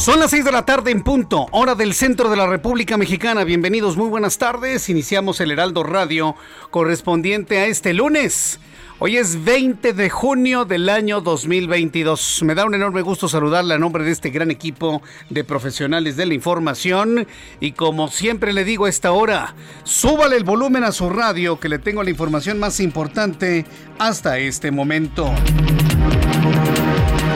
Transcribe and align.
Son 0.00 0.18
las 0.18 0.30
6 0.30 0.46
de 0.46 0.52
la 0.52 0.64
tarde 0.64 0.92
en 0.92 1.02
punto, 1.02 1.46
hora 1.50 1.74
del 1.74 1.92
centro 1.92 2.30
de 2.30 2.36
la 2.38 2.46
República 2.46 2.96
Mexicana. 2.96 3.44
Bienvenidos, 3.44 3.98
muy 3.98 4.08
buenas 4.08 4.38
tardes. 4.38 4.88
Iniciamos 4.88 5.42
el 5.42 5.50
Heraldo 5.50 5.82
Radio 5.82 6.36
correspondiente 6.70 7.58
a 7.58 7.66
este 7.66 7.92
lunes. 7.92 8.58
Hoy 8.98 9.18
es 9.18 9.44
20 9.44 9.92
de 9.92 10.08
junio 10.08 10.64
del 10.64 10.88
año 10.88 11.20
2022. 11.20 12.44
Me 12.44 12.54
da 12.54 12.64
un 12.64 12.74
enorme 12.74 13.02
gusto 13.02 13.28
saludarle 13.28 13.74
a 13.74 13.78
nombre 13.78 14.02
de 14.02 14.12
este 14.12 14.30
gran 14.30 14.50
equipo 14.50 15.02
de 15.28 15.44
profesionales 15.44 16.16
de 16.16 16.24
la 16.24 16.32
información. 16.32 17.26
Y 17.60 17.72
como 17.72 18.08
siempre 18.08 18.54
le 18.54 18.64
digo 18.64 18.86
a 18.86 18.88
esta 18.88 19.12
hora, 19.12 19.54
súbale 19.84 20.38
el 20.38 20.44
volumen 20.44 20.82
a 20.82 20.92
su 20.92 21.10
radio 21.10 21.60
que 21.60 21.68
le 21.68 21.78
tengo 21.78 22.02
la 22.02 22.08
información 22.08 22.58
más 22.58 22.80
importante 22.80 23.66
hasta 23.98 24.38
este 24.38 24.70
momento. 24.70 25.30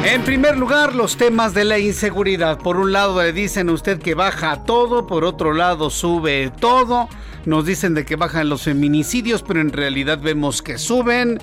En 0.06 0.22
primer 0.22 0.58
lugar, 0.58 0.94
los 0.94 1.16
temas 1.16 1.54
de 1.54 1.64
la 1.64 1.78
inseguridad. 1.78 2.58
Por 2.58 2.76
un 2.76 2.92
lado 2.92 3.22
le 3.22 3.32
dicen 3.32 3.70
a 3.70 3.72
usted 3.72 3.98
que 3.98 4.14
baja 4.14 4.62
todo, 4.64 5.06
por 5.06 5.24
otro 5.24 5.54
lado 5.54 5.88
sube 5.88 6.52
todo. 6.60 7.08
Nos 7.46 7.64
dicen 7.64 7.94
de 7.94 8.04
que 8.04 8.16
bajan 8.16 8.50
los 8.50 8.64
feminicidios, 8.64 9.42
pero 9.42 9.62
en 9.62 9.72
realidad 9.72 10.18
vemos 10.20 10.60
que 10.60 10.76
suben. 10.76 11.38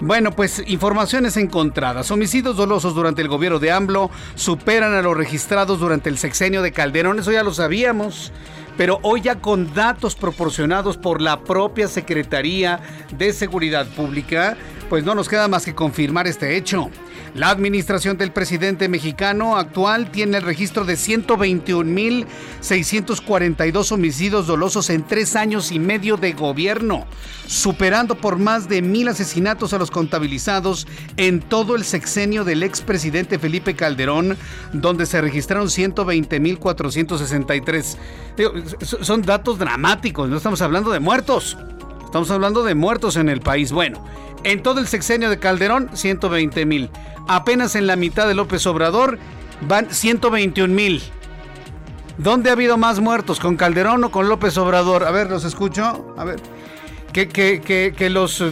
Bueno, 0.00 0.32
pues 0.32 0.60
informaciones 0.66 1.36
encontradas. 1.36 2.10
Homicidios 2.10 2.56
dolosos 2.56 2.96
durante 2.96 3.22
el 3.22 3.28
gobierno 3.28 3.60
de 3.60 3.70
AMLO 3.70 4.10
superan 4.34 4.92
a 4.94 5.02
los 5.02 5.16
registrados 5.16 5.78
durante 5.78 6.10
el 6.10 6.18
sexenio 6.18 6.62
de 6.62 6.72
Calderón. 6.72 7.20
Eso 7.20 7.30
ya 7.30 7.44
lo 7.44 7.54
sabíamos. 7.54 8.32
Pero 8.76 8.98
hoy 9.02 9.20
ya 9.20 9.36
con 9.36 9.72
datos 9.72 10.16
proporcionados 10.16 10.96
por 10.96 11.20
la 11.20 11.40
propia 11.40 11.86
Secretaría 11.86 12.80
de 13.16 13.32
Seguridad 13.32 13.86
Pública, 13.86 14.56
pues 14.88 15.04
no 15.04 15.14
nos 15.14 15.28
queda 15.28 15.46
más 15.46 15.64
que 15.64 15.76
confirmar 15.76 16.26
este 16.26 16.56
hecho. 16.56 16.90
La 17.34 17.50
administración 17.50 18.16
del 18.18 18.32
presidente 18.32 18.88
mexicano 18.88 19.56
actual 19.56 20.10
tiene 20.10 20.38
el 20.38 20.42
registro 20.42 20.84
de 20.84 20.94
121.642 20.94 23.92
homicidios 23.92 24.48
dolosos 24.48 24.90
en 24.90 25.04
tres 25.04 25.36
años 25.36 25.70
y 25.70 25.78
medio 25.78 26.16
de 26.16 26.32
gobierno, 26.32 27.06
superando 27.46 28.16
por 28.16 28.38
más 28.38 28.68
de 28.68 28.82
mil 28.82 29.06
asesinatos 29.06 29.72
a 29.72 29.78
los 29.78 29.92
contabilizados 29.92 30.88
en 31.16 31.38
todo 31.40 31.76
el 31.76 31.84
sexenio 31.84 32.42
del 32.42 32.64
expresidente 32.64 33.38
Felipe 33.38 33.76
Calderón, 33.76 34.36
donde 34.72 35.06
se 35.06 35.20
registraron 35.20 35.68
120.463. 35.68 37.96
Son 38.82 39.22
datos 39.22 39.56
dramáticos, 39.58 40.28
no 40.28 40.36
estamos 40.36 40.60
hablando 40.62 40.90
de 40.90 40.98
muertos. 40.98 41.56
Estamos 42.10 42.32
hablando 42.32 42.64
de 42.64 42.74
muertos 42.74 43.14
en 43.14 43.28
el 43.28 43.40
país. 43.40 43.70
Bueno, 43.70 44.04
en 44.42 44.64
todo 44.64 44.80
el 44.80 44.88
sexenio 44.88 45.30
de 45.30 45.38
Calderón, 45.38 45.90
120 45.92 46.66
mil. 46.66 46.90
Apenas 47.28 47.76
en 47.76 47.86
la 47.86 47.94
mitad 47.94 48.26
de 48.26 48.34
López 48.34 48.66
Obrador 48.66 49.16
van 49.60 49.94
121 49.94 50.74
mil. 50.74 51.00
¿Dónde 52.18 52.50
ha 52.50 52.54
habido 52.54 52.76
más 52.76 52.98
muertos? 52.98 53.38
¿Con 53.38 53.56
Calderón 53.56 54.02
o 54.02 54.10
con 54.10 54.28
López 54.28 54.58
Obrador? 54.58 55.04
A 55.04 55.12
ver, 55.12 55.30
los 55.30 55.44
escucho. 55.44 56.12
A 56.18 56.24
ver. 56.24 56.40
Que, 57.12 57.28
que, 57.28 57.94
que, 57.96 58.10
los 58.10 58.42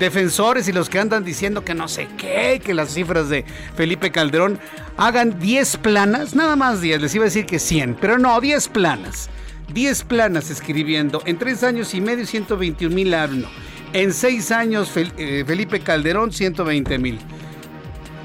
defensores 0.00 0.66
y 0.66 0.72
los 0.72 0.90
que 0.90 0.98
andan 0.98 1.22
diciendo 1.22 1.64
que 1.64 1.74
no 1.74 1.86
sé 1.86 2.08
qué, 2.18 2.60
que 2.64 2.74
las 2.74 2.94
cifras 2.94 3.28
de 3.28 3.44
Felipe 3.76 4.10
Calderón 4.10 4.58
hagan 4.96 5.38
10 5.38 5.76
planas, 5.76 6.34
nada 6.34 6.56
más 6.56 6.80
10, 6.80 7.00
les 7.00 7.14
iba 7.14 7.22
a 7.22 7.26
decir 7.26 7.46
que 7.46 7.60
100, 7.60 7.96
pero 8.00 8.18
no, 8.18 8.40
10 8.40 8.68
planas. 8.70 9.30
10 9.72 10.04
planas 10.04 10.50
escribiendo. 10.50 11.22
En 11.24 11.38
3 11.38 11.62
años 11.64 11.94
y 11.94 12.00
medio, 12.00 12.26
121 12.26 12.94
mil 12.94 13.14
hablo. 13.14 13.48
En 13.92 14.12
6 14.12 14.50
años, 14.50 14.90
eh, 14.96 15.44
Felipe 15.46 15.80
Calderón, 15.80 16.32
120 16.32 16.98
mil. 16.98 17.18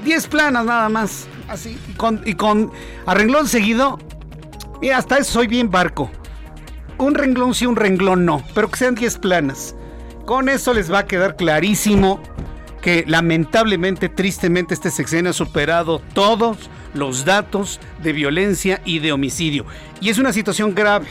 10 0.04 0.26
planas 0.28 0.64
nada 0.64 0.88
más. 0.88 1.26
Así. 1.48 1.78
Y 1.88 1.92
con, 1.94 2.22
y 2.24 2.34
con 2.34 2.72
a 3.06 3.46
seguido. 3.46 3.98
Y 4.82 4.90
hasta 4.90 5.18
eso 5.18 5.32
soy 5.32 5.46
bien 5.46 5.70
barco. 5.70 6.10
Un 6.98 7.14
renglón 7.14 7.54
sí, 7.54 7.66
un 7.66 7.76
renglón 7.76 8.24
no. 8.24 8.42
Pero 8.54 8.70
que 8.70 8.78
sean 8.78 8.94
10 8.94 9.18
planas. 9.18 9.74
Con 10.26 10.48
eso 10.48 10.74
les 10.74 10.92
va 10.92 11.00
a 11.00 11.06
quedar 11.06 11.36
clarísimo 11.36 12.20
que 12.80 13.04
lamentablemente, 13.06 14.08
tristemente, 14.08 14.74
este 14.74 14.90
sexenio 14.90 15.30
ha 15.30 15.34
superado 15.34 16.00
todos 16.14 16.70
los 16.94 17.24
datos 17.24 17.78
de 18.02 18.12
violencia 18.12 18.80
y 18.84 18.98
de 18.98 19.12
homicidio. 19.12 19.66
Y 20.00 20.08
es 20.08 20.18
una 20.18 20.32
situación 20.32 20.74
grave. 20.74 21.06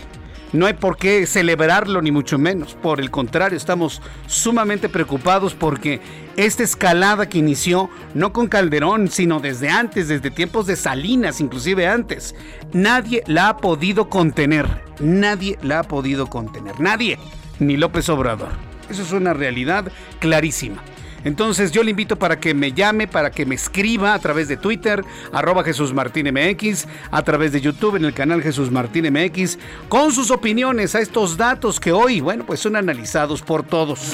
No 0.52 0.66
hay 0.66 0.74
por 0.74 0.98
qué 0.98 1.26
celebrarlo 1.28 2.02
ni 2.02 2.12
mucho 2.12 2.40
menos. 2.40 2.74
Por 2.74 3.00
el 3.00 3.12
contrario, 3.12 3.58
estamos 3.58 4.02
sumamente 4.26 4.90
preocupados 4.90 5.54
porque 5.54 6.02
esta 6.38 6.64
escalada 6.64 7.30
que 7.30 7.38
inició 7.38 7.90
no 8.16 8.34
con 8.34 8.48
Calderón, 8.48 9.10
sino 9.10 9.40
desde 9.40 9.70
antes, 9.70 10.08
desde 10.08 10.32
tiempos 10.32 10.66
de 10.66 10.76
Salinas, 10.76 11.40
inclusive 11.40 11.88
antes, 11.88 12.34
nadie 12.74 13.24
la 13.28 13.50
ha 13.50 13.58
podido 13.58 14.10
contener. 14.10 14.66
Nadie 15.00 15.60
la 15.62 15.80
ha 15.80 15.84
podido 15.84 16.28
contener. 16.28 16.80
Nadie. 16.80 17.20
Ni 17.60 17.78
López 17.78 18.10
Obrador. 18.10 18.50
Eso 18.90 19.04
es 19.04 19.12
una 19.12 19.34
realidad 19.34 19.92
clarísima. 20.20 20.82
Entonces 21.24 21.72
yo 21.72 21.84
le 21.84 21.92
invito 21.92 22.18
para 22.18 22.40
que 22.40 22.54
me 22.54 22.72
llame, 22.72 23.08
para 23.08 23.32
que 23.32 23.46
me 23.46 23.56
escriba 23.56 24.14
a 24.14 24.20
través 24.20 24.48
de 24.48 24.58
Twitter, 24.58 25.04
arroba 25.32 25.64
Jesús 25.64 25.94
Martín 25.94 26.28
MX, 26.34 26.88
a 27.12 27.22
través 27.24 27.52
de 27.52 27.62
YouTube 27.62 27.96
en 27.96 28.06
el 28.06 28.14
canal 28.14 28.42
Jesús 28.42 28.72
Martín 28.72 29.12
MX, 29.12 29.58
con 29.88 30.12
sus 30.12 30.32
opiniones 30.32 30.96
a 30.96 31.00
estos 31.00 31.38
datos 31.38 31.80
que 31.80 31.92
hoy, 31.92 32.22
bueno, 32.22 32.46
pues 32.46 32.60
son 32.60 32.76
analizados 32.76 33.42
por 33.42 33.64
todos. 33.64 34.14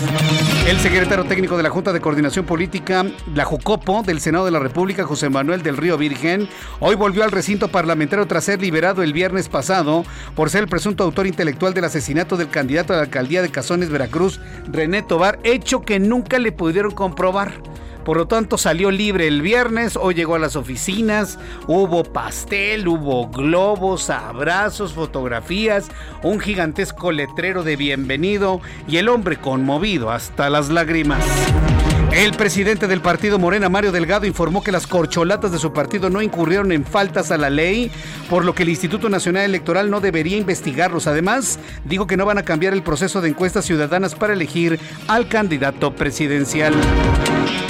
El 0.67 0.79
secretario 0.79 1.25
técnico 1.25 1.57
de 1.57 1.63
la 1.63 1.69
Junta 1.69 1.93
de 1.93 2.01
Coordinación 2.01 2.45
Política, 2.45 3.05
la 3.33 3.45
Jucopo, 3.45 4.03
del 4.03 4.19
Senado 4.19 4.45
de 4.45 4.51
la 4.51 4.59
República, 4.59 5.03
José 5.03 5.29
Manuel 5.29 5.61
del 5.61 5.77
Río 5.77 5.97
Virgen, 5.97 6.49
hoy 6.79 6.95
volvió 6.95 7.23
al 7.23 7.31
recinto 7.31 7.67
parlamentario 7.67 8.25
tras 8.25 8.45
ser 8.45 8.61
liberado 8.61 9.03
el 9.03 9.13
viernes 9.13 9.47
pasado 9.47 10.05
por 10.35 10.49
ser 10.49 10.63
el 10.63 10.69
presunto 10.69 11.03
autor 11.03 11.27
intelectual 11.27 11.73
del 11.73 11.83
asesinato 11.83 12.37
del 12.37 12.49
candidato 12.49 12.93
a 12.93 12.97
la 12.97 13.03
alcaldía 13.03 13.41
de 13.41 13.51
Cazones, 13.51 13.89
Veracruz, 13.89 14.39
René 14.71 15.03
Tobar, 15.03 15.39
hecho 15.43 15.81
que 15.81 15.99
nunca 15.99 16.39
le 16.39 16.51
pudieron 16.51 16.91
comprobar. 16.95 17.53
Por 18.05 18.17
lo 18.17 18.27
tanto, 18.27 18.59
salió 18.59 18.91
libre 18.91 19.27
el 19.27 19.41
viernes, 19.41 19.97
hoy 19.97 20.13
llegó 20.13 20.35
a 20.35 20.39
las 20.39 20.55
oficinas, 20.55 21.39
hubo 21.65 22.03
pastel, 22.03 22.87
hubo 22.87 23.29
globos, 23.29 24.11
abrazos, 24.11 24.93
fotografías, 24.93 25.89
un 26.21 26.39
gigantesco 26.39 27.11
letrero 27.11 27.63
de 27.63 27.75
bienvenido 27.75 28.61
y 28.87 28.97
el 28.97 29.09
hombre 29.09 29.37
conmovido 29.37 30.11
hasta 30.11 30.51
las 30.51 30.69
lágrimas. 30.69 31.23
El 32.11 32.31
presidente 32.31 32.87
del 32.87 33.01
partido 33.01 33.39
Morena, 33.39 33.67
Mario 33.67 33.91
Delgado, 33.91 34.25
informó 34.25 34.63
que 34.63 34.71
las 34.71 34.87
corcholatas 34.87 35.51
de 35.51 35.59
su 35.59 35.73
partido 35.73 36.09
no 36.09 36.21
incurrieron 36.21 36.71
en 36.71 36.85
faltas 36.85 37.29
a 37.31 37.37
la 37.37 37.49
ley, 37.49 37.91
por 38.29 38.45
lo 38.45 38.55
que 38.55 38.63
el 38.63 38.69
Instituto 38.69 39.09
Nacional 39.09 39.43
Electoral 39.43 39.89
no 39.89 39.99
debería 39.99 40.37
investigarlos. 40.37 41.07
Además, 41.07 41.59
dijo 41.83 42.07
que 42.07 42.17
no 42.17 42.25
van 42.25 42.37
a 42.37 42.43
cambiar 42.43 42.73
el 42.73 42.83
proceso 42.83 43.21
de 43.21 43.29
encuestas 43.29 43.65
ciudadanas 43.65 44.15
para 44.15 44.33
elegir 44.33 44.79
al 45.07 45.27
candidato 45.27 45.93
presidencial. 45.93 46.73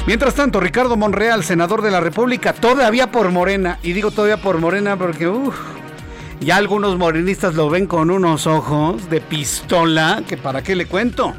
Mientras 0.06 0.36
tanto, 0.36 0.60
Ricardo 0.60 0.96
Monreal, 0.96 1.44
senador 1.44 1.82
de 1.82 1.90
la 1.90 2.00
República, 2.00 2.54
todavía 2.54 3.12
por 3.12 3.32
Morena, 3.32 3.80
y 3.82 3.94
digo 3.94 4.12
todavía 4.12 4.38
por 4.38 4.60
Morena 4.60 4.96
porque 4.96 5.28
ya 6.40 6.58
algunos 6.58 6.98
morenistas 6.98 7.56
lo 7.56 7.70
ven 7.70 7.88
con 7.88 8.12
unos 8.12 8.46
ojos 8.46 9.10
de 9.10 9.22
pistola, 9.22 10.22
que 10.28 10.38
para 10.38 10.62
qué 10.62 10.76
le 10.76 10.86
cuento. 10.86 11.34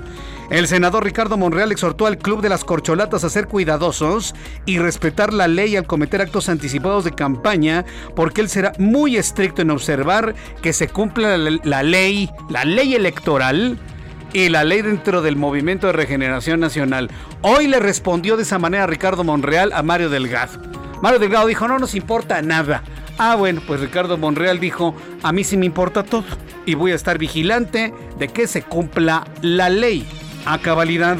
El 0.50 0.68
senador 0.68 1.02
Ricardo 1.02 1.36
Monreal 1.36 1.72
exhortó 1.72 2.06
al 2.06 2.18
Club 2.18 2.40
de 2.40 2.48
las 2.48 2.62
Corcholatas 2.62 3.24
a 3.24 3.30
ser 3.30 3.48
cuidadosos 3.48 4.32
y 4.64 4.78
respetar 4.78 5.32
la 5.32 5.48
ley 5.48 5.74
al 5.74 5.88
cometer 5.88 6.22
actos 6.22 6.48
anticipados 6.48 7.02
de 7.02 7.10
campaña, 7.10 7.84
porque 8.14 8.42
él 8.42 8.48
será 8.48 8.72
muy 8.78 9.16
estricto 9.16 9.62
en 9.62 9.72
observar 9.72 10.36
que 10.62 10.72
se 10.72 10.86
cumpla 10.86 11.36
la, 11.36 11.82
ley, 11.82 12.30
la 12.48 12.64
ley 12.64 12.94
electoral 12.94 13.76
y 14.32 14.48
la 14.48 14.62
ley 14.62 14.82
dentro 14.82 15.20
del 15.20 15.34
Movimiento 15.34 15.88
de 15.88 15.94
Regeneración 15.94 16.60
Nacional. 16.60 17.10
Hoy 17.42 17.66
le 17.66 17.80
respondió 17.80 18.36
de 18.36 18.44
esa 18.44 18.60
manera 18.60 18.86
Ricardo 18.86 19.24
Monreal 19.24 19.72
a 19.72 19.82
Mario 19.82 20.10
Delgado. 20.10 20.60
Mario 21.02 21.18
Delgado 21.18 21.48
dijo, 21.48 21.66
no 21.66 21.80
nos 21.80 21.96
importa 21.96 22.40
nada. 22.40 22.84
Ah, 23.18 23.34
bueno, 23.34 23.62
pues 23.66 23.80
Ricardo 23.80 24.16
Monreal 24.16 24.60
dijo, 24.60 24.94
a 25.24 25.32
mí 25.32 25.42
sí 25.42 25.56
me 25.56 25.66
importa 25.66 26.04
todo 26.04 26.24
y 26.66 26.74
voy 26.74 26.92
a 26.92 26.94
estar 26.94 27.18
vigilante 27.18 27.92
de 28.16 28.28
que 28.28 28.46
se 28.46 28.62
cumpla 28.62 29.26
la 29.42 29.70
ley 29.70 30.06
a 30.46 30.58
cabalidad. 30.58 31.16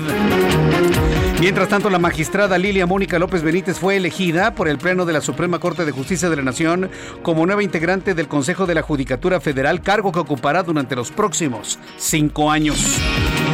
Mientras 1.39 1.69
tanto, 1.69 1.91
la 1.91 1.99
magistrada 1.99 2.57
Lilia 2.57 2.87
Mónica 2.87 3.19
López 3.19 3.43
Benítez 3.43 3.79
fue 3.79 3.97
elegida 3.97 4.55
por 4.55 4.69
el 4.69 4.79
Pleno 4.79 5.05
de 5.05 5.13
la 5.13 5.21
Suprema 5.21 5.59
Corte 5.59 5.85
de 5.85 5.93
Justicia 5.93 6.31
de 6.31 6.37
la 6.37 6.43
Nación 6.43 6.91
como 7.23 7.45
nueva 7.45 7.63
integrante 7.63 8.15
del 8.15 8.27
Consejo 8.27 8.65
de 8.65 8.75
la 8.75 8.81
Judicatura 8.81 9.39
Federal, 9.39 9.83
cargo 9.83 10.13
que 10.13 10.19
ocupará 10.19 10.63
durante 10.63 10.97
los 10.97 11.11
próximos 11.11 11.79
cinco 11.99 12.51
años. 12.51 12.99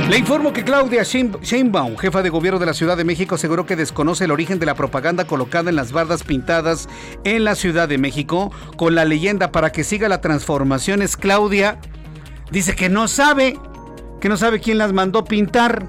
Le 0.08 0.16
informo 0.16 0.52
que 0.52 0.62
Claudia 0.62 1.02
Sheinbaum, 1.02 1.96
jefa 1.96 2.22
de 2.22 2.30
gobierno 2.30 2.60
de 2.60 2.66
la 2.66 2.74
Ciudad 2.74 2.96
de 2.96 3.04
México, 3.04 3.34
aseguró 3.34 3.66
que 3.66 3.74
desconoce 3.74 4.26
el 4.26 4.30
origen 4.30 4.60
de 4.60 4.66
la 4.66 4.74
propaganda 4.74 5.26
colocada 5.26 5.68
en 5.68 5.76
las 5.76 5.90
bardas 5.90 6.22
pintadas 6.22 6.88
en 7.24 7.42
la 7.42 7.56
Ciudad 7.56 7.88
de 7.88 7.98
México 7.98 8.52
con 8.76 8.94
la 8.94 9.04
leyenda 9.04 9.50
para 9.50 9.72
que 9.72 9.82
siga 9.82 10.08
la 10.08 10.20
transformación. 10.20 11.02
Es 11.02 11.16
Claudia. 11.16 11.80
Dice 12.52 12.76
que 12.76 12.88
no 12.88 13.08
sabe, 13.08 13.56
que 14.22 14.28
no 14.28 14.36
sabe 14.36 14.60
quién 14.60 14.78
las 14.78 14.92
mandó 14.92 15.24
pintar. 15.24 15.88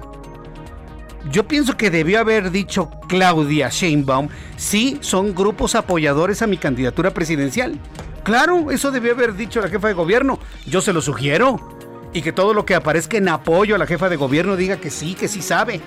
Yo 1.30 1.46
pienso 1.46 1.76
que 1.76 1.88
debió 1.88 2.18
haber 2.18 2.50
dicho 2.50 2.90
Claudia 3.08 3.68
Sheinbaum, 3.68 4.28
sí, 4.56 4.98
son 5.02 5.36
grupos 5.36 5.76
apoyadores 5.76 6.42
a 6.42 6.48
mi 6.48 6.56
candidatura 6.56 7.14
presidencial. 7.14 7.78
Claro, 8.24 8.72
eso 8.72 8.90
debió 8.90 9.12
haber 9.12 9.36
dicho 9.36 9.60
la 9.60 9.68
jefa 9.68 9.86
de 9.86 9.94
gobierno. 9.94 10.40
Yo 10.66 10.80
se 10.80 10.92
lo 10.92 11.00
sugiero. 11.00 11.78
Y 12.12 12.22
que 12.22 12.32
todo 12.32 12.54
lo 12.54 12.66
que 12.66 12.74
aparezca 12.74 13.16
en 13.18 13.28
apoyo 13.28 13.76
a 13.76 13.78
la 13.78 13.86
jefa 13.86 14.08
de 14.08 14.16
gobierno 14.16 14.56
diga 14.56 14.78
que 14.78 14.90
sí, 14.90 15.14
que 15.14 15.28
sí 15.28 15.40
sabe. 15.40 15.80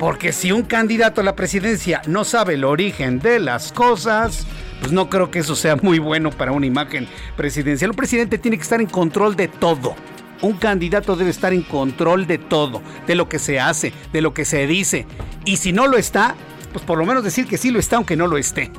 Porque 0.00 0.32
si 0.32 0.50
un 0.50 0.62
candidato 0.62 1.20
a 1.20 1.24
la 1.24 1.36
presidencia 1.36 2.02
no 2.08 2.24
sabe 2.24 2.54
el 2.54 2.64
origen 2.64 3.20
de 3.20 3.38
las 3.38 3.70
cosas, 3.70 4.48
pues 4.80 4.90
no 4.90 5.08
creo 5.08 5.30
que 5.30 5.38
eso 5.38 5.54
sea 5.54 5.76
muy 5.76 6.00
bueno 6.00 6.30
para 6.30 6.50
una 6.50 6.66
imagen 6.66 7.06
presidencial. 7.36 7.90
Un 7.90 7.96
presidente 7.96 8.36
tiene 8.36 8.56
que 8.56 8.64
estar 8.64 8.80
en 8.80 8.88
control 8.88 9.36
de 9.36 9.46
todo. 9.46 9.94
Un 10.40 10.54
candidato 10.54 11.16
debe 11.16 11.30
estar 11.30 11.52
en 11.52 11.62
control 11.62 12.26
de 12.26 12.38
todo, 12.38 12.82
de 13.06 13.14
lo 13.14 13.28
que 13.28 13.38
se 13.38 13.58
hace, 13.58 13.92
de 14.12 14.20
lo 14.20 14.34
que 14.34 14.44
se 14.44 14.66
dice. 14.66 15.06
Y 15.44 15.56
si 15.56 15.72
no 15.72 15.86
lo 15.86 15.96
está, 15.96 16.34
pues 16.72 16.84
por 16.84 16.98
lo 16.98 17.06
menos 17.06 17.24
decir 17.24 17.46
que 17.46 17.58
sí 17.58 17.70
lo 17.70 17.78
está 17.78 17.96
aunque 17.96 18.16
no 18.16 18.26
lo 18.26 18.38
esté. 18.38 18.70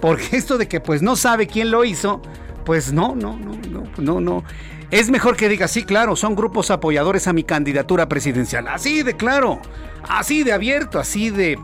Porque 0.00 0.36
esto 0.36 0.58
de 0.58 0.68
que 0.68 0.80
pues 0.80 1.02
no 1.02 1.16
sabe 1.16 1.46
quién 1.46 1.70
lo 1.70 1.84
hizo, 1.84 2.20
pues 2.64 2.92
no, 2.92 3.14
no, 3.14 3.36
no, 3.36 3.52
no, 3.70 3.84
no, 3.98 4.20
no. 4.20 4.44
Es 4.90 5.10
mejor 5.10 5.36
que 5.36 5.48
diga, 5.48 5.68
sí, 5.68 5.84
claro, 5.84 6.16
son 6.16 6.34
grupos 6.34 6.70
apoyadores 6.70 7.28
a 7.28 7.32
mi 7.32 7.44
candidatura 7.44 8.08
presidencial. 8.08 8.68
Así 8.68 9.02
de 9.02 9.16
claro, 9.16 9.60
así 10.08 10.44
de 10.44 10.52
abierto, 10.52 10.98
así 10.98 11.30
de 11.30 11.58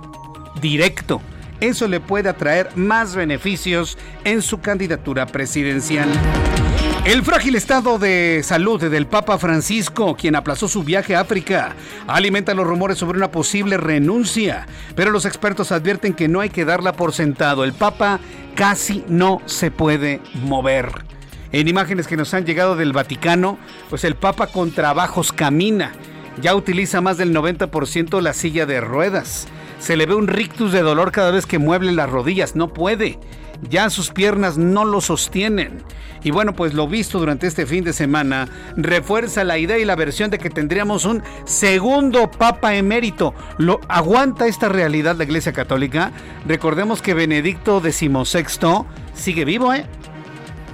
directo. 0.61 1.21
Eso 1.61 1.89
le 1.89 2.01
puede 2.01 2.29
atraer 2.29 2.69
más 2.77 3.15
beneficios 3.15 3.97
en 4.25 4.43
su 4.43 4.61
candidatura 4.61 5.27
presidencial. 5.27 6.09
El 7.05 7.23
frágil 7.23 7.55
estado 7.55 7.99
de 7.99 8.41
salud 8.43 8.81
del 8.81 9.07
Papa 9.07 9.37
Francisco, 9.37 10.17
quien 10.17 10.37
aplazó 10.37 10.69
su 10.69 10.85
viaje 10.85 11.15
a 11.15 11.21
África, 11.21 11.77
alimenta 12.07 12.55
los 12.55 12.67
rumores 12.67 12.97
sobre 12.97 13.19
una 13.19 13.31
posible 13.31 13.77
renuncia, 13.77 14.67
pero 14.97 15.11
los 15.11 15.27
expertos 15.27 15.71
advierten 15.71 16.15
que 16.15 16.29
no 16.29 16.41
hay 16.41 16.49
que 16.49 16.65
darla 16.65 16.95
por 16.95 17.13
sentado. 17.13 17.63
El 17.63 17.75
Papa 17.75 18.21
casi 18.55 19.05
no 19.07 19.43
se 19.45 19.71
puede 19.71 20.23
mover. 20.45 21.05
En 21.53 21.69
imágenes 21.69 22.07
que 22.07 22.17
nos 22.17 22.33
han 22.33 22.47
llegado 22.47 22.75
del 22.75 22.95
Vaticano, 22.95 23.59
pues 23.91 24.03
el 24.05 24.15
Papa 24.15 24.47
con 24.47 24.71
trabajos 24.71 25.31
camina. 25.31 25.93
Ya 26.41 26.55
utiliza 26.55 27.03
más 27.03 27.19
del 27.19 27.35
90% 27.37 28.23
la 28.23 28.33
silla 28.33 28.65
de 28.65 28.81
ruedas. 28.81 29.47
Se 29.79 29.99
le 29.99 30.07
ve 30.07 30.15
un 30.15 30.27
rictus 30.27 30.73
de 30.73 30.81
dolor 30.81 31.13
cada 31.13 31.33
vez 31.33 31.45
que 31.45 31.59
mueble 31.59 31.93
las 31.93 32.09
rodillas. 32.09 32.57
No 32.57 32.73
puede 32.73 33.19
ya 33.69 33.91
sus 33.91 34.11
piernas 34.11 34.59
no 34.59 34.85
lo 34.85 35.01
sostienen. 35.01 35.83
Y 36.23 36.31
bueno, 36.31 36.55
pues 36.55 36.73
lo 36.73 36.89
visto 36.89 37.19
durante 37.19 37.47
este 37.47 37.67
fin 37.67 37.85
de 37.85 37.93
semana 37.93 38.49
refuerza 38.77 39.45
la 39.45 39.59
idea 39.59 39.79
y 39.79 39.85
la 39.85 39.95
versión 39.95 40.31
de 40.31 40.39
que 40.39 40.51
tendríamos 40.51 41.05
un 41.05 41.23
segundo 41.45 42.31
Papa 42.31 42.75
emérito. 42.75 43.35
¿Lo 43.59 43.81
aguanta 43.89 44.47
esta 44.47 44.69
realidad 44.69 45.17
la 45.17 45.25
Iglesia 45.25 45.53
Católica? 45.53 46.13
Recordemos 46.47 47.03
que 47.03 47.15
Benedicto 47.15 47.81
XVI 47.81 48.87
sigue 49.15 49.45
vivo, 49.45 49.75
¿eh? 49.75 49.85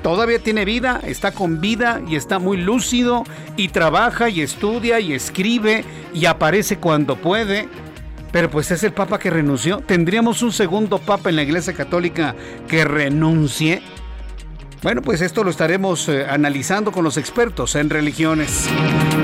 Todavía 0.03 0.39
tiene 0.39 0.65
vida, 0.65 1.01
está 1.05 1.33
con 1.33 1.61
vida 1.61 2.01
y 2.09 2.17
está 2.17 2.39
muy 2.39 2.57
lúcido 2.57 3.25
y 3.57 3.69
trabaja 3.69 4.31
y 4.31 4.41
estudia 4.41 4.99
y 4.99 5.13
escribe 5.13 5.85
y 6.15 6.25
aparece 6.25 6.79
cuando 6.79 7.17
puede 7.17 7.69
pero 8.33 8.51
pues 8.51 8.71
es 8.71 8.83
el 8.83 8.93
Papa 8.93 9.19
que 9.19 9.31
renunció. 9.31 9.79
¿Tendríamos 9.79 10.43
un 10.43 10.53
segundo 10.53 10.99
Papa 10.99 11.31
en 11.31 11.37
la 11.37 11.43
Iglesia 11.43 11.73
Católica 11.73 12.35
que 12.69 12.85
renuncie? 12.85 13.83
Bueno, 14.83 15.03
pues 15.03 15.21
esto 15.21 15.45
lo 15.45 15.51
estaremos 15.51 16.09
eh, 16.09 16.25
analizando 16.27 16.91
con 16.91 17.05
los 17.05 17.19
expertos 17.19 17.75
en 17.75 17.91
religiones. 17.91 18.67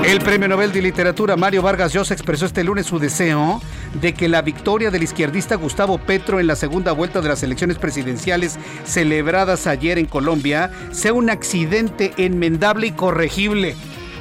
El 0.05 0.19
Premio 0.19 0.47
Nobel 0.47 0.71
de 0.71 0.83
Literatura 0.83 1.35
Mario 1.35 1.63
Vargas 1.63 1.93
Llosa 1.93 2.13
expresó 2.13 2.45
este 2.45 2.63
lunes 2.63 2.85
su 2.85 2.99
deseo 2.99 3.59
de 3.99 4.13
que 4.13 4.27
la 4.27 4.43
victoria 4.43 4.91
del 4.91 5.01
izquierdista 5.01 5.55
Gustavo 5.55 5.97
Petro 5.97 6.39
en 6.39 6.45
la 6.45 6.55
segunda 6.55 6.91
vuelta 6.91 7.21
de 7.21 7.29
las 7.29 7.41
elecciones 7.41 7.79
presidenciales 7.79 8.59
celebradas 8.85 9.65
ayer 9.65 9.97
en 9.97 10.05
Colombia 10.05 10.69
sea 10.91 11.13
un 11.13 11.31
accidente 11.31 12.13
enmendable 12.17 12.87
y 12.87 12.91
corregible 12.91 13.75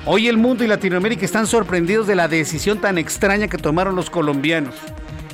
Hoy 0.08 0.28
el 0.28 0.36
mundo 0.36 0.62
y 0.62 0.68
Latinoamérica 0.68 1.24
están 1.24 1.48
sorprendidos 1.48 2.06
de 2.06 2.14
la 2.14 2.28
decisión 2.28 2.80
tan 2.80 2.96
extraña 2.96 3.48
que 3.48 3.58
tomaron 3.58 3.96
los 3.96 4.08
colombianos. 4.08 4.76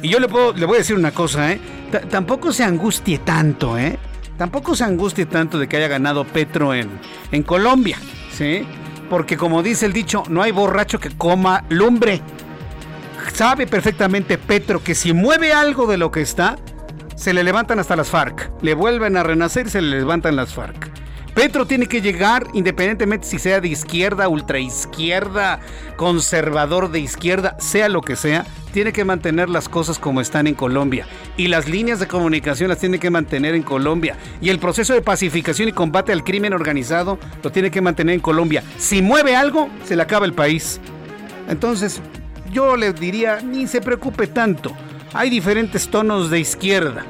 Y 0.00 0.08
yo 0.08 0.18
le, 0.18 0.28
puedo, 0.28 0.54
le 0.54 0.64
voy 0.64 0.76
a 0.76 0.78
decir 0.78 0.96
una 0.96 1.10
cosa, 1.10 1.52
¿eh? 1.52 1.60
tampoco 2.08 2.54
se 2.54 2.64
angustie 2.64 3.18
tanto, 3.18 3.76
¿eh? 3.76 3.98
Tampoco 4.38 4.74
se 4.74 4.84
angustie 4.84 5.26
tanto 5.26 5.58
de 5.58 5.68
que 5.68 5.76
haya 5.76 5.88
ganado 5.88 6.24
Petro 6.24 6.72
en, 6.72 6.88
en 7.32 7.42
Colombia, 7.42 7.98
¿sí? 8.32 8.66
Porque 9.10 9.36
como 9.36 9.62
dice 9.62 9.84
el 9.84 9.92
dicho, 9.92 10.22
no 10.30 10.40
hay 10.40 10.52
borracho 10.52 10.98
que 10.98 11.10
coma 11.10 11.64
lumbre. 11.68 12.22
Sabe 13.34 13.66
perfectamente 13.66 14.38
Petro 14.38 14.82
que 14.82 14.94
si 14.94 15.12
mueve 15.12 15.52
algo 15.52 15.86
de 15.86 15.98
lo 15.98 16.10
que 16.10 16.22
está, 16.22 16.56
se 17.14 17.34
le 17.34 17.44
levantan 17.44 17.78
hasta 17.78 17.94
las 17.94 18.08
FARC. 18.08 18.50
Le 18.62 18.72
vuelven 18.72 19.18
a 19.18 19.22
renacer 19.22 19.66
y 19.66 19.70
se 19.70 19.82
le 19.82 19.98
levantan 19.98 20.34
las 20.34 20.54
FARC. 20.54 21.01
Petro 21.34 21.66
tiene 21.66 21.86
que 21.86 22.02
llegar, 22.02 22.46
independientemente 22.52 23.26
si 23.26 23.38
sea 23.38 23.60
de 23.60 23.68
izquierda, 23.68 24.28
ultraizquierda, 24.28 25.60
conservador 25.96 26.90
de 26.90 27.00
izquierda, 27.00 27.56
sea 27.58 27.88
lo 27.88 28.02
que 28.02 28.16
sea, 28.16 28.44
tiene 28.72 28.92
que 28.92 29.04
mantener 29.04 29.48
las 29.48 29.68
cosas 29.68 29.98
como 29.98 30.20
están 30.20 30.46
en 30.46 30.54
Colombia. 30.54 31.06
Y 31.38 31.48
las 31.48 31.68
líneas 31.68 32.00
de 32.00 32.06
comunicación 32.06 32.68
las 32.68 32.78
tiene 32.78 32.98
que 32.98 33.10
mantener 33.10 33.54
en 33.54 33.62
Colombia. 33.62 34.16
Y 34.40 34.50
el 34.50 34.58
proceso 34.58 34.92
de 34.92 35.00
pacificación 35.00 35.68
y 35.68 35.72
combate 35.72 36.12
al 36.12 36.24
crimen 36.24 36.52
organizado 36.52 37.18
lo 37.42 37.50
tiene 37.50 37.70
que 37.70 37.80
mantener 37.80 38.14
en 38.14 38.20
Colombia. 38.20 38.62
Si 38.76 39.00
mueve 39.00 39.34
algo, 39.34 39.68
se 39.84 39.96
le 39.96 40.02
acaba 40.02 40.26
el 40.26 40.34
país. 40.34 40.80
Entonces, 41.48 42.00
yo 42.52 42.76
le 42.76 42.92
diría, 42.92 43.40
ni 43.40 43.66
se 43.66 43.80
preocupe 43.80 44.26
tanto. 44.26 44.72
Hay 45.14 45.30
diferentes 45.30 45.88
tonos 45.88 46.30
de 46.30 46.40
izquierda. 46.40 47.04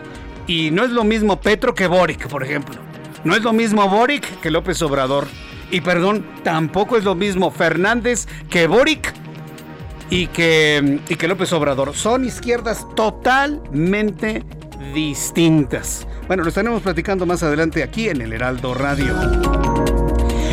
Y 0.47 0.71
no 0.71 0.85
es 0.85 0.91
lo 0.91 1.05
mismo 1.05 1.41
Petro 1.41 1.75
que 1.75 1.87
Boric, 1.87 2.29
por 2.29 2.43
ejemplo. 2.43 2.92
No 3.25 3.37
es 3.37 3.43
lo 3.43 3.53
mismo 3.53 3.89
Boric 3.89 4.41
que 4.41 4.51
López 4.51 4.81
Obrador. 4.83 5.27
Y 5.71 5.81
perdón, 5.81 6.27
tampoco 6.43 6.97
es 6.97 7.05
lo 7.05 7.15
mismo 7.15 7.51
Fernández 7.51 8.27
que 8.51 8.67
Boric 8.67 9.15
y 10.11 10.27
que, 10.27 11.01
y 11.09 11.15
que 11.15 11.29
López 11.29 11.53
Obrador. 11.53 11.95
Son 11.95 12.25
izquierdas 12.25 12.87
totalmente 12.95 14.45
distintas. 14.95 16.07
Bueno, 16.27 16.43
lo 16.43 16.49
estaremos 16.49 16.83
platicando 16.83 17.25
más 17.25 17.43
adelante 17.43 17.83
aquí 17.83 18.09
en 18.09 18.21
el 18.21 18.33
Heraldo 18.33 18.75
Radio. 18.75 20.12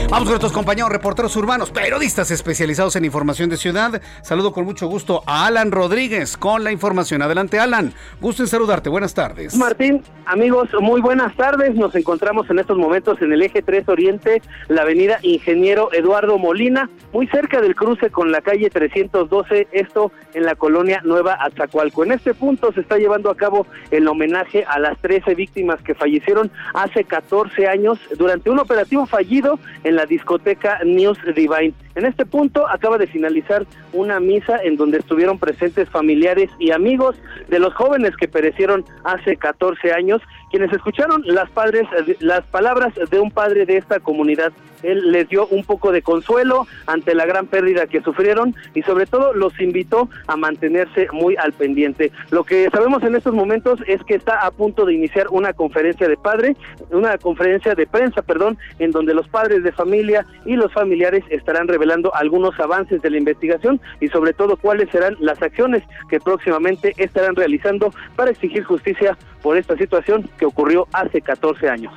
Vamos 0.10 0.24
con 0.24 0.32
nuestros 0.32 0.54
compañeros 0.54 0.92
reporteros 0.92 1.36
urbanos, 1.36 1.70
periodistas 1.70 2.32
especializados 2.32 2.96
en 2.96 3.06
información 3.06 3.48
de 3.48 3.58
ciudad. 3.58 4.02
Saludo 4.24 4.52
con 4.52 4.66
mucho 4.66 4.88
gusto 4.88 5.22
a 5.28 5.46
Alan 5.46 5.72
Rodríguez 5.72 6.36
con 6.36 6.64
la 6.64 6.72
información. 6.72 7.22
Adelante, 7.22 7.60
Alan. 7.60 7.94
Gusto 8.20 8.42
en 8.42 8.48
saludarte. 8.48 8.90
Buenas 8.90 9.14
tardes. 9.14 9.56
Martín, 9.56 10.02
amigos, 10.26 10.70
muy 10.82 11.00
buenas 11.00 11.36
tardes. 11.36 11.76
Nos 11.76 11.94
encontramos 11.94 12.50
en 12.50 12.58
estos 12.58 12.76
momentos 12.76 13.22
en 13.22 13.34
el 13.34 13.44
eje 13.44 13.62
3 13.62 13.88
Oriente, 13.88 14.42
la 14.68 14.82
avenida 14.82 15.20
Ingeniero 15.22 15.94
Eduardo 15.94 16.40
Molina, 16.40 16.90
muy 17.14 17.28
cerca 17.28 17.62
del 17.62 17.76
cruce 17.76 18.10
con 18.10 18.32
la 18.32 18.42
calle 18.42 18.72
312, 18.72 19.68
esto 19.72 20.12
en 20.34 20.44
la 20.44 20.56
colonia 20.56 21.02
Nueva 21.06 21.34
Azacualco. 21.34 22.04
En 22.04 22.14
este 22.14 22.34
punto 22.34 22.74
se 22.74 22.82
está 22.82 22.98
llevando 22.98 23.30
a 23.30 23.38
cabo 23.38 23.68
el 23.92 24.08
homenaje 24.08 24.66
a 24.68 24.80
las 24.80 24.98
13 25.02 25.36
víctimas 25.36 25.80
que 25.84 25.94
fallecieron 25.94 26.52
hace 26.74 27.04
14 27.04 27.68
años 27.68 28.00
durante 28.18 28.50
un 28.50 28.58
operativo 28.58 29.06
fallido 29.06 29.60
en 29.84 29.99
la 29.99 29.99
discoteca 30.06 30.80
News 30.84 31.18
Divine. 31.36 31.74
En 32.00 32.06
este 32.06 32.26
punto 32.26 32.66
acaba 32.66 32.98
de 32.98 33.08
finalizar 33.08 33.66
una 33.92 34.22
misa 34.22 34.58
en 34.64 34.78
donde 34.78 35.00
estuvieron 35.00 35.38
presentes 35.38 35.90
familiares 35.90 36.50
y 36.58 36.72
amigos 36.72 37.18
de 37.50 37.60
los 37.60 37.74
jóvenes 37.74 38.16
que 38.16 38.30
perecieron 38.30 38.86
hace 39.04 39.36
14 39.36 39.92
años, 39.92 40.22
quienes 40.50 40.72
escucharon 40.72 41.24
las 41.26 41.50
padres 41.50 41.84
las 42.22 42.46
palabras 42.46 42.94
de 43.12 43.20
un 43.20 43.32
padre 43.32 43.66
de 43.66 43.76
esta 43.76 44.00
comunidad. 44.00 44.54
Él 44.82 45.12
les 45.12 45.28
dio 45.28 45.46
un 45.48 45.66
poco 45.66 45.92
de 45.92 46.02
consuelo 46.02 46.68
ante 46.86 47.14
la 47.14 47.26
gran 47.26 47.48
pérdida 47.48 47.86
que 47.88 48.02
sufrieron 48.02 48.56
y 48.74 48.82
sobre 48.84 49.06
todo 49.06 49.34
los 49.34 49.60
invitó 49.60 50.10
a 50.28 50.38
mantenerse 50.38 51.10
muy 51.12 51.36
al 51.36 51.52
pendiente. 51.52 52.14
Lo 52.32 52.46
que 52.46 52.70
sabemos 52.70 53.04
en 53.04 53.16
estos 53.16 53.34
momentos 53.34 53.82
es 53.88 54.02
que 54.06 54.16
está 54.16 54.46
a 54.46 54.52
punto 54.52 54.86
de 54.86 54.94
iniciar 54.94 55.28
una 55.32 55.52
conferencia 55.52 56.08
de 56.08 56.16
padre, 56.16 56.56
una 56.92 57.18
conferencia 57.18 57.76
de 57.76 57.88
prensa, 57.88 58.22
perdón, 58.22 58.58
en 58.80 58.92
donde 58.92 59.14
los 59.14 59.28
padres 59.28 59.64
de 59.64 59.74
familia 59.74 60.26
y 60.46 60.56
los 60.56 60.72
familiares 60.72 61.26
estarán 61.30 61.68
revelando 61.68 61.89
algunos 62.14 62.60
avances 62.60 63.02
de 63.02 63.10
la 63.10 63.18
investigación 63.18 63.80
y 64.00 64.08
sobre 64.10 64.34
todo 64.34 64.58
cuáles 64.58 64.90
serán 64.90 65.16
las 65.20 65.42
acciones 65.42 65.84
que 66.10 66.20
próximamente 66.20 66.94
estarán 66.98 67.36
realizando 67.36 67.94
para 68.16 68.32
exigir 68.32 68.64
justicia 68.64 69.18
por 69.42 69.58
esta 69.58 69.76
situación 69.78 70.30
que 70.38 70.46
ocurrió 70.46 70.88
hace 70.94 71.22
14 71.22 71.70
años. 71.70 71.94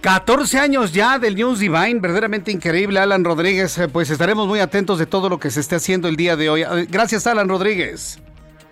14 0.00 0.58
años 0.58 0.92
ya 0.92 1.18
del 1.18 1.34
News 1.34 1.60
Divine, 1.60 1.98
verdaderamente 1.98 2.52
increíble, 2.52 3.00
Alan 3.00 3.24
Rodríguez. 3.24 3.78
Eh, 3.78 3.88
pues 3.88 4.10
estaremos 4.10 4.46
muy 4.46 4.60
atentos 4.60 4.98
de 4.98 5.06
todo 5.06 5.30
lo 5.30 5.38
que 5.38 5.50
se 5.50 5.60
esté 5.60 5.76
haciendo 5.76 6.08
el 6.08 6.16
día 6.16 6.36
de 6.36 6.50
hoy. 6.50 6.62
Eh, 6.62 6.86
gracias, 6.90 7.26
Alan 7.26 7.48
Rodríguez. 7.48 8.20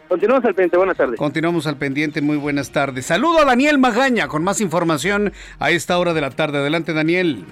Continuamos 0.09 0.45
al 0.45 0.55
pendiente, 0.55 0.77
buenas 0.77 0.97
tardes. 0.99 1.19
Continuamos 1.19 1.67
al 1.67 1.77
pendiente, 1.79 2.21
muy 2.21 2.37
buenas 2.37 2.71
tardes. 2.71 3.07
Saludo 3.07 3.39
a 3.39 3.45
Daniel 3.47 3.79
Magaña 3.79 4.29
con 4.29 4.45
más 4.45 4.61
información 4.61 5.33
a 5.59 5.71
esta 5.71 5.97
hora 5.97 6.13
de 6.13 6.21
la 6.21 6.29
tarde. 6.29 6.59
Adelante, 6.59 6.93
Daniel. 6.93 7.47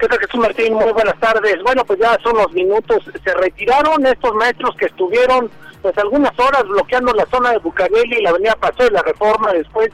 ¿Qué 0.00 0.08
tal 0.08 0.18
Jesús 0.18 0.40
Martín? 0.40 0.72
Muy 0.72 0.92
buenas 0.92 1.20
tardes. 1.20 1.62
Bueno, 1.62 1.84
pues 1.84 1.98
ya 1.98 2.16
son 2.22 2.34
los 2.38 2.50
minutos. 2.52 3.04
Se 3.22 3.34
retiraron 3.34 4.06
estos 4.06 4.34
maestros 4.34 4.74
que 4.76 4.86
estuvieron 4.86 5.50
pues 5.82 5.96
algunas 5.98 6.32
horas 6.38 6.66
bloqueando 6.66 7.12
la 7.12 7.26
zona 7.26 7.50
de 7.50 7.58
Bucareli 7.58 8.16
y 8.16 8.22
la 8.22 8.30
avenida 8.30 8.56
Paso 8.56 8.84
de 8.84 8.92
la 8.92 9.02
Reforma 9.02 9.52
después 9.52 9.90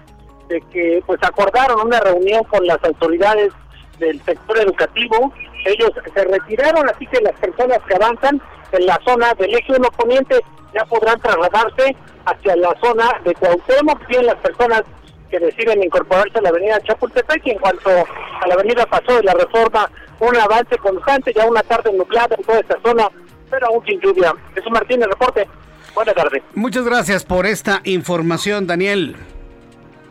de 0.49 0.61
que 0.71 1.03
pues 1.07 1.21
acordaron 1.25 1.89
una 1.89 1.99
reunión 1.99 2.45
con 2.45 2.65
las 2.65 2.83
autoridades 2.85 3.53
del 3.99 4.23
sector 4.23 4.59
educativo. 4.59 5.33
Ellos 5.65 5.91
se 6.15 6.25
retiraron, 6.25 6.89
así 6.89 7.05
que 7.09 7.21
las 7.23 7.35
personas 7.41 7.81
que 7.89 7.97
avanzan 7.97 8.41
en 8.71 8.87
la 8.87 9.01
zona 9.05 9.35
del 9.35 9.57
eje 9.57 9.73
1 9.73 9.89
poniente 9.97 10.41
ya 10.73 10.85
podrán 10.85 11.19
trasladarse 11.19 11.97
hacia 12.27 12.55
la 12.55 12.73
zona 12.81 13.11
de 13.25 13.35
Cuauhtémoc, 13.35 14.07
bien 14.07 14.27
las 14.27 14.37
personas 14.37 14.85
que 15.31 15.39
deciden 15.39 15.83
incorporarse 15.83 16.39
a 16.39 16.43
la 16.43 16.51
avenida 16.51 16.81
Chapultepec 16.81 17.47
y 17.47 17.51
en 17.51 17.59
cuanto 17.59 17.91
a 17.91 18.47
la 18.47 18.55
avenida 18.55 18.87
Paso 18.87 19.17
de 19.17 19.23
la 19.23 19.35
Reforma, 19.35 19.91
un 20.21 20.37
avance 20.37 20.77
constante, 20.79 21.33
ya 21.35 21.47
una 21.47 21.63
tarde 21.63 21.93
nublada 21.93 22.35
en 22.37 22.45
toda 22.45 22.61
esta 22.61 22.79
zona, 22.85 23.09
pero 23.51 23.67
aún 23.67 23.85
sin 23.85 24.01
lluvia. 24.01 24.35
Jesús 24.55 24.71
Martínez, 24.71 25.09
reporte. 25.09 25.49
Buenas 25.95 26.15
tardes. 26.15 26.43
Muchas 26.55 26.85
gracias 26.85 27.25
por 27.25 27.47
esta 27.47 27.81
información, 27.85 28.67
Daniel. 28.67 29.17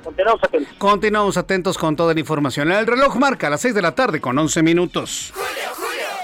Continuamos 0.04 0.44
atentos. 0.44 0.76
Continuamos 0.78 1.38
atentos 1.38 1.78
con 1.78 1.96
toda 1.96 2.14
la 2.14 2.20
información. 2.20 2.72
El 2.72 2.86
reloj 2.86 3.16
marca 3.16 3.48
a 3.48 3.50
las 3.50 3.62
6 3.62 3.74
de 3.74 3.82
la 3.82 3.96
tarde 3.96 4.22
con 4.22 4.38
11 4.38 4.62
minutos. 4.62 5.34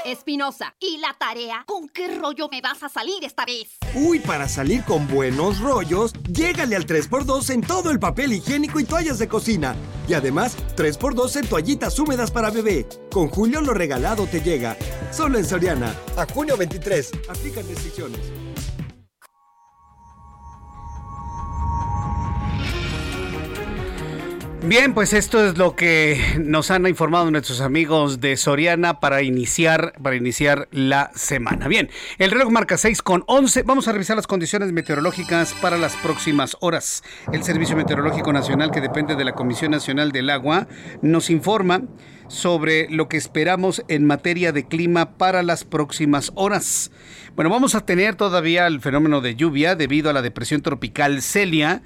Espinosa, 0.05 0.73
¿y 0.79 0.97
la 0.97 1.15
tarea? 1.17 1.63
¿Con 1.67 1.87
qué 1.89 2.15
rollo 2.17 2.49
me 2.49 2.61
vas 2.61 2.81
a 2.83 2.89
salir 2.89 3.23
esta 3.23 3.45
vez? 3.45 3.77
Uy, 3.93 4.19
para 4.19 4.47
salir 4.47 4.83
con 4.83 5.07
buenos 5.07 5.59
rollos, 5.59 6.13
llégale 6.31 6.75
al 6.75 6.85
3x2 6.85 7.49
en 7.51 7.61
todo 7.61 7.91
el 7.91 7.99
papel 7.99 8.33
higiénico 8.33 8.79
y 8.79 8.85
toallas 8.85 9.19
de 9.19 9.27
cocina. 9.27 9.75
Y 10.07 10.13
además, 10.13 10.57
3x2 10.75 11.37
en 11.37 11.47
toallitas 11.47 11.99
húmedas 11.99 12.31
para 12.31 12.49
bebé. 12.49 12.87
Con 13.11 13.29
Julio 13.29 13.61
lo 13.61 13.73
regalado 13.73 14.25
te 14.27 14.41
llega. 14.41 14.75
Solo 15.11 15.37
en 15.37 15.45
Soriana. 15.45 15.95
A 16.17 16.25
junio 16.25 16.57
23. 16.57 17.11
Aplican 17.29 17.67
restricciones. 17.67 18.40
Bien, 24.63 24.93
pues 24.93 25.11
esto 25.13 25.43
es 25.43 25.57
lo 25.57 25.75
que 25.75 26.21
nos 26.39 26.69
han 26.69 26.85
informado 26.85 27.31
nuestros 27.31 27.61
amigos 27.61 28.21
de 28.21 28.37
Soriana 28.37 28.99
para 28.99 29.23
iniciar, 29.23 29.93
para 30.03 30.15
iniciar 30.15 30.67
la 30.71 31.09
semana. 31.15 31.67
Bien, 31.67 31.89
el 32.19 32.29
reloj 32.29 32.51
marca 32.51 32.77
6 32.77 33.01
con 33.01 33.23
11. 33.25 33.63
Vamos 33.63 33.87
a 33.87 33.91
revisar 33.91 34.15
las 34.15 34.27
condiciones 34.27 34.71
meteorológicas 34.71 35.55
para 35.55 35.79
las 35.79 35.95
próximas 35.97 36.55
horas. 36.59 37.03
El 37.33 37.43
Servicio 37.43 37.75
Meteorológico 37.75 38.31
Nacional, 38.31 38.69
que 38.69 38.81
depende 38.81 39.15
de 39.15 39.25
la 39.25 39.33
Comisión 39.33 39.71
Nacional 39.71 40.11
del 40.11 40.29
Agua, 40.29 40.67
nos 41.01 41.31
informa 41.31 41.81
sobre 42.27 42.87
lo 42.89 43.09
que 43.09 43.17
esperamos 43.17 43.83
en 43.87 44.05
materia 44.05 44.51
de 44.51 44.67
clima 44.67 45.17
para 45.17 45.41
las 45.41 45.63
próximas 45.63 46.31
horas. 46.35 46.91
Bueno, 47.35 47.49
vamos 47.49 47.73
a 47.73 47.85
tener 47.85 48.15
todavía 48.15 48.67
el 48.67 48.79
fenómeno 48.79 49.21
de 49.21 49.35
lluvia 49.35 49.75
debido 49.75 50.09
a 50.09 50.13
la 50.13 50.21
depresión 50.21 50.61
tropical 50.61 51.21
Celia 51.23 51.81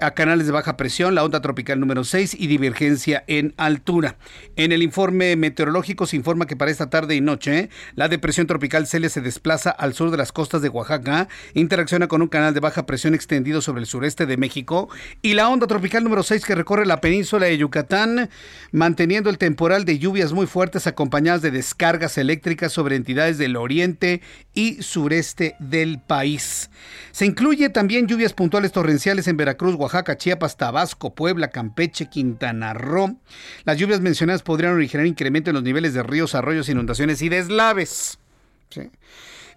a 0.00 0.12
canales 0.12 0.46
de 0.46 0.52
baja 0.52 0.76
presión, 0.76 1.14
la 1.14 1.24
onda 1.24 1.40
tropical 1.40 1.80
número 1.80 2.04
6 2.04 2.36
y 2.38 2.46
divergencia 2.46 3.24
en 3.26 3.54
altura. 3.56 4.16
En 4.56 4.72
el 4.72 4.82
informe 4.82 5.36
meteorológico 5.36 6.06
se 6.06 6.16
informa 6.16 6.46
que 6.46 6.56
para 6.56 6.70
esta 6.70 6.90
tarde 6.90 7.14
y 7.14 7.20
noche 7.20 7.70
la 7.94 8.08
depresión 8.08 8.46
tropical 8.46 8.86
Celia 8.86 9.08
se 9.08 9.20
desplaza 9.20 9.70
al 9.70 9.94
sur 9.94 10.10
de 10.10 10.16
las 10.16 10.32
costas 10.32 10.62
de 10.62 10.68
Oaxaca, 10.68 11.28
interacciona 11.54 12.08
con 12.08 12.22
un 12.22 12.28
canal 12.28 12.54
de 12.54 12.60
baja 12.60 12.86
presión 12.86 13.14
extendido 13.14 13.60
sobre 13.60 13.80
el 13.80 13.86
sureste 13.86 14.26
de 14.26 14.36
México 14.36 14.88
y 15.22 15.34
la 15.34 15.48
onda 15.48 15.66
tropical 15.66 16.04
número 16.04 16.22
6 16.22 16.44
que 16.44 16.54
recorre 16.54 16.86
la 16.86 17.00
península 17.00 17.46
de 17.46 17.58
Yucatán, 17.58 18.30
manteniendo 18.72 19.30
el 19.30 19.38
temporal 19.38 19.84
de 19.84 19.98
lluvias 19.98 20.32
muy 20.32 20.46
fuertes 20.46 20.86
acompañadas 20.86 21.42
de 21.42 21.50
descargas 21.50 22.18
eléctricas 22.18 22.72
sobre 22.72 22.96
entidades 22.96 23.38
del 23.38 23.56
oriente 23.56 24.20
y 24.54 24.82
sureste 24.82 25.56
del 25.58 26.00
país. 26.00 26.70
Se 27.12 27.26
incluye 27.26 27.68
también 27.68 28.06
lluvias 28.06 28.32
puntuales 28.32 28.72
torrenciales 28.72 29.28
en 29.28 29.36
Veracruz, 29.36 29.76
Chiapas, 30.16 30.56
Tabasco, 30.56 31.14
Puebla, 31.14 31.48
Campeche, 31.48 32.08
Quintana 32.08 32.74
Roo. 32.74 33.18
Las 33.64 33.78
lluvias 33.78 34.00
mencionadas 34.00 34.42
podrían 34.42 34.74
originar 34.74 35.06
incremento 35.06 35.50
en 35.50 35.54
los 35.54 35.62
niveles 35.62 35.94
de 35.94 36.02
ríos, 36.02 36.34
arroyos, 36.34 36.68
inundaciones 36.68 37.22
y 37.22 37.28
deslaves. 37.28 38.18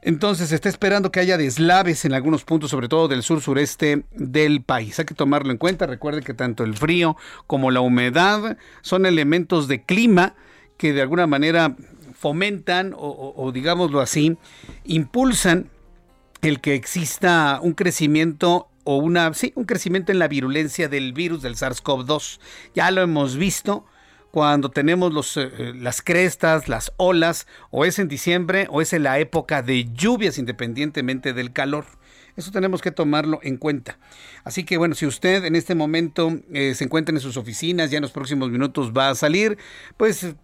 Entonces 0.02 0.50
se 0.50 0.56
está 0.56 0.70
esperando 0.70 1.12
que 1.12 1.20
haya 1.20 1.38
deslaves 1.38 2.06
en 2.06 2.14
algunos 2.14 2.46
puntos, 2.46 2.72
sobre 2.72 2.88
todo 2.88 3.08
del 3.08 3.22
sur 3.22 3.42
sureste 3.42 4.06
del 4.12 4.62
país. 4.62 4.98
Hay 5.00 5.06
que 5.06 5.14
tomarlo 5.14 5.52
en 5.52 5.58
cuenta. 5.58 5.88
Recuerde 5.88 6.22
que 6.22 6.34
tanto 6.34 6.64
el 6.64 6.76
frío 6.76 7.18
como 7.48 7.70
la 7.70 7.82
humedad 7.82 8.58
son 8.82 9.06
elementos 9.06 9.68
de 9.68 9.84
clima 9.84 10.36
que 10.78 10.94
de 10.94 11.02
alguna 11.02 11.28
manera 11.28 11.76
fomentan 12.18 12.94
o, 12.94 13.34
o 13.36 13.52
digámoslo 13.52 14.00
así, 14.00 14.38
impulsan 14.86 15.70
el 16.42 16.62
que 16.62 16.76
exista 16.76 17.60
un 17.62 17.74
crecimiento 17.74 18.69
o 18.84 18.98
una, 18.98 19.32
un 19.56 19.66
crecimiento 19.66 20.12
en 20.12 20.20
la 20.20 20.28
virulencia 20.28 20.88
del 20.90 21.14
virus 21.14 21.42
del 21.42 21.56
SARS-CoV-2. 21.56 22.40
Ya 22.76 22.92
lo 22.92 23.02
hemos 23.02 23.38
visto 23.38 23.86
cuando 24.32 24.70
tenemos 24.70 25.38
eh, 25.38 25.52
eh, 25.58 25.74
las 25.76 26.02
crestas, 26.02 26.68
las 26.68 26.92
olas, 26.98 27.48
o 27.72 27.86
es 27.86 28.00
en 28.00 28.08
diciembre 28.08 28.68
o 28.70 28.82
es 28.82 28.94
en 28.94 29.04
la 29.04 29.20
época 29.20 29.62
de 29.62 29.86
lluvias 29.94 30.38
independientemente 30.38 31.34
del 31.34 31.52
calor. 31.52 31.86
Eso 32.36 32.52
tenemos 32.52 32.82
que 32.82 32.92
tomarlo 32.92 33.40
en 33.44 33.58
cuenta. 33.58 34.00
Así 34.44 34.64
que 34.64 34.78
bueno, 34.78 34.96
si 34.96 35.06
usted 35.06 35.44
en 35.44 35.56
este 35.56 35.76
momento 35.76 36.40
eh, 36.54 36.74
se 36.74 36.86
encuentra 36.86 37.14
en 37.14 37.20
sus 37.20 37.36
oficinas, 37.36 37.92
ya 37.92 37.98
en 37.98 38.04
los 38.04 38.12
próximos 38.12 38.50
minutos 38.50 38.94
va 38.96 39.10
a 39.10 39.16
salir, 39.16 39.58
pues 39.98 40.36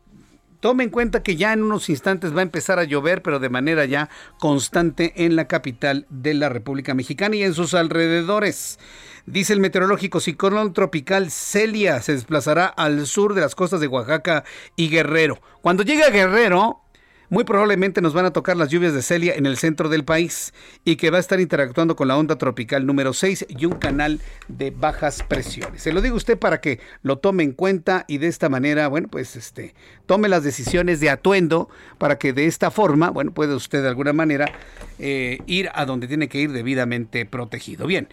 Tome 0.66 0.84
en 0.84 0.90
cuenta 0.90 1.22
que 1.22 1.36
ya 1.36 1.54
en 1.54 1.62
unos 1.62 1.90
instantes 1.92 2.36
va 2.36 2.40
a 2.40 2.42
empezar 2.42 2.80
a 2.80 2.86
llover, 2.86 3.22
pero 3.22 3.38
de 3.38 3.50
manera 3.50 3.86
ya 3.86 4.10
constante 4.40 5.14
en 5.24 5.36
la 5.36 5.48
capital 5.48 6.08
de 6.10 6.34
la 6.34 6.50
República 6.50 6.96
Mexicana 6.96 7.36
y 7.36 7.44
en 7.44 7.54
sus 7.54 7.76
alrededores. 7.76 8.80
Dice 9.28 9.54
el 9.54 9.60
meteorológico 9.60 10.20
ciclón 10.20 10.74
tropical 10.74 11.30
Celia 11.30 12.02
se 12.02 12.14
desplazará 12.14 12.66
al 12.66 13.06
sur 13.06 13.36
de 13.36 13.42
las 13.42 13.54
costas 13.54 13.80
de 13.80 13.86
Oaxaca 13.86 14.44
y 14.76 14.90
Guerrero. 14.90 15.40
Cuando 15.62 15.84
llegue 15.84 16.04
a 16.04 16.10
Guerrero, 16.10 16.82
muy 17.30 17.44
probablemente 17.44 18.02
nos 18.02 18.14
van 18.14 18.26
a 18.26 18.32
tocar 18.32 18.58
las 18.58 18.70
lluvias 18.70 18.94
de 18.94 19.02
Celia 19.02 19.36
en 19.36 19.46
el 19.46 19.58
centro 19.58 19.90
del 19.90 20.04
país 20.04 20.54
y 20.84 20.96
que 20.96 21.10
va 21.10 21.18
a 21.18 21.20
estar 21.20 21.40
interactuando 21.40 21.96
con 21.96 22.08
la 22.08 22.18
onda 22.18 22.38
tropical 22.38 22.86
número 22.86 23.14
6 23.14 23.48
y 23.50 23.66
un 23.66 23.74
canal 23.74 24.20
de 24.48 24.72
bajas 24.72 25.24
presiones. 25.24 25.82
Se 25.82 25.94
lo 25.94 26.02
digo 26.02 26.16
usted 26.16 26.38
para 26.38 26.62
que 26.62 26.80
lo 27.02 27.18
tome 27.18 27.44
en 27.44 27.52
cuenta 27.52 28.06
y 28.08 28.18
de 28.18 28.28
esta 28.28 28.50
manera, 28.50 28.88
bueno, 28.88 29.08
pues 29.10 29.36
este, 29.36 29.74
tome 30.06 30.30
las 30.30 30.44
decisiones 30.44 31.00
de 31.00 31.10
atuendo 31.10 31.70
para 31.98 32.18
que 32.18 32.34
de 32.34 32.46
esta 32.46 32.72
forma, 32.72 33.10
bueno, 33.10 33.32
puede 33.32 33.56
usted 33.56 33.82
de 33.82 33.90
alguna 33.90 34.14
manera 34.14 34.52
eh, 35.00 35.40
ir 35.46 35.70
a 35.74 35.86
donde 35.86 36.08
tiene 36.08 36.30
que 36.30 36.40
ir 36.40 36.52
debidamente 36.52 37.26
protegido. 37.26 37.88
Bien. 37.88 38.08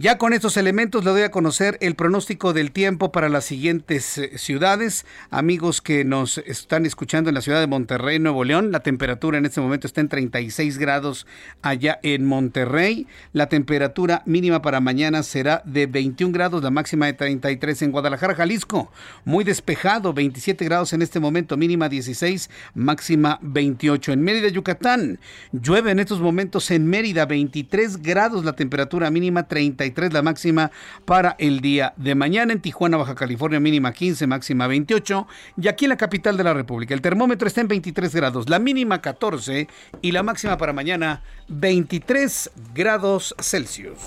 Ya 0.00 0.16
con 0.16 0.32
estos 0.32 0.56
elementos 0.56 1.04
le 1.04 1.10
doy 1.10 1.22
a 1.22 1.32
conocer 1.32 1.76
el 1.80 1.96
pronóstico 1.96 2.52
del 2.52 2.70
tiempo 2.70 3.10
para 3.10 3.28
las 3.28 3.44
siguientes 3.46 4.16
eh, 4.16 4.38
ciudades. 4.38 5.04
Amigos 5.28 5.82
que 5.82 6.04
nos 6.04 6.38
están 6.38 6.86
escuchando 6.86 7.30
en 7.30 7.34
la 7.34 7.40
ciudad 7.40 7.58
de 7.58 7.66
Monterrey, 7.66 8.20
Nuevo 8.20 8.44
León, 8.44 8.70
la 8.70 8.78
temperatura 8.78 9.38
en 9.38 9.44
este 9.44 9.60
momento 9.60 9.88
está 9.88 10.00
en 10.00 10.08
36 10.08 10.78
grados 10.78 11.26
allá 11.62 11.98
en 12.04 12.26
Monterrey. 12.26 13.08
La 13.32 13.48
temperatura 13.48 14.22
mínima 14.24 14.62
para 14.62 14.78
mañana 14.78 15.24
será 15.24 15.62
de 15.64 15.86
21 15.86 16.32
grados, 16.32 16.62
la 16.62 16.70
máxima 16.70 17.06
de 17.06 17.14
33 17.14 17.82
en 17.82 17.90
Guadalajara, 17.90 18.36
Jalisco. 18.36 18.92
Muy 19.24 19.42
despejado, 19.42 20.12
27 20.12 20.64
grados 20.64 20.92
en 20.92 21.02
este 21.02 21.18
momento, 21.18 21.56
mínima 21.56 21.88
16, 21.88 22.50
máxima 22.72 23.40
28. 23.42 24.12
En 24.12 24.22
Mérida, 24.22 24.46
Yucatán, 24.46 25.18
llueve 25.50 25.90
en 25.90 25.98
estos 25.98 26.20
momentos 26.20 26.70
en 26.70 26.86
Mérida, 26.86 27.26
23 27.26 28.00
grados 28.00 28.44
la 28.44 28.52
temperatura 28.52 29.10
mínima, 29.10 29.48
33 29.48 29.87
la 30.12 30.22
máxima 30.22 30.70
para 31.04 31.36
el 31.38 31.60
día 31.60 31.92
de 31.96 32.14
mañana. 32.14 32.52
En 32.52 32.60
Tijuana, 32.60 32.96
Baja 32.96 33.14
California, 33.14 33.60
mínima 33.60 33.92
15, 33.92 34.26
máxima 34.26 34.66
28. 34.66 35.26
Y 35.60 35.68
aquí 35.68 35.84
en 35.86 35.90
la 35.90 35.96
capital 35.96 36.36
de 36.36 36.44
la 36.44 36.54
República, 36.54 36.94
el 36.94 37.00
termómetro 37.00 37.48
está 37.48 37.60
en 37.60 37.68
23 37.68 38.14
grados, 38.14 38.48
la 38.48 38.58
mínima 38.58 39.00
14 39.00 39.68
y 40.02 40.12
la 40.12 40.22
máxima 40.22 40.56
para 40.56 40.72
mañana 40.72 41.22
23 41.48 42.50
grados 42.74 43.34
Celsius. 43.40 43.98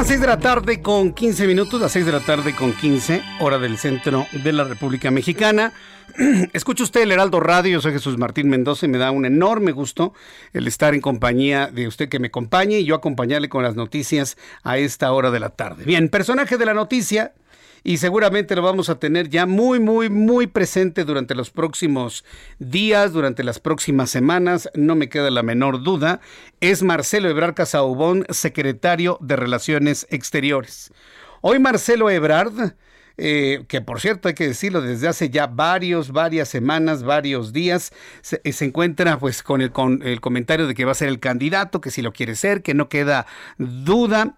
Las 0.00 0.08
6 0.08 0.20
de 0.22 0.26
la 0.28 0.38
tarde 0.38 0.80
con 0.80 1.12
15 1.12 1.46
minutos, 1.46 1.78
las 1.78 1.92
6 1.92 2.06
de 2.06 2.12
la 2.12 2.20
tarde 2.20 2.54
con 2.54 2.72
15, 2.72 3.22
hora 3.40 3.58
del 3.58 3.76
centro 3.76 4.26
de 4.32 4.50
la 4.50 4.64
República 4.64 5.10
Mexicana. 5.10 5.74
Escucha 6.54 6.84
usted 6.84 7.02
el 7.02 7.12
Heraldo 7.12 7.38
Radio, 7.38 7.72
yo 7.72 7.80
soy 7.82 7.92
Jesús 7.92 8.16
Martín 8.16 8.48
Mendoza 8.48 8.86
y 8.86 8.88
me 8.88 8.96
da 8.96 9.10
un 9.10 9.26
enorme 9.26 9.72
gusto 9.72 10.14
el 10.54 10.66
estar 10.66 10.94
en 10.94 11.02
compañía 11.02 11.66
de 11.66 11.86
usted 11.86 12.08
que 12.08 12.18
me 12.18 12.28
acompañe 12.28 12.78
y 12.78 12.86
yo 12.86 12.94
acompañarle 12.94 13.50
con 13.50 13.62
las 13.62 13.76
noticias 13.76 14.38
a 14.62 14.78
esta 14.78 15.12
hora 15.12 15.30
de 15.30 15.40
la 15.40 15.50
tarde. 15.50 15.84
Bien, 15.84 16.08
personaje 16.08 16.56
de 16.56 16.64
la 16.64 16.72
noticia, 16.72 17.34
y 17.82 17.98
seguramente 17.98 18.54
lo 18.56 18.62
vamos 18.62 18.88
a 18.88 18.98
tener 18.98 19.28
ya 19.28 19.46
muy, 19.46 19.80
muy, 19.80 20.08
muy 20.10 20.46
presente 20.46 21.04
durante 21.04 21.34
los 21.34 21.50
próximos 21.50 22.24
días, 22.58 23.12
durante 23.12 23.44
las 23.44 23.58
próximas 23.58 24.10
semanas, 24.10 24.68
no 24.74 24.94
me 24.94 25.08
queda 25.08 25.30
la 25.30 25.42
menor 25.42 25.82
duda, 25.82 26.20
es 26.60 26.82
Marcelo 26.82 27.28
Ebrard 27.28 27.54
Casaubón, 27.54 28.26
secretario 28.30 29.18
de 29.20 29.36
Relaciones 29.36 30.06
Exteriores. 30.10 30.92
Hoy 31.40 31.58
Marcelo 31.58 32.10
Ebrard 32.10 32.74
eh, 33.16 33.64
que 33.68 33.80
por 33.80 34.00
cierto 34.00 34.28
hay 34.28 34.34
que 34.34 34.46
decirlo, 34.46 34.80
desde 34.80 35.08
hace 35.08 35.30
ya 35.30 35.46
varios, 35.46 36.12
varias 36.12 36.48
semanas, 36.48 37.02
varios 37.02 37.52
días, 37.52 37.92
se, 38.22 38.40
eh, 38.44 38.54
encuentra 38.60 39.18
pues 39.18 39.42
con 39.42 39.60
el, 39.60 39.72
con 39.72 40.02
el 40.02 40.20
comentario 40.20 40.66
de 40.66 40.74
que 40.74 40.84
va 40.84 40.92
a 40.92 40.94
ser 40.94 41.08
el 41.08 41.20
candidato, 41.20 41.80
que 41.80 41.90
si 41.90 42.02
lo 42.02 42.12
quiere 42.12 42.34
ser, 42.36 42.62
que 42.62 42.74
no 42.74 42.88
queda 42.88 43.26
duda. 43.58 44.36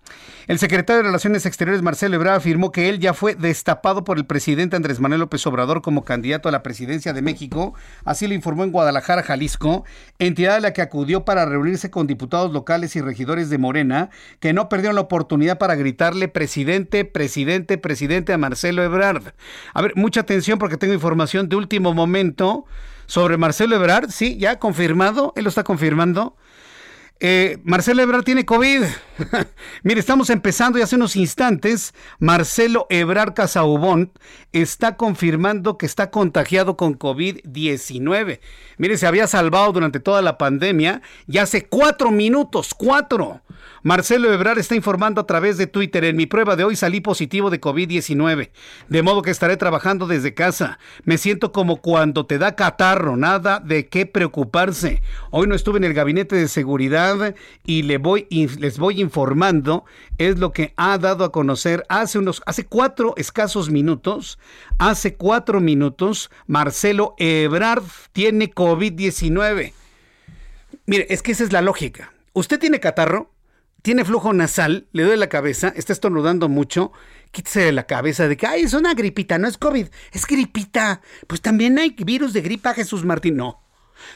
El 0.48 0.58
secretario 0.58 1.02
de 1.02 1.08
Relaciones 1.08 1.46
Exteriores, 1.46 1.82
Marcelo 1.82 2.16
Ebrard, 2.16 2.36
afirmó 2.36 2.72
que 2.72 2.88
él 2.88 2.98
ya 2.98 3.14
fue 3.14 3.34
destapado 3.34 4.04
por 4.04 4.18
el 4.18 4.26
presidente 4.26 4.74
Andrés 4.74 5.00
Manuel 5.00 5.20
López 5.20 5.46
Obrador 5.46 5.82
como 5.82 6.04
candidato 6.04 6.48
a 6.48 6.52
la 6.52 6.62
presidencia 6.62 7.12
de 7.12 7.22
México. 7.22 7.74
Así 8.04 8.26
lo 8.26 8.34
informó 8.34 8.64
en 8.64 8.72
Guadalajara, 8.72 9.22
Jalisco, 9.22 9.84
entidad 10.18 10.56
a 10.56 10.60
la 10.60 10.72
que 10.72 10.82
acudió 10.82 11.24
para 11.24 11.44
reunirse 11.44 11.90
con 11.90 12.06
diputados 12.06 12.52
locales 12.52 12.96
y 12.96 13.00
regidores 13.00 13.50
de 13.50 13.58
Morena, 13.58 14.10
que 14.40 14.52
no 14.52 14.68
perdieron 14.68 14.96
la 14.96 15.02
oportunidad 15.02 15.58
para 15.58 15.74
gritarle 15.76 16.28
presidente, 16.28 17.04
presidente, 17.04 17.78
presidente 17.78 18.32
a 18.32 18.38
Marcelo 18.38 18.61
Marcelo 18.62 18.84
Ebrard. 18.84 19.34
A 19.74 19.82
ver, 19.82 19.92
mucha 19.96 20.20
atención 20.20 20.56
porque 20.56 20.76
tengo 20.76 20.94
información 20.94 21.48
de 21.48 21.56
último 21.56 21.94
momento 21.94 22.64
sobre 23.06 23.36
Marcelo 23.36 23.74
Ebrard. 23.74 24.10
Sí, 24.10 24.38
ya 24.38 24.60
confirmado, 24.60 25.32
él 25.34 25.42
lo 25.42 25.48
está 25.48 25.64
confirmando. 25.64 26.36
Eh, 27.24 27.58
Marcelo 27.62 28.02
Ebrard 28.02 28.24
tiene 28.24 28.44
COVID. 28.44 28.82
Mire, 29.84 30.00
estamos 30.00 30.28
empezando 30.28 30.76
y 30.76 30.82
hace 30.82 30.96
unos 30.96 31.14
instantes 31.14 31.94
Marcelo 32.18 32.88
Ebrard 32.90 33.34
Casaubón 33.34 34.10
está 34.50 34.96
confirmando 34.96 35.78
que 35.78 35.86
está 35.86 36.10
contagiado 36.10 36.76
con 36.76 36.98
COVID-19. 36.98 38.40
Mire, 38.76 38.98
se 38.98 39.06
había 39.06 39.28
salvado 39.28 39.70
durante 39.70 40.00
toda 40.00 40.20
la 40.20 40.36
pandemia 40.36 41.00
y 41.28 41.38
hace 41.38 41.64
cuatro 41.66 42.10
minutos, 42.10 42.74
cuatro. 42.76 43.42
Marcelo 43.84 44.32
Ebrard 44.32 44.58
está 44.58 44.74
informando 44.74 45.20
a 45.20 45.26
través 45.26 45.58
de 45.58 45.68
Twitter. 45.68 46.04
En 46.04 46.16
mi 46.16 46.26
prueba 46.26 46.56
de 46.56 46.64
hoy 46.64 46.74
salí 46.74 47.00
positivo 47.00 47.50
de 47.50 47.60
COVID-19, 47.60 48.50
de 48.88 49.02
modo 49.02 49.22
que 49.22 49.30
estaré 49.30 49.56
trabajando 49.56 50.08
desde 50.08 50.34
casa. 50.34 50.80
Me 51.04 51.18
siento 51.18 51.52
como 51.52 51.80
cuando 51.80 52.26
te 52.26 52.38
da 52.38 52.56
catarro, 52.56 53.16
nada 53.16 53.60
de 53.60 53.88
qué 53.88 54.06
preocuparse. 54.06 55.02
Hoy 55.30 55.46
no 55.46 55.54
estuve 55.54 55.78
en 55.78 55.84
el 55.84 55.94
gabinete 55.94 56.34
de 56.34 56.48
seguridad 56.48 57.11
y 57.64 57.82
les 57.82 57.98
voy 58.78 59.00
informando, 59.00 59.84
es 60.18 60.38
lo 60.38 60.52
que 60.52 60.72
ha 60.76 60.98
dado 60.98 61.24
a 61.24 61.32
conocer 61.32 61.84
hace 61.88 62.18
unos, 62.18 62.42
hace 62.46 62.66
cuatro 62.66 63.14
escasos 63.16 63.70
minutos, 63.70 64.38
hace 64.78 65.14
cuatro 65.14 65.60
minutos, 65.60 66.30
Marcelo 66.46 67.14
Ebrard 67.18 67.84
tiene 68.12 68.52
COVID-19. 68.52 69.72
Mire, 70.86 71.06
es 71.10 71.22
que 71.22 71.32
esa 71.32 71.44
es 71.44 71.52
la 71.52 71.62
lógica. 71.62 72.12
Usted 72.32 72.58
tiene 72.58 72.80
catarro, 72.80 73.30
tiene 73.82 74.04
flujo 74.04 74.32
nasal, 74.32 74.86
le 74.92 75.02
duele 75.02 75.18
la 75.18 75.28
cabeza, 75.28 75.72
está 75.76 75.92
estornudando 75.92 76.48
mucho, 76.48 76.92
quítese 77.30 77.60
de 77.60 77.72
la 77.72 77.86
cabeza 77.86 78.28
de 78.28 78.36
que, 78.36 78.46
ay, 78.46 78.62
es 78.62 78.74
una 78.74 78.94
gripita, 78.94 79.38
no 79.38 79.48
es 79.48 79.58
COVID, 79.58 79.88
es 80.12 80.26
gripita. 80.26 81.00
Pues 81.26 81.40
también 81.40 81.78
hay 81.78 81.90
virus 81.90 82.32
de 82.32 82.42
gripa, 82.42 82.74
Jesús 82.74 83.04
Martín. 83.04 83.36
No, 83.36 83.61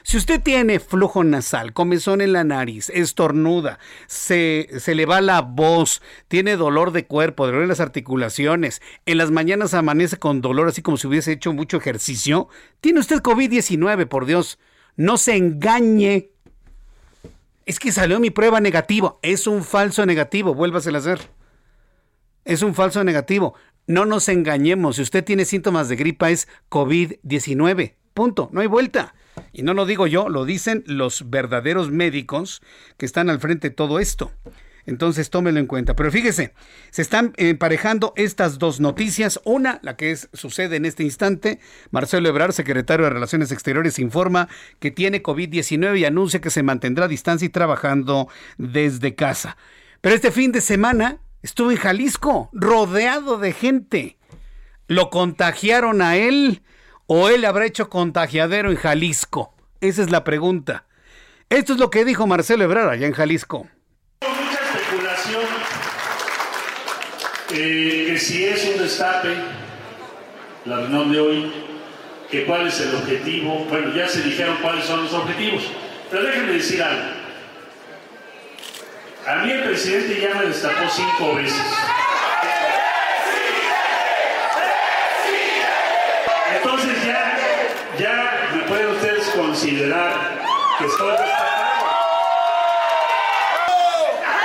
si 0.03 0.17
usted 0.17 0.43
tiene 0.43 0.81
flujo 0.81 1.25
nasal, 1.25 1.73
comezón 1.73 2.21
en 2.21 2.33
la 2.33 2.45
nariz, 2.45 2.91
estornuda, 2.91 3.79
se, 4.07 4.69
se 4.79 4.95
le 4.95 5.07
va 5.07 5.21
la 5.21 5.43
voz, 5.43 6.03
tiene 6.29 6.57
dolor 6.57 6.93
de 6.93 7.07
cuerpo, 7.07 7.47
dolor 7.47 7.63
en 7.63 7.69
las 7.69 7.81
articulaciones, 7.81 8.83
en 9.07 9.19
las 9.19 9.31
mañanas 9.31 9.75
amanece 9.75 10.19
con 10.19 10.41
dolor 10.41 10.69
así 10.69 10.83
como 10.83 10.97
si 10.97 11.07
hubiese 11.07 11.33
hecho 11.33 11.53
mucho 11.53 11.77
ejercicio, 11.77 12.49
tiene 12.81 13.01
usted 13.01 13.23
COVID-19, 13.23 14.07
por 14.07 14.27
Dios. 14.27 14.59
No 14.97 15.19
se 15.19 15.37
engañe. 15.37 16.31
Es 17.65 17.79
que 17.79 17.93
salió 17.93 18.21
mi 18.21 18.31
prueba 18.31 18.61
negativo. 18.61 19.19
Es 19.23 19.47
un 19.47 19.65
falso 19.65 20.07
negativo, 20.07 20.55
vuélvaselo 20.55 20.99
a 20.99 21.01
hacer. 21.01 21.21
Es 22.45 22.63
un 22.63 22.75
falso 22.75 23.03
negativo. 23.05 23.55
No 23.87 24.07
nos 24.07 24.29
engañemos. 24.29 24.97
Si 24.97 25.03
usted 25.03 25.25
tiene 25.25 25.45
síntomas 25.45 25.89
de 25.89 25.97
gripa, 25.97 26.31
es 26.31 26.49
COVID-19. 26.71 27.95
Punto. 28.15 28.49
No 28.53 28.61
hay 28.61 28.67
vuelta. 28.67 29.15
Y 29.53 29.63
no 29.63 29.75
lo 29.75 29.87
digo 29.87 30.07
yo, 30.07 30.29
lo 30.29 30.45
dicen 30.45 30.85
los 30.87 31.31
verdaderos 31.31 31.91
médicos 31.91 32.63
que 32.97 33.07
están 33.07 33.31
al 33.31 33.41
frente 33.41 33.71
de 33.71 33.75
todo 33.75 33.99
esto. 33.99 34.33
Entonces 34.87 35.31
tómelo 35.31 35.59
en 35.59 35.67
cuenta. 35.67 35.95
Pero 35.95 36.11
fíjese, 36.11 36.55
se 36.91 37.03
están 37.03 37.33
emparejando 37.37 38.13
estas 38.17 38.59
dos 38.59 38.81
noticias. 38.81 39.41
Una, 39.45 39.81
la 39.83 39.97
que 39.97 40.13
es, 40.13 40.29
sucede 40.33 40.77
en 40.77 40.85
este 40.85 41.03
instante. 41.03 41.59
Marcelo 41.91 42.29
Ebrard, 42.29 42.53
secretario 42.53 43.05
de 43.05 43.11
Relaciones 43.11 43.51
Exteriores, 43.51 43.99
informa 43.99 44.49
que 44.79 44.93
tiene 44.93 45.23
COVID-19 45.23 45.99
y 45.99 46.05
anuncia 46.05 46.41
que 46.41 46.51
se 46.51 46.63
mantendrá 46.63 47.07
a 47.07 47.09
distancia 47.09 47.47
y 47.47 47.51
trabajando 47.51 48.29
desde 48.59 49.17
casa. 49.17 49.57
Pero 50.01 50.15
este 50.15 50.31
fin 50.31 50.53
de 50.53 50.61
semana 50.61 51.19
estuvo 51.43 51.73
en 51.73 51.79
Jalisco, 51.79 52.49
rodeado 52.53 53.39
de 53.39 53.53
gente. 53.53 54.19
Lo 54.87 55.11
contagiaron 55.11 56.01
a 56.01 56.17
él 56.17 56.63
o 57.07 57.29
él 57.29 57.45
habrá 57.45 57.67
hecho 57.67 57.89
contagiadero 57.89 58.71
en 58.71 58.77
Jalisco? 58.77 59.55
Esa 59.81 60.03
es 60.03 60.11
la 60.11 60.25
pregunta. 60.25 60.85
Esto 61.49 61.75
es 61.75 61.79
lo 61.79 61.91
que 61.91 62.05
dijo 62.05 62.27
Marcelo 62.27 62.65
Ebrard 62.65 62.91
allá 62.91 63.07
en 63.07 63.13
Jalisco. 63.13 63.69
Mucha 64.23 64.59
especulación 64.61 65.43
eh, 67.53 68.07
que 68.09 68.19
si 68.19 68.45
es 68.45 68.65
un 68.65 68.79
destape, 68.83 69.37
la 70.65 70.79
reunión 70.79 71.13
de 71.13 71.21
hoy, 71.21 71.53
que 72.31 72.45
cuál 72.45 72.67
es 72.67 72.81
el 72.81 72.95
objetivo. 72.97 73.67
Bueno, 73.69 73.95
ya 73.95 74.09
se 74.09 74.23
dijeron 74.23 74.57
cuáles 74.61 74.85
son 74.85 75.05
los 75.05 75.13
objetivos, 75.15 75.63
pero 76.11 76.25
déjenme 76.25 76.53
decir 76.55 76.83
algo. 76.83 77.05
A 79.27 79.37
mí 79.45 79.51
el 79.51 79.63
presidente 79.65 80.21
ya 80.21 80.35
me 80.35 80.47
destapó 80.47 80.89
cinco 80.91 81.37
veces. 81.37 81.63
Entonces 86.57 87.05
ya, 87.05 87.39
ya 87.99 88.51
me 88.57 88.63
pueden 88.63 88.89
ustedes 88.89 89.25
considerar 89.57 90.43
que 90.79 90.85
estoy 90.85 91.13
destapado. 91.13 91.87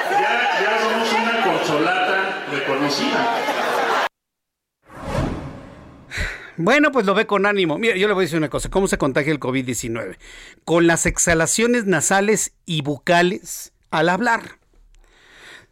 Ya, 0.09 0.61
ya 0.63 0.79
somos 0.81 1.13
una 1.13 1.43
consolata 1.43 2.45
reconocida. 2.49 3.35
Bueno, 6.55 6.93
pues 6.93 7.05
lo 7.05 7.13
ve 7.13 7.25
con 7.25 7.45
ánimo. 7.45 7.77
Mira, 7.77 7.97
yo 7.97 8.07
le 8.07 8.13
voy 8.13 8.21
a 8.21 8.25
decir 8.25 8.37
una 8.37 8.49
cosa. 8.49 8.69
¿Cómo 8.69 8.87
se 8.87 8.97
contagia 8.97 9.33
el 9.33 9.39
COVID-19? 9.41 10.15
Con 10.63 10.87
las 10.87 11.05
exhalaciones 11.05 11.85
nasales 11.85 12.53
y 12.65 12.81
bucales 12.81 13.73
al 13.89 14.07
hablar. 14.07 14.59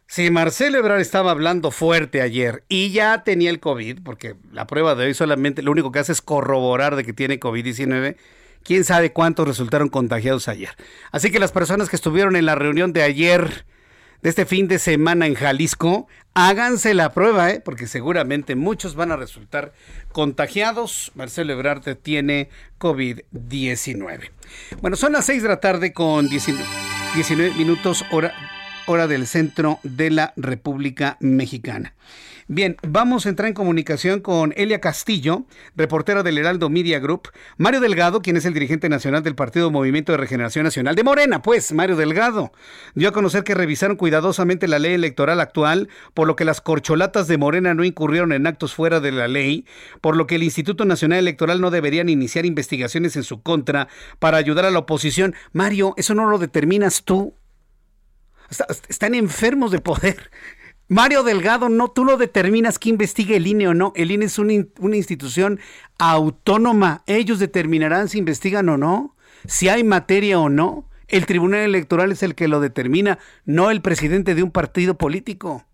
Si 0.06 0.30
Marcelo 0.30 0.76
Ebrard 0.76 1.00
estaba 1.00 1.30
hablando 1.30 1.70
fuerte 1.70 2.20
ayer 2.20 2.64
y 2.68 2.90
ya 2.90 3.24
tenía 3.24 3.48
el 3.48 3.60
COVID, 3.60 4.00
porque 4.02 4.34
la 4.52 4.66
prueba 4.66 4.94
de 4.96 5.06
hoy 5.06 5.14
solamente 5.14 5.62
lo 5.62 5.70
único 5.70 5.92
que 5.92 6.00
hace 6.00 6.12
es 6.12 6.20
corroborar 6.20 6.94
de 6.96 7.04
que 7.04 7.14
tiene 7.14 7.40
COVID-19, 7.40 8.16
quién 8.64 8.84
sabe 8.84 9.12
cuántos 9.12 9.46
resultaron 9.46 9.88
contagiados 9.88 10.48
ayer. 10.48 10.70
Así 11.12 11.30
que 11.30 11.38
las 11.38 11.52
personas 11.52 11.88
que 11.88 11.96
estuvieron 11.96 12.36
en 12.36 12.46
la 12.46 12.54
reunión 12.54 12.92
de 12.92 13.02
ayer, 13.02 13.64
de 14.22 14.28
este 14.28 14.46
fin 14.46 14.68
de 14.68 14.78
semana 14.78 15.26
en 15.26 15.34
Jalisco, 15.34 16.08
háganse 16.34 16.94
la 16.94 17.12
prueba, 17.12 17.50
¿eh? 17.50 17.60
porque 17.60 17.86
seguramente 17.86 18.54
muchos 18.54 18.94
van 18.94 19.12
a 19.12 19.16
resultar 19.16 19.72
contagiados. 20.12 21.12
Marcelo 21.14 21.52
Ebrard 21.52 21.96
tiene 21.96 22.48
COVID-19. 22.78 24.30
Bueno, 24.80 24.96
son 24.96 25.12
las 25.12 25.26
6 25.26 25.42
de 25.42 25.48
la 25.48 25.60
tarde 25.60 25.92
con 25.92 26.28
19, 26.28 26.64
19 27.14 27.54
minutos 27.54 28.04
hora 28.10 28.32
hora 28.86 29.06
del 29.06 29.26
centro 29.26 29.78
de 29.82 30.10
la 30.10 30.32
República 30.36 31.16
Mexicana. 31.20 31.94
Bien, 32.52 32.76
vamos 32.82 33.26
a 33.26 33.28
entrar 33.28 33.46
en 33.46 33.54
comunicación 33.54 34.18
con 34.18 34.52
Elia 34.56 34.80
Castillo, 34.80 35.44
reportera 35.76 36.24
del 36.24 36.36
Heraldo 36.36 36.68
Media 36.68 36.98
Group, 36.98 37.28
Mario 37.58 37.78
Delgado, 37.78 38.22
quien 38.22 38.36
es 38.36 38.44
el 38.44 38.54
dirigente 38.54 38.88
nacional 38.88 39.22
del 39.22 39.36
Partido 39.36 39.70
Movimiento 39.70 40.10
de 40.10 40.18
Regeneración 40.18 40.64
Nacional 40.64 40.96
de 40.96 41.04
Morena, 41.04 41.42
pues 41.42 41.70
Mario 41.70 41.94
Delgado 41.94 42.50
dio 42.96 43.08
a 43.08 43.12
conocer 43.12 43.44
que 43.44 43.54
revisaron 43.54 43.96
cuidadosamente 43.96 44.66
la 44.66 44.80
ley 44.80 44.94
electoral 44.94 45.40
actual, 45.40 45.90
por 46.12 46.26
lo 46.26 46.34
que 46.34 46.44
las 46.44 46.60
corcholatas 46.60 47.28
de 47.28 47.38
Morena 47.38 47.72
no 47.72 47.84
incurrieron 47.84 48.32
en 48.32 48.48
actos 48.48 48.74
fuera 48.74 48.98
de 48.98 49.12
la 49.12 49.28
ley, 49.28 49.64
por 50.00 50.16
lo 50.16 50.26
que 50.26 50.34
el 50.34 50.42
Instituto 50.42 50.84
Nacional 50.84 51.20
Electoral 51.20 51.60
no 51.60 51.70
deberían 51.70 52.08
iniciar 52.08 52.46
investigaciones 52.46 53.14
en 53.14 53.22
su 53.22 53.42
contra 53.42 53.86
para 54.18 54.38
ayudar 54.38 54.64
a 54.64 54.72
la 54.72 54.80
oposición. 54.80 55.36
Mario, 55.52 55.94
eso 55.96 56.16
no 56.16 56.28
lo 56.28 56.38
determinas 56.38 57.04
tú. 57.04 57.32
Están 58.88 59.14
enfermos 59.14 59.70
de 59.70 59.78
poder. 59.78 60.32
Mario 60.90 61.22
Delgado, 61.22 61.68
no, 61.68 61.92
tú 61.92 62.04
no 62.04 62.16
determinas 62.16 62.80
que 62.80 62.88
investigue 62.88 63.36
el 63.36 63.46
INE 63.46 63.68
o 63.68 63.74
no. 63.74 63.92
El 63.94 64.10
INE 64.10 64.24
es 64.24 64.40
una, 64.40 64.54
una, 64.80 64.96
institución 64.96 65.60
autónoma. 66.00 67.04
Ellos 67.06 67.38
determinarán 67.38 68.08
si 68.08 68.18
investigan 68.18 68.68
o 68.68 68.76
no, 68.76 69.14
si 69.46 69.68
hay 69.68 69.84
materia 69.84 70.40
o 70.40 70.48
no. 70.48 70.90
El 71.06 71.26
Tribunal 71.26 71.60
Electoral 71.60 72.10
es 72.10 72.24
el 72.24 72.34
que 72.34 72.48
lo 72.48 72.58
determina, 72.58 73.20
no 73.44 73.70
el 73.70 73.82
presidente 73.82 74.34
de 74.34 74.42
un 74.42 74.50
partido 74.50 74.98
político. 74.98 75.64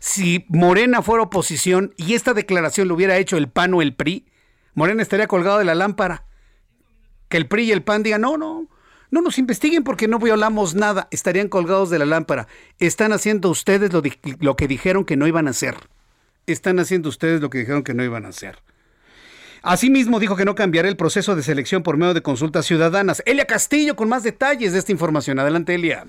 Si 0.00 0.44
Morena 0.48 1.02
fuera 1.02 1.22
oposición 1.22 1.94
y 1.96 2.14
esta 2.14 2.34
declaración 2.34 2.88
lo 2.88 2.96
hubiera 2.96 3.16
hecho 3.16 3.36
el 3.36 3.48
PAN 3.48 3.74
o 3.74 3.80
el 3.80 3.94
PRI, 3.94 4.26
Morena 4.74 5.02
estaría 5.02 5.28
colgado 5.28 5.60
de 5.60 5.64
la 5.64 5.76
lámpara. 5.76 6.24
Que 7.28 7.36
el 7.36 7.46
PRI 7.46 7.66
y 7.66 7.70
el 7.70 7.84
PAN 7.84 8.02
digan, 8.02 8.22
no, 8.22 8.36
no, 8.36 8.66
no 9.10 9.20
nos 9.20 9.38
investiguen 9.38 9.84
porque 9.84 10.08
no 10.08 10.18
violamos 10.18 10.74
nada. 10.74 11.08
Estarían 11.10 11.48
colgados 11.48 11.90
de 11.90 11.98
la 11.98 12.06
lámpara. 12.06 12.46
Están 12.78 13.12
haciendo 13.12 13.50
ustedes 13.50 13.92
lo, 13.92 14.02
lo, 14.40 14.56
que 14.56 14.68
dijeron 14.68 15.04
que 15.04 15.16
no 15.16 15.26
iban 15.26 15.46
a 15.46 15.50
hacer. 15.50 15.74
Están 16.46 16.78
haciendo 16.78 17.08
ustedes 17.08 17.40
lo 17.40 17.50
que 17.50 17.58
dijeron 17.58 17.82
que 17.82 17.94
no 17.94 18.04
iban 18.04 18.24
a 18.24 18.28
hacer. 18.28 18.58
Asimismo, 19.62 20.20
dijo 20.20 20.36
que 20.36 20.44
no 20.44 20.54
cambiará 20.54 20.88
el 20.88 20.96
proceso 20.96 21.36
de 21.36 21.42
selección 21.42 21.82
por 21.82 21.96
medio 21.96 22.14
de 22.14 22.22
consultas 22.22 22.64
ciudadanas. 22.64 23.22
Elia 23.26 23.44
Castillo 23.44 23.94
con 23.94 24.08
más 24.08 24.22
detalles 24.22 24.72
de 24.72 24.78
esta 24.78 24.92
información. 24.92 25.38
Adelante, 25.38 25.74
Elia. 25.74 26.04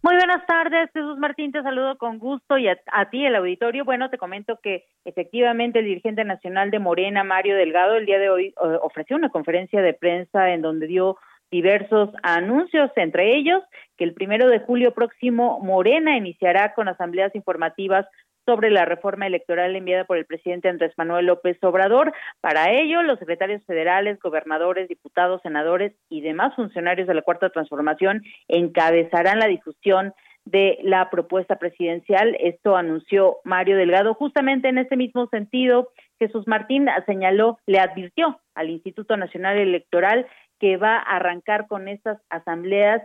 Muy 0.00 0.14
buenas 0.14 0.46
tardes, 0.46 0.90
Jesús 0.94 1.18
Martín, 1.18 1.50
te 1.50 1.60
saludo 1.60 1.98
con 1.98 2.18
gusto 2.18 2.56
y 2.56 2.68
a, 2.68 2.76
ti, 3.10 3.26
el 3.26 3.34
auditorio. 3.34 3.84
Bueno, 3.84 4.08
te 4.10 4.16
comento 4.16 4.60
que 4.62 4.84
efectivamente 5.04 5.80
el 5.80 5.86
dirigente 5.86 6.22
nacional 6.24 6.70
de 6.70 6.78
Morena, 6.78 7.24
Mario 7.24 7.56
Delgado, 7.56 7.96
el 7.96 8.06
día 8.06 8.18
de 8.18 8.30
hoy 8.30 8.54
uh, 8.62 8.76
ofreció 8.86 9.16
una 9.16 9.30
conferencia 9.30 9.82
de 9.82 9.94
prensa 9.94 10.50
en 10.50 10.62
donde 10.62 10.86
dio 10.86 11.16
diversos 11.50 12.10
anuncios, 12.22 12.90
entre 12.96 13.36
ellos 13.36 13.62
que 13.96 14.04
el 14.04 14.14
primero 14.14 14.48
de 14.48 14.60
julio 14.60 14.92
próximo 14.92 15.60
Morena 15.60 16.16
iniciará 16.16 16.74
con 16.74 16.88
asambleas 16.88 17.34
informativas 17.34 18.06
sobre 18.48 18.70
la 18.70 18.86
reforma 18.86 19.26
electoral 19.26 19.76
enviada 19.76 20.04
por 20.04 20.16
el 20.16 20.24
presidente 20.24 20.70
Andrés 20.70 20.94
Manuel 20.96 21.26
López 21.26 21.58
Obrador. 21.62 22.14
Para 22.40 22.72
ello, 22.72 23.02
los 23.02 23.18
secretarios 23.18 23.62
federales, 23.66 24.18
gobernadores, 24.20 24.88
diputados, 24.88 25.42
senadores 25.42 25.92
y 26.08 26.22
demás 26.22 26.54
funcionarios 26.56 27.06
de 27.06 27.12
la 27.12 27.20
Cuarta 27.20 27.50
Transformación 27.50 28.22
encabezarán 28.48 29.38
la 29.38 29.48
difusión 29.48 30.14
de 30.46 30.78
la 30.82 31.10
propuesta 31.10 31.56
presidencial. 31.56 32.34
Esto 32.40 32.74
anunció 32.74 33.36
Mario 33.44 33.76
Delgado. 33.76 34.14
Justamente 34.14 34.68
en 34.68 34.78
este 34.78 34.96
mismo 34.96 35.26
sentido, 35.26 35.90
Jesús 36.18 36.48
Martín 36.48 36.88
señaló, 37.04 37.58
le 37.66 37.80
advirtió 37.80 38.40
al 38.54 38.70
Instituto 38.70 39.18
Nacional 39.18 39.58
Electoral 39.58 40.26
que 40.58 40.76
va 40.76 40.96
a 40.96 41.16
arrancar 41.16 41.66
con 41.66 41.88
estas 41.88 42.18
asambleas 42.30 43.02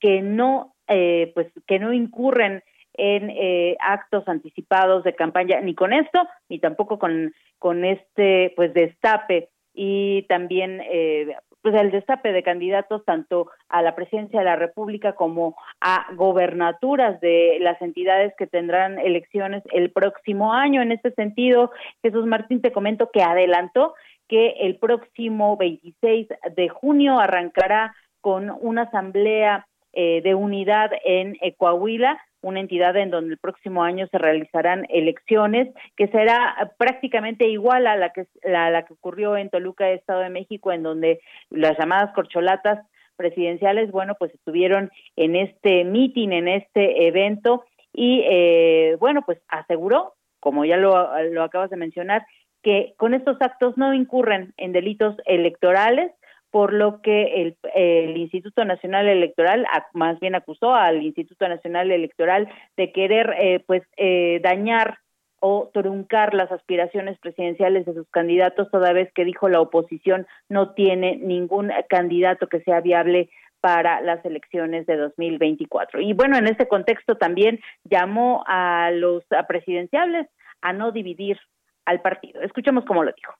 que 0.00 0.22
no, 0.22 0.74
eh, 0.88 1.30
pues, 1.34 1.48
que 1.66 1.78
no 1.78 1.92
incurren 1.92 2.62
en 2.94 3.30
eh, 3.30 3.76
actos 3.80 4.28
anticipados 4.28 5.04
de 5.04 5.14
campaña, 5.14 5.60
ni 5.60 5.74
con 5.74 5.92
esto, 5.92 6.26
ni 6.48 6.58
tampoco 6.58 6.98
con, 6.98 7.32
con 7.58 7.84
este, 7.84 8.52
pues, 8.56 8.74
destape 8.74 9.48
y 9.74 10.22
también 10.28 10.82
eh, 10.84 11.34
pues 11.62 11.74
el 11.76 11.92
destape 11.92 12.32
de 12.32 12.42
candidatos 12.42 13.04
tanto 13.04 13.50
a 13.68 13.82
la 13.82 13.94
presidencia 13.94 14.40
de 14.40 14.44
la 14.44 14.56
República 14.56 15.14
como 15.14 15.56
a 15.80 16.08
gobernaturas 16.14 17.20
de 17.20 17.58
las 17.60 17.80
entidades 17.80 18.34
que 18.36 18.48
tendrán 18.48 18.98
elecciones 18.98 19.62
el 19.72 19.92
próximo 19.92 20.52
año. 20.52 20.82
En 20.82 20.90
este 20.90 21.12
sentido, 21.12 21.70
Jesús 22.02 22.26
Martín 22.26 22.60
te 22.60 22.72
comento 22.72 23.10
que 23.12 23.22
adelantó 23.22 23.94
que 24.28 24.54
el 24.60 24.76
próximo 24.76 25.56
26 25.56 26.28
de 26.56 26.68
junio 26.68 27.18
arrancará 27.18 27.94
con 28.20 28.50
una 28.60 28.82
asamblea 28.82 29.66
eh, 29.92 30.22
de 30.22 30.34
unidad 30.34 30.90
en 31.04 31.36
Coahuila, 31.56 32.18
una 32.42 32.60
entidad 32.60 32.96
en 32.96 33.10
donde 33.10 33.34
el 33.34 33.38
próximo 33.38 33.84
año 33.84 34.06
se 34.08 34.18
realizarán 34.18 34.86
elecciones, 34.88 35.68
que 35.96 36.08
será 36.08 36.72
prácticamente 36.76 37.46
igual 37.48 37.86
a 37.86 37.96
la 37.96 38.10
que, 38.12 38.26
la 38.42 38.84
que 38.84 38.94
ocurrió 38.94 39.36
en 39.36 39.48
Toluca, 39.48 39.90
Estado 39.90 40.20
de 40.20 40.30
México, 40.30 40.72
en 40.72 40.82
donde 40.82 41.20
las 41.50 41.78
llamadas 41.78 42.12
corcholatas 42.14 42.84
presidenciales, 43.16 43.90
bueno, 43.90 44.16
pues 44.18 44.34
estuvieron 44.34 44.90
en 45.16 45.36
este 45.36 45.84
meeting, 45.84 46.30
en 46.30 46.48
este 46.48 47.06
evento, 47.06 47.64
y 47.92 48.22
eh, 48.24 48.96
bueno, 48.98 49.22
pues 49.24 49.38
aseguró, 49.48 50.14
como 50.40 50.64
ya 50.64 50.76
lo, 50.76 51.22
lo 51.30 51.42
acabas 51.44 51.70
de 51.70 51.76
mencionar, 51.76 52.26
que 52.62 52.94
con 52.96 53.14
estos 53.14 53.36
actos 53.40 53.76
no 53.76 53.92
incurren 53.94 54.54
en 54.56 54.72
delitos 54.72 55.16
electorales, 55.24 56.12
por 56.50 56.74
lo 56.74 57.00
que 57.00 57.54
el, 57.74 58.16
Instituto 58.16 58.64
Nacional 58.64 59.08
Electoral 59.08 59.66
más 59.94 60.20
bien 60.20 60.34
acusó 60.34 60.74
al 60.74 61.02
Instituto 61.02 61.48
Nacional 61.48 61.90
Electoral 61.90 62.48
de 62.76 62.92
querer 62.92 63.34
eh, 63.40 63.64
pues 63.66 63.82
eh, 63.96 64.38
dañar 64.42 64.98
o 65.40 65.70
truncar 65.72 66.34
las 66.34 66.52
aspiraciones 66.52 67.18
presidenciales 67.18 67.84
de 67.84 67.94
sus 67.94 68.08
candidatos, 68.10 68.70
toda 68.70 68.92
vez 68.92 69.10
que 69.12 69.24
dijo 69.24 69.48
la 69.48 69.60
oposición 69.60 70.26
no 70.48 70.72
tiene 70.74 71.16
ningún 71.16 71.72
candidato 71.88 72.46
que 72.46 72.60
sea 72.60 72.80
viable 72.80 73.28
para 73.60 74.00
las 74.02 74.24
elecciones 74.24 74.86
de 74.86 74.96
2024. 74.96 76.00
Y 76.00 76.12
bueno, 76.12 76.36
en 76.36 76.46
este 76.46 76.68
contexto 76.68 77.16
también 77.16 77.60
llamó 77.84 78.44
a 78.46 78.90
los 78.92 79.24
presidenciables 79.48 80.28
a 80.60 80.72
no 80.72 80.92
dividir 80.92 81.38
al 81.84 82.00
partido. 82.02 82.40
Escuchemos 82.42 82.84
cómo 82.86 83.02
lo 83.04 83.12
dijo. 83.14 83.32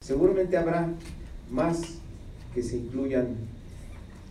Seguramente 0.00 0.56
habrá 0.56 0.88
más 1.50 2.00
que 2.54 2.62
se 2.62 2.78
incluyan 2.78 3.36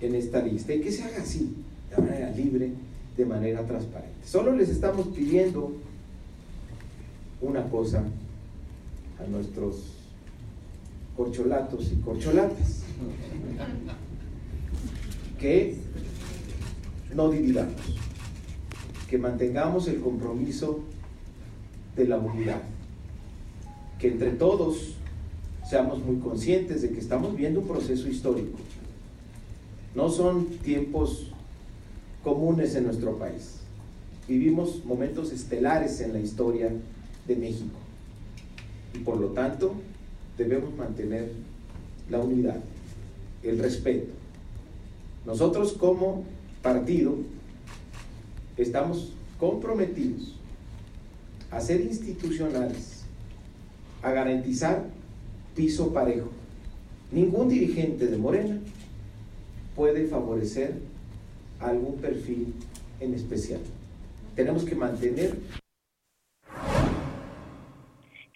en 0.01 0.15
esta 0.15 0.41
lista 0.41 0.73
y 0.73 0.81
que 0.81 0.91
se 0.91 1.03
haga 1.03 1.21
así, 1.21 1.55
de 1.89 2.01
manera 2.01 2.31
libre, 2.31 2.71
de 3.15 3.25
manera 3.25 3.65
transparente. 3.65 4.25
Solo 4.25 4.55
les 4.55 4.69
estamos 4.69 5.07
pidiendo 5.07 5.73
una 7.41 7.63
cosa 7.69 8.03
a 9.19 9.27
nuestros 9.27 9.95
corcholatos 11.15 11.91
y 11.91 12.01
corcholatas, 12.01 12.83
que 15.39 15.75
no 17.13 17.29
dividamos, 17.29 17.97
que 19.09 19.17
mantengamos 19.17 19.88
el 19.88 19.99
compromiso 19.99 20.79
de 21.95 22.07
la 22.07 22.17
unidad 22.17 22.62
que 23.99 24.07
entre 24.07 24.31
todos 24.31 24.93
seamos 25.69 26.03
muy 26.03 26.17
conscientes 26.17 26.81
de 26.81 26.91
que 26.91 26.99
estamos 26.99 27.35
viendo 27.35 27.59
un 27.59 27.67
proceso 27.67 28.07
histórico. 28.07 28.57
No 29.93 30.09
son 30.09 30.45
tiempos 30.45 31.27
comunes 32.23 32.75
en 32.75 32.85
nuestro 32.85 33.17
país. 33.17 33.57
Vivimos 34.27 34.83
momentos 34.85 35.31
estelares 35.31 35.99
en 35.99 36.13
la 36.13 36.19
historia 36.19 36.71
de 37.27 37.35
México. 37.35 37.77
Y 38.93 38.99
por 38.99 39.17
lo 39.17 39.27
tanto, 39.29 39.73
debemos 40.38 40.73
mantener 40.75 41.31
la 42.09 42.19
unidad, 42.19 42.62
el 43.43 43.59
respeto. 43.59 44.12
Nosotros 45.25 45.73
como 45.73 46.23
partido 46.62 47.15
estamos 48.57 49.12
comprometidos 49.39 50.35
a 51.51 51.59
ser 51.59 51.81
institucionales 51.81 52.98
a 54.01 54.12
garantizar 54.12 54.85
piso 55.55 55.93
parejo. 55.93 56.29
Ningún 57.12 57.49
dirigente 57.49 58.07
de 58.07 58.17
Morena 58.17 58.59
puede 59.75 60.07
favorecer 60.07 60.73
algún 61.59 61.97
perfil 61.97 62.53
en 62.99 63.13
especial. 63.13 63.62
Tenemos 64.35 64.63
que 64.63 64.75
mantener 64.75 65.38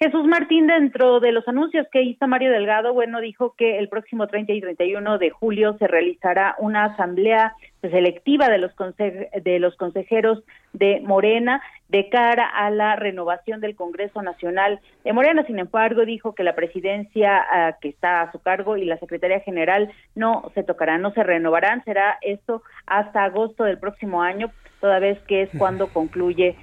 Jesús 0.03 0.25
Martín, 0.27 0.67
dentro 0.67 1.21
de 1.21 1.31
los 1.31 1.47
anuncios 1.47 1.87
que 1.89 2.01
hizo 2.01 2.27
Mario 2.27 2.51
Delgado, 2.51 2.93
bueno, 2.93 3.21
dijo 3.21 3.55
que 3.57 3.79
el 3.79 3.87
próximo 3.87 4.27
30 4.27 4.51
y 4.51 4.59
31 4.59 5.17
de 5.17 5.29
julio 5.29 5.77
se 5.79 5.87
realizará 5.87 6.57
una 6.59 6.83
asamblea 6.83 7.55
selectiva 7.81 8.49
de 8.49 8.57
los, 8.57 8.73
de 8.97 9.59
los 9.59 9.77
consejeros 9.77 10.43
de 10.73 10.99
Morena 11.05 11.61
de 11.87 12.09
cara 12.09 12.49
a 12.49 12.69
la 12.69 12.97
renovación 12.97 13.61
del 13.61 13.77
Congreso 13.77 14.21
Nacional 14.21 14.81
de 15.05 15.13
Morena. 15.13 15.45
Sin 15.45 15.57
embargo, 15.57 16.03
dijo 16.03 16.35
que 16.35 16.43
la 16.43 16.53
presidencia 16.55 17.41
ah, 17.53 17.77
que 17.79 17.87
está 17.87 18.23
a 18.23 18.31
su 18.33 18.39
cargo 18.39 18.75
y 18.75 18.83
la 18.83 18.97
Secretaría 18.97 19.39
General 19.39 19.89
no 20.15 20.51
se 20.53 20.63
tocarán, 20.63 21.01
no 21.01 21.13
se 21.13 21.23
renovarán. 21.23 21.81
Será 21.85 22.17
esto 22.21 22.61
hasta 22.87 23.23
agosto 23.23 23.63
del 23.63 23.77
próximo 23.77 24.21
año, 24.21 24.51
toda 24.81 24.99
vez 24.99 25.17
que 25.27 25.43
es 25.43 25.49
cuando 25.57 25.87
concluye 25.87 26.57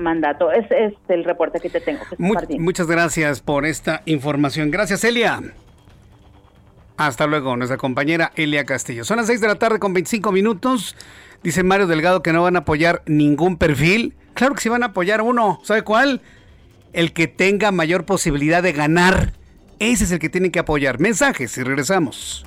mandato. 0.00 0.52
Es, 0.52 0.70
es 0.70 0.94
el 1.08 1.24
reporte 1.24 1.60
que 1.60 1.70
te 1.70 1.80
tengo. 1.80 2.02
muchas 2.18 2.86
gracias 2.86 3.40
por 3.40 3.66
esta 3.66 4.02
información. 4.06 4.70
Gracias, 4.70 5.04
Elia. 5.04 5.40
Hasta 6.96 7.26
luego, 7.26 7.56
nuestra 7.56 7.76
compañera 7.76 8.32
Elia 8.36 8.64
Castillo. 8.64 9.04
Son 9.04 9.16
las 9.16 9.26
6 9.26 9.40
de 9.40 9.48
la 9.48 9.56
tarde 9.56 9.78
con 9.78 9.92
25 9.92 10.30
minutos. 10.30 10.96
Dice 11.42 11.62
Mario 11.62 11.86
Delgado 11.86 12.22
que 12.22 12.32
no 12.32 12.42
van 12.42 12.56
a 12.56 12.60
apoyar 12.60 13.02
ningún 13.06 13.56
perfil. 13.56 14.14
Claro 14.34 14.54
que 14.54 14.60
sí 14.60 14.68
van 14.68 14.82
a 14.82 14.86
apoyar 14.86 15.20
uno. 15.20 15.60
¿Sabe 15.64 15.82
cuál? 15.82 16.22
El 16.92 17.12
que 17.12 17.26
tenga 17.26 17.72
mayor 17.72 18.04
posibilidad 18.04 18.62
de 18.62 18.72
ganar. 18.72 19.32
Ese 19.80 20.04
es 20.04 20.12
el 20.12 20.20
que 20.20 20.28
tienen 20.28 20.52
que 20.52 20.60
apoyar. 20.60 21.00
Mensajes 21.00 21.58
y 21.58 21.62
regresamos. 21.64 22.46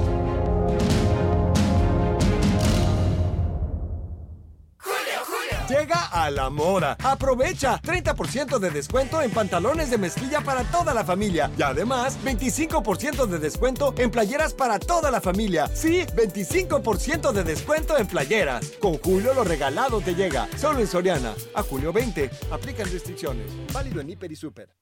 Llega 5.71 6.07
a 6.07 6.29
la 6.29 6.49
mora. 6.49 6.97
Aprovecha 7.01 7.81
30% 7.81 8.59
de 8.59 8.71
descuento 8.71 9.21
en 9.21 9.31
pantalones 9.31 9.89
de 9.89 9.97
mezclilla 9.97 10.41
para 10.41 10.65
toda 10.65 10.93
la 10.93 11.05
familia. 11.05 11.49
Y 11.57 11.61
además, 11.61 12.19
25% 12.25 13.25
de 13.25 13.39
descuento 13.39 13.93
en 13.97 14.11
playeras 14.11 14.53
para 14.53 14.79
toda 14.79 15.09
la 15.11 15.21
familia. 15.21 15.67
Sí, 15.73 16.01
25% 16.13 17.31
de 17.31 17.43
descuento 17.45 17.97
en 17.97 18.05
playeras. 18.05 18.71
Con 18.81 18.97
Julio 18.97 19.33
lo 19.33 19.45
regalado 19.45 20.01
te 20.01 20.13
llega. 20.13 20.49
Solo 20.57 20.79
en 20.79 20.87
Soriana. 20.87 21.33
A 21.55 21.63
julio 21.63 21.93
20. 21.93 22.29
Aplican 22.51 22.91
restricciones. 22.91 23.45
Válido 23.71 24.01
en 24.01 24.09
Hiper 24.09 24.29
y 24.29 24.35
Super. 24.35 24.75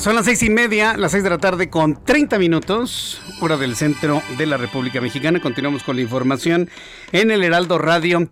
Son 0.00 0.14
las 0.14 0.24
seis 0.24 0.42
y 0.42 0.48
media, 0.48 0.96
las 0.96 1.12
seis 1.12 1.22
de 1.22 1.28
la 1.28 1.36
tarde 1.36 1.68
con 1.68 2.02
30 2.02 2.38
minutos, 2.38 3.20
hora 3.42 3.58
del 3.58 3.76
centro 3.76 4.22
de 4.38 4.46
la 4.46 4.56
República 4.56 4.98
Mexicana. 4.98 5.40
Continuamos 5.42 5.82
con 5.82 5.96
la 5.96 6.00
información 6.00 6.70
en 7.12 7.30
el 7.30 7.44
Heraldo 7.44 7.76
Radio. 7.76 8.30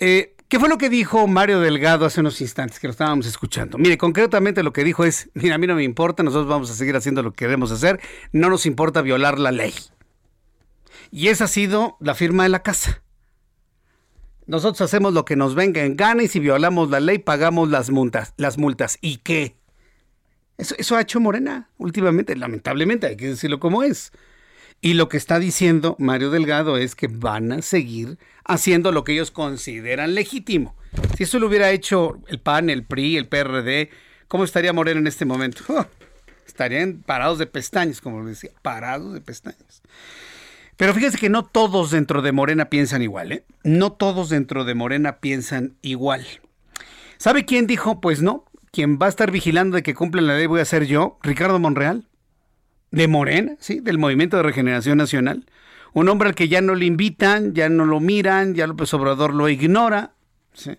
Eh, 0.00 0.34
¿Qué 0.48 0.58
fue 0.58 0.68
lo 0.68 0.76
que 0.76 0.90
dijo 0.90 1.28
Mario 1.28 1.60
Delgado 1.60 2.04
hace 2.04 2.18
unos 2.18 2.40
instantes 2.40 2.80
que 2.80 2.88
lo 2.88 2.90
estábamos 2.90 3.26
escuchando? 3.26 3.78
Mire, 3.78 3.96
concretamente 3.96 4.64
lo 4.64 4.72
que 4.72 4.82
dijo 4.82 5.04
es, 5.04 5.30
mira, 5.34 5.54
a 5.54 5.58
mí 5.58 5.68
no 5.68 5.76
me 5.76 5.84
importa, 5.84 6.24
nosotros 6.24 6.48
vamos 6.48 6.68
a 6.68 6.74
seguir 6.74 6.96
haciendo 6.96 7.22
lo 7.22 7.30
que 7.30 7.44
queremos 7.44 7.70
hacer, 7.70 8.00
no 8.32 8.50
nos 8.50 8.66
importa 8.66 9.00
violar 9.00 9.38
la 9.38 9.52
ley. 9.52 9.74
Y 11.12 11.28
esa 11.28 11.44
ha 11.44 11.48
sido 11.48 11.96
la 12.00 12.16
firma 12.16 12.42
de 12.42 12.48
la 12.48 12.64
casa. 12.64 13.04
Nosotros 14.46 14.80
hacemos 14.80 15.12
lo 15.12 15.24
que 15.24 15.36
nos 15.36 15.54
venga 15.54 15.84
en 15.84 15.96
gana 15.96 16.24
y 16.24 16.28
si 16.28 16.40
violamos 16.40 16.90
la 16.90 16.98
ley 16.98 17.18
pagamos 17.18 17.68
las 17.68 17.90
multas. 17.90 18.34
Las 18.36 18.58
multas. 18.58 18.98
¿Y 19.00 19.18
qué? 19.18 19.57
Eso, 20.58 20.96
ha 20.96 21.00
hecho 21.00 21.20
Morena 21.20 21.68
últimamente, 21.78 22.34
lamentablemente, 22.34 23.06
hay 23.06 23.16
que 23.16 23.28
decirlo 23.28 23.60
como 23.60 23.84
es. 23.84 24.12
Y 24.80 24.94
lo 24.94 25.08
que 25.08 25.16
está 25.16 25.38
diciendo 25.38 25.94
Mario 25.98 26.30
Delgado 26.30 26.76
es 26.76 26.94
que 26.94 27.06
van 27.06 27.52
a 27.52 27.62
seguir 27.62 28.18
haciendo 28.44 28.90
lo 28.90 29.04
que 29.04 29.12
ellos 29.12 29.30
consideran 29.30 30.14
legítimo. 30.14 30.76
Si 31.16 31.24
eso 31.24 31.38
lo 31.38 31.46
hubiera 31.46 31.70
hecho 31.70 32.20
el 32.26 32.40
PAN, 32.40 32.70
el 32.70 32.84
PRI, 32.84 33.16
el 33.16 33.28
PRD, 33.28 33.90
¿cómo 34.26 34.44
estaría 34.44 34.72
Morena 34.72 35.00
en 35.00 35.06
este 35.06 35.24
momento? 35.24 35.62
estarían 36.46 37.02
parados 37.06 37.38
de 37.38 37.46
pestañas, 37.46 38.00
como 38.00 38.20
lo 38.20 38.26
decía, 38.26 38.50
parados 38.62 39.14
de 39.14 39.20
pestañas. 39.20 39.82
Pero 40.76 40.92
fíjese 40.92 41.18
que 41.18 41.28
no 41.28 41.44
todos 41.44 41.92
dentro 41.92 42.20
de 42.20 42.32
Morena 42.32 42.68
piensan 42.68 43.02
igual, 43.02 43.30
¿eh? 43.30 43.44
No 43.62 43.92
todos 43.92 44.28
dentro 44.28 44.64
de 44.64 44.74
Morena 44.74 45.18
piensan 45.18 45.76
igual. 45.82 46.26
¿Sabe 47.16 47.44
quién 47.44 47.66
dijo? 47.66 48.00
Pues 48.00 48.22
no, 48.22 48.44
quien 48.72 48.98
va 49.00 49.06
a 49.06 49.08
estar 49.08 49.30
vigilando 49.30 49.76
de 49.76 49.82
que 49.82 49.94
cumplan 49.94 50.26
la 50.26 50.36
ley 50.36 50.46
voy 50.46 50.60
a 50.60 50.64
ser 50.64 50.86
yo, 50.86 51.18
Ricardo 51.22 51.58
Monreal, 51.58 52.06
de 52.90 53.08
Morena, 53.08 53.56
¿sí? 53.60 53.80
Del 53.80 53.98
Movimiento 53.98 54.36
de 54.36 54.42
Regeneración 54.42 54.98
Nacional. 54.98 55.44
Un 55.92 56.08
hombre 56.08 56.28
al 56.28 56.34
que 56.34 56.48
ya 56.48 56.60
no 56.60 56.74
le 56.74 56.86
invitan, 56.86 57.54
ya 57.54 57.68
no 57.68 57.84
lo 57.84 58.00
miran, 58.00 58.54
ya 58.54 58.66
López 58.66 58.92
Obrador 58.94 59.34
lo 59.34 59.48
ignora. 59.48 60.12
¿sí? 60.52 60.72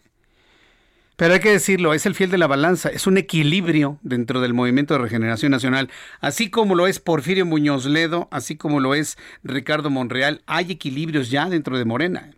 Pero 1.20 1.34
hay 1.34 1.42
que 1.42 1.52
decirlo, 1.52 1.94
es 1.94 2.06
el 2.06 2.16
fiel 2.16 2.32
de 2.32 2.38
la 2.38 2.48
balanza, 2.48 2.88
es 2.88 3.06
un 3.06 3.18
equilibrio 3.18 4.00
dentro 4.04 4.40
del 4.40 4.54
Movimiento 4.54 4.94
de 4.94 5.02
Regeneración 5.02 5.52
Nacional. 5.52 5.90
Así 6.22 6.50
como 6.50 6.76
lo 6.76 6.88
es 6.88 7.00
Porfirio 7.00 7.46
Muñoz 7.46 7.86
Ledo, 7.86 8.30
así 8.32 8.56
como 8.56 8.80
lo 8.80 8.96
es 8.96 9.18
Ricardo 9.44 9.90
Monreal, 9.90 10.42
hay 10.46 10.72
equilibrios 10.72 11.30
ya 11.30 11.50
dentro 11.50 11.78
de 11.78 11.84
Morena. 11.84 12.32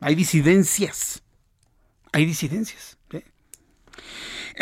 Hay 0.00 0.14
disidencias. 0.14 1.22
Hay 2.12 2.26
disidencias. 2.26 2.98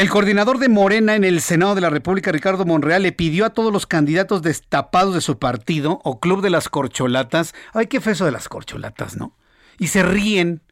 El 0.01 0.09
coordinador 0.09 0.59
de 0.59 0.71
Morena 0.71 1.15
en 1.15 1.25
el 1.25 1.43
Senado 1.43 1.75
de 1.75 1.83
la 1.83 1.91
República, 1.91 2.33
Ricardo 2.33 2.65
Monreal, 2.65 3.03
le 3.03 3.13
pidió 3.13 3.45
a 3.45 3.51
todos 3.51 3.71
los 3.71 3.85
candidatos 3.85 4.41
destapados 4.41 5.15
de 5.15 5.21
su 5.21 5.39
partido 5.39 6.01
o 6.05 6.21
Club 6.21 6.41
de 6.41 6.49
las 6.49 6.71
Corcholatas, 6.71 7.55
ay, 7.75 7.87
qué 7.87 8.01
feso 8.01 8.25
de 8.25 8.31
las 8.31 8.49
corcholatas, 8.49 9.19
¿no? 9.19 9.37
Y 9.79 9.89
se 9.89 10.03
ríen. 10.03 10.63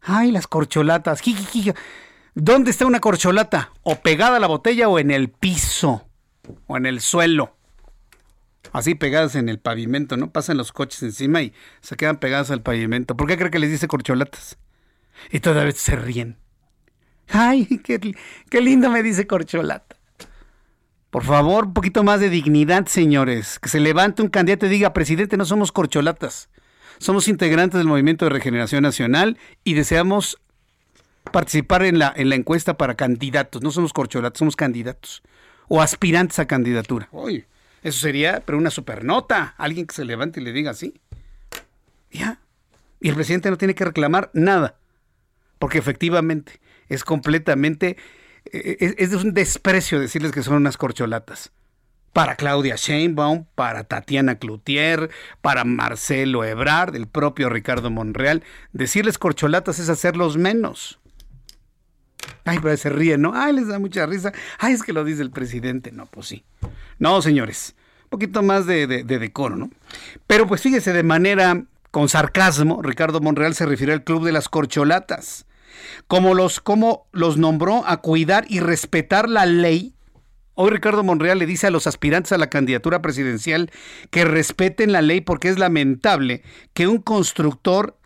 Ay, 0.00 0.32
las 0.32 0.48
corcholatas. 0.48 1.22
¿Dónde 2.34 2.72
está 2.72 2.84
una 2.84 2.98
corcholata? 2.98 3.70
O 3.84 4.00
pegada 4.00 4.38
a 4.38 4.40
la 4.40 4.48
botella 4.48 4.88
o 4.88 4.98
en 4.98 5.12
el 5.12 5.28
piso 5.28 6.08
o 6.66 6.76
en 6.76 6.84
el 6.84 7.00
suelo. 7.00 7.54
Así 8.72 8.96
pegadas 8.96 9.36
en 9.36 9.48
el 9.48 9.60
pavimento, 9.60 10.16
¿no? 10.16 10.32
Pasan 10.32 10.56
los 10.56 10.72
coches 10.72 11.04
encima 11.04 11.40
y 11.40 11.52
se 11.82 11.94
quedan 11.94 12.16
pegadas 12.16 12.50
al 12.50 12.62
pavimento. 12.62 13.16
¿Por 13.16 13.28
qué 13.28 13.38
cree 13.38 13.52
que 13.52 13.60
les 13.60 13.70
dice 13.70 13.86
corcholatas? 13.86 14.58
Y 15.30 15.38
todavía 15.38 15.70
se 15.70 15.94
ríen. 15.94 16.41
Ay, 17.28 17.66
qué, 17.82 18.60
lindo 18.60 18.90
me 18.90 19.02
dice 19.02 19.26
Corcholata. 19.26 19.96
Por 21.10 21.24
favor, 21.24 21.66
un 21.66 21.74
poquito 21.74 22.02
más 22.04 22.20
de 22.20 22.30
dignidad, 22.30 22.86
señores. 22.86 23.58
Que 23.58 23.68
se 23.68 23.80
levante 23.80 24.22
un 24.22 24.28
candidato 24.28 24.64
y 24.64 24.70
diga, 24.70 24.94
presidente, 24.94 25.36
no 25.36 25.44
somos 25.44 25.70
corcholatas. 25.70 26.48
Somos 26.96 27.28
integrantes 27.28 27.76
del 27.76 27.86
Movimiento 27.86 28.24
de 28.24 28.30
Regeneración 28.30 28.82
Nacional 28.82 29.36
y 29.62 29.74
deseamos 29.74 30.38
participar 31.30 31.84
en 31.84 31.98
la, 31.98 32.12
en 32.16 32.30
la 32.30 32.34
encuesta 32.34 32.78
para 32.78 32.94
candidatos. 32.94 33.60
No 33.62 33.70
somos 33.70 33.92
corcholatas, 33.92 34.38
somos 34.38 34.56
candidatos. 34.56 35.22
O 35.68 35.82
aspirantes 35.82 36.38
a 36.38 36.46
candidatura. 36.46 37.08
Uy, 37.12 37.44
eso 37.82 38.00
sería, 38.00 38.42
pero 38.46 38.56
una 38.56 38.70
supernota. 38.70 39.54
Alguien 39.58 39.86
que 39.86 39.94
se 39.94 40.06
levante 40.06 40.40
y 40.40 40.44
le 40.44 40.52
diga 40.52 40.70
así. 40.70 40.94
Ya. 42.10 42.40
Y 43.00 43.10
el 43.10 43.14
presidente 43.14 43.50
no 43.50 43.58
tiene 43.58 43.74
que 43.74 43.84
reclamar 43.84 44.30
nada. 44.32 44.76
Porque 45.58 45.76
efectivamente 45.76 46.58
es 46.92 47.04
completamente, 47.04 47.96
eh, 48.52 48.94
es, 48.98 49.12
un 49.12 49.34
desprecio 49.34 50.00
decirles 50.00 50.32
que 50.32 50.42
son 50.42 50.54
unas 50.54 50.76
corcholatas. 50.76 51.52
para 52.12 52.36
Claudia 52.36 52.76
Sheinbaum, 52.76 53.46
para 53.54 53.84
Tatiana 53.84 54.34
Cloutier, 54.34 55.08
para 55.40 55.64
Marcelo 55.64 56.44
Ebrard, 56.44 56.94
el 56.94 57.06
propio 57.06 57.48
Ricardo 57.48 57.90
Monreal. 57.90 58.42
Decirles 58.74 59.16
corcholatas 59.16 59.78
es 59.78 59.88
hacerlos 59.88 60.36
menos. 60.36 61.00
Ay, 62.44 62.58
pero 62.60 62.76
se 62.76 62.90
ríen, 62.90 63.22
¿no? 63.22 63.32
Ay, 63.34 63.54
les 63.54 63.68
da 63.68 63.78
mucha 63.78 64.04
risa. 64.04 64.30
Ay, 64.58 64.74
es 64.74 64.82
que 64.82 64.92
lo 64.92 65.04
dice 65.04 65.22
el 65.22 65.30
presidente. 65.30 65.90
No, 65.90 66.04
pues 66.04 66.26
sí. 66.26 66.44
No, 66.98 67.22
señores. 67.22 67.74
Un 68.04 68.10
poquito 68.10 68.42
más 68.42 68.66
de, 68.66 68.86
de 68.86 69.18
decoro, 69.18 69.56
¿no? 69.56 69.70
Pero 70.26 70.46
pues 70.46 70.60
fíjese, 70.60 70.92
de 70.92 71.02
manera 71.02 71.64
con 71.90 72.08
sarcasmo, 72.08 72.82
Ricardo 72.82 73.20
Monreal 73.20 73.54
se 73.54 73.64
refirió 73.64 73.94
al 73.94 74.04
Club 74.04 74.24
de 74.24 74.32
las 74.32 74.48
Corcholatas. 74.48 75.46
Como 76.06 76.34
los, 76.34 76.60
como 76.60 77.08
los 77.12 77.36
nombró 77.36 77.86
a 77.86 77.98
cuidar 77.98 78.44
y 78.48 78.60
respetar 78.60 79.28
la 79.28 79.46
ley 79.46 79.94
Hoy 80.54 80.70
Ricardo 80.70 81.02
Monreal 81.02 81.38
le 81.38 81.46
dice 81.46 81.66
a 81.66 81.70
los 81.70 81.86
aspirantes 81.86 82.32
a 82.32 82.38
la 82.38 82.50
candidatura 82.50 83.00
presidencial 83.00 83.70
que 84.10 84.26
respeten 84.26 84.92
la 84.92 85.00
ley 85.00 85.22
porque 85.22 85.48
es 85.48 85.58
lamentable 85.58 86.42
que 86.74 86.88
un 86.88 86.98
constructor 86.98 87.98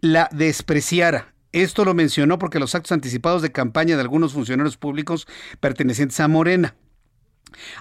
la 0.00 0.28
despreciara. 0.30 1.32
Esto 1.52 1.84
lo 1.84 1.94
mencionó 1.94 2.38
porque 2.38 2.58
los 2.58 2.74
actos 2.74 2.92
anticipados 2.92 3.40
de 3.40 3.52
campaña 3.52 3.94
de 3.94 4.02
algunos 4.02 4.34
funcionarios 4.34 4.76
públicos 4.76 5.26
pertenecientes 5.60 6.20
a 6.20 6.28
Morena. 6.28 6.74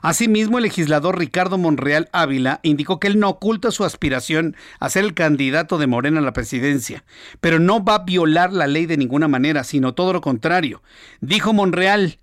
Asimismo, 0.02 0.58
el 0.58 0.64
legislador 0.64 1.18
Ricardo 1.18 1.58
Monreal 1.58 2.10
Ávila 2.12 2.60
indicó 2.64 3.00
que 3.00 3.08
él 3.08 3.20
no 3.20 3.30
oculta 3.30 3.72
su 3.72 3.84
aspiración 3.84 4.56
a 4.80 4.90
ser 4.90 5.04
el 5.04 5.14
candidato 5.14 5.78
de 5.78 5.88
Morena 5.88 6.20
a 6.20 6.24
la 6.24 6.34
presidencia, 6.34 7.04
pero 7.42 7.60
no 7.60 7.84
va 7.84 7.96
a 7.96 8.04
violar 8.04 8.54
la 8.54 8.68
ley 8.68 8.86
de 8.86 8.98
ninguna 8.98 9.28
manera, 9.28 9.64
sino 9.64 9.94
todo 9.94 10.14
lo 10.14 10.22
contrario. 10.22 10.82
Dijo 11.22 11.54
Monreal, 11.54 12.18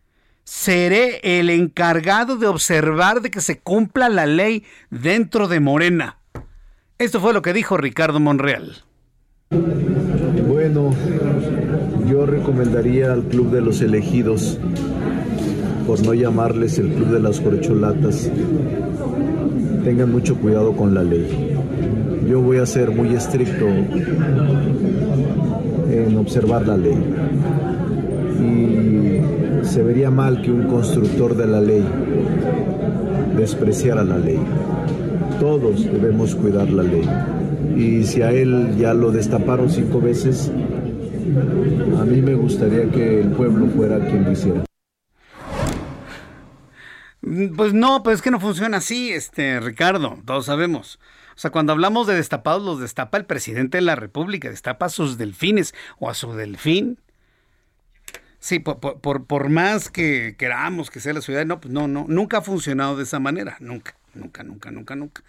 seré 0.44 1.20
el 1.22 1.50
encargado 1.50 2.36
de 2.36 2.46
observar 2.46 3.20
de 3.20 3.30
que 3.30 3.40
se 3.40 3.60
cumpla 3.60 4.08
la 4.08 4.26
ley 4.26 4.64
dentro 4.90 5.46
de 5.46 5.60
Morena. 5.60 6.18
Esto 6.98 7.20
fue 7.20 7.32
lo 7.32 7.40
que 7.40 7.52
dijo 7.52 7.76
Ricardo 7.76 8.20
Monreal. 8.20 8.84
Bueno, 9.50 10.94
yo 12.06 12.26
recomendaría 12.26 13.12
al 13.12 13.22
Club 13.22 13.50
de 13.50 13.60
los 13.60 13.80
Elegidos, 13.80 14.58
por 15.86 16.04
no 16.04 16.14
llamarles 16.14 16.78
el 16.78 16.88
Club 16.88 17.08
de 17.08 17.20
las 17.20 17.40
Corcholatas, 17.40 18.30
tengan 19.84 20.12
mucho 20.12 20.36
cuidado 20.36 20.72
con 20.72 20.94
la 20.94 21.02
ley. 21.02 21.56
Yo 22.28 22.40
voy 22.40 22.58
a 22.58 22.66
ser 22.66 22.90
muy 22.90 23.14
estricto 23.14 23.66
en 25.90 26.16
observar 26.16 26.66
la 26.66 26.76
ley. 26.76 26.98
Y 28.40 29.66
se 29.66 29.82
vería 29.82 30.10
mal 30.10 30.42
que 30.42 30.50
un 30.50 30.68
constructor 30.68 31.36
de 31.36 31.46
la 31.46 31.60
ley 31.60 31.84
despreciara 33.36 34.04
la 34.04 34.18
ley. 34.18 34.38
Todos 35.40 35.84
debemos 35.84 36.34
cuidar 36.34 36.70
la 36.70 36.82
ley. 36.82 37.08
Y 37.76 38.04
si 38.04 38.22
a 38.22 38.30
él 38.30 38.76
ya 38.78 38.94
lo 38.94 39.10
destaparon 39.10 39.70
cinco 39.70 40.00
veces, 40.00 40.50
a 41.98 42.04
mí 42.04 42.20
me 42.20 42.34
gustaría 42.34 42.90
que 42.90 43.20
el 43.20 43.28
pueblo 43.28 43.66
fuera 43.66 43.98
quien 44.06 44.24
lo 44.24 44.32
hiciera. 44.32 44.69
Pues 47.20 47.74
no, 47.74 48.02
pues 48.02 48.16
es 48.16 48.22
que 48.22 48.30
no 48.30 48.40
funciona 48.40 48.78
así, 48.78 49.12
este 49.12 49.60
Ricardo, 49.60 50.18
todos 50.24 50.46
sabemos. 50.46 50.98
O 51.36 51.38
sea, 51.38 51.50
cuando 51.50 51.72
hablamos 51.72 52.06
de 52.06 52.14
destapados, 52.14 52.62
los 52.62 52.80
destapa 52.80 53.18
el 53.18 53.26
presidente 53.26 53.78
de 53.78 53.82
la 53.82 53.96
República, 53.96 54.48
destapa 54.48 54.86
a 54.86 54.90
sus 54.90 55.18
delfines 55.18 55.74
o 55.98 56.08
a 56.08 56.14
su 56.14 56.34
delfín. 56.34 56.98
Sí, 58.38 58.58
por, 58.58 59.48
más 59.50 59.90
que 59.90 60.34
queramos 60.38 60.90
que 60.90 61.00
sea 61.00 61.12
la 61.12 61.20
ciudad, 61.20 61.44
no, 61.44 61.60
pues 61.60 61.72
no, 61.72 61.88
no, 61.88 62.06
nunca 62.08 62.38
ha 62.38 62.42
funcionado 62.42 62.96
de 62.96 63.02
esa 63.02 63.20
manera, 63.20 63.56
nunca, 63.60 63.96
nunca, 64.14 64.42
nunca, 64.42 64.70
nunca, 64.70 64.96
nunca. 64.96 65.22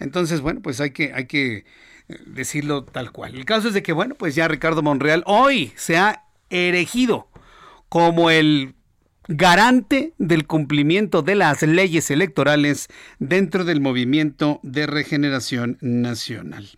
Entonces, 0.00 0.40
bueno, 0.40 0.60
pues 0.62 0.80
hay 0.80 0.90
que, 0.90 1.12
hay 1.14 1.26
que 1.26 1.64
eh, 2.08 2.18
decirlo 2.26 2.84
tal 2.84 3.12
cual. 3.12 3.36
El 3.36 3.44
caso 3.44 3.68
es 3.68 3.74
de 3.74 3.84
que, 3.84 3.92
bueno, 3.92 4.16
pues 4.16 4.34
ya 4.34 4.48
Ricardo 4.48 4.82
Monreal 4.82 5.22
hoy 5.26 5.72
se 5.76 5.96
ha 5.96 6.24
erigido 6.50 7.28
como 7.88 8.30
el 8.30 8.74
garante 9.28 10.12
del 10.18 10.46
cumplimiento 10.46 11.22
de 11.22 11.34
las 11.34 11.62
leyes 11.62 12.10
electorales 12.10 12.88
dentro 13.18 13.64
del 13.64 13.80
movimiento 13.80 14.60
de 14.62 14.86
regeneración 14.86 15.78
nacional. 15.80 16.68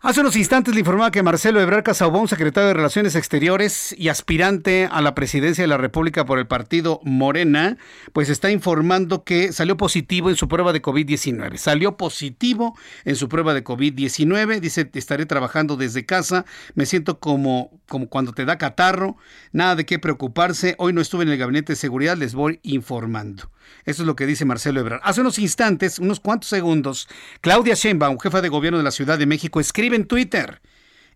Hace 0.00 0.20
unos 0.20 0.36
instantes 0.36 0.74
le 0.74 0.80
informaba 0.80 1.10
que 1.10 1.24
Marcelo 1.24 1.60
Ebrard 1.60 1.82
Casaubón, 1.82 2.28
secretario 2.28 2.68
de 2.68 2.74
Relaciones 2.74 3.16
Exteriores 3.16 3.92
y 3.98 4.10
aspirante 4.10 4.88
a 4.88 5.00
la 5.00 5.16
presidencia 5.16 5.64
de 5.64 5.68
la 5.68 5.76
República 5.76 6.24
por 6.24 6.38
el 6.38 6.46
partido 6.46 7.00
Morena, 7.02 7.78
pues 8.12 8.28
está 8.28 8.52
informando 8.52 9.24
que 9.24 9.52
salió 9.52 9.76
positivo 9.76 10.30
en 10.30 10.36
su 10.36 10.46
prueba 10.46 10.72
de 10.72 10.80
COVID-19. 10.80 11.56
Salió 11.56 11.96
positivo 11.96 12.78
en 13.04 13.16
su 13.16 13.28
prueba 13.28 13.54
de 13.54 13.64
COVID-19. 13.64 14.60
Dice, 14.60 14.88
estaré 14.94 15.26
trabajando 15.26 15.76
desde 15.76 16.06
casa. 16.06 16.44
Me 16.76 16.86
siento 16.86 17.18
como, 17.18 17.80
como 17.88 18.08
cuando 18.08 18.32
te 18.32 18.44
da 18.44 18.56
catarro. 18.56 19.16
Nada 19.50 19.74
de 19.74 19.84
qué 19.84 19.98
preocuparse. 19.98 20.76
Hoy 20.78 20.92
no 20.92 21.00
estuve 21.00 21.24
en 21.24 21.30
el 21.30 21.38
gabinete 21.38 21.72
de 21.72 21.76
seguridad. 21.76 22.16
Les 22.16 22.34
voy 22.34 22.60
informando. 22.62 23.50
Eso 23.84 24.02
es 24.02 24.06
lo 24.06 24.16
que 24.16 24.26
dice 24.26 24.44
Marcelo 24.44 24.80
Ebrard. 24.80 25.00
Hace 25.02 25.20
unos 25.20 25.38
instantes, 25.38 25.98
unos 25.98 26.20
cuantos 26.20 26.48
segundos, 26.48 27.08
Claudia 27.40 27.74
Sheinbaum, 27.74 28.18
jefa 28.18 28.40
de 28.40 28.48
gobierno 28.48 28.78
de 28.78 28.84
la 28.84 28.90
Ciudad 28.90 29.18
de 29.18 29.26
México, 29.26 29.60
escribe 29.60 29.96
en 29.96 30.06
Twitter, 30.06 30.60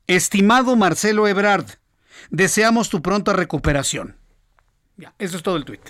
estimado 0.06 0.76
Marcelo 0.76 1.28
Ebrard, 1.28 1.66
deseamos 2.30 2.88
tu 2.88 3.02
pronta 3.02 3.32
recuperación. 3.32 4.16
Ya, 4.96 5.14
eso 5.18 5.36
es 5.36 5.42
todo 5.42 5.56
el 5.56 5.64
tuit. 5.64 5.80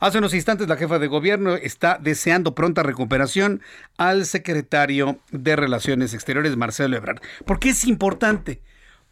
Hace 0.00 0.16
unos 0.16 0.32
instantes 0.32 0.66
la 0.66 0.78
jefa 0.78 0.98
de 0.98 1.08
gobierno 1.08 1.56
está 1.56 1.98
deseando 2.00 2.54
pronta 2.54 2.82
recuperación 2.82 3.60
al 3.98 4.24
secretario 4.24 5.20
de 5.30 5.56
Relaciones 5.56 6.14
Exteriores, 6.14 6.56
Marcelo 6.56 6.96
Ebrard. 6.96 7.20
¿Por 7.44 7.58
qué 7.60 7.70
es 7.70 7.84
importante? 7.84 8.62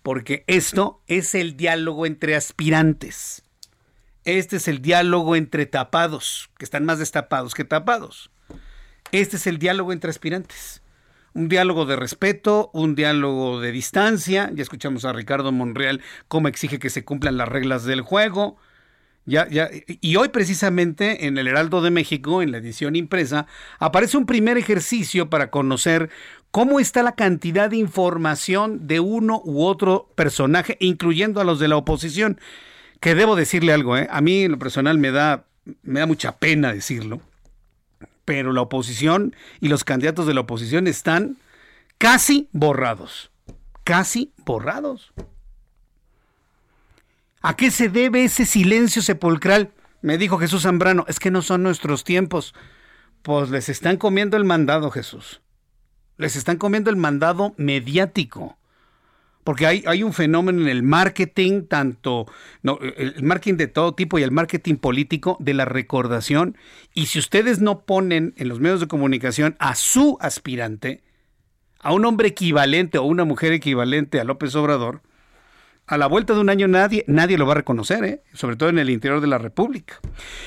Porque 0.02 0.44
esto 0.46 1.02
es 1.07 1.35
el 1.35 1.59
diálogo 1.59 2.07
entre 2.07 2.37
aspirantes. 2.37 3.42
Este 4.28 4.56
es 4.56 4.68
el 4.68 4.82
diálogo 4.82 5.36
entre 5.36 5.64
tapados, 5.64 6.50
que 6.58 6.64
están 6.66 6.84
más 6.84 6.98
destapados 6.98 7.54
que 7.54 7.64
tapados. 7.64 8.30
Este 9.10 9.36
es 9.36 9.46
el 9.46 9.58
diálogo 9.58 9.90
entre 9.90 10.10
aspirantes. 10.10 10.82
Un 11.32 11.48
diálogo 11.48 11.86
de 11.86 11.96
respeto, 11.96 12.68
un 12.74 12.94
diálogo 12.94 13.58
de 13.58 13.72
distancia. 13.72 14.50
Ya 14.52 14.62
escuchamos 14.62 15.06
a 15.06 15.14
Ricardo 15.14 15.50
Monreal 15.50 16.02
cómo 16.28 16.48
exige 16.48 16.78
que 16.78 16.90
se 16.90 17.06
cumplan 17.06 17.38
las 17.38 17.48
reglas 17.48 17.84
del 17.84 18.02
juego. 18.02 18.58
Ya, 19.24 19.48
ya, 19.48 19.70
y 19.86 20.16
hoy 20.16 20.28
precisamente 20.28 21.26
en 21.26 21.38
el 21.38 21.48
Heraldo 21.48 21.80
de 21.80 21.90
México, 21.90 22.42
en 22.42 22.52
la 22.52 22.58
edición 22.58 22.96
impresa, 22.96 23.46
aparece 23.78 24.18
un 24.18 24.26
primer 24.26 24.58
ejercicio 24.58 25.30
para 25.30 25.50
conocer 25.50 26.10
cómo 26.50 26.80
está 26.80 27.02
la 27.02 27.14
cantidad 27.14 27.70
de 27.70 27.78
información 27.78 28.86
de 28.86 29.00
uno 29.00 29.40
u 29.42 29.64
otro 29.64 30.12
personaje, 30.16 30.76
incluyendo 30.80 31.40
a 31.40 31.44
los 31.44 31.58
de 31.58 31.68
la 31.68 31.78
oposición 31.78 32.38
que 33.00 33.14
debo 33.14 33.37
decirle 33.37 33.72
algo, 33.72 33.96
¿eh? 33.96 34.08
a 34.11 34.20
mí 34.20 34.42
en 34.42 34.52
lo 34.52 34.58
personal 34.58 34.98
me 34.98 35.11
da, 35.11 35.44
me 35.82 36.00
da 36.00 36.06
mucha 36.06 36.38
pena 36.38 36.72
decirlo, 36.72 37.20
pero 38.24 38.52
la 38.52 38.62
oposición 38.62 39.34
y 39.61 39.68
los 39.68 39.84
candidatos 39.84 40.26
de 40.26 40.34
la 40.34 40.40
oposición 40.40 40.87
están 40.87 41.37
casi 41.96 42.48
borrados, 42.52 43.30
casi 43.84 44.32
borrados. 44.44 45.12
¿A 47.40 47.56
qué 47.56 47.70
se 47.70 47.88
debe 47.88 48.24
ese 48.24 48.44
silencio 48.44 49.00
sepulcral? 49.00 49.70
Me 50.02 50.18
dijo 50.18 50.38
Jesús 50.38 50.62
Zambrano, 50.62 51.04
es 51.08 51.20
que 51.20 51.30
no 51.30 51.42
son 51.42 51.62
nuestros 51.62 52.04
tiempos. 52.04 52.54
Pues 53.22 53.50
les 53.50 53.68
están 53.68 53.96
comiendo 53.96 54.37
el 54.37 54.44
mandado, 54.44 54.90
Jesús. 54.90 55.40
Les 56.16 56.37
están 56.37 56.56
comiendo 56.56 56.90
el 56.90 56.96
mandado 56.96 57.54
mediático 57.56 58.58
porque 59.48 59.64
hay, 59.64 59.82
hay 59.87 60.02
un 60.02 60.12
fenómeno 60.12 60.61
en 60.61 60.68
el 60.68 60.82
marketing, 60.82 61.62
tanto 61.62 62.26
no, 62.62 62.78
el 62.82 63.22
marketing 63.22 63.56
de 63.56 63.66
todo 63.66 63.94
tipo 63.94 64.18
y 64.18 64.22
el 64.22 64.30
marketing 64.30 64.74
político 64.74 65.38
de 65.40 65.54
la 65.54 65.64
recordación. 65.64 66.58
Y 66.92 67.06
si 67.06 67.18
ustedes 67.18 67.58
no 67.58 67.87
ponen 67.87 68.34
en 68.37 68.48
los 68.48 68.61
medios 68.61 68.78
de 68.78 68.88
comunicación 68.88 69.56
a 69.58 69.74
su 69.74 70.18
aspirante, 70.20 71.02
a 71.80 71.94
un 71.94 72.04
hombre 72.04 72.28
equivalente 72.28 72.98
o 72.98 73.04
una 73.04 73.24
mujer 73.24 73.54
equivalente 73.54 74.20
a 74.20 74.24
López 74.24 74.54
Obrador, 74.54 75.00
a 75.88 75.96
la 75.96 76.07
vuelta 76.07 76.35
de 76.35 76.40
un 76.40 76.51
año 76.51 76.68
nadie, 76.68 77.03
nadie 77.09 77.38
lo 77.38 77.46
va 77.46 77.53
a 77.53 77.57
reconocer, 77.57 78.05
¿eh? 78.05 78.20
sobre 78.35 78.57
todo 78.57 78.68
en 78.68 78.79
el 78.79 78.90
interior 78.90 79.22
de 79.22 79.27
la 79.27 79.38
República. 79.38 79.98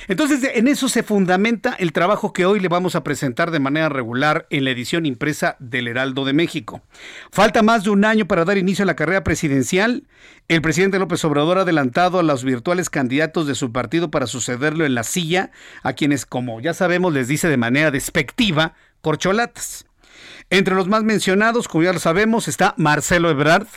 Entonces, 0.08 0.48
en 0.54 0.68
eso 0.68 0.88
se 0.88 1.02
fundamenta 1.02 1.74
el 1.74 1.94
trabajo 1.94 2.32
que 2.32 2.46
hoy 2.46 2.60
le 2.60 2.68
vamos 2.68 2.96
a 2.96 3.04
presentar 3.04 3.50
de 3.50 3.60
manera 3.60 3.90
regular 3.90 4.46
en 4.52 4.64
la 4.64 4.70
edición 4.70 5.08
impresa 5.08 5.56
del 5.60 5.88
Heraldo 5.88 6.26
de 6.26 6.34
México. 6.34 6.84
Falta 7.32 7.64
más 7.64 7.84
de 7.84 7.90
un 7.90 8.06
año 8.06 8.28
para 8.28 8.46
dar 8.46 8.60
inicio 8.60 8.84
a 8.84 8.86
la 8.86 8.96
carrera 8.96 9.24
presidencial. 9.24 10.04
El 10.48 10.62
presidente 10.62 11.00
López 11.00 11.26
Obrador 11.26 11.58
ha 11.58 11.62
adelantado 11.62 12.20
a 12.20 12.24
los 12.24 12.44
virtuales 12.44 12.92
candidatos 12.92 13.48
de 13.48 13.56
su 13.56 13.72
partido 13.72 14.12
para 14.12 14.28
sucederlo 14.28 14.86
en 14.86 14.94
la 14.94 15.04
silla, 15.04 15.50
a 15.82 15.94
quienes, 15.94 16.28
como 16.28 16.62
ya 16.62 16.76
sabemos, 16.76 17.14
les 17.14 17.28
dice 17.28 17.48
de 17.48 17.58
manera 17.58 17.90
despectiva, 17.90 18.76
corcholatas. 19.02 19.88
Entre 20.52 20.76
los 20.76 20.88
más 20.88 21.04
mencionados, 21.04 21.68
como 21.68 21.84
ya 21.84 21.94
lo 21.94 22.00
sabemos, 22.00 22.48
está 22.48 22.76
Marcelo 22.78 23.32
Ebrard 23.32 23.68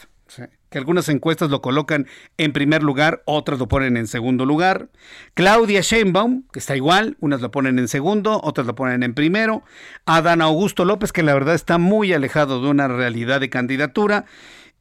que 0.74 0.78
algunas 0.78 1.08
encuestas 1.08 1.50
lo 1.50 1.62
colocan 1.62 2.08
en 2.36 2.52
primer 2.52 2.82
lugar, 2.82 3.22
otras 3.26 3.60
lo 3.60 3.68
ponen 3.68 3.96
en 3.96 4.08
segundo 4.08 4.44
lugar. 4.44 4.88
Claudia 5.34 5.82
Sheinbaum, 5.82 6.48
que 6.52 6.58
está 6.58 6.74
igual, 6.74 7.16
unas 7.20 7.40
lo 7.40 7.52
ponen 7.52 7.78
en 7.78 7.86
segundo, 7.86 8.40
otras 8.42 8.66
lo 8.66 8.74
ponen 8.74 9.04
en 9.04 9.14
primero. 9.14 9.62
Adán 10.04 10.42
Augusto 10.42 10.84
López, 10.84 11.12
que 11.12 11.22
la 11.22 11.32
verdad 11.32 11.54
está 11.54 11.78
muy 11.78 12.12
alejado 12.12 12.60
de 12.60 12.70
una 12.70 12.88
realidad 12.88 13.38
de 13.38 13.50
candidatura. 13.50 14.24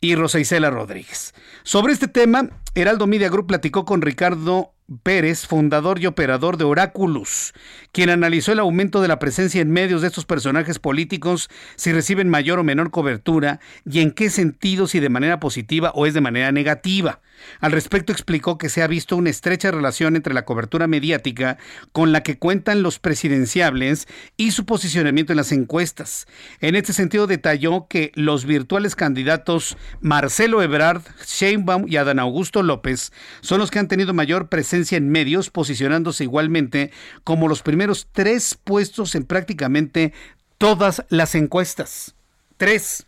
Y 0.01 0.15
Rosa 0.15 0.39
Isela 0.39 0.71
Rodríguez. 0.71 1.35
Sobre 1.61 1.93
este 1.93 2.07
tema, 2.07 2.49
Heraldo 2.73 3.05
Media 3.05 3.29
Group 3.29 3.45
platicó 3.45 3.85
con 3.85 4.01
Ricardo 4.01 4.73
Pérez, 5.01 5.47
fundador 5.47 5.99
y 5.99 6.07
operador 6.07 6.57
de 6.57 6.65
Oráculos, 6.65 7.53
quien 7.91 8.09
analizó 8.09 8.51
el 8.51 8.59
aumento 8.59 9.01
de 9.01 9.07
la 9.07 9.19
presencia 9.19 9.61
en 9.61 9.71
medios 9.71 10.01
de 10.01 10.07
estos 10.07 10.25
personajes 10.25 10.79
políticos, 10.79 11.49
si 11.75 11.93
reciben 11.93 12.29
mayor 12.29 12.59
o 12.59 12.63
menor 12.63 12.91
cobertura 12.91 13.59
y 13.89 14.01
en 14.01 14.11
qué 14.11 14.29
sentido, 14.29 14.87
si 14.87 14.99
de 14.99 15.09
manera 15.09 15.39
positiva 15.39 15.91
o 15.95 16.05
es 16.05 16.13
de 16.13 16.21
manera 16.21 16.51
negativa. 16.51 17.21
Al 17.59 17.71
respecto 17.71 18.11
explicó 18.11 18.57
que 18.57 18.69
se 18.69 18.81
ha 18.81 18.87
visto 18.87 19.15
una 19.15 19.29
estrecha 19.29 19.71
relación 19.71 20.15
entre 20.15 20.33
la 20.33 20.45
cobertura 20.45 20.87
mediática 20.87 21.57
con 21.91 22.11
la 22.11 22.23
que 22.23 22.37
cuentan 22.37 22.83
los 22.83 22.99
presidenciables 22.99 24.07
y 24.37 24.51
su 24.51 24.65
posicionamiento 24.65 25.33
en 25.33 25.37
las 25.37 25.51
encuestas. 25.51 26.27
En 26.59 26.75
este 26.75 26.93
sentido 26.93 27.27
detalló 27.27 27.87
que 27.87 28.11
los 28.15 28.45
virtuales 28.45 28.95
candidatos 28.95 29.77
Marcelo 30.01 30.61
Ebrard, 30.61 31.01
Sheinbaum 31.25 31.85
y 31.87 31.97
Adán 31.97 32.19
Augusto 32.19 32.63
López 32.63 33.11
son 33.41 33.59
los 33.59 33.71
que 33.71 33.79
han 33.79 33.87
tenido 33.87 34.13
mayor 34.13 34.49
presencia 34.49 34.97
en 34.97 35.09
medios, 35.09 35.49
posicionándose 35.49 36.23
igualmente 36.23 36.91
como 37.23 37.47
los 37.47 37.61
primeros 37.61 38.07
tres 38.11 38.57
puestos 38.63 39.15
en 39.15 39.23
prácticamente 39.25 40.13
todas 40.57 41.03
las 41.09 41.35
encuestas. 41.35 42.15
Tres. 42.57 43.05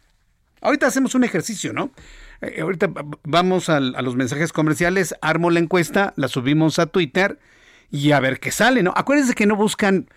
Ahorita 0.61 0.87
hacemos 0.87 1.15
un 1.15 1.23
ejercicio, 1.23 1.73
¿no? 1.73 1.91
Eh, 2.45 2.61
ahorita 2.61 2.91
vamos 3.23 3.69
a, 3.69 3.79
los 3.79 4.15
mensajes 4.15 4.53
comerciales, 4.53 5.15
armo 5.21 5.49
la 5.49 5.59
encuesta, 5.59 6.13
la 6.15 6.27
subimos 6.27 6.79
a 6.79 6.87
Twitter 6.87 7.39
y 7.91 8.11
a 8.11 8.19
ver 8.19 8.39
qué 8.39 8.51
sale, 8.51 8.83
¿no? 8.83 8.93
Acuérdense 8.95 9.33
que 9.33 9.45
no 9.45 9.55
buscan 9.55 10.07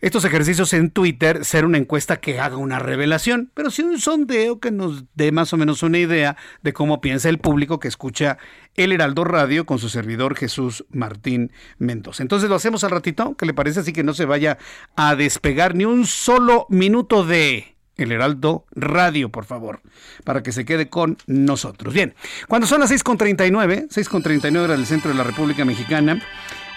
estos 0.00 0.24
ejercicios 0.24 0.72
en 0.74 0.90
Twitter 0.90 1.44
ser 1.44 1.64
una 1.64 1.78
encuesta 1.78 2.18
que 2.18 2.38
haga 2.38 2.56
una 2.56 2.78
revelación, 2.78 3.50
pero 3.54 3.70
sí 3.70 3.82
un 3.82 3.98
sondeo 3.98 4.60
que 4.60 4.70
nos 4.70 5.04
dé 5.14 5.32
más 5.32 5.52
o 5.52 5.56
menos 5.56 5.82
una 5.82 5.98
idea 5.98 6.36
de 6.62 6.72
cómo 6.72 7.00
piensa 7.00 7.28
el 7.28 7.38
público 7.38 7.80
que 7.80 7.88
escucha 7.88 8.38
el 8.76 8.92
Heraldo 8.92 9.24
Radio 9.24 9.66
con 9.66 9.80
su 9.80 9.88
servidor 9.88 10.36
Jesús 10.36 10.84
Martín 10.90 11.50
Mendoza. 11.78 12.22
Entonces 12.22 12.48
lo 12.48 12.54
hacemos 12.54 12.84
al 12.84 12.92
ratito, 12.92 13.34
que 13.36 13.46
le 13.46 13.54
parece 13.54 13.80
así 13.80 13.92
que 13.92 14.04
no 14.04 14.14
se 14.14 14.24
vaya 14.24 14.58
a 14.94 15.16
despegar 15.16 15.74
ni 15.74 15.84
un 15.84 16.06
solo 16.06 16.66
minuto 16.68 17.24
de 17.24 17.77
el 17.98 18.12
Heraldo 18.12 18.64
Radio, 18.74 19.28
por 19.28 19.44
favor, 19.44 19.80
para 20.24 20.42
que 20.42 20.52
se 20.52 20.64
quede 20.64 20.88
con 20.88 21.18
nosotros. 21.26 21.92
Bien, 21.92 22.14
cuando 22.46 22.66
son 22.66 22.80
las 22.80 22.90
6.39, 22.90 23.88
6.39 23.88 24.64
era 24.64 24.74
el 24.74 24.86
centro 24.86 25.10
de 25.10 25.16
la 25.16 25.24
República 25.24 25.64
Mexicana, 25.64 26.22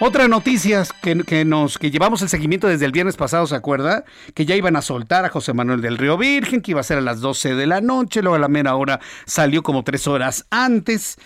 otra 0.00 0.26
noticia 0.26 0.82
que, 1.00 1.22
que, 1.22 1.44
nos, 1.44 1.78
que 1.78 1.92
llevamos 1.92 2.22
el 2.22 2.28
seguimiento 2.28 2.66
desde 2.66 2.84
el 2.86 2.92
viernes 2.92 3.16
pasado, 3.16 3.46
¿se 3.46 3.54
acuerda? 3.54 4.04
Que 4.34 4.44
ya 4.44 4.56
iban 4.56 4.74
a 4.74 4.82
soltar 4.82 5.24
a 5.24 5.28
José 5.28 5.52
Manuel 5.52 5.80
del 5.80 5.96
Río 5.96 6.18
Virgen, 6.18 6.60
que 6.60 6.72
iba 6.72 6.80
a 6.80 6.84
ser 6.84 6.98
a 6.98 7.02
las 7.02 7.20
12 7.20 7.54
de 7.54 7.66
la 7.66 7.80
noche, 7.80 8.20
luego 8.20 8.34
a 8.34 8.40
la 8.40 8.48
mera 8.48 8.74
hora 8.74 8.98
salió 9.26 9.62
como 9.62 9.84
tres 9.84 10.08
horas 10.08 10.46
antes. 10.50 11.18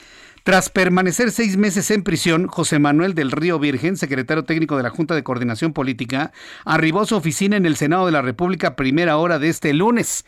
Tras 0.47 0.71
permanecer 0.71 1.33
seis 1.33 1.57
meses 1.57 1.91
en 1.91 2.05
prisión, 2.05 2.47
José 2.47 2.79
Manuel 2.79 3.15
del 3.15 3.33
Río 3.33 3.59
Virgen, 3.59 3.97
secretario 3.97 4.45
técnico 4.45 4.77
de 4.77 4.85
la 4.85 4.91
Junta 4.91 5.17
de 5.17 5.25
Coordinación 5.25 5.73
Política, 5.73 6.31
arribó 6.65 7.01
a 7.01 7.05
su 7.05 7.17
oficina 7.17 7.57
en 7.57 7.67
el 7.67 7.75
Senado 7.75 8.07
de 8.07 8.13
la 8.13 8.23
República 8.23 8.77
primera 8.77 9.17
hora 9.17 9.41
de 9.41 9.49
este 9.49 9.75
lunes. 9.75 10.25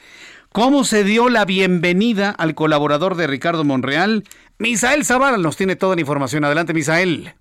¿Cómo 0.52 0.82
se 0.82 1.04
dio 1.04 1.28
la 1.28 1.44
bienvenida 1.44 2.30
al 2.30 2.56
colaborador 2.56 3.14
de 3.14 3.28
Ricardo 3.28 3.62
Monreal? 3.62 4.24
Misael 4.58 5.04
Zavala 5.04 5.38
nos 5.38 5.56
tiene 5.56 5.76
toda 5.76 5.94
la 5.94 6.00
información. 6.00 6.42
Adelante, 6.42 6.74
Misael. 6.74 7.34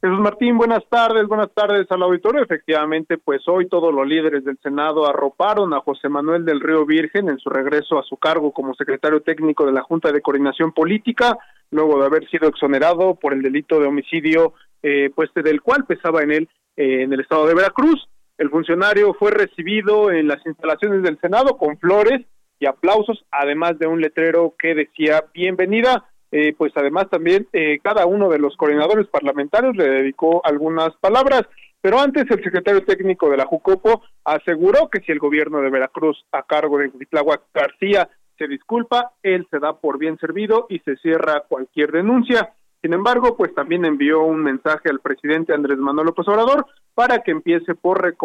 Jesús 0.00 0.20
Martín, 0.20 0.56
buenas 0.56 0.84
tardes, 0.88 1.26
buenas 1.26 1.52
tardes 1.52 1.90
al 1.90 2.04
auditorio. 2.04 2.42
Efectivamente, 2.42 3.18
pues 3.18 3.42
hoy 3.48 3.68
todos 3.68 3.92
los 3.92 4.06
líderes 4.06 4.44
del 4.44 4.58
Senado 4.62 5.08
arroparon 5.08 5.74
a 5.74 5.80
José 5.80 6.08
Manuel 6.08 6.44
del 6.44 6.60
Río 6.60 6.86
Virgen 6.86 7.28
en 7.28 7.38
su 7.38 7.50
regreso 7.50 7.98
a 7.98 8.04
su 8.04 8.16
cargo 8.16 8.52
como 8.52 8.74
secretario 8.74 9.22
técnico 9.22 9.66
de 9.66 9.72
la 9.72 9.82
Junta 9.82 10.12
de 10.12 10.20
Coordinación 10.20 10.70
Política 10.70 11.36
luego 11.72 11.98
de 11.98 12.06
haber 12.06 12.28
sido 12.30 12.48
exonerado 12.48 13.16
por 13.16 13.32
el 13.32 13.42
delito 13.42 13.80
de 13.80 13.88
homicidio, 13.88 14.54
eh, 14.82 15.10
pues 15.14 15.30
del 15.34 15.60
cual 15.60 15.84
pesaba 15.84 16.22
en 16.22 16.30
él 16.30 16.48
eh, 16.76 17.02
en 17.02 17.12
el 17.12 17.20
estado 17.20 17.46
de 17.46 17.54
Veracruz. 17.54 18.08
El 18.38 18.50
funcionario 18.50 19.14
fue 19.14 19.30
recibido 19.30 20.10
en 20.10 20.28
las 20.28 20.44
instalaciones 20.46 21.02
del 21.02 21.18
Senado 21.20 21.56
con 21.56 21.76
flores 21.78 22.22
y 22.58 22.66
aplausos, 22.66 23.24
además 23.30 23.78
de 23.78 23.86
un 23.86 24.00
letrero 24.00 24.54
que 24.58 24.74
decía 24.74 25.24
bienvenida. 25.34 26.08
Eh, 26.30 26.54
pues 26.56 26.72
además 26.76 27.10
también 27.10 27.46
eh, 27.52 27.78
cada 27.82 28.06
uno 28.06 28.30
de 28.30 28.38
los 28.38 28.56
coordinadores 28.56 29.06
parlamentarios 29.08 29.76
le 29.76 29.88
dedicó 29.88 30.40
algunas 30.46 30.96
palabras. 30.96 31.42
Pero 31.82 32.00
antes 32.00 32.24
el 32.30 32.42
secretario 32.42 32.84
técnico 32.84 33.28
de 33.28 33.36
la 33.36 33.44
Jucopo 33.44 34.02
aseguró 34.24 34.88
que 34.88 35.00
si 35.00 35.12
el 35.12 35.18
gobierno 35.18 35.60
de 35.60 35.68
Veracruz 35.68 36.24
a 36.32 36.42
cargo 36.44 36.78
de 36.78 36.88
Huitláhuac 36.88 37.42
García 37.52 38.08
disculpa, 38.48 39.12
él 39.22 39.46
se 39.50 39.58
da 39.58 39.74
por 39.74 39.98
bien 39.98 40.18
servido 40.18 40.66
y 40.68 40.78
se 40.80 40.96
cierra 40.96 41.44
cualquier 41.48 41.92
denuncia. 41.92 42.54
Sin 42.82 42.94
embargo, 42.94 43.36
pues 43.36 43.54
también 43.54 43.84
envió 43.84 44.22
un 44.22 44.42
mensaje 44.42 44.90
al 44.90 44.98
presidente 44.98 45.54
Andrés 45.54 45.78
Manuel 45.78 46.06
López 46.06 46.26
Obrador 46.26 46.66
para 46.94 47.20
que 47.20 47.30
empiece 47.30 47.76
por, 47.76 48.16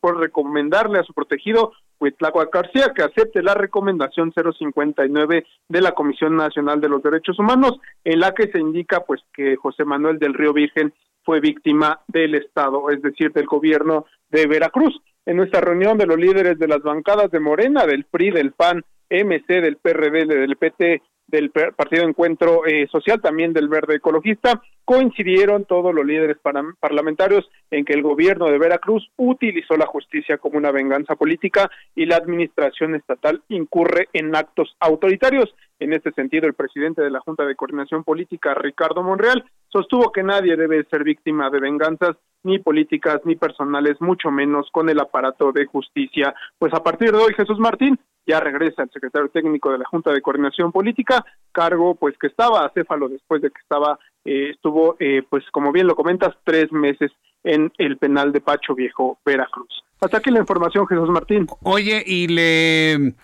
por 0.00 0.18
recomendarle 0.18 0.98
a 0.98 1.02
su 1.02 1.12
protegido 1.12 1.72
Huitlacoa 2.00 2.48
García 2.50 2.92
que 2.94 3.02
acepte 3.02 3.42
la 3.42 3.52
recomendación 3.52 4.32
059 4.32 5.44
de 5.68 5.80
la 5.82 5.92
Comisión 5.92 6.36
Nacional 6.36 6.80
de 6.80 6.88
los 6.88 7.02
Derechos 7.02 7.38
Humanos, 7.38 7.78
en 8.02 8.20
la 8.20 8.32
que 8.32 8.50
se 8.50 8.58
indica 8.58 9.00
pues 9.00 9.20
que 9.34 9.56
José 9.56 9.84
Manuel 9.84 10.18
del 10.18 10.32
Río 10.32 10.54
Virgen 10.54 10.94
fue 11.22 11.40
víctima 11.40 12.00
del 12.08 12.34
Estado, 12.34 12.88
es 12.88 13.02
decir, 13.02 13.30
del 13.34 13.44
gobierno 13.44 14.06
de 14.30 14.46
Veracruz. 14.46 14.98
En 15.26 15.36
nuestra 15.36 15.60
reunión 15.60 15.98
de 15.98 16.06
los 16.06 16.16
líderes 16.16 16.58
de 16.58 16.68
las 16.68 16.80
bancadas 16.80 17.30
de 17.30 17.40
Morena, 17.40 17.84
del 17.84 18.04
PRI, 18.04 18.30
del 18.30 18.52
PAN 18.52 18.82
MC, 19.10 19.60
del 19.60 19.76
PRD, 19.76 20.26
del 20.26 20.56
PT, 20.56 21.02
del 21.28 21.50
Partido 21.50 22.04
Encuentro 22.08 22.66
eh, 22.66 22.88
Social, 22.90 23.20
también 23.20 23.52
del 23.52 23.68
Verde 23.68 23.96
Ecologista, 23.96 24.62
coincidieron 24.84 25.66
todos 25.66 25.94
los 25.94 26.04
líderes 26.04 26.38
parlamentarios 26.80 27.46
en 27.70 27.84
que 27.84 27.92
el 27.92 28.02
gobierno 28.02 28.46
de 28.46 28.56
Veracruz 28.56 29.10
utilizó 29.16 29.76
la 29.76 29.86
justicia 29.86 30.38
como 30.38 30.56
una 30.56 30.70
venganza 30.70 31.16
política 31.16 31.70
y 31.94 32.06
la 32.06 32.16
administración 32.16 32.94
estatal 32.94 33.42
incurre 33.48 34.08
en 34.14 34.34
actos 34.34 34.74
autoritarios. 34.80 35.54
En 35.78 35.92
este 35.92 36.10
sentido, 36.12 36.46
el 36.46 36.54
presidente 36.54 37.02
de 37.02 37.10
la 37.10 37.20
Junta 37.20 37.44
de 37.44 37.54
Coordinación 37.54 38.02
Política, 38.02 38.54
Ricardo 38.54 39.02
Monreal, 39.02 39.44
sostuvo 39.68 40.10
que 40.10 40.22
nadie 40.22 40.56
debe 40.56 40.82
ser 40.84 41.04
víctima 41.04 41.50
de 41.50 41.60
venganzas 41.60 42.16
ni 42.42 42.58
políticas 42.58 43.20
ni 43.24 43.36
personales, 43.36 44.00
mucho 44.00 44.30
menos 44.30 44.70
con 44.72 44.88
el 44.88 44.98
aparato 44.98 45.52
de 45.52 45.66
justicia. 45.66 46.34
Pues 46.58 46.72
a 46.72 46.82
partir 46.82 47.12
de 47.12 47.18
hoy, 47.18 47.34
Jesús 47.34 47.58
Martín 47.58 47.98
ya 48.28 48.40
regresa 48.40 48.82
el 48.82 48.90
secretario 48.90 49.28
técnico 49.30 49.72
de 49.72 49.78
la 49.78 49.86
Junta 49.86 50.12
de 50.12 50.20
Coordinación 50.20 50.70
Política, 50.70 51.24
cargo 51.50 51.94
pues 51.94 52.16
que 52.18 52.26
estaba 52.26 52.66
acéfalo 52.66 53.08
después 53.08 53.40
de 53.40 53.50
que 53.50 53.60
estaba 53.60 53.98
eh, 54.24 54.50
estuvo 54.50 54.96
eh, 55.00 55.22
pues 55.28 55.44
como 55.50 55.72
bien 55.72 55.86
lo 55.86 55.96
comentas 55.96 56.34
tres 56.44 56.70
meses 56.70 57.10
en 57.42 57.72
el 57.78 57.96
penal 57.96 58.32
de 58.32 58.40
Pacho 58.40 58.74
Viejo, 58.74 59.18
Veracruz. 59.24 59.82
Hasta 60.00 60.18
aquí 60.18 60.30
la 60.30 60.40
información, 60.40 60.86
Jesús 60.86 61.08
Martín. 61.08 61.46
Oye, 61.62 62.04
y 62.06 62.28
le 62.28 63.14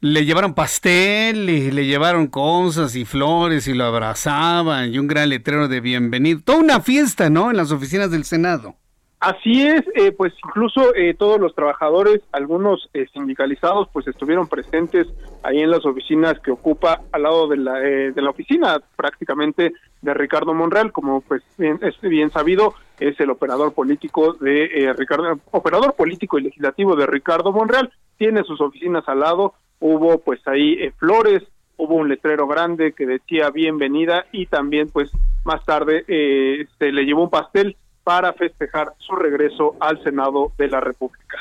le 0.00 0.24
llevaron 0.24 0.54
pastel 0.54 1.48
y 1.48 1.70
le 1.70 1.86
llevaron 1.86 2.26
cosas 2.26 2.96
y 2.96 3.04
flores 3.04 3.68
y 3.68 3.72
lo 3.72 3.84
abrazaban 3.84 4.92
y 4.92 4.98
un 4.98 5.06
gran 5.06 5.28
letrero 5.28 5.68
de 5.68 5.80
bienvenido. 5.80 6.40
Toda 6.44 6.58
una 6.58 6.80
fiesta, 6.80 7.30
¿no? 7.30 7.50
En 7.50 7.56
las 7.56 7.70
oficinas 7.72 8.10
del 8.10 8.24
Senado. 8.24 8.76
Así 9.22 9.62
es, 9.68 9.84
eh, 9.94 10.10
pues 10.10 10.32
incluso 10.44 10.92
eh, 10.96 11.14
todos 11.14 11.38
los 11.38 11.54
trabajadores, 11.54 12.22
algunos 12.32 12.90
eh, 12.92 13.06
sindicalizados, 13.12 13.88
pues 13.92 14.08
estuvieron 14.08 14.48
presentes 14.48 15.06
ahí 15.44 15.60
en 15.60 15.70
las 15.70 15.86
oficinas 15.86 16.40
que 16.40 16.50
ocupa 16.50 17.02
al 17.12 17.22
lado 17.22 17.46
de 17.46 17.56
la, 17.56 17.74
de 17.74 18.20
la 18.20 18.30
oficina 18.30 18.80
prácticamente 18.96 19.74
de 20.00 20.14
Ricardo 20.14 20.54
Monreal, 20.54 20.90
como 20.90 21.20
pues 21.20 21.40
bien, 21.56 21.78
es 21.82 22.00
bien 22.00 22.32
sabido, 22.32 22.74
es 22.98 23.18
el 23.20 23.30
operador 23.30 23.72
político 23.74 24.32
de 24.32 24.92
Ricardo, 24.98 25.38
operador 25.52 25.94
político 25.94 26.40
y 26.40 26.42
legislativo 26.42 26.96
de 26.96 27.06
Ricardo 27.06 27.52
Monreal, 27.52 27.92
tiene 28.18 28.42
sus 28.42 28.60
oficinas 28.60 29.08
al 29.08 29.20
lado, 29.20 29.54
hubo 29.78 30.18
pues 30.18 30.40
ahí 30.48 30.72
eh, 30.80 30.92
flores, 30.98 31.44
hubo 31.76 31.94
un 31.94 32.08
letrero 32.08 32.48
grande 32.48 32.92
que 32.92 33.06
decía 33.06 33.50
bienvenida 33.50 34.26
y 34.32 34.46
también 34.46 34.88
pues 34.92 35.12
más 35.44 35.64
tarde 35.64 36.04
eh, 36.08 36.66
se 36.76 36.90
le 36.90 37.04
llevó 37.04 37.22
un 37.22 37.30
pastel 37.30 37.76
para 38.04 38.32
festejar 38.32 38.92
su 38.98 39.14
regreso 39.14 39.76
al 39.80 40.02
Senado 40.02 40.52
de 40.58 40.68
la 40.68 40.80
República. 40.80 41.38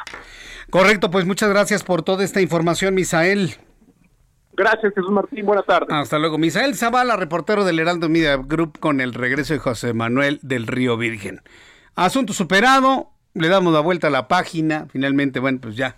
Correcto, 0.69 1.11
pues 1.11 1.25
muchas 1.25 1.49
gracias 1.49 1.83
por 1.83 2.03
toda 2.03 2.23
esta 2.23 2.41
información, 2.41 2.93
Misael. 2.93 3.55
Gracias, 4.53 4.93
Jesús 4.93 5.11
Martín. 5.11 5.45
Buenas 5.45 5.65
tardes. 5.65 5.89
Hasta 5.91 6.19
luego. 6.19 6.37
Misael 6.37 6.75
Zavala, 6.75 7.15
reportero 7.15 7.63
del 7.65 7.79
Heraldo 7.79 8.09
Media 8.09 8.37
Group, 8.37 8.79
con 8.79 9.01
el 9.01 9.13
regreso 9.13 9.53
de 9.53 9.59
José 9.59 9.93
Manuel 9.93 10.39
del 10.41 10.67
Río 10.67 10.97
Virgen. 10.97 11.41
Asunto 11.95 12.33
superado, 12.33 13.09
le 13.33 13.47
damos 13.47 13.73
la 13.73 13.79
vuelta 13.79 14.07
a 14.07 14.11
la 14.11 14.27
página. 14.27 14.87
Finalmente, 14.91 15.39
bueno, 15.39 15.59
pues 15.61 15.75
ya 15.75 15.97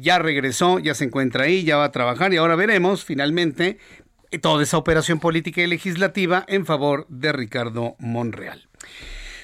ya 0.00 0.18
regresó, 0.18 0.78
ya 0.78 0.94
se 0.94 1.04
encuentra 1.04 1.44
ahí, 1.44 1.64
ya 1.64 1.76
va 1.76 1.84
a 1.84 1.92
trabajar 1.92 2.32
y 2.32 2.36
ahora 2.36 2.56
veremos 2.56 3.04
finalmente 3.04 3.78
toda 4.40 4.62
esa 4.62 4.76
operación 4.76 5.20
política 5.20 5.62
y 5.62 5.66
legislativa 5.66 6.44
en 6.48 6.66
favor 6.66 7.06
de 7.08 7.32
Ricardo 7.32 7.96
Monreal. 7.98 8.68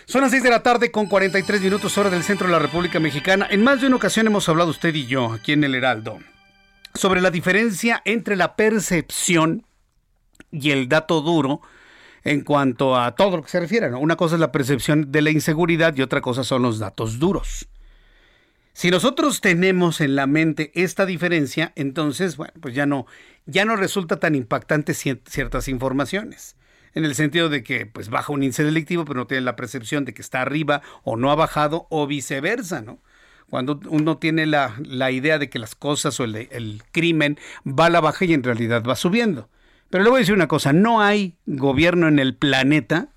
Son 0.06 0.20
las 0.20 0.32
6 0.32 0.42
de 0.42 0.50
la 0.50 0.62
tarde 0.62 0.90
con 0.90 1.06
43 1.06 1.62
minutos 1.62 1.96
hora 1.96 2.10
del 2.10 2.22
centro 2.22 2.46
de 2.46 2.52
la 2.52 2.58
República 2.58 3.00
Mexicana. 3.00 3.46
En 3.50 3.64
más 3.64 3.80
de 3.80 3.86
una 3.86 3.96
ocasión 3.96 4.26
hemos 4.26 4.46
hablado 4.50 4.68
usted 4.68 4.94
y 4.94 5.06
yo 5.06 5.32
aquí 5.32 5.52
en 5.52 5.64
el 5.64 5.74
Heraldo 5.74 6.18
sobre 6.92 7.22
la 7.22 7.30
diferencia 7.30 8.02
entre 8.04 8.36
la 8.36 8.54
percepción 8.54 9.64
y 10.50 10.72
el 10.72 10.90
dato 10.90 11.22
duro 11.22 11.62
en 12.22 12.42
cuanto 12.42 12.96
a 12.96 13.14
todo 13.14 13.38
lo 13.38 13.42
que 13.42 13.48
se 13.48 13.60
refiere. 13.60 13.94
Una 13.94 14.16
cosa 14.16 14.34
es 14.34 14.40
la 14.40 14.52
percepción 14.52 15.10
de 15.10 15.22
la 15.22 15.30
inseguridad 15.30 15.96
y 15.96 16.02
otra 16.02 16.20
cosa 16.20 16.44
son 16.44 16.60
los 16.60 16.78
datos 16.78 17.18
duros. 17.18 17.66
Si 18.74 18.90
nosotros 18.90 19.40
tenemos 19.40 20.02
en 20.02 20.16
la 20.16 20.26
mente 20.26 20.70
esta 20.74 21.06
diferencia, 21.06 21.72
entonces, 21.76 22.36
bueno, 22.36 22.52
pues 22.60 22.74
ya 22.74 22.84
no, 22.84 23.06
ya 23.46 23.64
no 23.64 23.74
resulta 23.74 24.20
tan 24.20 24.34
impactante 24.34 24.92
ciertas 24.92 25.68
informaciones. 25.68 26.56
En 26.94 27.04
el 27.04 27.14
sentido 27.14 27.48
de 27.48 27.62
que, 27.62 27.86
pues, 27.86 28.08
baja 28.08 28.32
un 28.32 28.42
índice 28.42 28.64
delictivo, 28.64 29.04
pero 29.04 29.20
no 29.20 29.26
tiene 29.26 29.42
la 29.42 29.56
percepción 29.56 30.04
de 30.04 30.14
que 30.14 30.22
está 30.22 30.42
arriba 30.42 30.82
o 31.02 31.16
no 31.16 31.30
ha 31.30 31.34
bajado, 31.34 31.86
o 31.90 32.06
viceversa, 32.06 32.82
¿no? 32.82 32.98
Cuando 33.50 33.80
uno 33.88 34.16
tiene 34.16 34.46
la, 34.46 34.74
idea 35.10 35.38
de 35.38 35.48
que 35.48 35.58
las 35.58 35.74
cosas 35.74 36.18
o 36.18 36.24
el, 36.24 36.34
el 36.36 36.82
crimen 36.92 37.38
va 37.66 37.86
a 37.86 37.90
la 37.90 38.00
baja 38.00 38.24
y 38.24 38.32
en 38.32 38.42
realidad 38.42 38.82
va 38.82 38.96
subiendo. 38.96 39.48
Pero 39.90 40.02
le 40.02 40.10
voy 40.10 40.18
a 40.18 40.20
decir 40.20 40.34
una 40.34 40.48
cosa, 40.48 40.72
no 40.72 41.02
hay 41.02 41.36
gobierno 41.46 42.08
en 42.08 42.18
el 42.18 42.34
planeta 42.34 43.08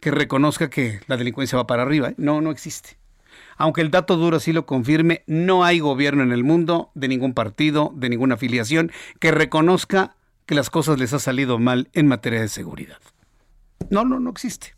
que 0.00 0.10
reconozca 0.10 0.70
que 0.70 1.00
la 1.06 1.16
delincuencia 1.16 1.56
va 1.56 1.66
para 1.66 1.82
arriba. 1.82 2.10
¿eh? 2.10 2.14
No, 2.16 2.40
no 2.40 2.50
existe. 2.50 2.96
Aunque 3.56 3.82
el 3.82 3.90
dato 3.90 4.16
duro 4.16 4.38
así 4.38 4.52
lo 4.52 4.66
confirme, 4.66 5.22
no 5.26 5.64
hay 5.64 5.78
gobierno 5.78 6.22
en 6.22 6.32
el 6.32 6.42
mundo, 6.42 6.90
de 6.94 7.08
ningún 7.08 7.34
partido, 7.34 7.92
de 7.94 8.08
ninguna 8.08 8.34
afiliación, 8.34 8.90
que 9.20 9.30
reconozca 9.30 10.16
que 10.52 10.56
las 10.56 10.68
cosas 10.68 10.98
les 10.98 11.14
ha 11.14 11.18
salido 11.18 11.58
mal 11.58 11.88
en 11.94 12.06
materia 12.06 12.38
de 12.38 12.48
seguridad. 12.48 12.98
No, 13.88 14.04
no, 14.04 14.20
no 14.20 14.28
existe. 14.28 14.74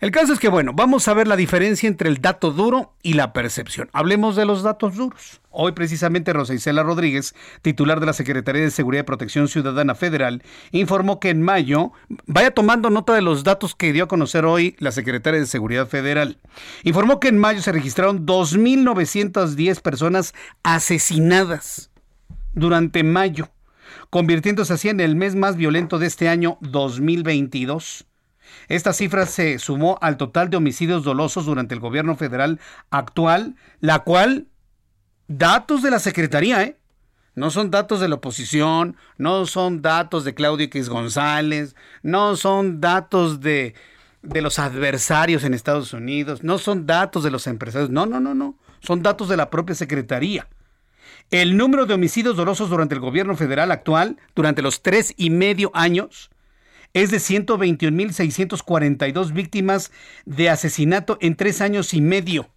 El 0.00 0.12
caso 0.12 0.32
es 0.32 0.38
que, 0.38 0.46
bueno, 0.46 0.72
vamos 0.72 1.08
a 1.08 1.14
ver 1.14 1.26
la 1.26 1.34
diferencia 1.34 1.88
entre 1.88 2.08
el 2.08 2.20
dato 2.20 2.52
duro 2.52 2.94
y 3.02 3.14
la 3.14 3.32
percepción. 3.32 3.90
Hablemos 3.92 4.36
de 4.36 4.44
los 4.44 4.62
datos 4.62 4.94
duros. 4.94 5.40
Hoy 5.50 5.72
precisamente 5.72 6.32
Rosa 6.32 6.54
Isela 6.54 6.84
Rodríguez, 6.84 7.34
titular 7.60 7.98
de 7.98 8.06
la 8.06 8.12
Secretaría 8.12 8.62
de 8.62 8.70
Seguridad 8.70 9.02
y 9.02 9.06
Protección 9.06 9.48
Ciudadana 9.48 9.96
Federal, 9.96 10.44
informó 10.70 11.18
que 11.18 11.30
en 11.30 11.42
mayo, 11.42 11.90
vaya 12.26 12.52
tomando 12.52 12.88
nota 12.88 13.14
de 13.14 13.22
los 13.22 13.42
datos 13.42 13.74
que 13.74 13.92
dio 13.92 14.04
a 14.04 14.08
conocer 14.08 14.44
hoy 14.44 14.76
la 14.78 14.92
Secretaria 14.92 15.40
de 15.40 15.46
Seguridad 15.46 15.88
Federal, 15.88 16.38
informó 16.84 17.18
que 17.18 17.26
en 17.26 17.38
mayo 17.38 17.62
se 17.62 17.72
registraron 17.72 18.24
2.910 18.24 19.82
personas 19.82 20.34
asesinadas 20.62 21.90
durante 22.54 23.02
mayo, 23.02 23.48
convirtiéndose 24.10 24.72
así 24.72 24.88
en 24.88 25.00
el 25.00 25.16
mes 25.16 25.34
más 25.34 25.56
violento 25.56 25.98
de 25.98 26.06
este 26.06 26.28
año 26.28 26.58
2022. 26.60 28.06
Esta 28.68 28.92
cifra 28.92 29.26
se 29.26 29.58
sumó 29.58 29.98
al 30.00 30.16
total 30.16 30.50
de 30.50 30.56
homicidios 30.56 31.04
dolosos 31.04 31.46
durante 31.46 31.74
el 31.74 31.80
gobierno 31.80 32.16
federal 32.16 32.60
actual, 32.90 33.56
la 33.80 34.00
cual, 34.00 34.46
datos 35.26 35.82
de 35.82 35.90
la 35.90 35.98
Secretaría, 35.98 36.62
¿eh? 36.62 36.78
No 37.34 37.50
son 37.50 37.70
datos 37.70 38.00
de 38.00 38.08
la 38.08 38.16
oposición, 38.16 38.96
no 39.16 39.46
son 39.46 39.80
datos 39.80 40.24
de 40.24 40.34
Claudio 40.34 40.64
X 40.64 40.88
González, 40.88 41.76
no 42.02 42.34
son 42.34 42.80
datos 42.80 43.40
de, 43.40 43.74
de 44.22 44.42
los 44.42 44.58
adversarios 44.58 45.44
en 45.44 45.54
Estados 45.54 45.92
Unidos, 45.92 46.42
no 46.42 46.58
son 46.58 46.86
datos 46.86 47.22
de 47.22 47.30
los 47.30 47.46
empresarios, 47.46 47.90
no, 47.90 48.06
no, 48.06 48.18
no, 48.18 48.34
no, 48.34 48.58
son 48.80 49.02
datos 49.02 49.28
de 49.28 49.36
la 49.36 49.50
propia 49.50 49.76
Secretaría. 49.76 50.48
El 51.30 51.58
número 51.58 51.84
de 51.84 51.92
homicidios 51.94 52.36
dolosos 52.36 52.70
durante 52.70 52.94
el 52.94 53.00
gobierno 53.00 53.36
federal 53.36 53.70
actual, 53.70 54.16
durante 54.34 54.62
los 54.62 54.82
tres 54.82 55.12
y 55.16 55.28
medio 55.28 55.70
años, 55.74 56.30
es 56.94 57.10
de 57.10 57.18
121.642 57.18 59.34
víctimas 59.34 59.92
de 60.24 60.48
asesinato 60.48 61.18
en 61.20 61.36
tres 61.36 61.60
años 61.60 61.92
y 61.92 62.00
medio. 62.00 62.48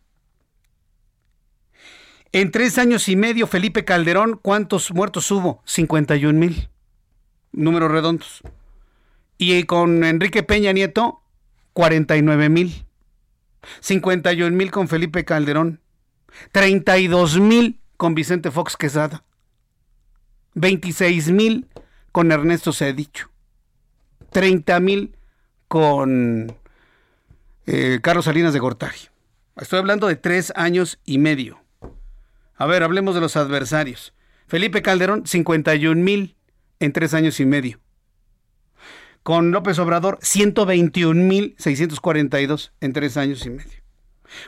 En 2.32 2.52
tres 2.52 2.78
años 2.78 3.10
y 3.10 3.18
medio, 3.18 3.46
Felipe 3.46 3.84
Calderón, 3.84 4.40
¿cuántos 4.42 4.92
muertos 4.92 5.30
hubo? 5.32 5.62
51 5.66 6.40
mil. 6.40 6.70
Números 7.52 7.92
redondos. 7.92 8.42
Y 9.38 9.64
con 9.64 10.06
Enrique 10.06 10.44
Peña 10.44 10.72
Nieto, 10.72 11.22
49 11.74 12.48
mil. 12.48 12.86
51 13.82 14.56
mil 14.56 14.72
con 14.72 14.88
Felipe 14.88 15.26
Calderón. 15.26 15.82
32 16.54 17.42
mil 17.42 17.82
con 18.02 18.16
Vicente 18.16 18.50
Fox 18.50 18.78
Quesada. 18.78 19.24
26 20.56 21.30
mil 21.30 21.68
con 22.12 22.32
Ernesto 22.32 22.74
Cedicho. 22.74 23.30
30 24.32 24.80
mil 24.80 25.16
con 25.68 26.58
eh, 27.68 28.00
Carlos 28.02 28.26
Salinas 28.26 28.54
de 28.54 28.60
Gortari. 28.60 28.98
Estoy 29.56 29.78
hablando 29.78 30.08
de 30.08 30.16
tres 30.16 30.52
años 30.56 31.00
y 31.06 31.20
medio. 31.20 31.62
A 32.56 32.66
ver, 32.66 32.82
hablemos 32.82 33.14
de 33.14 33.22
los 33.22 33.38
adversarios. 33.38 34.16
Felipe 34.48 34.82
Calderón, 34.82 35.28
51 35.28 36.02
mil 36.02 36.36
en 36.80 36.94
tres 36.94 37.14
años 37.14 37.40
y 37.40 37.46
medio. 37.46 37.80
Con 39.22 39.52
López 39.52 39.78
Obrador, 39.78 40.18
121 40.24 41.22
mil 41.22 41.54
642 41.60 42.74
en 42.82 42.94
tres 42.94 43.16
años 43.16 43.46
y 43.46 43.52
medio. 43.52 43.84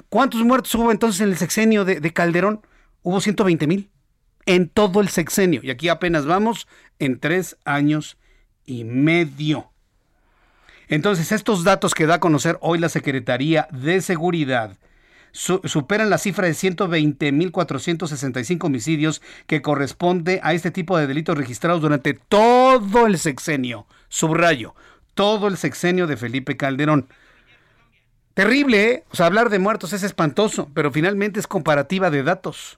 ¿Cuántos 0.10 0.42
muertos 0.42 0.74
hubo 0.74 0.92
entonces 0.92 1.22
en 1.22 1.30
el 1.30 1.38
sexenio 1.38 1.86
de, 1.86 2.00
de 2.00 2.14
Calderón? 2.14 2.66
Hubo 3.04 3.22
120 3.22 3.68
mil 3.68 3.90
en 4.46 4.70
todo 4.70 5.02
el 5.02 5.10
sexenio. 5.10 5.62
Y 5.64 5.70
aquí 5.70 5.90
apenas 5.90 6.26
vamos 6.26 6.68
en 7.00 7.20
tres 7.20 7.58
años 7.66 8.18
y 8.66 8.84
medio. 8.84 9.70
Entonces, 10.88 11.32
estos 11.32 11.64
datos 11.64 11.94
que 11.94 12.06
da 12.06 12.16
a 12.16 12.20
conocer 12.20 12.58
hoy 12.62 12.80
la 12.80 12.90
Secretaría 12.90 13.68
de 13.72 14.02
Seguridad 14.02 14.78
superan 15.34 16.10
la 16.12 16.20
cifra 16.20 16.46
de 16.46 16.54
120.465 16.54 18.66
homicidios 18.66 19.22
que 19.48 19.64
corresponde 19.64 20.40
a 20.44 20.54
este 20.54 20.70
tipo 20.70 20.96
de 20.98 21.08
delitos 21.08 21.36
registrados 21.38 21.82
durante 21.82 22.14
todo 22.14 23.08
el 23.08 23.18
sexenio. 23.18 23.88
Subrayo, 24.10 24.76
todo 25.16 25.48
el 25.48 25.58
sexenio 25.58 26.06
de 26.06 26.18
Felipe 26.18 26.56
Calderón. 26.56 27.08
Terrible, 28.36 28.92
¿eh? 28.92 29.04
O 29.10 29.16
sea, 29.16 29.26
hablar 29.26 29.50
de 29.50 29.58
muertos 29.58 29.92
es 29.94 30.04
espantoso, 30.04 30.70
pero 30.74 30.92
finalmente 30.92 31.40
es 31.40 31.48
comparativa 31.48 32.12
de 32.12 32.22
datos. 32.22 32.78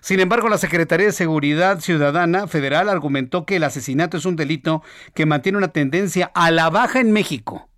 Sin 0.00 0.20
embargo, 0.20 0.48
la 0.48 0.58
Secretaría 0.58 1.06
de 1.06 1.12
Seguridad 1.12 1.80
Ciudadana 1.80 2.46
Federal 2.46 2.88
argumentó 2.88 3.44
que 3.44 3.56
el 3.56 3.64
asesinato 3.64 4.16
es 4.16 4.24
un 4.24 4.36
delito 4.36 4.82
que 5.14 5.26
mantiene 5.26 5.58
una 5.58 5.68
tendencia 5.68 6.30
a 6.34 6.50
la 6.50 6.70
baja 6.70 7.00
en 7.00 7.12
México. 7.12 7.68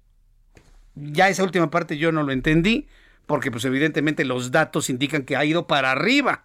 Ya 0.95 1.29
esa 1.29 1.43
última 1.43 1.71
parte 1.71 1.99
yo 1.99 2.13
no 2.13 2.23
lo 2.23 2.33
entendí, 2.33 2.87
porque 3.27 3.51
pues 3.51 3.65
evidentemente 3.65 4.25
los 4.25 4.51
datos 4.51 4.91
indican 4.91 5.23
que 5.23 5.37
ha 5.37 5.45
ido 5.45 5.67
para 5.67 5.91
arriba 5.91 6.45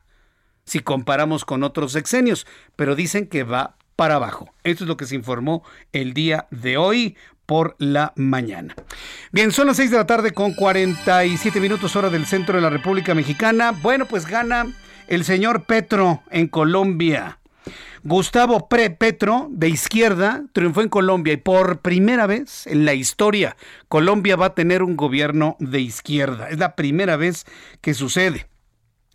si 0.66 0.80
comparamos 0.80 1.46
con 1.46 1.64
otros 1.64 1.94
sexenios, 1.94 2.46
pero 2.76 2.96
dicen 2.96 3.28
que 3.28 3.44
va 3.44 3.78
para 3.96 4.16
abajo. 4.16 4.54
Esto 4.64 4.84
es 4.84 4.88
lo 4.88 4.98
que 4.98 5.06
se 5.06 5.16
informó 5.16 5.64
el 5.94 6.14
día 6.14 6.48
de 6.52 6.78
hoy 6.78 7.18
por 7.46 7.76
la 7.80 8.14
mañana. 8.16 8.76
Bien, 9.32 9.52
son 9.52 9.68
las 9.68 9.78
6 9.78 9.92
de 9.92 9.98
la 9.98 10.06
tarde 10.06 10.32
con 10.32 10.54
47 10.54 11.60
minutos 11.62 11.96
hora 11.96 12.10
del 12.10 12.26
centro 12.26 12.56
de 12.56 12.62
la 12.62 12.70
República 12.70 13.16
Mexicana. 13.16 13.72
Bueno, 13.72 14.06
pues 14.06 14.28
gana 14.28 14.68
el 15.08 15.24
señor 15.24 15.66
Petro 15.66 16.24
en 16.30 16.48
Colombia. 16.48 17.40
Gustavo 18.04 18.70
Pre 18.70 18.90
Petro, 18.90 19.48
de 19.52 19.70
izquierda, 19.70 20.44
triunfó 20.54 20.82
en 20.82 20.90
Colombia 20.90 21.34
y 21.34 21.38
por 21.38 21.80
primera 21.80 22.26
vez 22.28 22.66
en 22.68 22.86
la 22.86 22.94
historia 22.94 23.58
Colombia 23.90 24.36
va 24.36 24.48
a 24.48 24.56
tener 24.56 24.84
un 24.84 24.96
gobierno 24.96 25.58
de 25.60 25.82
izquierda. 25.82 26.50
Es 26.50 26.58
la 26.58 26.76
primera 26.76 27.18
vez 27.18 27.46
que 27.82 27.94
sucede. 27.94 28.48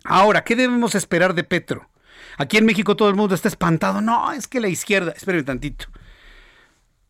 Ahora, 0.03 0.43
¿qué 0.43 0.55
debemos 0.55 0.95
esperar 0.95 1.33
de 1.33 1.43
Petro? 1.43 1.89
Aquí 2.37 2.57
en 2.57 2.65
México 2.65 2.95
todo 2.95 3.09
el 3.09 3.15
mundo 3.15 3.35
está 3.35 3.47
espantado. 3.47 4.01
No, 4.01 4.31
es 4.31 4.47
que 4.47 4.59
la 4.59 4.67
izquierda, 4.67 5.13
espérenme 5.15 5.43
tantito. 5.43 5.85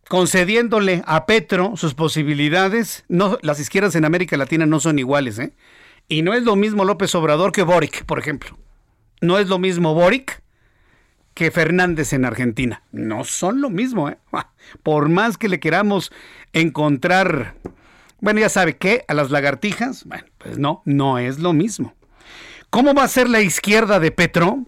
Concediéndole 0.07 1.03
a 1.05 1.25
Petro 1.25 1.75
sus 1.75 1.95
posibilidades, 1.95 3.03
no, 3.07 3.37
las 3.41 3.59
izquierdas 3.59 3.95
en 3.95 4.05
América 4.05 4.37
Latina 4.37 4.65
no 4.65 4.79
son 4.79 4.99
iguales, 4.99 5.39
¿eh? 5.39 5.53
Y 6.07 6.21
no 6.21 6.33
es 6.33 6.43
lo 6.43 6.55
mismo 6.55 6.85
López 6.85 7.15
Obrador 7.15 7.51
que 7.51 7.63
Boric, 7.63 8.05
por 8.05 8.19
ejemplo. 8.19 8.57
No 9.23 9.39
es 9.39 9.47
lo 9.47 9.57
mismo 9.57 9.93
Boric 9.93 10.41
que 11.33 11.49
Fernández 11.49 12.11
en 12.11 12.25
Argentina. 12.25 12.83
No 12.91 13.23
son 13.23 13.61
lo 13.61 13.69
mismo, 13.69 14.09
¿eh? 14.09 14.17
Por 14.83 15.07
más 15.07 15.37
que 15.37 15.47
le 15.47 15.61
queramos 15.61 16.11
encontrar, 16.51 17.55
bueno, 18.19 18.41
ya 18.41 18.49
sabe 18.49 18.75
qué, 18.75 19.05
a 19.07 19.13
las 19.13 19.31
lagartijas, 19.31 20.03
bueno, 20.03 20.25
pues 20.39 20.59
no, 20.59 20.81
no 20.83 21.19
es 21.19 21.39
lo 21.39 21.53
mismo. 21.53 21.93
¿Cómo 22.69 22.93
va 22.93 23.03
a 23.03 23.07
ser 23.07 23.29
la 23.29 23.39
izquierda 23.39 24.01
de 24.01 24.11
Petro? 24.11 24.65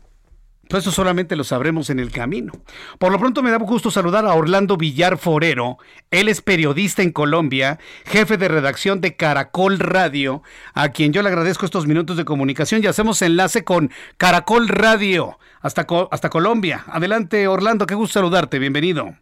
Pues 0.70 0.84
eso 0.84 0.92
solamente 0.92 1.36
lo 1.36 1.44
sabremos 1.44 1.90
en 1.90 2.00
el 2.00 2.12
camino. 2.12 2.52
Por 2.98 3.12
lo 3.12 3.20
pronto 3.20 3.44
me 3.44 3.52
da 3.52 3.58
gusto 3.58 3.92
saludar 3.92 4.26
a 4.26 4.34
Orlando 4.34 4.78
Villar 4.78 5.18
Forero. 5.18 5.78
Él 6.10 6.28
es 6.28 6.42
periodista 6.42 7.04
en 7.04 7.12
Colombia, 7.12 7.80
jefe 8.06 8.38
de 8.38 8.48
redacción 8.48 9.00
de 9.00 9.16
Caracol 9.16 9.78
Radio, 9.78 10.42
a 10.74 10.90
quien 10.90 11.14
yo 11.14 11.22
le 11.22 11.30
agradezco 11.30 11.66
estos 11.66 11.86
minutos 11.86 12.18
de 12.18 12.26
comunicación 12.26 12.84
y 12.84 12.88
hacemos 12.88 13.22
enlace 13.22 13.64
con 13.64 13.92
Caracol 14.18 14.68
Radio 14.68 15.38
hasta, 15.62 15.86
hasta 16.10 16.30
Colombia. 16.30 16.84
Adelante 16.88 17.48
Orlando, 17.48 17.86
qué 17.86 17.96
gusto 17.96 18.20
saludarte, 18.20 18.58
bienvenido. 18.58 19.16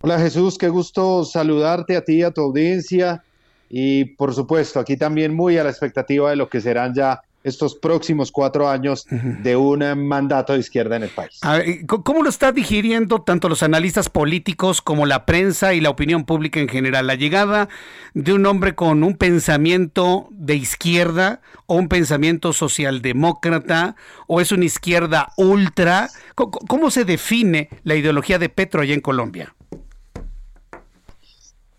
Hola 0.00 0.18
Jesús, 0.18 0.58
qué 0.58 0.68
gusto 0.68 1.24
saludarte 1.24 1.96
a 1.96 2.04
ti 2.04 2.24
a 2.24 2.32
tu 2.32 2.40
audiencia 2.40 3.22
y 3.70 4.04
por 4.16 4.34
supuesto 4.34 4.80
aquí 4.80 4.96
también 4.96 5.32
muy 5.32 5.56
a 5.58 5.62
la 5.62 5.70
expectativa 5.70 6.30
de 6.30 6.36
lo 6.36 6.48
que 6.48 6.60
serán 6.60 6.92
ya 6.92 7.22
estos 7.44 7.74
próximos 7.74 8.30
cuatro 8.32 8.68
años 8.68 9.06
de 9.10 9.56
un 9.56 9.80
mandato 10.06 10.52
de 10.52 10.60
izquierda 10.60 10.96
en 10.96 11.04
el 11.04 11.10
país. 11.10 11.40
¿Cómo 11.86 12.22
lo 12.22 12.28
está 12.28 12.52
digiriendo 12.52 13.22
tanto 13.22 13.48
los 13.48 13.62
analistas 13.62 14.08
políticos 14.08 14.80
como 14.82 15.06
la 15.06 15.26
prensa 15.26 15.74
y 15.74 15.80
la 15.80 15.90
opinión 15.90 16.24
pública 16.24 16.60
en 16.60 16.68
general? 16.68 17.06
La 17.06 17.14
llegada 17.14 17.68
de 18.14 18.32
un 18.32 18.46
hombre 18.46 18.74
con 18.74 19.02
un 19.02 19.16
pensamiento 19.16 20.28
de 20.30 20.56
izquierda 20.56 21.40
o 21.66 21.76
un 21.76 21.88
pensamiento 21.88 22.52
socialdemócrata 22.52 23.96
o 24.26 24.40
es 24.40 24.52
una 24.52 24.64
izquierda 24.64 25.32
ultra. 25.36 26.08
¿Cómo 26.34 26.90
se 26.90 27.04
define 27.04 27.68
la 27.84 27.94
ideología 27.94 28.38
de 28.38 28.48
Petro 28.48 28.82
allá 28.82 28.94
en 28.94 29.00
Colombia? 29.00 29.54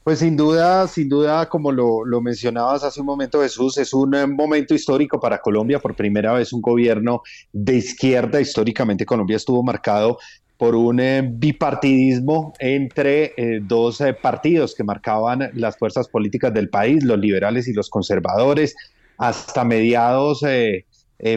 Pues 0.03 0.19
sin 0.19 0.35
duda, 0.35 0.85
sin 0.89 1.07
duda, 1.07 1.47
como 1.47 1.71
lo, 1.71 2.03
mencionabas 2.19 2.83
hace 2.83 2.99
un 2.99 3.05
momento, 3.05 3.41
Jesús, 3.41 3.77
es 3.77 3.93
un 3.93 4.13
eh, 4.13 4.27
momento 4.27 4.75
histórico 4.75 5.17
para 5.17 5.37
Colombia. 5.37 5.79
Por 5.79 5.95
primera 5.95 6.33
vez 6.33 6.51
un 6.51 6.61
gobierno 6.61 7.21
de 7.53 7.77
izquierda. 7.77 8.41
Históricamente 8.41 9.05
Colombia 9.05 9.37
estuvo 9.37 9.63
marcado 9.63 10.17
por 10.57 10.75
un 10.75 10.99
eh, 10.99 11.21
bipartidismo 11.25 12.51
entre 12.59 13.33
eh, 13.37 13.61
dos 13.61 14.03
partidos 14.21 14.75
que 14.75 14.83
marcaban 14.83 15.49
las 15.53 15.77
fuerzas 15.77 16.09
políticas 16.09 16.53
del 16.53 16.67
país, 16.67 17.01
los 17.05 17.17
liberales 17.17 17.69
y 17.69 17.73
los 17.73 17.89
conservadores, 17.89 18.75
hasta 19.17 19.63
mediados 19.63 20.41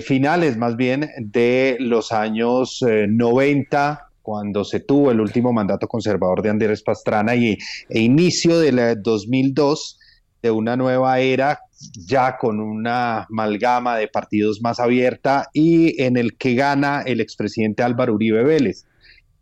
finales 0.03 0.57
más 0.57 0.75
bien 0.77 1.09
de 1.19 1.77
los 1.79 2.11
años 2.11 2.81
90 2.83 4.07
cuando 4.27 4.65
se 4.65 4.81
tuvo 4.81 5.13
el 5.13 5.21
último 5.21 5.53
mandato 5.53 5.87
conservador 5.87 6.43
de 6.43 6.51
Andrés 6.51 6.83
Pastrana 6.83 7.37
y 7.37 7.57
e 7.89 8.01
inicio 8.01 8.59
del 8.59 9.01
2002 9.01 10.01
de 10.43 10.51
una 10.51 10.77
nueva 10.77 11.21
era 11.21 11.61
ya 11.95 12.37
con 12.37 12.59
una 12.59 13.23
amalgama 13.23 13.97
de 13.97 14.09
partidos 14.09 14.61
más 14.61 14.81
abierta 14.81 15.49
y 15.53 16.03
en 16.03 16.17
el 16.17 16.37
que 16.37 16.57
gana 16.57 17.03
el 17.07 17.21
expresidente 17.21 17.85
Álvaro 17.85 18.15
Uribe 18.15 18.43
Vélez. 18.43 18.85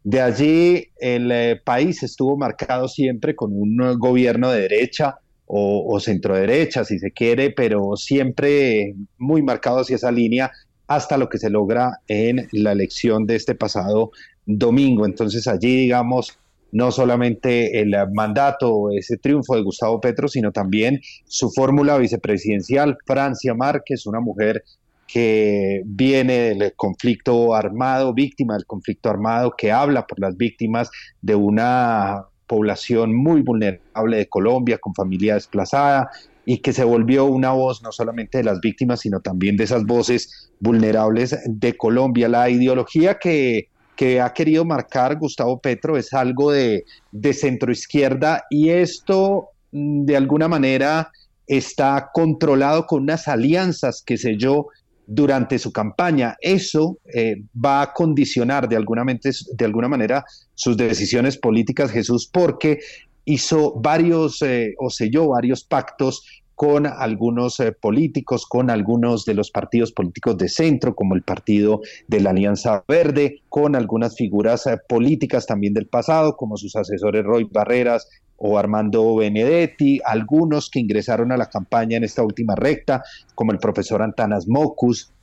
De 0.03 0.20
allí 0.20 0.89
el 0.99 1.32
eh, 1.32 1.59
país 1.64 2.03
estuvo 2.03 2.37
marcado 2.37 2.87
siempre 2.87 3.35
con 3.35 3.53
un 3.55 3.99
gobierno 3.99 4.51
de 4.51 4.68
derecha 4.68 5.16
o, 5.47 5.95
o 5.95 5.99
centro 5.99 6.37
derecha, 6.37 6.85
si 6.85 6.99
se 6.99 7.11
quiere, 7.11 7.51
pero 7.53 7.97
siempre 7.97 8.95
muy 9.16 9.41
marcado 9.43 9.80
hacia 9.80 9.97
esa 9.97 10.12
línea 10.12 10.53
hasta 10.87 11.16
lo 11.16 11.30
que 11.30 11.39
se 11.39 11.49
logra 11.49 12.01
en 12.07 12.49
la 12.53 12.72
elección 12.72 13.24
de 13.24 13.37
este 13.37 13.55
pasado 13.55 14.11
domingo. 14.47 15.07
Entonces 15.07 15.47
allí, 15.47 15.76
digamos, 15.76 16.38
no 16.72 16.90
solamente 16.90 17.80
el 17.80 17.95
mandato, 18.12 18.90
ese 18.90 19.16
triunfo 19.16 19.55
de 19.55 19.62
Gustavo 19.62 20.01
Petro, 20.01 20.26
sino 20.26 20.51
también 20.51 21.01
su 21.24 21.51
fórmula 21.51 21.97
vicepresidencial, 21.99 22.99
Francia 23.07 23.55
Márquez, 23.55 24.07
una 24.07 24.20
mujer 24.20 24.64
que 25.07 25.82
viene 25.84 26.32
del 26.55 26.72
conflicto 26.74 27.55
armado, 27.55 28.12
víctima 28.12 28.55
del 28.55 28.66
conflicto 28.66 29.11
armado, 29.11 29.55
que 29.57 29.70
habla 29.70 30.07
por 30.07 30.18
las 30.18 30.36
víctimas 30.36 30.90
de 31.22 31.36
una 31.36 32.24
población 32.47 33.14
muy 33.14 33.42
vulnerable 33.42 34.16
de 34.16 34.28
Colombia, 34.28 34.78
con 34.78 34.95
familia 34.95 35.34
desplazada, 35.34 36.11
y 36.47 36.59
que 36.59 36.72
se 36.72 36.84
volvió 36.84 37.26
una 37.26 37.53
voz 37.53 37.82
no 37.82 37.92
solamente 37.92 38.38
de 38.38 38.45
las 38.45 38.61
víctimas, 38.61 39.01
sino 39.01 39.20
también 39.20 39.57
de 39.57 39.64
esas 39.64 39.84
voces 39.84 40.51
vulnerables 40.59 41.38
de 41.47 41.76
Colombia. 41.76 42.28
La 42.28 42.51
ideología 42.51 43.18
que 43.18 43.68
que 43.97 44.20
ha 44.20 44.32
querido 44.32 44.64
marcar 44.64 45.16
Gustavo 45.18 45.59
Petro 45.59 45.97
es 45.97 46.12
algo 46.12 46.51
de, 46.53 46.84
de 47.12 47.32
centroizquierda 47.32 48.45
y 48.51 48.70
esto 48.70 49.51
mm, 49.72 50.05
de 50.05 50.16
alguna 50.16 50.49
manera 50.49 51.11
está 51.47 52.11
controlado 52.12 52.86
con 52.86 53.03
unas 53.03 53.28
alianzas 53.28 54.03
que 54.05 54.16
selló 54.16 54.68
durante 55.07 55.59
su 55.59 55.72
campaña. 55.72 56.36
Eso 56.40 56.99
eh, 57.14 57.42
va 57.53 57.82
a 57.82 57.92
condicionar 57.92 58.68
de 58.68 58.76
alguna, 58.76 59.05
de 59.05 59.64
alguna, 59.64 59.88
manera 59.88 60.24
sus 60.55 60.76
decisiones 60.76 61.36
políticas, 61.36 61.90
Jesús, 61.90 62.28
porque 62.32 62.80
hizo 63.24 63.74
varios 63.74 64.40
eh, 64.42 64.74
o 64.78 64.90
selló 64.90 65.28
varios 65.28 65.64
pactos 65.64 66.26
con 66.55 66.86
algunos 66.86 67.59
eh, 67.61 67.72
políticos, 67.72 68.46
con 68.46 68.70
algunos 68.70 69.24
de 69.24 69.34
los 69.34 69.50
partidos 69.50 69.92
políticos 69.92 70.36
de 70.38 70.48
centro, 70.48 70.94
como 70.94 71.14
el 71.14 71.22
partido 71.22 71.80
de 72.09 72.20
la 72.20 72.30
Alianza 72.30 72.84
Verde, 72.86 73.42
con 73.48 73.76
algunas 73.76 74.16
figuras 74.16 74.66
eh, 74.66 74.78
políticas 74.88 75.46
también 75.46 75.74
del 75.74 75.86
pasado, 75.86 76.36
como 76.36 76.57
sus 76.57 76.76
asesores 76.76 77.24
Roy 77.24 77.48
Barreras 77.50 78.09
o 78.36 78.59
Armando 78.59 79.16
Benedetti, 79.16 80.00
algunos 80.05 80.68
que 80.68 80.80
ingresaron 80.80 81.32
a 81.32 81.36
la 81.36 81.46
campaña 81.46 81.96
en 81.96 82.05
esta 82.05 82.22
última 82.22 82.55
recta, 82.55 83.02
como 83.34 83.52
el 83.52 83.59
profesor 83.59 84.02
Antanas 84.02 84.46
Mocus, 84.48 85.13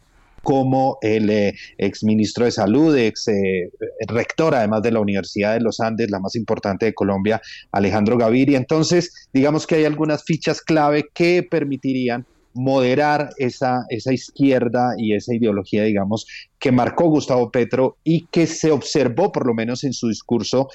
como 0.44 0.98
el 1.02 1.30
eh, 1.30 1.54
ex 1.78 2.04
ministro 2.04 2.46
de 2.46 2.52
Salud, 2.52 2.96
ex 2.98 3.28
eh, 3.28 3.70
rector 4.08 4.56
además 4.56 4.82
de 4.82 4.92
la 4.92 5.00
Universidad 5.00 5.54
de 5.54 5.62
los 5.62 5.80
Andes, 5.80 6.10
la 6.10 6.20
más 6.20 6.36
importante 6.36 6.86
de 6.86 6.94
Colombia, 6.94 7.42
Alejandro 7.72 8.18
Gaviria. 8.18 8.58
Entonces, 8.58 9.30
digamos 9.34 9.68
que 9.68 9.76
hay 9.76 9.86
algunas 9.86 10.24
fichas 10.24 10.62
clave 10.62 11.10
que 11.14 11.44
permitirían 11.44 12.26
moderar 12.54 13.30
esa, 13.38 13.86
esa 13.90 14.14
izquierda 14.14 14.94
y 14.98 15.14
esa 15.14 15.34
ideología, 15.34 15.84
digamos, 15.84 16.26
que 16.60 16.72
marcó 16.72 17.06
Gustavo 17.08 17.50
Petro 17.52 17.98
y 18.04 18.26
que 18.28 18.48
se 18.48 18.72
observó, 18.72 19.32
por 19.32 19.46
lo 19.46 19.54
menos 19.54 19.84
en 19.84 19.94
su 19.94 20.10
discurso, 20.10 20.68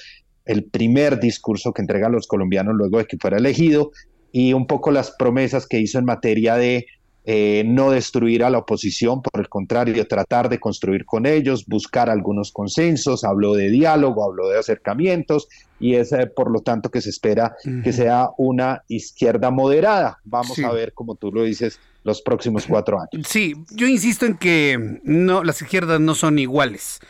el 0.45 0.63
primer 0.63 1.19
discurso 1.19 1.73
que 1.73 1.81
entrega 1.81 2.07
a 2.07 2.11
los 2.11 2.25
colombianos 2.25 2.73
luego 2.75 2.97
de 2.97 3.05
que 3.05 3.17
fuera 3.17 3.37
elegido, 3.37 3.91
y 4.31 4.53
un 4.53 4.67
poco 4.67 4.91
las 4.91 5.11
promesas 5.11 5.67
que 5.67 5.79
hizo 5.79 5.99
en 5.99 6.05
materia 6.05 6.55
de 6.55 6.85
eh, 7.29 7.65
no 7.65 7.91
destruir 7.91 8.41
a 8.45 8.49
la 8.49 8.59
oposición, 8.59 9.21
por 9.21 9.41
el 9.41 9.49
contrario, 9.49 10.07
tratar 10.07 10.47
de 10.47 10.61
construir 10.61 11.05
con 11.05 11.25
ellos, 11.25 11.65
buscar 11.65 12.09
algunos 12.09 12.53
consensos, 12.53 13.25
habló 13.25 13.53
de 13.53 13.69
diálogo, 13.69 14.23
habló 14.23 14.47
de 14.47 14.57
acercamientos 14.57 15.49
y 15.77 15.95
es 15.95 16.13
eh, 16.13 16.27
por 16.27 16.49
lo 16.49 16.61
tanto 16.61 16.89
que 16.89 17.01
se 17.01 17.09
espera 17.09 17.57
que 17.83 17.91
sea 17.91 18.29
una 18.37 18.83
izquierda 18.87 19.51
moderada. 19.51 20.19
Vamos 20.23 20.57
a 20.59 20.71
ver, 20.71 20.93
como 20.93 21.15
tú 21.15 21.33
lo 21.33 21.43
dices, 21.43 21.81
los 22.05 22.21
próximos 22.21 22.65
cuatro 22.65 22.97
años. 22.97 23.27
Sí, 23.27 23.55
yo 23.71 23.87
insisto 23.87 24.25
en 24.25 24.37
que 24.37 25.01
no, 25.03 25.43
las 25.43 25.61
izquierdas 25.61 25.99
no 25.99 26.15
son 26.15 26.39
iguales. 26.39 27.01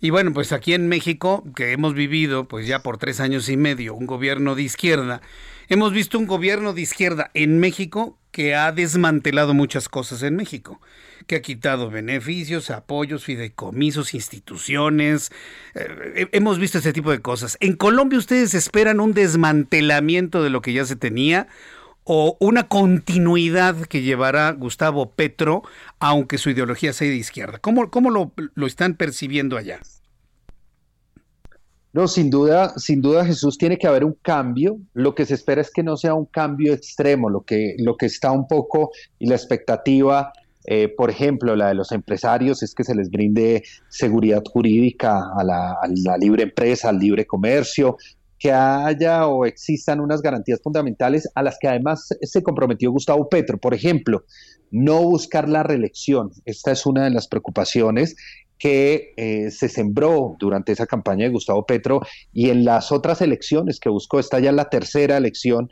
Y 0.00 0.10
bueno, 0.10 0.32
pues 0.32 0.50
aquí 0.50 0.74
en 0.74 0.88
México, 0.88 1.44
que 1.54 1.70
hemos 1.70 1.94
vivido 1.94 2.48
pues 2.48 2.66
ya 2.66 2.80
por 2.82 2.98
tres 2.98 3.20
años 3.20 3.48
y 3.48 3.56
medio 3.56 3.94
un 3.94 4.06
gobierno 4.06 4.56
de 4.56 4.62
izquierda, 4.62 5.20
hemos 5.70 5.92
visto 5.92 6.18
un 6.18 6.26
gobierno 6.26 6.74
de 6.74 6.82
izquierda 6.82 7.30
en 7.32 7.58
México 7.60 8.18
que 8.32 8.54
ha 8.54 8.70
desmantelado 8.72 9.54
muchas 9.54 9.88
cosas 9.88 10.22
en 10.22 10.36
México, 10.36 10.80
que 11.26 11.36
ha 11.36 11.42
quitado 11.42 11.90
beneficios, 11.90 12.70
apoyos, 12.70 13.24
fideicomisos, 13.24 14.12
instituciones. 14.12 15.30
Eh, 15.74 16.28
hemos 16.32 16.58
visto 16.58 16.78
ese 16.78 16.92
tipo 16.92 17.10
de 17.12 17.20
cosas. 17.20 17.56
¿En 17.60 17.76
Colombia 17.76 18.18
ustedes 18.18 18.54
esperan 18.54 19.00
un 19.00 19.14
desmantelamiento 19.14 20.42
de 20.42 20.50
lo 20.50 20.60
que 20.60 20.72
ya 20.72 20.84
se 20.84 20.96
tenía 20.96 21.46
o 22.02 22.36
una 22.40 22.66
continuidad 22.66 23.76
que 23.86 24.02
llevará 24.02 24.50
Gustavo 24.52 25.12
Petro, 25.12 25.62
aunque 26.00 26.38
su 26.38 26.50
ideología 26.50 26.92
sea 26.92 27.08
de 27.08 27.16
izquierda? 27.16 27.58
¿Cómo, 27.58 27.90
cómo 27.90 28.10
lo, 28.10 28.32
lo 28.54 28.66
están 28.66 28.94
percibiendo 28.94 29.56
allá? 29.56 29.80
No, 31.92 32.06
sin 32.06 32.30
duda, 32.30 32.72
sin 32.76 33.02
duda 33.02 33.24
Jesús 33.24 33.58
tiene 33.58 33.76
que 33.76 33.88
haber 33.88 34.04
un 34.04 34.16
cambio. 34.22 34.78
Lo 34.94 35.14
que 35.14 35.26
se 35.26 35.34
espera 35.34 35.60
es 35.60 35.70
que 35.72 35.82
no 35.82 35.96
sea 35.96 36.14
un 36.14 36.26
cambio 36.26 36.72
extremo, 36.72 37.28
lo 37.28 37.42
que, 37.42 37.74
lo 37.78 37.96
que 37.96 38.06
está 38.06 38.30
un 38.30 38.46
poco 38.46 38.90
y 39.18 39.26
la 39.26 39.34
expectativa, 39.34 40.32
eh, 40.66 40.88
por 40.88 41.10
ejemplo, 41.10 41.56
la 41.56 41.68
de 41.68 41.74
los 41.74 41.90
empresarios 41.90 42.62
es 42.62 42.74
que 42.74 42.84
se 42.84 42.94
les 42.94 43.10
brinde 43.10 43.64
seguridad 43.88 44.42
jurídica 44.52 45.20
a 45.36 45.42
la, 45.42 45.72
a 45.72 45.88
la 46.04 46.16
libre 46.16 46.44
empresa, 46.44 46.90
al 46.90 46.98
libre 47.00 47.26
comercio, 47.26 47.96
que 48.38 48.52
haya 48.52 49.26
o 49.26 49.44
existan 49.44 50.00
unas 50.00 50.22
garantías 50.22 50.60
fundamentales 50.62 51.28
a 51.34 51.42
las 51.42 51.58
que 51.60 51.68
además 51.68 52.08
se 52.22 52.42
comprometió 52.42 52.90
Gustavo 52.90 53.28
Petro. 53.28 53.58
Por 53.58 53.74
ejemplo, 53.74 54.24
no 54.70 55.02
buscar 55.02 55.48
la 55.48 55.62
reelección. 55.62 56.30
Esta 56.44 56.70
es 56.72 56.86
una 56.86 57.04
de 57.04 57.10
las 57.10 57.28
preocupaciones 57.28 58.16
que 58.60 59.14
eh, 59.16 59.50
se 59.50 59.68
sembró 59.70 60.36
durante 60.38 60.70
esa 60.72 60.86
campaña 60.86 61.24
de 61.24 61.32
Gustavo 61.32 61.64
Petro 61.64 62.02
y 62.32 62.50
en 62.50 62.64
las 62.64 62.92
otras 62.92 63.22
elecciones 63.22 63.80
que 63.80 63.88
buscó, 63.88 64.20
esta 64.20 64.38
ya 64.38 64.52
la 64.52 64.68
tercera 64.68 65.16
elección 65.16 65.70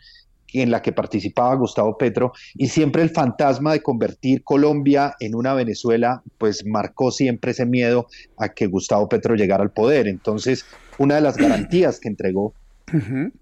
en 0.54 0.70
la 0.70 0.80
que 0.80 0.92
participaba 0.92 1.54
Gustavo 1.54 1.98
Petro 1.98 2.32
y 2.54 2.68
siempre 2.68 3.02
el 3.02 3.10
fantasma 3.10 3.74
de 3.74 3.82
convertir 3.82 4.42
Colombia 4.42 5.14
en 5.20 5.34
una 5.34 5.52
Venezuela, 5.52 6.22
pues 6.38 6.64
marcó 6.64 7.10
siempre 7.10 7.50
ese 7.50 7.66
miedo 7.66 8.06
a 8.38 8.48
que 8.48 8.66
Gustavo 8.66 9.06
Petro 9.06 9.34
llegara 9.34 9.62
al 9.62 9.70
poder. 9.70 10.08
Entonces, 10.08 10.64
una 10.96 11.16
de 11.16 11.20
las 11.20 11.36
garantías 11.36 12.00
que 12.00 12.08
entregó 12.08 12.54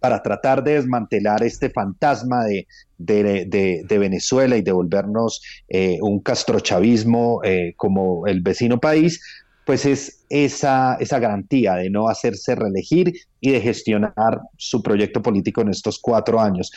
para 0.00 0.22
tratar 0.22 0.62
de 0.64 0.74
desmantelar 0.74 1.42
este 1.42 1.70
fantasma 1.70 2.44
de, 2.44 2.66
de, 2.98 3.98
Venezuela 3.98 4.56
y 4.56 4.62
devolvernos 4.62 5.42
eh, 5.68 5.98
un 6.00 6.20
castrochavismo 6.20 7.40
eh, 7.44 7.74
como 7.76 8.26
el 8.26 8.40
vecino 8.40 8.78
país, 8.78 9.20
pues 9.66 9.84
es 9.84 10.24
esa, 10.28 10.96
garantía 11.18 11.74
de 11.74 11.90
no 11.90 12.08
hacerse 12.08 12.54
reelegir 12.54 13.12
y 13.40 13.50
de 13.50 13.60
gestionar 13.60 14.40
su 14.56 14.82
proyecto 14.82 15.20
político 15.20 15.60
en 15.60 15.70
estos 15.70 15.98
cuatro 15.98 16.40
años. 16.40 16.70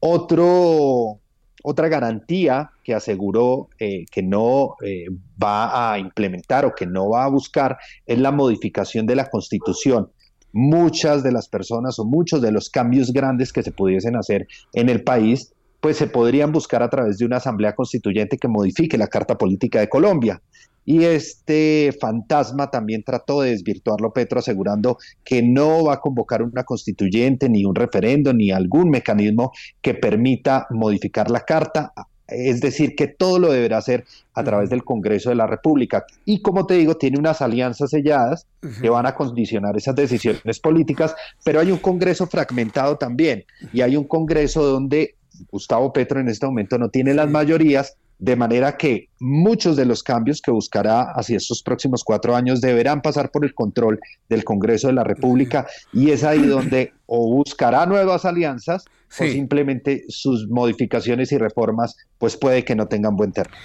Otra 0.00 1.88
garantía 1.88 2.70
que 2.84 2.94
aseguró 2.94 3.68
eh, 3.80 4.06
que 4.10 4.22
no 4.22 4.76
eh, 4.84 5.06
va 5.42 5.92
a 5.92 5.98
implementar 5.98 6.64
o 6.64 6.74
que 6.74 6.86
no 6.86 7.10
va 7.10 7.24
a 7.24 7.28
buscar 7.28 7.76
es 8.06 8.18
la 8.18 8.30
modificación 8.30 9.06
de 9.06 9.16
la 9.16 9.28
constitución. 9.28 10.10
Muchas 10.52 11.22
de 11.22 11.32
las 11.32 11.48
personas 11.48 11.98
o 11.98 12.04
muchos 12.04 12.40
de 12.42 12.52
los 12.52 12.70
cambios 12.70 13.12
grandes 13.12 13.52
que 13.52 13.62
se 13.62 13.72
pudiesen 13.72 14.16
hacer 14.16 14.46
en 14.72 14.88
el 14.88 15.02
país, 15.02 15.52
pues 15.80 15.96
se 15.96 16.06
podrían 16.06 16.52
buscar 16.52 16.82
a 16.82 16.90
través 16.90 17.18
de 17.18 17.26
una 17.26 17.36
asamblea 17.36 17.74
constituyente 17.74 18.38
que 18.38 18.48
modifique 18.48 18.98
la 18.98 19.06
Carta 19.06 19.38
Política 19.38 19.80
de 19.80 19.88
Colombia. 19.88 20.40
Y 20.84 21.04
este 21.04 21.94
fantasma 22.00 22.70
también 22.70 23.02
trató 23.02 23.42
de 23.42 23.50
desvirtuarlo 23.50 24.10
Petro, 24.14 24.38
asegurando 24.38 24.96
que 25.22 25.42
no 25.42 25.84
va 25.84 25.94
a 25.94 26.00
convocar 26.00 26.42
una 26.42 26.64
constituyente, 26.64 27.50
ni 27.50 27.66
un 27.66 27.74
referendo, 27.74 28.32
ni 28.32 28.50
algún 28.50 28.88
mecanismo 28.88 29.52
que 29.82 29.92
permita 29.92 30.66
modificar 30.70 31.30
la 31.30 31.40
carta. 31.40 31.92
Es 32.28 32.60
decir, 32.60 32.94
que 32.94 33.08
todo 33.08 33.38
lo 33.38 33.50
deberá 33.50 33.78
hacer 33.78 34.04
a 34.34 34.44
través 34.44 34.68
del 34.70 34.84
Congreso 34.84 35.30
de 35.30 35.36
la 35.36 35.46
República. 35.46 36.04
Y 36.24 36.42
como 36.42 36.66
te 36.66 36.74
digo, 36.74 36.96
tiene 36.96 37.18
unas 37.18 37.40
alianzas 37.40 37.90
selladas 37.90 38.46
que 38.80 38.90
van 38.90 39.06
a 39.06 39.14
condicionar 39.14 39.76
esas 39.76 39.96
decisiones 39.96 40.60
políticas, 40.60 41.14
pero 41.44 41.60
hay 41.60 41.72
un 41.72 41.78
Congreso 41.78 42.26
fragmentado 42.26 42.96
también. 42.96 43.44
Y 43.72 43.80
hay 43.80 43.96
un 43.96 44.04
Congreso 44.04 44.62
donde 44.62 45.16
Gustavo 45.50 45.92
Petro 45.92 46.20
en 46.20 46.28
este 46.28 46.46
momento 46.46 46.78
no 46.78 46.90
tiene 46.90 47.14
las 47.14 47.30
mayorías 47.30 47.96
de 48.18 48.36
manera 48.36 48.76
que 48.76 49.08
muchos 49.20 49.76
de 49.76 49.84
los 49.84 50.02
cambios 50.02 50.42
que 50.42 50.50
buscará 50.50 51.12
hacia 51.12 51.36
estos 51.36 51.62
próximos 51.62 52.02
cuatro 52.02 52.34
años 52.34 52.60
deberán 52.60 53.00
pasar 53.00 53.30
por 53.30 53.44
el 53.44 53.54
control 53.54 54.00
del 54.28 54.44
Congreso 54.44 54.88
de 54.88 54.94
la 54.94 55.04
República 55.04 55.66
y 55.92 56.10
es 56.10 56.24
ahí 56.24 56.44
donde 56.44 56.92
o 57.06 57.32
buscará 57.32 57.86
nuevas 57.86 58.24
alianzas 58.24 58.84
o 59.20 59.24
simplemente 59.24 60.04
sus 60.08 60.48
modificaciones 60.48 61.32
y 61.32 61.38
reformas 61.38 61.96
pues 62.18 62.36
puede 62.36 62.64
que 62.64 62.74
no 62.74 62.86
tengan 62.86 63.16
buen 63.16 63.32
término. 63.32 63.56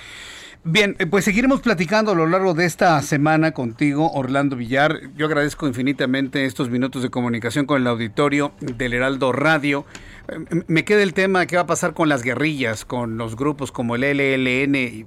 Bien, 0.66 0.96
eh, 1.00 1.06
pues 1.08 1.26
seguiremos 1.26 1.60
platicando 1.60 2.14
a 2.14 2.16
lo 2.16 2.26
largo 2.26 2.54
de 2.54 2.64
esta 2.64 3.02
semana 3.02 3.52
contigo, 3.52 4.10
Orlando 4.14 4.56
Villar. 4.56 5.02
Yo 5.18 5.26
agradezco 5.26 5.68
infinitamente 5.68 6.46
estos 6.46 6.70
minutos 6.70 7.04
de 7.04 7.10
comunicación 7.10 7.66
con 7.66 7.82
el 7.82 7.88
auditorio 7.88 8.54
del 8.62 8.94
Heraldo 8.94 9.34
Radio. 9.34 9.86
Eh, 10.30 10.64
me 10.68 10.86
queda 10.86 11.04
el 11.04 11.14
tema 11.14 11.48
qué 11.48 11.58
va 11.58 11.64
a 11.64 11.68
pasar 11.68 11.94
con 11.94 12.08
las 12.08 12.24
guerrillas, 12.24 12.86
con 12.86 13.18
los 13.18 13.36
grupos 13.36 13.74
como 13.74 13.96
el 13.96 14.04
LLN 14.04 15.06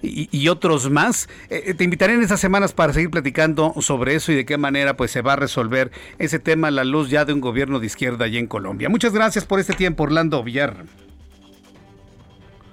y, 0.00 0.48
otros 0.48 0.88
más. 0.88 1.28
Eh, 1.50 1.74
te 1.74 1.82
invitaré 1.82 2.14
en 2.14 2.22
estas 2.22 2.38
semanas 2.38 2.72
para 2.72 2.92
seguir 2.92 3.10
platicando 3.10 3.74
sobre 3.80 4.14
eso 4.14 4.30
y 4.30 4.36
de 4.36 4.46
qué 4.46 4.58
manera 4.58 4.96
pues 4.96 5.10
se 5.10 5.22
va 5.22 5.32
a 5.32 5.36
resolver 5.36 5.90
ese 6.20 6.38
tema 6.38 6.68
a 6.68 6.70
la 6.70 6.84
luz 6.84 7.10
ya 7.10 7.24
de 7.24 7.32
un 7.32 7.40
gobierno 7.40 7.80
de 7.80 7.86
izquierda 7.86 8.26
allí 8.26 8.38
en 8.38 8.46
Colombia. 8.46 8.88
Muchas 8.88 9.12
gracias 9.12 9.44
por 9.44 9.58
este 9.58 9.72
tiempo, 9.72 10.04
Orlando 10.04 10.44
Villar. 10.44 10.84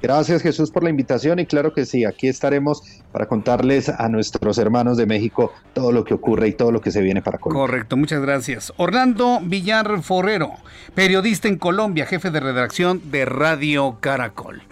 Gracias 0.01 0.41
Jesús 0.41 0.71
por 0.71 0.83
la 0.83 0.89
invitación 0.89 1.39
y 1.39 1.45
claro 1.45 1.73
que 1.73 1.85
sí, 1.85 2.05
aquí 2.05 2.27
estaremos 2.27 2.83
para 3.11 3.27
contarles 3.27 3.89
a 3.89 4.09
nuestros 4.09 4.57
hermanos 4.57 4.97
de 4.97 5.05
México 5.05 5.53
todo 5.73 5.91
lo 5.91 6.03
que 6.03 6.13
ocurre 6.13 6.47
y 6.47 6.53
todo 6.53 6.71
lo 6.71 6.81
que 6.81 6.91
se 6.91 7.01
viene 7.01 7.21
para 7.21 7.37
Colombia. 7.37 7.67
Correcto, 7.67 7.97
muchas 7.97 8.21
gracias. 8.21 8.73
Orlando 8.77 9.39
Villar 9.43 10.01
Forrero, 10.01 10.53
periodista 10.95 11.47
en 11.47 11.57
Colombia, 11.57 12.05
jefe 12.05 12.31
de 12.31 12.39
redacción 12.39 13.11
de 13.11 13.25
Radio 13.25 13.97
Caracol. 13.99 14.63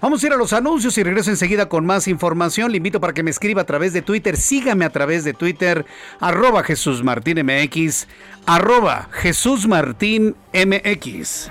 Vamos 0.00 0.20
a 0.24 0.26
ir 0.26 0.32
a 0.32 0.36
los 0.36 0.52
anuncios 0.52 0.98
y 0.98 1.04
regreso 1.04 1.30
enseguida 1.30 1.68
con 1.68 1.86
más 1.86 2.08
información. 2.08 2.72
Le 2.72 2.78
invito 2.78 3.00
para 3.00 3.12
que 3.12 3.22
me 3.22 3.30
escriba 3.30 3.62
a 3.62 3.66
través 3.66 3.92
de 3.92 4.02
Twitter. 4.02 4.36
Sígame 4.36 4.84
a 4.84 4.90
través 4.90 5.22
de 5.22 5.32
Twitter, 5.32 5.86
arroba 6.18 6.64
Jesús 6.64 7.04
Martín 7.04 7.38
MX, 7.46 8.08
arroba 8.44 9.08
Jesús 9.12 9.68
Martín 9.68 10.34
MX. 10.52 11.50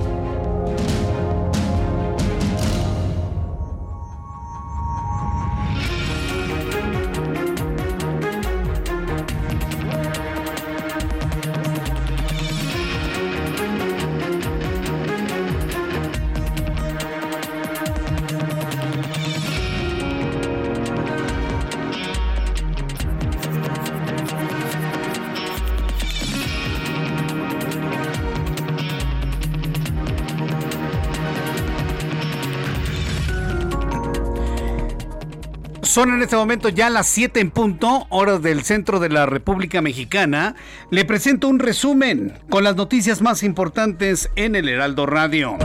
Son 35.91 36.09
en 36.09 36.21
este 36.21 36.37
momento 36.37 36.69
ya 36.69 36.89
las 36.89 37.05
7 37.07 37.41
en 37.41 37.51
punto, 37.51 38.07
horas 38.07 38.41
del 38.41 38.63
centro 38.63 39.01
de 39.01 39.09
la 39.09 39.25
República 39.25 39.81
Mexicana. 39.81 40.55
Le 40.89 41.03
presento 41.03 41.49
un 41.49 41.59
resumen 41.59 42.39
con 42.49 42.63
las 42.63 42.77
noticias 42.77 43.21
más 43.21 43.43
importantes 43.43 44.29
en 44.37 44.55
el 44.55 44.69
Heraldo 44.69 45.05
Radio. 45.05 45.57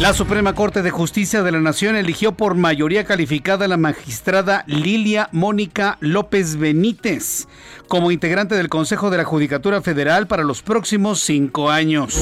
La 0.00 0.14
Suprema 0.14 0.54
Corte 0.54 0.80
de 0.80 0.90
Justicia 0.90 1.42
de 1.42 1.52
la 1.52 1.60
Nación 1.60 1.96
eligió 1.96 2.32
por 2.32 2.54
mayoría 2.54 3.04
calificada 3.04 3.66
a 3.66 3.68
la 3.68 3.76
magistrada 3.76 4.64
Lilia 4.66 5.28
Mónica 5.32 5.98
López 6.00 6.56
Benítez 6.56 7.46
como 7.88 8.10
integrante 8.10 8.54
del 8.54 8.70
Consejo 8.70 9.10
de 9.10 9.18
la 9.18 9.24
Judicatura 9.24 9.82
Federal 9.82 10.26
para 10.26 10.44
los 10.44 10.62
próximos 10.62 11.20
cinco 11.20 11.70
años. 11.70 12.18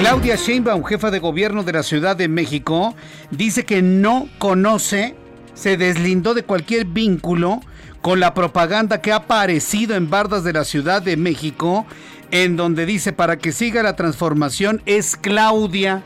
Claudia 0.00 0.36
Sheinbaum, 0.36 0.84
jefa 0.84 1.10
de 1.10 1.18
gobierno 1.18 1.62
de 1.62 1.72
la 1.72 1.82
Ciudad 1.82 2.14
de 2.14 2.28
México, 2.28 2.94
dice 3.30 3.64
que 3.64 3.80
no 3.80 4.28
conoce 4.36 5.14
se 5.54 5.76
deslindó 5.76 6.34
de 6.34 6.42
cualquier 6.42 6.86
vínculo 6.86 7.60
con 8.02 8.20
la 8.20 8.34
propaganda 8.34 9.00
que 9.00 9.12
ha 9.12 9.16
aparecido 9.16 9.96
en 9.96 10.10
bardas 10.10 10.44
de 10.44 10.52
la 10.52 10.64
Ciudad 10.64 11.00
de 11.00 11.16
México, 11.16 11.86
en 12.30 12.56
donde 12.56 12.84
dice 12.84 13.12
para 13.12 13.38
que 13.38 13.52
siga 13.52 13.82
la 13.82 13.96
transformación 13.96 14.82
es 14.84 15.16
Claudia. 15.16 16.02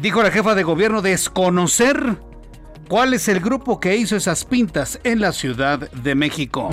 Dijo 0.00 0.22
la 0.22 0.30
jefa 0.30 0.54
de 0.54 0.62
gobierno 0.62 1.02
desconocer 1.02 2.16
cuál 2.88 3.14
es 3.14 3.28
el 3.28 3.40
grupo 3.40 3.80
que 3.80 3.96
hizo 3.96 4.16
esas 4.16 4.44
pintas 4.44 4.98
en 5.04 5.20
la 5.20 5.32
Ciudad 5.32 5.90
de 5.90 6.14
México. 6.14 6.70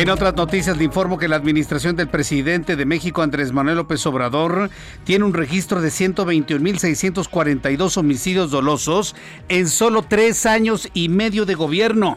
En 0.00 0.08
otras 0.08 0.34
noticias 0.34 0.78
le 0.78 0.84
informo 0.84 1.18
que 1.18 1.28
la 1.28 1.36
administración 1.36 1.94
del 1.94 2.08
presidente 2.08 2.74
de 2.74 2.86
México, 2.86 3.20
Andrés 3.20 3.52
Manuel 3.52 3.76
López 3.76 4.06
Obrador, 4.06 4.70
tiene 5.04 5.26
un 5.26 5.34
registro 5.34 5.82
de 5.82 5.90
121.642 5.90 7.98
homicidios 7.98 8.50
dolosos 8.50 9.14
en 9.50 9.68
solo 9.68 10.00
tres 10.00 10.46
años 10.46 10.88
y 10.94 11.10
medio 11.10 11.44
de 11.44 11.54
gobierno, 11.54 12.16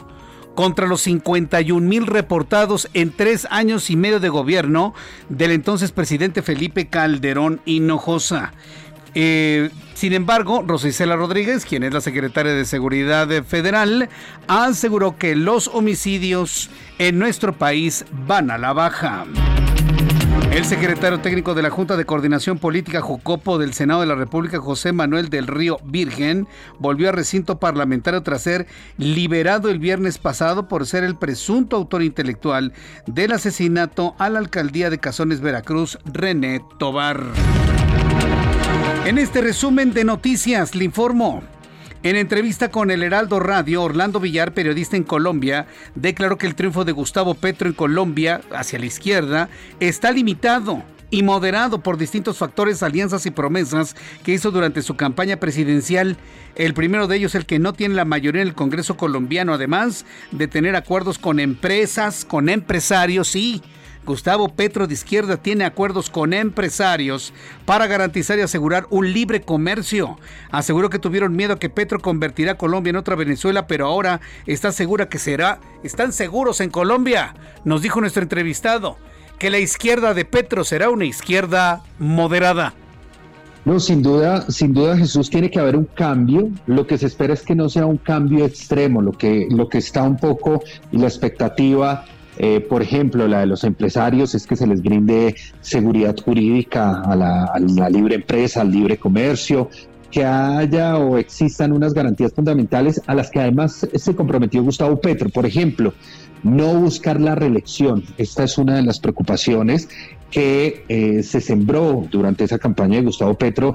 contra 0.55 0.87
los 0.87 1.05
51.000 1.05 2.05
reportados 2.05 2.87
en 2.93 3.11
tres 3.11 3.45
años 3.49 3.89
y 3.89 3.97
medio 3.97 4.21
de 4.21 4.29
gobierno 4.29 4.93
del 5.27 5.51
entonces 5.51 5.91
presidente 5.91 6.41
Felipe 6.41 6.87
Calderón 6.87 7.59
Hinojosa. 7.65 8.53
Eh, 9.15 9.69
sin 9.93 10.13
embargo, 10.13 10.63
Rosicela 10.67 11.15
Rodríguez, 11.15 11.65
quien 11.65 11.83
es 11.83 11.93
la 11.93 12.01
secretaria 12.01 12.53
de 12.53 12.65
Seguridad 12.65 13.29
Federal, 13.43 14.09
aseguró 14.47 15.17
que 15.17 15.35
los 15.35 15.67
homicidios 15.67 16.69
en 16.97 17.19
nuestro 17.19 17.53
país 17.53 18.05
van 18.25 18.51
a 18.51 18.57
la 18.57 18.73
baja. 18.73 19.25
El 20.51 20.65
secretario 20.65 21.19
técnico 21.19 21.55
de 21.55 21.63
la 21.63 21.71
Junta 21.71 21.97
de 21.97 22.05
Coordinación 22.05 22.59
Política 22.59 23.01
Jucopo 23.01 23.57
del 23.57 23.73
Senado 23.73 24.01
de 24.01 24.07
la 24.07 24.15
República, 24.15 24.59
José 24.59 24.93
Manuel 24.93 25.29
del 25.29 25.47
Río 25.47 25.79
Virgen, 25.83 26.47
volvió 26.77 27.09
al 27.09 27.15
recinto 27.15 27.59
parlamentario 27.59 28.21
tras 28.21 28.43
ser 28.43 28.67
liberado 28.97 29.69
el 29.69 29.79
viernes 29.79 30.19
pasado 30.19 30.67
por 30.67 30.85
ser 30.85 31.03
el 31.03 31.15
presunto 31.15 31.75
autor 31.75 32.03
intelectual 32.03 32.73
del 33.07 33.31
asesinato 33.31 34.15
a 34.19 34.29
la 34.29 34.39
alcaldía 34.39 34.91
de 34.91 34.99
Cazones, 34.99 35.41
Veracruz, 35.41 35.97
René 36.05 36.61
Tobar. 36.77 37.23
En 39.05 39.17
este 39.17 39.41
resumen 39.41 39.91
de 39.91 40.05
noticias 40.05 40.75
le 40.75 40.85
informo. 40.85 41.43
En 42.03 42.15
entrevista 42.15 42.71
con 42.71 42.89
el 42.89 43.03
Heraldo 43.03 43.41
Radio, 43.41 43.83
Orlando 43.83 44.21
Villar, 44.21 44.53
periodista 44.53 44.95
en 44.95 45.03
Colombia, 45.03 45.67
declaró 45.93 46.37
que 46.37 46.47
el 46.47 46.55
triunfo 46.55 46.85
de 46.85 46.93
Gustavo 46.93 47.33
Petro 47.35 47.67
en 47.67 47.73
Colombia, 47.73 48.39
hacia 48.53 48.79
la 48.79 48.85
izquierda, 48.85 49.49
está 49.81 50.09
limitado 50.13 50.83
y 51.09 51.21
moderado 51.21 51.83
por 51.83 51.97
distintos 51.97 52.37
factores, 52.37 52.81
alianzas 52.81 53.25
y 53.25 53.31
promesas 53.31 53.93
que 54.23 54.31
hizo 54.31 54.51
durante 54.51 54.81
su 54.81 54.95
campaña 54.95 55.35
presidencial. 55.35 56.15
El 56.55 56.73
primero 56.73 57.07
de 57.07 57.17
ellos, 57.17 57.35
el 57.35 57.45
que 57.45 57.59
no 57.59 57.73
tiene 57.73 57.95
la 57.95 58.05
mayoría 58.05 58.41
en 58.41 58.47
el 58.47 58.55
Congreso 58.55 58.95
colombiano, 58.95 59.53
además 59.53 60.05
de 60.31 60.47
tener 60.47 60.77
acuerdos 60.77 61.19
con 61.19 61.41
empresas, 61.41 62.23
con 62.23 62.47
empresarios 62.47 63.35
y 63.35 63.61
Gustavo 64.05 64.49
Petro 64.49 64.85
de 64.85 64.93
izquierda 64.93 65.37
tiene 65.37 65.63
acuerdos 65.63 66.09
con 66.09 66.33
empresarios 66.33 67.33
para 67.65 67.87
garantizar 67.87 68.37
y 68.37 68.41
asegurar 68.41 68.85
un 68.89 69.13
libre 69.13 69.41
comercio. 69.41 70.19
Aseguró 70.51 70.89
que 70.89 70.99
tuvieron 70.99 71.35
miedo 71.35 71.53
a 71.53 71.59
que 71.59 71.69
Petro 71.69 71.99
convertirá 71.99 72.53
a 72.53 72.57
Colombia 72.57 72.91
en 72.91 72.97
otra 72.97 73.15
Venezuela, 73.15 73.65
pero 73.65 73.85
ahora 73.85 74.19
está 74.45 74.71
segura 74.71 75.07
que 75.07 75.19
será. 75.19 75.59
Están 75.83 76.11
seguros 76.11 76.59
en 76.59 76.69
Colombia, 76.69 77.35
nos 77.63 77.81
dijo 77.81 78.01
nuestro 78.01 78.23
entrevistado, 78.23 78.97
que 79.39 79.49
la 79.49 79.59
izquierda 79.59 80.13
de 80.13 80.25
Petro 80.25 80.63
será 80.63 80.89
una 80.89 81.05
izquierda 81.05 81.83
moderada. 81.97 82.73
No, 83.65 83.79
sin 83.79 84.01
duda, 84.03 84.49
sin 84.49 84.73
duda 84.73 84.97
Jesús 84.97 85.29
tiene 85.29 85.49
que 85.49 85.59
haber 85.59 85.77
un 85.77 85.85
cambio. 85.85 86.49
Lo 86.67 86.85
que 86.85 86.97
se 86.97 87.07
espera 87.07 87.33
es 87.33 87.43
que 87.43 87.55
no 87.55 87.69
sea 87.69 87.85
un 87.85 87.97
cambio 87.97 88.45
extremo, 88.45 89.01
lo 89.01 89.13
que, 89.13 89.47
lo 89.49 89.69
que 89.69 89.77
está 89.77 90.03
un 90.03 90.17
poco 90.17 90.61
y 90.91 90.97
la 90.97 91.07
expectativa 91.07 92.05
eh, 92.37 92.59
por 92.61 92.81
ejemplo, 92.81 93.27
la 93.27 93.41
de 93.41 93.45
los 93.45 93.63
empresarios 93.63 94.33
es 94.35 94.47
que 94.47 94.55
se 94.55 94.65
les 94.65 94.81
brinde 94.81 95.35
seguridad 95.61 96.15
jurídica 96.17 97.01
a 97.01 97.15
la, 97.15 97.89
libre 97.89 98.15
empresa, 98.15 98.61
al 98.61 98.71
libre 98.71 98.97
comercio, 98.97 99.69
que 100.09 100.25
haya 100.25 100.97
o 100.97 101.17
existan 101.17 101.71
unas 101.71 101.93
garantías 101.93 102.33
fundamentales 102.33 103.01
a 103.07 103.15
las 103.15 103.31
que 103.31 103.39
además 103.39 103.87
se 103.93 104.15
comprometió 104.15 104.63
Gustavo 104.63 104.99
Petro. 104.99 105.29
Por 105.29 105.45
ejemplo, 105.45 105.93
no 106.43 106.73
buscar 106.75 107.19
la 107.19 107.35
reelección. 107.35 108.03
Esta 108.17 108.43
es 108.43 108.57
una 108.57 108.75
de 108.75 108.83
las 108.83 108.99
preocupaciones 108.99 109.89
que 110.29 110.83
eh, 110.89 111.23
se 111.23 111.41
sembró 111.41 112.05
durante 112.11 112.43
esa 112.43 112.57
campaña 112.57 112.97
de 112.97 113.05
Gustavo 113.05 113.35
Petro 113.35 113.73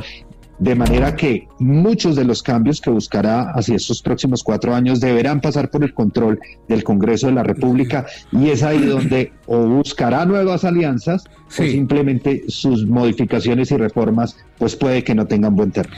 de 0.59 0.75
manera 0.75 1.15
que 1.15 1.49
muchos 1.59 2.17
de 2.17 2.25
los 2.25 2.43
cambios 2.43 2.81
que 2.81 2.91
buscará 2.91 3.53
hacia 3.53 3.77
estos 3.77 4.03
próximos 4.03 4.43
cuatro 4.43 4.75
años 4.75 5.01
deberán 5.01 5.41
pasar 5.41 5.71
por 5.71 5.85
el 5.85 5.95
control 5.95 6.41
del 6.69 6.85
Congreso 6.85 7.29
de 7.29 7.35
la 7.35 7.43
República 7.43 8.07
y 8.33 8.51
es 8.51 8.63
ahí 8.63 8.85
donde 8.85 9.33
o 9.47 9.59
buscará 9.67 10.25
nuevas 10.27 10.65
alianzas 10.65 11.25
o 11.47 11.63
simplemente 11.63 12.45
sus 12.49 12.87
modificaciones 12.87 13.71
y 13.71 13.77
reformas 13.77 14.37
pues 14.59 14.75
puede 14.75 15.05
que 15.05 15.15
no 15.15 15.27
tengan 15.27 15.55
buen 15.55 15.71
término. 15.71 15.97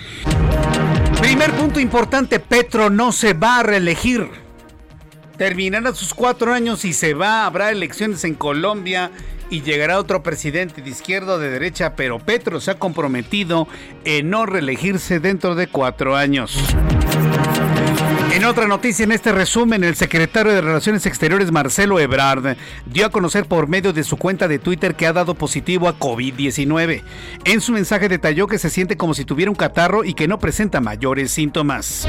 Primer 1.21 1.53
punto 1.53 1.81
importante, 1.81 2.41
Petro 2.41 2.91
no 2.91 3.13
se 3.13 3.35
va 3.35 3.61
a 3.61 3.63
reelegir. 3.63 4.29
Terminará 5.37 5.95
sus 5.95 6.13
cuatro 6.13 6.53
años 6.53 6.85
y 6.85 6.93
se 6.93 7.15
va, 7.15 7.47
habrá 7.47 7.71
elecciones 7.71 8.25
en 8.25 8.35
Colombia 8.35 9.11
y 9.51 9.63
llegará 9.63 9.99
otro 9.99 10.23
presidente 10.23 10.81
de 10.81 10.91
izquierda 10.91 11.35
o 11.35 11.39
de 11.39 11.51
derecha, 11.51 11.95
pero 11.97 12.19
Petro 12.19 12.61
se 12.61 12.71
ha 12.71 12.79
comprometido 12.79 13.69
en 14.05 14.31
no 14.31 14.47
reelegirse 14.47 15.21
dentro 15.21 15.55
de 15.55 15.67
cuatro 15.67 16.17
años. 16.17 16.57
En 18.33 18.45
otra 18.45 18.69
noticia, 18.69 19.05
en 19.05 19.13
este 19.13 19.33
resumen, 19.33 19.83
el 19.83 19.97
secretario 19.97 20.53
de 20.53 20.61
Relaciones 20.61 21.05
Exteriores, 21.05 21.51
Marcelo 21.51 21.99
Ebrard, 21.99 22.57
dio 22.87 23.07
a 23.07 23.11
conocer 23.11 23.45
por 23.45 23.67
medio 23.67 23.93
de 23.93 24.05
su 24.05 24.17
cuenta 24.17 24.47
de 24.47 24.61
Twitter 24.61 24.95
que 24.95 25.07
ha 25.07 25.13
dado 25.13 25.35
positivo 25.35 25.89
a 25.89 25.99
COVID-19. 25.99 27.03
En 27.45 27.61
su 27.61 27.73
mensaje 27.73 28.09
detalló 28.09 28.47
que 28.47 28.59
se 28.59 28.71
siente 28.71 28.97
como 28.97 29.15
si 29.15 29.25
tuviera 29.25 29.51
un 29.51 29.57
catarro 29.57 30.05
y 30.05 30.15
que 30.15 30.29
no 30.29 30.39
presenta 30.39 30.81
mayores 30.81 31.33
síntomas. 31.33 32.09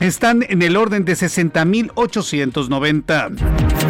están 0.01 0.45
en 0.49 0.63
el 0.63 0.77
orden 0.77 1.05
de 1.05 1.13
60.890. 1.13 3.82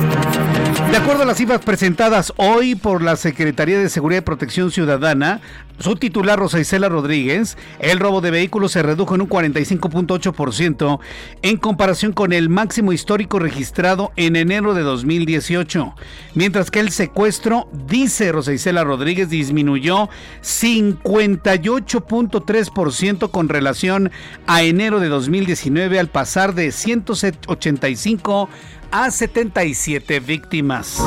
De 0.92 0.98
acuerdo 0.98 1.22
a 1.22 1.26
las 1.26 1.38
cifras 1.38 1.62
presentadas 1.62 2.34
hoy 2.36 2.74
por 2.74 3.00
la 3.00 3.16
Secretaría 3.16 3.78
de 3.78 3.88
Seguridad 3.88 4.20
y 4.20 4.26
Protección 4.26 4.70
Ciudadana, 4.70 5.40
su 5.78 5.96
titular 5.96 6.38
Rosa 6.38 6.60
Isela 6.60 6.90
Rodríguez, 6.90 7.56
el 7.78 7.98
robo 7.98 8.20
de 8.20 8.30
vehículos 8.30 8.72
se 8.72 8.82
redujo 8.82 9.14
en 9.14 9.22
un 9.22 9.28
45.8% 9.30 11.00
en 11.40 11.56
comparación 11.56 12.12
con 12.12 12.34
el 12.34 12.50
máximo 12.50 12.92
histórico 12.92 13.38
registrado 13.38 14.12
en 14.16 14.36
enero 14.36 14.74
de 14.74 14.82
2018, 14.82 15.94
mientras 16.34 16.70
que 16.70 16.80
el 16.80 16.90
secuestro, 16.90 17.70
dice 17.88 18.30
Rosa 18.30 18.52
Isela 18.52 18.84
Rodríguez, 18.84 19.30
disminuyó 19.30 20.10
58.3% 20.42 23.30
con 23.30 23.48
relación 23.48 24.10
a 24.46 24.62
enero 24.62 25.00
de 25.00 25.08
2019 25.08 25.98
al 25.98 26.08
pasar 26.08 26.54
de 26.54 26.70
185 26.70 28.50
a 28.92 29.10
77 29.10 30.20
víctimas. 30.20 31.02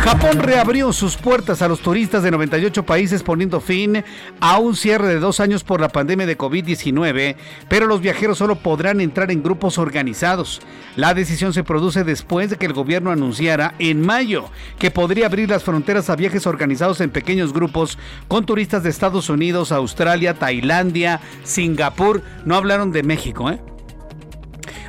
Japón 0.00 0.38
reabrió 0.38 0.90
sus 0.94 1.18
puertas 1.18 1.60
a 1.60 1.68
los 1.68 1.80
turistas 1.80 2.22
de 2.22 2.30
98 2.30 2.82
países 2.84 3.22
poniendo 3.22 3.60
fin 3.60 4.02
a 4.40 4.58
un 4.58 4.74
cierre 4.74 5.08
de 5.08 5.18
dos 5.18 5.38
años 5.38 5.64
por 5.64 5.82
la 5.82 5.90
pandemia 5.90 6.24
de 6.24 6.38
COVID-19, 6.38 7.36
pero 7.68 7.86
los 7.86 8.00
viajeros 8.00 8.38
solo 8.38 8.56
podrán 8.56 9.02
entrar 9.02 9.30
en 9.30 9.42
grupos 9.42 9.76
organizados. 9.76 10.62
La 10.96 11.12
decisión 11.12 11.52
se 11.52 11.62
produce 11.62 12.04
después 12.04 12.48
de 12.48 12.56
que 12.56 12.64
el 12.64 12.72
gobierno 12.72 13.10
anunciara 13.10 13.74
en 13.78 14.00
mayo 14.00 14.46
que 14.78 14.90
podría 14.90 15.26
abrir 15.26 15.50
las 15.50 15.64
fronteras 15.64 16.08
a 16.08 16.16
viajes 16.16 16.46
organizados 16.46 17.02
en 17.02 17.10
pequeños 17.10 17.52
grupos 17.52 17.98
con 18.28 18.46
turistas 18.46 18.82
de 18.82 18.88
Estados 18.88 19.28
Unidos, 19.28 19.72
Australia, 19.72 20.32
Tailandia, 20.32 21.20
Singapur. 21.44 22.22
No 22.46 22.56
hablaron 22.56 22.92
de 22.92 23.02
México, 23.02 23.50
¿eh? 23.50 23.58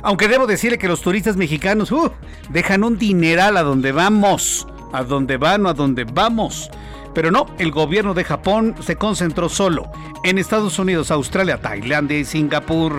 Aunque 0.02 0.28
debo 0.28 0.46
decirle 0.46 0.78
que 0.78 0.88
los 0.88 1.02
turistas 1.02 1.36
mexicanos 1.36 1.92
uh, 1.92 2.10
dejan 2.50 2.84
un 2.84 2.98
dineral 2.98 3.56
a 3.56 3.62
donde 3.62 3.92
vamos, 3.92 4.66
a 4.92 5.04
donde 5.04 5.36
van 5.36 5.66
o 5.66 5.68
a 5.68 5.74
donde 5.74 6.04
vamos. 6.04 6.70
Pero 7.14 7.30
no, 7.30 7.46
el 7.58 7.70
gobierno 7.70 8.14
de 8.14 8.24
Japón 8.24 8.74
se 8.80 8.96
concentró 8.96 9.48
solo 9.48 9.90
en 10.24 10.38
Estados 10.38 10.78
Unidos, 10.78 11.10
Australia, 11.10 11.60
Tailandia 11.60 12.18
y 12.18 12.24
Singapur. 12.24 12.94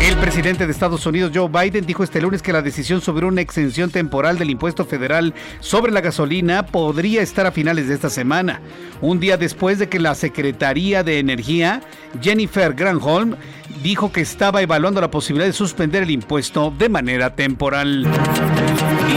El 0.00 0.16
presidente 0.16 0.64
de 0.64 0.72
Estados 0.72 1.04
Unidos, 1.04 1.30
Joe 1.34 1.48
Biden, 1.48 1.84
dijo 1.84 2.02
este 2.02 2.22
lunes 2.22 2.40
que 2.40 2.54
la 2.54 2.62
decisión 2.62 3.02
sobre 3.02 3.26
una 3.26 3.42
exención 3.42 3.90
temporal 3.90 4.38
del 4.38 4.48
impuesto 4.48 4.86
federal 4.86 5.34
sobre 5.60 5.92
la 5.92 6.00
gasolina 6.00 6.64
podría 6.64 7.20
estar 7.20 7.46
a 7.46 7.52
finales 7.52 7.86
de 7.86 7.94
esta 7.94 8.08
semana, 8.08 8.62
un 9.02 9.20
día 9.20 9.36
después 9.36 9.78
de 9.78 9.90
que 9.90 10.00
la 10.00 10.14
Secretaría 10.14 11.02
de 11.02 11.18
Energía, 11.18 11.82
Jennifer 12.20 12.72
Granholm, 12.72 13.36
dijo 13.82 14.10
que 14.10 14.20
estaba 14.20 14.62
evaluando 14.62 15.00
la 15.00 15.10
posibilidad 15.10 15.46
de 15.46 15.52
suspender 15.52 16.02
el 16.02 16.10
impuesto 16.10 16.72
de 16.76 16.88
manera 16.88 17.34
temporal. 17.34 18.06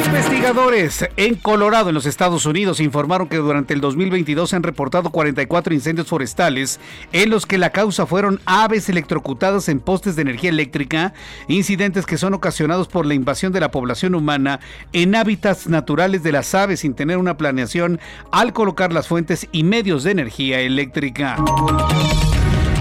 Investigadores 0.05 1.05
en 1.17 1.35
Colorado, 1.35 1.89
en 1.89 1.95
los 1.95 2.05
Estados 2.05 2.45
Unidos, 2.45 2.79
informaron 2.79 3.27
que 3.27 3.37
durante 3.37 3.73
el 3.73 3.81
2022 3.81 4.49
se 4.49 4.55
han 4.55 4.63
reportado 4.63 5.11
44 5.11 5.73
incendios 5.73 6.07
forestales 6.07 6.79
en 7.11 7.29
los 7.29 7.45
que 7.45 7.57
la 7.57 7.71
causa 7.71 8.05
fueron 8.05 8.39
aves 8.45 8.89
electrocutadas 8.89 9.69
en 9.69 9.79
postes 9.79 10.15
de 10.15 10.23
energía 10.23 10.49
eléctrica, 10.49 10.72
incidentes 11.47 12.05
que 12.05 12.17
son 12.17 12.33
ocasionados 12.33 12.87
por 12.87 13.05
la 13.05 13.13
invasión 13.13 13.53
de 13.53 13.59
la 13.59 13.71
población 13.71 14.15
humana 14.15 14.59
en 14.91 15.15
hábitats 15.15 15.67
naturales 15.67 16.23
de 16.23 16.31
las 16.31 16.53
aves 16.55 16.81
sin 16.81 16.93
tener 16.93 17.17
una 17.17 17.37
planeación 17.37 17.99
al 18.31 18.53
colocar 18.53 18.91
las 18.91 19.07
fuentes 19.07 19.47
y 19.51 19.63
medios 19.63 20.03
de 20.03 20.11
energía 20.11 20.59
eléctrica. 20.59 21.37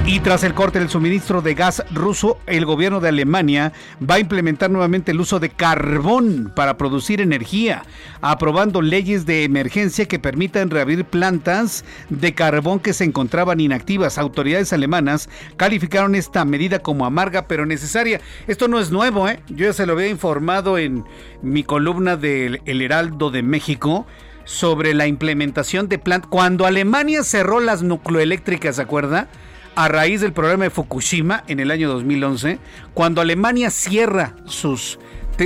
Y 0.05 0.19
tras 0.19 0.43
el 0.43 0.53
corte 0.53 0.81
del 0.81 0.89
suministro 0.89 1.43
de 1.43 1.55
gas 1.55 1.85
ruso, 1.93 2.37
el 2.47 2.67
gobierno 2.67 2.99
de 2.99 3.09
Alemania 3.09 3.73
va 3.99 4.17
a 4.17 4.19
implementar 4.19 4.69
nuevamente 4.69 5.13
el 5.13 5.21
uso 5.21 5.39
de 5.39 5.49
carbón 5.49 6.53
para 6.57 6.77
producir 6.77 7.21
energía, 7.21 7.85
aprobando 8.21 8.83
leyes 8.83 9.27
de 9.27 9.45
emergencia 9.45 10.07
que 10.07 10.19
permitan 10.19 10.71
reabrir 10.71 11.05
plantas 11.05 11.85
de 12.11 12.35
carbón 12.35 12.81
que 12.81 12.95
se 12.95 13.05
encontraban 13.05 13.61
inactivas. 13.61 14.19
Autoridades 14.19 14.73
alemanas 14.73 15.29
calificaron 15.57 16.17
esta 16.17 16.45
medida 16.45 16.81
como 16.81 17.07
amarga 17.07 17.47
pero 17.47 17.65
necesaria. 17.65 18.21
Esto 18.49 18.67
no 18.67 18.81
es 18.81 18.91
nuevo, 18.91 19.29
¿eh? 19.29 19.41
Yo 19.51 19.67
ya 19.67 19.73
se 19.73 19.87
lo 19.87 19.93
había 19.93 20.09
informado 20.09 20.79
en 20.79 21.05
mi 21.43 21.63
columna 21.63 22.17
del 22.17 22.61
El 22.67 22.83
Heraldo 22.83 23.31
de 23.31 23.45
México 23.45 24.05
sobre 24.45 24.95
la 24.95 25.07
implementación 25.07 25.89
de 25.89 26.01
plantas. 26.01 26.29
Cuando 26.29 26.67
Alemania 26.67 27.23
cerró 27.23 27.61
las 27.61 27.85
nucleoeléctricas, 27.85 28.77
¿se 28.77 28.83
acuerda? 28.83 29.29
A 29.75 29.89
raíz 29.89 30.21
del 30.21 30.33
problema 30.33 30.65
de 30.65 30.71
Fukushima 30.71 31.45
en 31.49 31.61
el 31.61 31.71
año 31.71 31.89
2011, 31.89 32.59
cuando 32.95 33.21
Alemania 33.21 33.71
cierra 33.71 34.35
sus, 34.47 34.99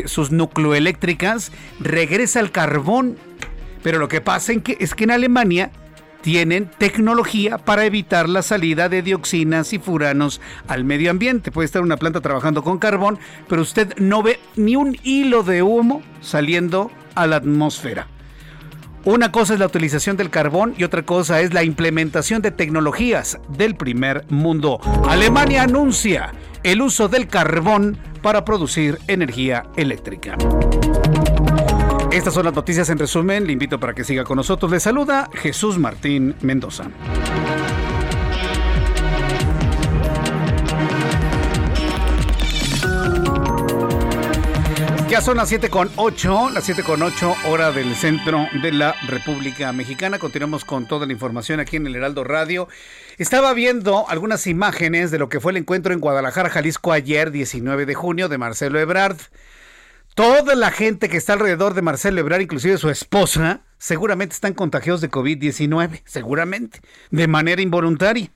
sus 0.07 0.31
nucleoeléctricas, 0.31 1.53
regresa 1.81 2.41
el 2.41 2.51
carbón. 2.51 3.17
Pero 3.83 3.99
lo 3.99 4.09
que 4.09 4.21
pasa 4.21 4.53
es 4.53 4.95
que 4.95 5.05
en 5.05 5.11
Alemania 5.11 5.71
tienen 6.27 6.69
tecnología 6.79 7.57
para 7.57 7.85
evitar 7.85 8.29
la 8.29 8.43
salida 8.43 8.89
de 8.89 9.01
dioxinas 9.01 9.73
y 9.73 9.79
furanos 9.79 10.41
al 10.67 10.83
medio 10.83 11.13
ambiente. 11.13 11.53
Puede 11.53 11.67
estar 11.67 11.83
una 11.83 11.99
planta 11.99 12.21
trabajando 12.21 12.65
con 12.65 12.79
carbón, 12.79 13.21
pero 13.49 13.63
usted 13.63 13.97
no 13.99 14.25
ve 14.25 14.41
ni 14.57 14.75
un 14.75 14.99
hilo 15.05 15.45
de 15.45 15.63
humo 15.63 16.03
saliendo 16.21 16.91
a 17.15 17.29
la 17.29 17.37
atmósfera. 17.37 18.09
Una 19.07 19.31
cosa 19.31 19.55
es 19.55 19.61
la 19.61 19.67
utilización 19.67 20.17
del 20.17 20.31
carbón 20.31 20.75
y 20.77 20.83
otra 20.83 21.05
cosa 21.05 21.41
es 21.41 21.55
la 21.55 21.63
implementación 21.63 22.43
de 22.43 22.51
tecnologías 22.51 23.39
del 23.49 23.77
primer 23.77 24.25
mundo. 24.31 24.81
Alemania 25.09 25.63
anuncia 25.63 26.33
el 26.65 26.83
uso 26.83 27.07
del 27.07 27.29
carbón 27.29 27.97
para 28.21 28.45
producir 28.45 28.99
energía 29.07 29.63
eléctrica. 29.77 30.37
Estas 32.11 32.35
son 32.35 32.47
las 32.47 32.55
noticias 32.55 32.91
en 32.91 32.99
resumen. 32.99 33.47
Le 33.47 33.53
invito 33.53 33.79
para 33.79 33.95
que 33.95 34.03
siga 34.03 34.25
con 34.25 34.39
nosotros. 34.39 34.73
Le 34.73 34.81
saluda 34.81 35.31
Jesús 35.35 35.79
Martín 35.79 36.35
Mendoza. 36.41 36.91
Son 45.23 45.39
las 45.39 45.49
7 45.49 45.71
con 45.71 45.91
8, 45.97 46.51
las 46.51 46.65
7 46.65 46.85
con 46.85 47.03
8 47.03 47.35
hora 47.47 47.73
del 47.73 47.97
centro 47.97 48.47
de 48.63 48.71
la 48.71 48.95
República 49.09 49.73
Mexicana. 49.73 50.21
Continuamos 50.21 50.65
con 50.65 50.87
toda 50.87 51.05
la 51.05 51.13
información 51.13 51.59
aquí 51.59 51.77
en 51.77 51.87
el 51.89 51.97
Heraldo 51.97 52.23
Radio. 52.23 52.69
Estaba 53.19 53.53
viendo 53.53 54.09
algunas 54.09 54.47
imágenes 54.47 55.11
de 55.11 55.19
lo 55.19 55.29
que 55.29 55.41
fue 55.41 55.51
el 55.51 55.57
encuentro 55.57 55.93
en 55.93 55.99
Guadalajara, 55.99 56.51
Jalisco 56.51 56.93
ayer, 56.93 57.33
19 57.33 57.87
de 57.87 57.95
junio, 57.95 58.29
de 58.29 58.39
Marcelo 58.39 58.79
Ebrard. 58.79 59.17
Toda 60.15 60.55
la 60.55 60.71
gente 60.71 61.09
que 61.09 61.17
está 61.17 61.33
alrededor 61.33 61.75
de 61.75 61.83
Marcelo 61.83 62.21
Ebrard, 62.21 62.43
inclusive 62.43 62.79
su 62.79 62.89
esposa, 62.89 63.63
seguramente 63.79 64.35
están 64.35 64.55
contagiados 64.55 65.01
de 65.01 65.11
COVID-19, 65.11 66.03
seguramente, 66.05 66.81
de 67.11 67.27
manera 67.27 67.63
involuntaria. 67.63 68.31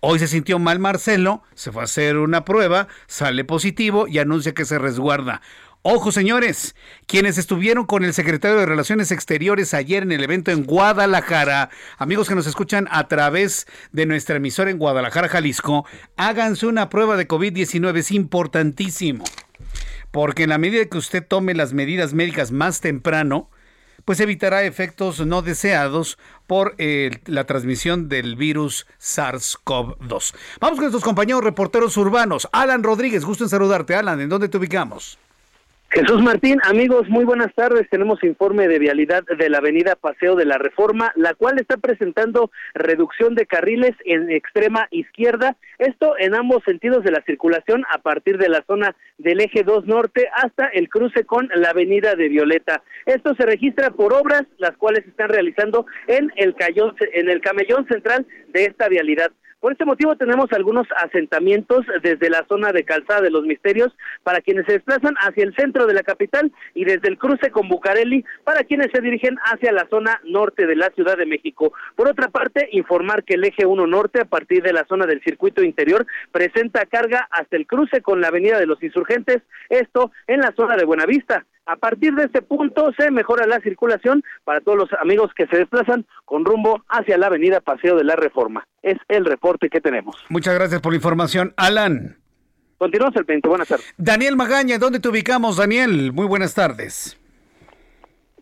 Hoy 0.00 0.20
se 0.20 0.28
sintió 0.28 0.60
mal 0.60 0.78
Marcelo, 0.78 1.42
se 1.54 1.72
fue 1.72 1.82
a 1.82 1.86
hacer 1.86 2.18
una 2.18 2.44
prueba, 2.44 2.86
sale 3.08 3.44
positivo 3.44 4.06
y 4.06 4.20
anuncia 4.20 4.54
que 4.54 4.64
se 4.64 4.78
resguarda. 4.78 5.42
Ojo, 5.90 6.12
señores, 6.12 6.76
quienes 7.06 7.38
estuvieron 7.38 7.86
con 7.86 8.04
el 8.04 8.12
secretario 8.12 8.58
de 8.58 8.66
Relaciones 8.66 9.10
Exteriores 9.10 9.72
ayer 9.72 10.02
en 10.02 10.12
el 10.12 10.22
evento 10.22 10.50
en 10.50 10.64
Guadalajara, 10.64 11.70
amigos 11.96 12.28
que 12.28 12.34
nos 12.34 12.46
escuchan 12.46 12.86
a 12.90 13.08
través 13.08 13.66
de 13.90 14.04
nuestra 14.04 14.36
emisora 14.36 14.70
en 14.70 14.76
Guadalajara, 14.76 15.30
Jalisco, 15.30 15.86
háganse 16.18 16.66
una 16.66 16.90
prueba 16.90 17.16
de 17.16 17.26
COVID-19, 17.26 17.96
es 17.96 18.10
importantísimo. 18.10 19.24
Porque 20.10 20.42
en 20.42 20.50
la 20.50 20.58
medida 20.58 20.84
que 20.84 20.98
usted 20.98 21.26
tome 21.26 21.54
las 21.54 21.72
medidas 21.72 22.12
médicas 22.12 22.52
más 22.52 22.82
temprano, 22.82 23.48
pues 24.04 24.20
evitará 24.20 24.64
efectos 24.64 25.24
no 25.24 25.40
deseados 25.40 26.18
por 26.46 26.74
eh, 26.76 27.22
la 27.24 27.44
transmisión 27.44 28.10
del 28.10 28.36
virus 28.36 28.86
SARS-CoV-2. 29.00 30.34
Vamos 30.60 30.76
con 30.76 30.80
nuestros 30.80 31.04
compañeros 31.04 31.42
reporteros 31.42 31.96
urbanos. 31.96 32.46
Alan 32.52 32.82
Rodríguez, 32.82 33.24
gusto 33.24 33.44
en 33.44 33.48
saludarte. 33.48 33.94
Alan, 33.94 34.20
¿en 34.20 34.28
dónde 34.28 34.50
te 34.50 34.58
ubicamos? 34.58 35.18
Jesús 35.90 36.20
Martín, 36.20 36.58
amigos, 36.64 37.08
muy 37.08 37.24
buenas 37.24 37.54
tardes. 37.54 37.88
Tenemos 37.88 38.22
informe 38.22 38.68
de 38.68 38.78
vialidad 38.78 39.24
de 39.24 39.48
la 39.48 39.56
avenida 39.56 39.96
Paseo 39.96 40.36
de 40.36 40.44
la 40.44 40.58
Reforma, 40.58 41.12
la 41.16 41.32
cual 41.32 41.58
está 41.58 41.78
presentando 41.78 42.50
reducción 42.74 43.34
de 43.34 43.46
carriles 43.46 43.92
en 44.04 44.30
extrema 44.30 44.86
izquierda, 44.90 45.56
esto 45.78 46.12
en 46.18 46.34
ambos 46.34 46.62
sentidos 46.64 47.04
de 47.04 47.12
la 47.12 47.22
circulación 47.22 47.86
a 47.90 47.98
partir 47.98 48.36
de 48.36 48.50
la 48.50 48.62
zona 48.66 48.94
del 49.16 49.40
eje 49.40 49.62
2 49.62 49.86
norte 49.86 50.28
hasta 50.34 50.66
el 50.66 50.90
cruce 50.90 51.24
con 51.24 51.48
la 51.54 51.70
avenida 51.70 52.14
de 52.16 52.28
Violeta. 52.28 52.82
Esto 53.06 53.34
se 53.34 53.46
registra 53.46 53.88
por 53.90 54.12
obras, 54.12 54.42
las 54.58 54.76
cuales 54.76 55.04
se 55.04 55.10
están 55.10 55.30
realizando 55.30 55.86
en 56.06 56.30
el, 56.36 56.54
cayón, 56.54 56.96
en 57.14 57.30
el 57.30 57.40
camellón 57.40 57.88
central 57.88 58.26
de 58.48 58.64
esta 58.64 58.90
vialidad. 58.90 59.32
Por 59.60 59.72
este 59.72 59.84
motivo 59.84 60.14
tenemos 60.14 60.46
algunos 60.52 60.86
asentamientos 60.96 61.84
desde 62.00 62.30
la 62.30 62.46
zona 62.48 62.70
de 62.70 62.84
Calzada 62.84 63.22
de 63.22 63.30
los 63.30 63.42
Misterios 63.44 63.92
para 64.22 64.40
quienes 64.40 64.66
se 64.66 64.74
desplazan 64.74 65.16
hacia 65.16 65.42
el 65.42 65.54
centro 65.56 65.86
de 65.86 65.94
la 65.94 66.04
capital 66.04 66.52
y 66.74 66.84
desde 66.84 67.08
el 67.08 67.18
cruce 67.18 67.50
con 67.50 67.68
Bucareli 67.68 68.24
para 68.44 68.62
quienes 68.62 68.86
se 68.92 69.00
dirigen 69.00 69.36
hacia 69.42 69.72
la 69.72 69.88
zona 69.88 70.20
norte 70.22 70.64
de 70.66 70.76
la 70.76 70.90
Ciudad 70.90 71.18
de 71.18 71.26
México. 71.26 71.72
Por 71.96 72.08
otra 72.08 72.28
parte, 72.28 72.68
informar 72.70 73.24
que 73.24 73.34
el 73.34 73.42
eje 73.42 73.66
1 73.66 73.84
norte 73.88 74.20
a 74.20 74.26
partir 74.26 74.62
de 74.62 74.72
la 74.72 74.84
zona 74.84 75.06
del 75.06 75.22
circuito 75.22 75.64
interior 75.64 76.06
presenta 76.30 76.86
carga 76.86 77.26
hasta 77.32 77.56
el 77.56 77.66
cruce 77.66 78.00
con 78.00 78.20
la 78.20 78.28
avenida 78.28 78.60
de 78.60 78.66
los 78.66 78.80
insurgentes, 78.80 79.42
esto 79.70 80.12
en 80.28 80.38
la 80.38 80.52
zona 80.52 80.76
de 80.76 80.84
Buenavista. 80.84 81.44
A 81.68 81.76
partir 81.76 82.14
de 82.14 82.24
este 82.24 82.40
punto 82.40 82.92
se 82.96 83.10
mejora 83.10 83.46
la 83.46 83.60
circulación 83.60 84.24
para 84.44 84.62
todos 84.62 84.78
los 84.78 84.88
amigos 85.02 85.30
que 85.36 85.46
se 85.48 85.58
desplazan 85.58 86.06
con 86.24 86.46
rumbo 86.46 86.82
hacia 86.88 87.18
la 87.18 87.26
avenida 87.26 87.60
Paseo 87.60 87.94
de 87.96 88.04
la 88.04 88.16
Reforma. 88.16 88.64
Es 88.80 88.96
el 89.08 89.26
reporte 89.26 89.68
que 89.68 89.82
tenemos. 89.82 90.16
Muchas 90.30 90.54
gracias 90.54 90.80
por 90.80 90.92
la 90.92 90.96
información. 90.96 91.52
Alan. 91.58 92.16
Continuamos 92.78 93.16
el 93.16 93.24
20. 93.24 93.48
Buenas 93.50 93.68
tardes. 93.68 93.94
Daniel 93.98 94.34
Magaña, 94.34 94.78
¿dónde 94.78 94.98
te 94.98 95.10
ubicamos, 95.10 95.58
Daniel? 95.58 96.10
Muy 96.14 96.26
buenas 96.26 96.54
tardes. 96.54 97.20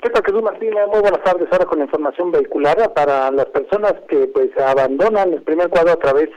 ¿Qué 0.01 0.09
tal, 0.09 0.23
Jesús 0.25 0.43
Martín? 0.45 0.71
Muy 0.93 1.01
buenas 1.01 1.25
tardes. 1.25 1.49
Ahora 1.51 1.65
con 1.65 1.81
información 1.81 2.31
vehicular 2.31 2.93
para 2.95 3.33
las 3.33 3.47
personas 3.47 3.95
que 4.09 4.29
pues 4.29 4.57
abandonan 4.57 5.33
el 5.33 5.43
primer 5.43 5.69
cuadro 5.69 5.95
a 5.95 5.99
través 5.99 6.31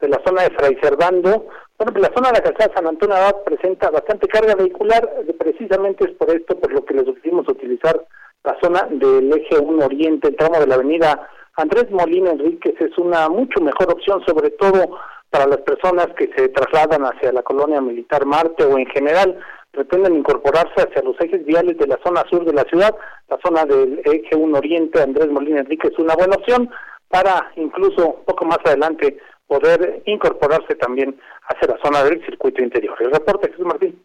de 0.00 0.08
la 0.08 0.18
zona 0.24 0.44
de 0.44 0.50
Fray 0.52 0.78
Servando. 0.80 1.48
Bueno, 1.80 1.94
pues 1.94 2.10
la 2.10 2.14
zona 2.14 2.28
de 2.28 2.34
la 2.34 2.44
calzada 2.44 2.74
San 2.74 2.86
Antonio 2.88 3.16
Abad 3.16 3.42
presenta 3.42 3.88
bastante 3.88 4.28
carga 4.28 4.54
vehicular, 4.54 5.08
precisamente 5.38 6.04
es 6.04 6.10
por 6.10 6.28
esto 6.28 6.54
por 6.60 6.70
lo 6.70 6.84
que 6.84 6.92
les 6.92 7.08
ofrecimos 7.08 7.48
utilizar 7.48 8.04
la 8.44 8.54
zona 8.60 8.86
del 8.90 9.32
eje 9.32 9.58
1 9.58 9.86
Oriente, 9.86 10.28
el 10.28 10.36
tramo 10.36 10.60
de 10.60 10.66
la 10.66 10.74
avenida 10.74 11.26
Andrés 11.56 11.90
Molina 11.90 12.32
Enríquez 12.32 12.74
es 12.78 12.98
una 12.98 13.30
mucho 13.30 13.62
mejor 13.62 13.90
opción, 13.94 14.22
sobre 14.26 14.50
todo 14.50 14.98
para 15.30 15.46
las 15.46 15.62
personas 15.62 16.08
que 16.18 16.28
se 16.36 16.50
trasladan 16.50 17.04
hacia 17.06 17.32
la 17.32 17.42
colonia 17.42 17.80
militar 17.80 18.26
Marte 18.26 18.62
o 18.64 18.76
en 18.76 18.86
general 18.88 19.38
pretenden 19.70 20.16
incorporarse 20.16 20.82
hacia 20.82 21.00
los 21.00 21.18
ejes 21.18 21.46
viales 21.46 21.78
de 21.78 21.86
la 21.86 21.98
zona 22.04 22.24
sur 22.28 22.44
de 22.44 22.52
la 22.52 22.64
ciudad, 22.64 22.94
la 23.30 23.38
zona 23.42 23.64
del 23.64 24.02
eje 24.04 24.36
1 24.36 24.58
Oriente, 24.58 25.00
Andrés 25.00 25.28
Molina 25.30 25.60
Enríquez 25.60 25.92
es 25.92 25.98
una 25.98 26.14
buena 26.14 26.36
opción 26.36 26.68
para 27.08 27.50
incluso 27.56 28.16
poco 28.26 28.44
más 28.44 28.58
adelante 28.66 29.16
poder 29.50 30.04
incorporarse 30.06 30.76
también 30.76 31.20
hacia 31.48 31.74
la 31.74 31.78
zona 31.82 32.04
del 32.04 32.24
circuito 32.24 32.62
interior. 32.62 32.96
El 33.00 33.10
reporte, 33.10 33.50
Jesús 33.50 33.66
Martín. 33.66 34.00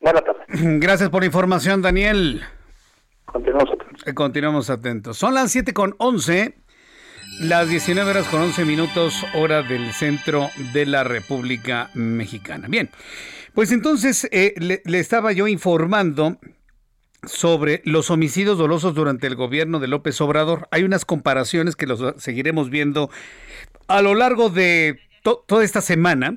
Buenas 0.00 0.22
tardes. 0.22 0.46
Gracias 0.80 1.10
por 1.10 1.22
la 1.22 1.26
información, 1.26 1.82
Daniel. 1.82 2.42
Continuamos 3.24 3.70
atentos. 3.72 4.06
Eh, 4.06 4.14
continuamos 4.14 4.70
atentos. 4.70 5.18
Son 5.18 5.34
las 5.34 5.50
7 5.50 5.74
con 5.74 5.96
11, 5.98 6.54
las 7.40 7.68
19 7.68 8.08
horas 8.08 8.28
con 8.28 8.40
11 8.42 8.64
minutos, 8.64 9.26
hora 9.34 9.62
del 9.62 9.92
centro 9.92 10.46
de 10.72 10.86
la 10.86 11.02
República 11.02 11.90
Mexicana. 11.94 12.68
Bien, 12.68 12.88
pues 13.52 13.72
entonces 13.72 14.28
eh, 14.30 14.54
le, 14.58 14.80
le 14.84 15.00
estaba 15.00 15.32
yo 15.32 15.48
informando 15.48 16.38
sobre 17.26 17.82
los 17.84 18.10
homicidios 18.10 18.58
dolosos 18.58 18.94
durante 18.94 19.26
el 19.26 19.36
gobierno 19.36 19.80
de 19.80 19.88
López 19.88 20.20
Obrador. 20.20 20.68
Hay 20.70 20.84
unas 20.84 21.04
comparaciones 21.04 21.76
que 21.76 21.86
los 21.86 22.02
seguiremos 22.22 22.70
viendo 22.70 23.10
a 23.86 24.02
lo 24.02 24.14
largo 24.14 24.50
de 24.50 25.00
toda 25.22 25.64
esta 25.64 25.80
semana, 25.80 26.36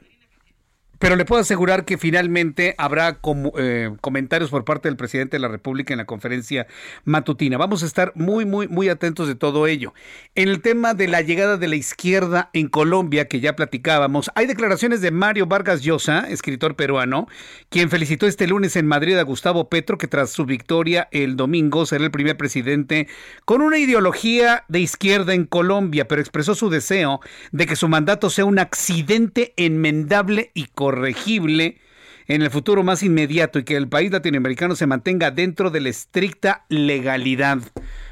pero 1.00 1.16
le 1.16 1.26
puedo 1.26 1.42
asegurar 1.42 1.86
que 1.86 1.98
finalmente 1.98 2.76
habrá 2.78 3.20
eh, 3.58 3.92
comentarios 4.02 4.50
por 4.50 4.66
parte 4.66 4.88
del 4.88 4.98
presidente 4.98 5.38
de 5.38 5.42
la 5.42 5.48
República 5.48 5.94
en 5.94 5.98
la 5.98 6.06
conferencia 6.06 6.68
matutina. 7.06 7.58
Vamos 7.58 7.84
a 7.84 7.86
estar 7.86 8.12
muy, 8.16 8.46
muy, 8.46 8.68
muy 8.68 8.90
atentos 8.90 9.28
de 9.28 9.36
todo 9.36 9.68
ello. 9.68 9.94
En 10.36 10.50
el 10.50 10.62
tema 10.62 10.94
de 10.94 11.08
la 11.08 11.22
llegada 11.22 11.58
de 11.58 11.68
la 11.68 11.76
izquierda 11.76 12.50
en 12.54 12.68
Colombia, 12.68 13.28
que 13.28 13.40
ya 13.40 13.56
platicábamos, 13.56 14.32
hay 14.36 14.48
declaraciones 14.48 15.02
de 15.02 15.12
Mario 15.12 15.46
Vargas 15.48 15.82
Llosa, 15.82 16.28
escritor 16.30 16.76
peruano, 16.76 17.28
quien 17.70 17.90
felicitó 17.90 18.26
este 18.28 18.48
lunes 18.48 18.76
en 18.76 18.88
Madrid 18.88 19.18
a 19.18 19.24
Gustavo 19.24 19.70
Petro, 19.70 19.98
que 19.98 20.08
tras 20.08 20.32
su 20.32 20.46
victoria 20.46 21.08
el 21.12 21.36
domingo 21.36 21.86
será 21.86 22.04
el 22.06 22.12
primer 22.12 22.38
presidente 22.38 23.08
con 23.46 23.62
una 23.62 23.78
ideología 23.78 24.64
de 24.68 24.80
izquierda 24.80 25.34
en 25.34 25.46
Colombia, 25.46 26.08
pero 26.08 26.22
expresó 26.22 26.56
su 26.56 26.70
deseo 26.70 27.20
de 27.52 27.66
que 27.66 27.76
su 27.76 27.88
mandato 27.88 28.30
sea 28.30 28.46
un 28.46 28.60
accidente 28.60 29.54
enmendable 29.58 30.52
y 30.54 30.68
corregible 30.88 31.82
en 32.30 32.42
el 32.42 32.50
futuro 32.50 32.82
más 32.82 33.04
inmediato 33.04 33.60
y 33.60 33.66
que 33.66 33.76
el 33.76 33.90
país 33.90 34.10
latinoamericano 34.10 34.74
se 34.74 34.88
mantenga 34.88 35.32
dentro 35.32 35.70
de 35.70 35.82
la 35.82 35.90
estricta 35.90 36.66
legalidad. 36.70 37.58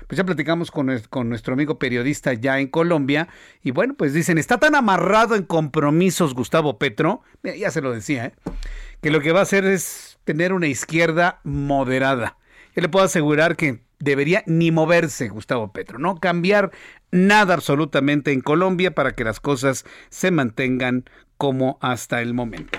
Pues 0.08 0.18
ya 0.18 0.26
platicamos 0.26 0.72
con, 0.72 0.88
nuestro 1.30 1.54
amigo 1.54 1.80
periodista 1.80 2.34
ya 2.34 2.60
en 2.60 2.68
Colombia 2.68 3.30
y 3.64 3.72
bueno, 3.72 3.94
pues 3.94 4.14
dicen, 4.14 4.38
está 4.38 4.58
tan 4.58 4.76
amarrado 4.76 5.36
en 5.36 5.44
compromisos 5.44 6.34
Gustavo 6.34 6.78
Petro, 6.78 7.22
ya 7.44 7.72
se 7.72 7.80
lo 7.80 7.94
decía, 7.94 8.26
¿eh? 8.26 8.34
que 9.02 9.10
lo 9.10 9.22
que 9.22 9.32
va 9.32 9.40
a 9.40 9.44
hacer 9.44 9.64
es 9.64 10.20
tener 10.26 10.52
una 10.52 10.68
izquierda 10.68 11.40
moderada. 11.46 12.36
Yo 12.76 12.82
le 12.82 12.90
puedo 12.90 13.06
asegurar 13.06 13.56
que 13.56 13.80
debería 14.00 14.44
ni 14.48 14.70
moverse 14.70 15.30
Gustavo 15.30 15.72
Petro, 15.72 15.98
no 15.98 16.18
cambiar 16.18 16.72
nada 17.12 17.54
absolutamente 17.54 18.34
en 18.34 18.42
Colombia 18.42 18.94
para 18.94 19.14
que 19.14 19.24
las 19.24 19.40
cosas 19.40 19.86
se 20.10 20.30
mantengan 20.32 21.06
como 21.38 21.78
hasta 21.82 22.22
el 22.22 22.34
momento. 22.34 22.78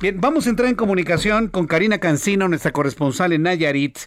Bien, 0.00 0.20
vamos 0.20 0.46
a 0.46 0.50
entrar 0.50 0.68
en 0.68 0.74
comunicación 0.74 1.48
con 1.48 1.66
Karina 1.66 1.98
Cancino, 1.98 2.48
nuestra 2.48 2.72
corresponsal 2.72 3.32
en 3.32 3.42
Nayarit. 3.44 3.98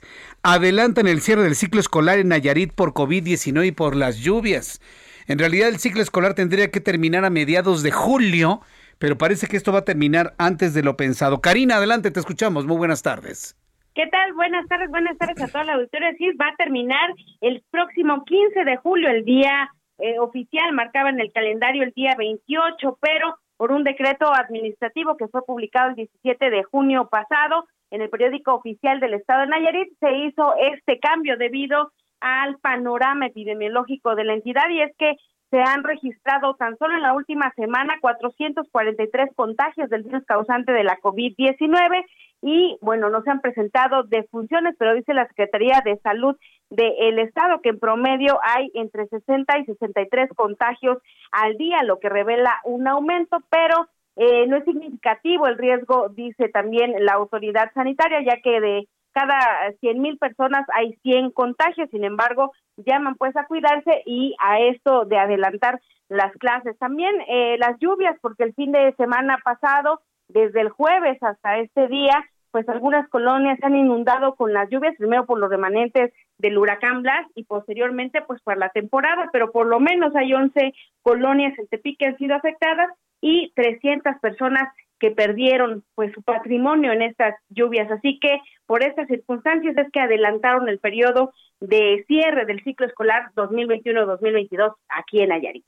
Adelantan 0.44 1.08
el 1.08 1.22
cierre 1.22 1.44
del 1.44 1.56
ciclo 1.56 1.80
escolar 1.80 2.20
en 2.20 2.28
Nayarit 2.28 2.74
por 2.74 2.94
COVID-19 2.94 3.68
y 3.68 3.72
por 3.72 3.96
las 3.96 4.18
lluvias. 4.18 4.82
En 5.28 5.40
realidad 5.40 5.70
el 5.70 5.78
ciclo 5.78 6.02
escolar 6.02 6.34
tendría 6.34 6.72
que 6.72 6.82
terminar 6.82 7.26
a 7.26 7.30
mediados 7.30 7.84
de 7.84 7.92
julio, 7.92 8.62
pero 9.00 9.18
parece 9.18 9.48
que 9.48 9.58
esto 9.58 9.72
va 9.72 9.80
a 9.80 9.86
terminar 9.86 10.36
antes 10.38 10.74
de 10.74 10.84
lo 10.84 10.98
pensado. 10.98 11.42
Karina, 11.42 11.78
adelante, 11.78 12.12
te 12.12 12.20
escuchamos. 12.20 12.66
Muy 12.66 12.78
buenas 12.78 13.02
tardes. 13.02 13.56
¿Qué 13.96 14.06
tal? 14.08 14.34
Buenas 14.34 14.68
tardes, 14.68 14.90
buenas 14.90 15.18
tardes 15.18 15.42
a 15.42 15.48
toda 15.48 15.64
la 15.64 15.74
auditoría. 15.74 16.14
Sí, 16.18 16.30
va 16.40 16.50
a 16.50 16.56
terminar 16.56 17.10
el 17.42 17.64
próximo 17.72 18.24
15 18.26 18.64
de 18.64 18.78
julio, 18.78 19.10
el 19.10 19.26
día 19.26 19.72
eh, 19.98 20.20
oficial, 20.20 20.72
marcaba 20.74 21.10
en 21.10 21.20
el 21.20 21.32
calendario 21.32 21.82
el 21.82 21.92
día 21.94 22.14
28, 22.16 23.00
pero 23.02 23.36
por 23.58 23.72
un 23.72 23.84
decreto 23.84 24.34
administrativo 24.34 25.18
que 25.18 25.28
fue 25.28 25.44
publicado 25.44 25.90
el 25.90 25.96
17 25.96 26.50
de 26.50 26.64
junio 26.64 27.10
pasado 27.10 27.66
en 27.90 28.02
el 28.02 28.10
periódico 28.10 28.54
oficial 28.54 29.00
del 29.00 29.16
Estado 29.16 29.42
de 29.42 29.48
Nayarit, 29.48 29.90
se 30.00 30.12
hizo 30.12 30.56
este 30.58 31.00
cambio 31.00 31.38
debido 31.38 31.92
al 32.20 32.58
panorama 32.60 33.28
epidemiológico 33.28 34.16
de 34.16 34.24
la 34.24 34.34
entidad 34.34 34.70
y 34.70 34.82
es 34.82 34.96
que 34.98 35.16
se 35.50 35.62
han 35.62 35.84
registrado 35.84 36.56
tan 36.56 36.78
solo 36.78 36.96
en 36.96 37.02
la 37.02 37.14
última 37.14 37.54
semana 37.56 37.98
443 38.02 39.30
contagios 39.36 39.90
del 39.90 40.04
virus 40.04 40.26
causante 40.26 40.74
de 40.74 40.84
la 40.84 40.98
COVID-19 41.00 42.06
y 42.42 42.78
bueno, 42.82 43.10
no 43.10 43.22
se 43.24 43.32
han 43.32 43.42
presentado 43.42 44.04
defunciones, 44.04 44.76
pero 44.78 44.94
dice 44.94 45.14
la 45.14 45.28
Secretaría 45.28 45.82
de 45.84 45.98
Salud 46.00 46.36
del 46.70 47.20
Estado 47.20 47.62
que 47.62 47.70
en 47.70 47.80
promedio 47.80 48.40
hay 48.44 48.70
entre 48.74 49.08
60 49.08 49.60
y 49.60 49.66
63 49.66 50.30
contagios 50.36 51.00
al 51.32 51.58
día, 51.58 51.84
lo 51.84 52.00
que 52.00 52.10
revela 52.10 52.62
un 52.64 52.88
aumento, 52.88 53.38
pero 53.50 53.88
eh, 54.18 54.48
no 54.48 54.58
es 54.58 54.66
significativo 54.66 55.48
el 55.48 55.58
riesgo, 55.58 56.10
dice 56.10 56.50
también 56.50 56.94
la 57.06 57.14
autoridad 57.14 57.72
sanitaria, 57.74 58.22
ya 58.24 58.42
que 58.42 58.60
de 58.60 58.88
cada 59.14 59.72
100 59.80 60.00
mil 60.00 60.18
personas 60.18 60.66
hay 60.74 60.94
100 61.02 61.32
contagios, 61.32 61.90
sin 61.90 62.04
embargo, 62.04 62.52
llaman 62.78 63.16
pues 63.16 63.36
a 63.36 63.46
cuidarse 63.46 64.04
y 64.06 64.36
a 64.40 64.60
esto 64.60 65.06
de 65.06 65.18
adelantar 65.18 65.80
las 66.10 66.32
clases. 66.38 66.78
También 66.78 67.16
eh, 67.28 67.58
las 67.58 67.80
lluvias, 67.80 68.16
porque 68.22 68.44
el 68.44 68.54
fin 68.54 68.72
de 68.72 68.94
semana 68.96 69.40
pasado 69.44 70.02
desde 70.28 70.62
el 70.62 70.70
jueves 70.70 71.22
hasta 71.22 71.60
este 71.60 71.88
día, 71.88 72.24
pues 72.52 72.68
algunas 72.70 73.08
colonias 73.10 73.60
se 73.60 73.66
han 73.66 73.76
inundado 73.76 74.36
con 74.36 74.54
las 74.54 74.70
lluvias, 74.70 74.96
primero 74.98 75.26
por 75.26 75.40
los 75.40 75.50
remanentes 75.50 76.14
del 76.38 76.58
huracán 76.58 77.02
Blas 77.02 77.28
y 77.36 77.44
posteriormente 77.44 78.22
pues 78.22 78.42
por 78.42 78.58
la 78.58 78.70
temporada, 78.70 79.30
pero 79.32 79.52
por 79.52 79.68
lo 79.68 79.80
menos 79.80 80.16
hay 80.16 80.34
11 80.34 80.74
colonias 81.02 81.58
en 81.60 81.68
Tepic 81.68 82.00
que 82.00 82.06
han 82.08 82.18
sido 82.18 82.36
afectadas 82.36 82.90
y 83.22 83.52
300 83.56 84.20
personas 84.22 84.74
que 85.00 85.12
perdieron 85.12 85.84
pues 85.96 86.12
su 86.14 86.22
patrimonio 86.22 86.92
en 86.92 87.02
estas 87.02 87.36
lluvias. 87.50 87.90
Así 87.92 88.20
que 88.20 88.40
por 88.66 88.84
estas 88.84 89.08
circunstancias 89.08 89.76
es 89.78 89.88
que 89.92 90.00
adelantaron 90.00 90.68
el 90.70 90.80
periodo 90.80 91.34
de 91.60 92.04
cierre 92.08 92.46
del 92.46 92.64
ciclo 92.64 92.86
escolar 92.86 93.32
2021-2022 93.36 94.74
aquí 94.90 95.22
en 95.22 95.30
Nayarit. 95.30 95.66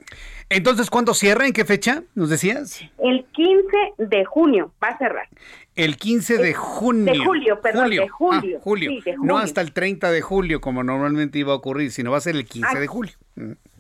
Entonces, 0.50 0.90
¿cuándo 0.90 1.14
cierra? 1.14 1.48
¿En 1.48 1.54
qué 1.54 1.66
fecha 1.66 2.04
nos 2.14 2.30
decías? 2.30 2.82
El 3.00 3.26
15 3.26 3.78
de 3.98 4.26
junio 4.26 4.72
va 4.84 4.90
a 4.90 4.98
cerrar. 4.98 5.28
El 5.76 5.98
15 5.98 6.38
de 6.38 6.54
junio. 6.54 7.12
De 7.12 7.20
julio, 7.20 7.62
perdón, 7.62 7.90
de 7.90 8.08
julio. 8.08 8.58
Ah, 8.58 8.62
julio. 8.62 8.92
No 9.24 9.38
hasta 9.38 9.62
el 9.62 9.72
30 9.72 10.12
de 10.12 10.22
julio, 10.22 10.62
como 10.62 10.84
normalmente 10.84 11.40
iba 11.40 11.54
a 11.54 11.56
ocurrir, 11.56 11.92
sino 11.92 12.12
va 12.12 12.18
a 12.18 12.22
ser 12.22 12.36
el 12.36 12.46
15 12.46 12.80
de 12.80 12.88
julio. 12.88 13.14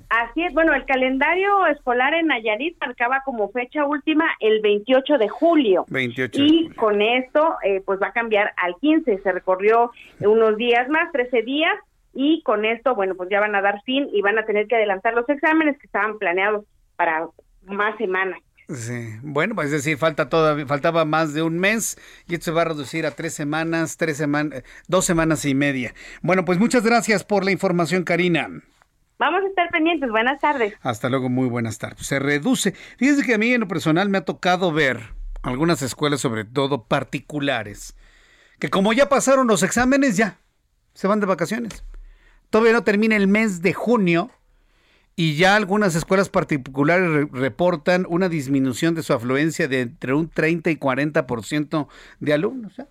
Así 0.09 0.43
es, 0.43 0.53
bueno, 0.53 0.73
el 0.73 0.85
calendario 0.85 1.67
escolar 1.67 2.15
en 2.15 2.27
Nayarit 2.27 2.75
marcaba 2.79 3.21
como 3.23 3.51
fecha 3.51 3.85
última 3.85 4.25
el 4.39 4.59
28 4.61 5.19
de 5.19 5.29
julio. 5.29 5.85
28 5.89 6.41
y 6.43 6.69
con 6.69 7.01
esto, 7.01 7.57
eh, 7.63 7.81
pues 7.85 8.01
va 8.01 8.07
a 8.07 8.13
cambiar 8.13 8.51
al 8.57 8.75
15. 8.81 9.19
Se 9.19 9.31
recorrió 9.31 9.91
unos 10.19 10.57
días 10.57 10.89
más, 10.89 11.11
13 11.11 11.43
días, 11.43 11.77
y 12.13 12.41
con 12.43 12.65
esto, 12.65 12.95
bueno, 12.95 13.15
pues 13.15 13.29
ya 13.29 13.39
van 13.39 13.55
a 13.55 13.61
dar 13.61 13.81
fin 13.83 14.09
y 14.11 14.21
van 14.21 14.37
a 14.39 14.45
tener 14.45 14.67
que 14.67 14.75
adelantar 14.75 15.13
los 15.13 15.29
exámenes 15.29 15.77
que 15.77 15.85
estaban 15.85 16.17
planeados 16.17 16.65
para 16.95 17.27
más 17.65 17.97
semanas. 17.97 18.39
Sí, 18.67 19.17
bueno, 19.23 19.55
pues 19.55 19.67
es 19.67 19.71
decir, 19.71 19.97
falta 19.97 20.29
todavía, 20.29 20.65
faltaba 20.67 21.03
más 21.03 21.33
de 21.33 21.41
un 21.41 21.57
mes 21.57 21.97
y 22.27 22.35
esto 22.35 22.45
se 22.45 22.51
va 22.51 22.61
a 22.61 22.65
reducir 22.65 23.05
a 23.05 23.11
tres 23.11 23.33
semanas, 23.33 23.97
tres 23.97 24.17
semanas, 24.17 24.63
dos 24.87 25.05
semanas 25.05 25.43
y 25.45 25.55
media. 25.55 25.93
Bueno, 26.21 26.45
pues 26.45 26.59
muchas 26.59 26.83
gracias 26.83 27.23
por 27.23 27.43
la 27.43 27.51
información, 27.51 28.03
Karina. 28.03 28.49
Vamos 29.19 29.43
a 29.43 29.47
estar 29.47 29.69
pendientes. 29.69 30.09
Buenas 30.09 30.39
tardes. 30.39 30.73
Hasta 30.81 31.09
luego, 31.09 31.27
muy 31.27 31.49
buenas 31.49 31.77
tardes. 31.77 32.07
Se 32.07 32.19
reduce. 32.19 32.71
Fíjense 32.97 33.25
que 33.25 33.33
a 33.33 33.37
mí 33.37 33.51
en 33.51 33.59
lo 33.59 33.67
personal 33.67 34.07
me 34.07 34.17
ha 34.17 34.23
tocado 34.23 34.71
ver 34.71 35.01
algunas 35.41 35.81
escuelas, 35.81 36.21
sobre 36.21 36.45
todo 36.45 36.85
particulares, 36.85 37.97
que 38.59 38.69
como 38.69 38.93
ya 38.93 39.09
pasaron 39.09 39.47
los 39.47 39.61
exámenes, 39.61 40.15
ya 40.15 40.37
se 40.93 41.07
van 41.07 41.19
de 41.19 41.25
vacaciones. 41.25 41.83
Todavía 42.49 42.71
no 42.71 42.83
termina 42.85 43.17
el 43.17 43.27
mes 43.27 43.61
de 43.61 43.73
junio 43.73 44.31
y 45.17 45.35
ya 45.35 45.57
algunas 45.57 45.95
escuelas 45.95 46.29
particulares 46.29 47.29
reportan 47.33 48.05
una 48.07 48.29
disminución 48.29 48.95
de 48.95 49.03
su 49.03 49.11
afluencia 49.11 49.67
de 49.67 49.81
entre 49.81 50.13
un 50.13 50.29
30 50.29 50.71
y 50.71 50.77
40% 50.77 51.87
de 52.21 52.33
alumnos. 52.33 52.79
¿eh? 52.79 52.85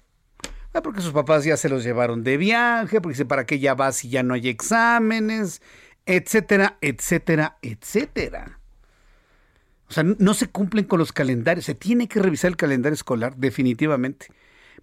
Porque 0.83 1.01
sus 1.01 1.13
papás 1.13 1.45
ya 1.45 1.57
se 1.57 1.69
los 1.69 1.83
llevaron 1.85 2.23
de 2.23 2.37
viaje, 2.37 3.01
porque 3.01 3.15
dice, 3.15 3.25
¿para 3.25 3.47
qué 3.47 3.59
ya 3.59 3.75
vas 3.75 3.97
si 3.97 4.11
ya 4.11 4.23
no 4.23 4.35
hay 4.35 4.49
exámenes? 4.49 5.63
Etcétera, 6.09 6.79
etcétera, 6.81 7.59
etcétera. 7.61 8.59
O 9.89 9.93
sea, 9.93 10.05
no 10.05 10.35
se 10.35 10.49
cumplen 10.49 10.87
con 10.87 10.99
los 10.99 11.13
calendarios. 11.13 11.67
Se 11.67 11.75
tiene 11.75 12.09
que 12.09 12.21
revisar 12.21 12.49
el 12.49 12.57
calendario 12.57 12.95
escolar 12.95 13.37
definitivamente, 13.37 14.29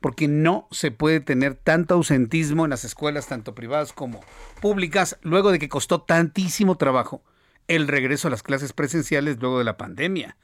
porque 0.01 0.27
no 0.27 0.67
se 0.69 0.91
puede 0.91 1.19
tener 1.19 1.55
tanto 1.55 1.95
ausentismo 1.95 2.63
en 2.63 2.69
las 2.69 2.85
escuelas, 2.85 3.27
tanto 3.27 3.55
privadas 3.55 3.91
como 3.91 4.21
públicas, 4.61 5.17
luego 5.23 5.51
de 5.51 5.57
que 5.57 5.67
costó 5.67 6.01
tantísimo 6.01 6.77
trabajo 6.77 7.23
el 7.67 7.87
regreso 7.87 8.27
a 8.27 8.31
las 8.31 8.43
clases 8.43 8.73
presenciales 8.73 9.37
luego 9.39 9.57
de 9.57 9.65
la 9.65 9.77
pandemia. 9.77 10.37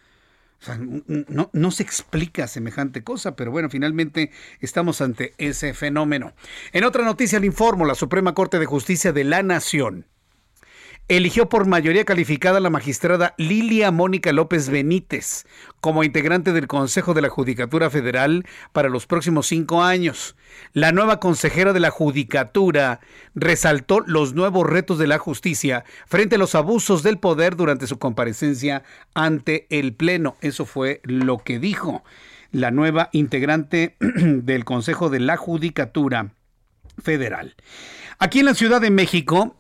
O 0.62 0.66
sea, 0.66 0.80
no, 0.80 1.50
no, 1.54 1.72
se 1.72 1.84
explica 1.84 2.48
semejante 2.48 3.04
cosa, 3.04 3.36
pero 3.36 3.52
bueno, 3.52 3.70
finalmente 3.70 4.32
estamos 4.60 5.02
ante 5.02 5.34
ese 5.38 5.76
fenómeno. 5.76 6.34
En 6.72 6.84
otra 6.86 7.04
noticia 7.04 7.40
le 7.40 7.48
informo, 7.48 7.86
la 7.86 7.96
Suprema 7.96 8.34
Corte 8.34 8.58
de 8.58 8.66
Justicia 8.66 9.12
de 9.12 9.24
la 9.24 9.44
Nación 9.44 10.08
eligió 11.18 11.50
por 11.50 11.68
mayoría 11.68 12.06
calificada 12.06 12.60
a 12.60 12.62
la 12.62 12.70
magistrada 12.70 13.34
Lilia 13.38 13.92
Mónica 13.92 14.32
López 14.32 14.70
Benítez 14.70 15.46
como 15.82 16.06
integrante 16.06 16.54
del 16.54 16.68
Consejo 16.68 17.14
de 17.14 17.22
la 17.22 17.28
Judicatura 17.28 17.90
Federal 17.90 18.46
para 18.72 18.88
los 18.88 19.08
próximos 19.08 19.48
cinco 19.48 19.84
años. 19.84 20.38
La 20.72 20.94
nueva 20.94 21.20
consejera 21.20 21.74
de 21.74 21.82
la 21.82 21.90
Judicatura 21.90 23.02
resaltó 23.36 24.00
los 24.06 24.36
nuevos 24.36 24.66
retos 24.66 25.00
de 25.00 25.08
la 25.08 25.18
justicia 25.18 25.84
frente 26.08 26.36
a 26.36 26.40
los 26.40 26.56
abusos 26.56 27.04
del 27.04 27.18
poder 27.18 27.58
durante 27.58 27.88
su 27.88 28.00
comparecencia 28.00 28.84
ante 29.14 29.68
el 29.70 29.94
Pleno. 29.94 30.38
Eso 30.40 30.66
fue 30.66 31.02
lo 31.04 31.40
que 31.40 31.60
dijo 31.60 32.06
la 32.54 32.72
nueva 32.72 33.10
integrante 33.12 33.98
del 34.00 34.64
Consejo 34.64 35.10
de 35.10 35.20
la 35.20 35.36
Judicatura 35.36 36.36
Federal. 36.98 37.58
Aquí 38.18 38.40
en 38.40 38.46
la 38.46 38.54
Ciudad 38.54 38.80
de 38.80 38.92
México, 38.92 39.58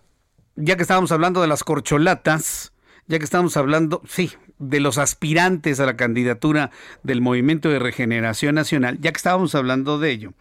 ya 0.62 0.76
que 0.76 0.84
estábamos 0.84 1.12
hablando 1.12 1.42
de 1.42 1.48
las 1.48 1.64
corcholatas, 1.64 2.72
ya 3.08 3.18
que 3.18 3.26
estamos 3.26 3.58
hablando, 3.58 4.02
sí, 4.08 4.32
de 4.60 4.80
los 4.80 4.98
aspirantes 4.98 5.80
a 5.80 5.86
la 5.86 5.98
candidatura 5.98 6.72
del 7.04 7.22
Movimiento 7.22 7.70
de 7.70 7.80
Regeneración 7.80 8.56
Nacional, 8.56 9.00
ya 9.02 9.12
que 9.12 9.18
estábamos 9.18 9.56
hablando 9.56 10.00
de 10.00 10.12
ello, 10.12 10.34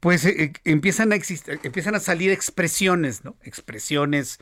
pues 0.00 0.24
eh, 0.24 0.34
eh, 0.36 0.52
empiezan, 0.64 1.12
a 1.12 1.16
empiezan 1.62 1.94
a 1.94 2.00
salir 2.00 2.32
expresiones, 2.32 3.24
¿no? 3.24 3.36
Expresiones 3.42 4.38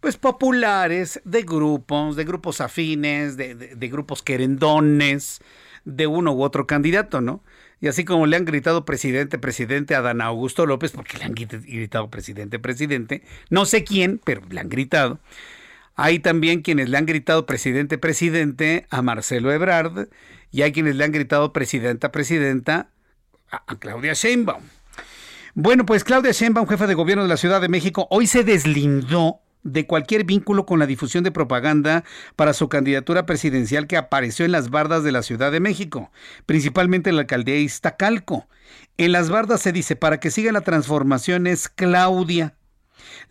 pues 0.00 0.16
populares 0.16 1.20
de 1.24 1.42
grupos, 1.42 2.14
de 2.14 2.24
grupos 2.24 2.60
afines, 2.60 3.36
de, 3.36 3.54
de 3.54 3.88
grupos 3.88 4.22
querendones, 4.22 5.40
de 5.84 6.06
uno 6.06 6.32
u 6.32 6.42
otro 6.42 6.66
candidato, 6.66 7.20
¿no? 7.20 7.42
Y 7.80 7.88
así 7.88 8.04
como 8.04 8.26
le 8.26 8.36
han 8.36 8.44
gritado 8.44 8.84
presidente, 8.84 9.38
presidente 9.38 9.94
a 9.94 10.02
Dan 10.02 10.20
Augusto 10.20 10.66
López, 10.66 10.92
porque 10.92 11.18
le 11.18 11.24
han 11.24 11.34
gritado 11.34 12.10
presidente, 12.10 12.58
presidente, 12.58 13.22
no 13.50 13.66
sé 13.66 13.84
quién, 13.84 14.20
pero 14.24 14.42
le 14.48 14.60
han 14.60 14.68
gritado. 14.68 15.20
Hay 15.94 16.18
también 16.18 16.62
quienes 16.62 16.88
le 16.88 16.98
han 16.98 17.06
gritado 17.06 17.46
presidente, 17.46 17.98
presidente 17.98 18.86
a 18.90 19.02
Marcelo 19.02 19.52
Ebrard 19.52 20.08
y 20.50 20.62
hay 20.62 20.72
quienes 20.72 20.96
le 20.96 21.04
han 21.04 21.12
gritado 21.12 21.52
presidenta, 21.52 22.12
presidenta 22.12 22.90
a, 23.50 23.76
Claudia 23.78 24.12
Sheinbaum. 24.12 24.62
Bueno, 25.54 25.86
pues 25.86 26.04
Claudia 26.04 26.32
Sheinbaum, 26.32 26.68
jefa 26.68 26.86
de 26.86 26.94
gobierno 26.94 27.24
de 27.24 27.28
la 27.28 27.36
Ciudad 27.36 27.60
de 27.60 27.68
México, 27.68 28.06
hoy 28.10 28.26
se 28.26 28.44
deslindó 28.44 29.40
de 29.62 29.86
cualquier 29.86 30.24
vínculo 30.24 30.66
con 30.66 30.78
la 30.78 30.86
difusión 30.86 31.24
de 31.24 31.30
propaganda 31.30 32.04
para 32.36 32.52
su 32.52 32.68
candidatura 32.68 33.26
presidencial 33.26 33.86
que 33.86 33.96
apareció 33.96 34.44
en 34.44 34.52
las 34.52 34.70
bardas 34.70 35.04
de 35.04 35.12
la 35.12 35.22
Ciudad 35.22 35.52
de 35.52 35.60
México, 35.60 36.10
principalmente 36.46 37.10
en 37.10 37.16
la 37.16 37.22
alcaldía 37.22 37.56
Iztacalco. 37.56 38.48
En 38.96 39.12
las 39.12 39.30
bardas 39.30 39.60
se 39.60 39.72
dice, 39.72 39.96
para 39.96 40.20
que 40.20 40.30
siga 40.30 40.52
la 40.52 40.60
transformación 40.60 41.46
es 41.46 41.68
Claudia, 41.68 42.54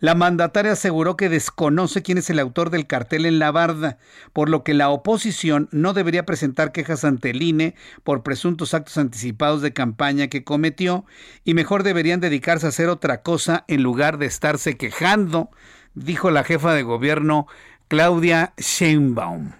la 0.00 0.14
mandataria 0.14 0.72
aseguró 0.72 1.16
que 1.16 1.28
desconoce 1.28 2.02
quién 2.02 2.18
es 2.18 2.30
el 2.30 2.38
autor 2.38 2.70
del 2.70 2.86
cartel 2.86 3.26
en 3.26 3.38
la 3.38 3.50
barda, 3.50 3.98
por 4.32 4.48
lo 4.48 4.62
que 4.62 4.74
la 4.74 4.90
oposición 4.90 5.68
no 5.72 5.92
debería 5.92 6.24
presentar 6.24 6.72
quejas 6.72 7.04
ante 7.04 7.30
el 7.30 7.42
INE 7.42 7.74
por 8.04 8.22
presuntos 8.22 8.74
actos 8.74 8.98
anticipados 8.98 9.62
de 9.62 9.72
campaña 9.72 10.28
que 10.28 10.44
cometió 10.44 11.04
y 11.44 11.54
mejor 11.54 11.82
deberían 11.82 12.20
dedicarse 12.20 12.66
a 12.66 12.70
hacer 12.70 12.88
otra 12.88 13.22
cosa 13.22 13.64
en 13.68 13.82
lugar 13.82 14.18
de 14.18 14.26
estarse 14.26 14.76
quejando, 14.76 15.50
dijo 15.98 16.30
la 16.30 16.44
jefa 16.44 16.74
de 16.74 16.82
gobierno 16.82 17.46
Claudia 17.88 18.52
Sheinbaum. 18.56 19.52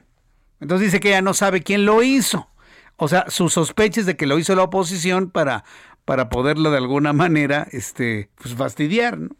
Entonces 0.61 0.87
dice 0.87 1.01
que 1.01 1.09
ella 1.09 1.23
no 1.23 1.35
sabe 1.35 1.63
quién 1.63 1.85
lo 1.85 2.03
hizo. 2.03 2.49
O 2.97 3.09
sea, 3.09 3.27
sus 3.29 3.53
sospechas 3.53 4.07
de 4.07 4.17
que 4.17 4.27
lo 4.27 4.39
hizo 4.39 4.57
la 4.57 4.65
oposición 4.65 5.31
para, 5.31 5.65
para 6.05 6.29
poderlo 6.29 6.71
de 6.71 6.79
alguna 6.79 7.13
manera 7.13 7.69
este, 7.71 8.29
pues 8.41 8.55
fastidiar. 8.55 9.19
¿no? 9.19 9.37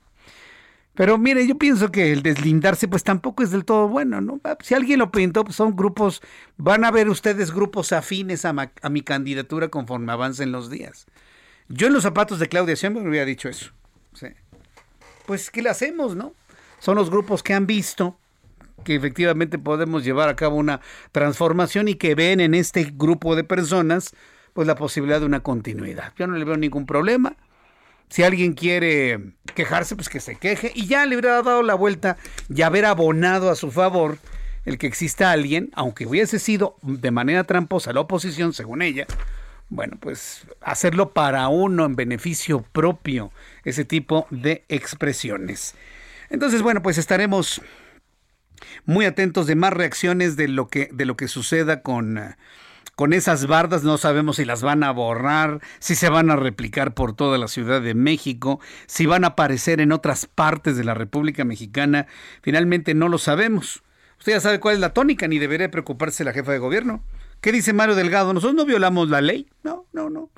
Pero 0.99 1.17
mire, 1.17 1.47
yo 1.47 1.57
pienso 1.57 1.93
que 1.93 2.13
el 2.13 2.25
deslindarse 2.25 2.89
pues 2.89 3.05
tampoco 3.05 3.45
es 3.45 3.53
del 3.53 3.65
todo 3.65 3.87
bueno, 3.87 4.21
¿no? 4.21 4.41
Ah, 4.43 4.57
si 4.61 4.75
alguien 4.75 4.99
lo 4.99 5.13
pintó, 5.13 5.45
pues 5.45 5.55
son 5.55 5.77
grupos, 5.77 6.21
van 6.57 6.85
a 6.85 6.91
ver 6.91 7.09
ustedes 7.09 7.53
grupos 7.53 7.93
afines 7.93 8.45
a, 8.45 8.53
mi 8.53 9.03
candidatura 9.03 9.69
conforme 9.69 10.11
avancen 10.11 10.51
los 10.51 10.71
días. 10.71 11.07
Yo 11.69 11.87
en 11.87 11.93
los 11.93 12.03
zapatos 12.03 12.41
de 12.41 12.49
Claudia 12.49 12.75
siempre 12.75 13.01
me 13.01 13.11
hubiera 13.11 13.27
dicho 13.27 13.49
eso. 13.49 13.71
Pues, 15.25 15.51
¿qué 15.51 15.63
le 15.63 15.71
hacemos, 15.71 16.17
no? 16.17 16.33
Son 16.79 16.97
los 16.97 17.11
grupos 17.11 17.43
que 17.43 17.55
han 17.55 17.67
visto 17.67 18.17
que 18.85 18.95
efectivamente 18.95 19.59
podemos 19.59 20.05
llevar 20.05 20.29
a 20.29 20.37
cabo 20.37 20.57
una 20.57 20.81
transformación 21.13 21.89
y 21.89 21.95
que 21.95 22.15
ven 22.15 22.41
en 22.41 22.55
este 22.55 22.93
grupo 22.95 23.37
de 23.37 23.45
personas 23.45 24.15
pues 24.53 24.67
la 24.67 24.77
posibilidad 24.77 25.21
de 25.21 25.27
una 25.27 25.41
continuidad. 25.41 26.13
Yo 26.17 26.27
no 26.27 26.37
le 26.37 26.45
veo 26.45 26.57
ningún 26.57 26.87
problema 26.87 27.37
si 28.09 28.23
alguien 28.23 28.55
quiere 28.55 29.33
quejarse, 29.55 29.95
pues 29.95 30.09
que 30.09 30.21
se 30.21 30.37
queje 30.37 30.73
y 30.75 30.87
ya 30.87 31.05
le 31.07 31.17
hubiera 31.17 31.43
dado 31.43 31.63
la 31.63 31.75
vuelta 31.75 32.17
y 32.49 32.63
haber 32.63 32.85
abonado 32.85 33.51
a 33.51 33.55
su 33.55 33.71
favor 33.71 34.19
el 34.65 34.79
que 34.79 34.87
exista 34.87 35.33
alguien, 35.33 35.71
aunque 35.75 36.07
hubiese 36.07 36.39
sido 36.39 36.77
de 36.83 37.11
manera 37.11 37.45
tramposa 37.45 37.93
la 37.93 38.01
oposición, 38.01 38.53
según 38.53 38.83
ella, 38.83 39.07
bueno, 39.71 39.97
pues 40.01 40.47
hacerlo 40.61 41.13
para 41.13 41.49
uno 41.49 41.85
en 41.85 41.97
beneficio 41.97 42.63
propio, 42.73 43.31
ese 43.65 43.85
tipo 43.85 44.27
de 44.31 44.65
expresiones. 44.69 45.75
Entonces, 46.31 46.63
bueno, 46.63 46.83
pues 46.83 46.99
estaremos 46.99 47.61
muy 48.85 49.05
atentos 49.05 49.47
de 49.47 49.55
más 49.55 49.73
reacciones 49.73 50.37
de 50.37 50.49
lo 50.49 50.69
que, 50.69 50.89
de 50.93 51.07
lo 51.07 51.17
que 51.17 51.29
suceda 51.29 51.83
con 51.83 52.21
con 52.99 53.13
esas 53.13 53.47
bardas, 53.47 53.85
no 53.85 53.97
sabemos 53.97 54.35
si 54.37 54.45
las 54.45 54.61
van 54.61 54.83
a 54.83 54.91
borrar, 54.91 55.61
si 55.79 55.95
se 55.95 56.09
van 56.09 56.33
a 56.33 56.37
replicar 56.37 56.95
por 56.95 57.15
toda 57.15 57.39
la 57.39 57.47
Ciudad 57.47 57.81
de 57.81 57.95
México, 57.95 58.59
si 58.89 59.07
van 59.07 59.23
a 59.23 59.29
aparecer 59.29 59.81
en 59.81 59.93
otras 59.93 60.27
partes 60.27 60.77
de 60.77 60.83
la 60.83 60.95
República 60.95 61.45
Mexicana, 61.45 62.09
finalmente 62.43 62.95
no 62.95 63.09
lo 63.09 63.19
sabemos. 63.19 63.85
Usted 64.19 64.33
ya 64.33 64.41
sabe 64.41 64.59
cuál 64.59 64.75
es 64.75 64.81
la 64.81 64.95
tónica, 64.95 65.29
ni 65.29 65.39
debería 65.39 65.71
preocuparse 65.71 66.25
la 66.25 66.33
jefa 66.33 66.51
de 66.51 66.59
gobierno. 66.59 67.05
¿Qué 67.41 67.53
dice 67.53 67.73
Mario 67.73 67.95
Delgado? 67.95 68.33
Nosotros 68.33 68.57
no 68.57 68.67
violamos 68.67 69.09
la 69.09 69.21
ley. 69.21 69.49
No, 69.63 69.87
no, 69.93 70.11
no. 70.11 70.31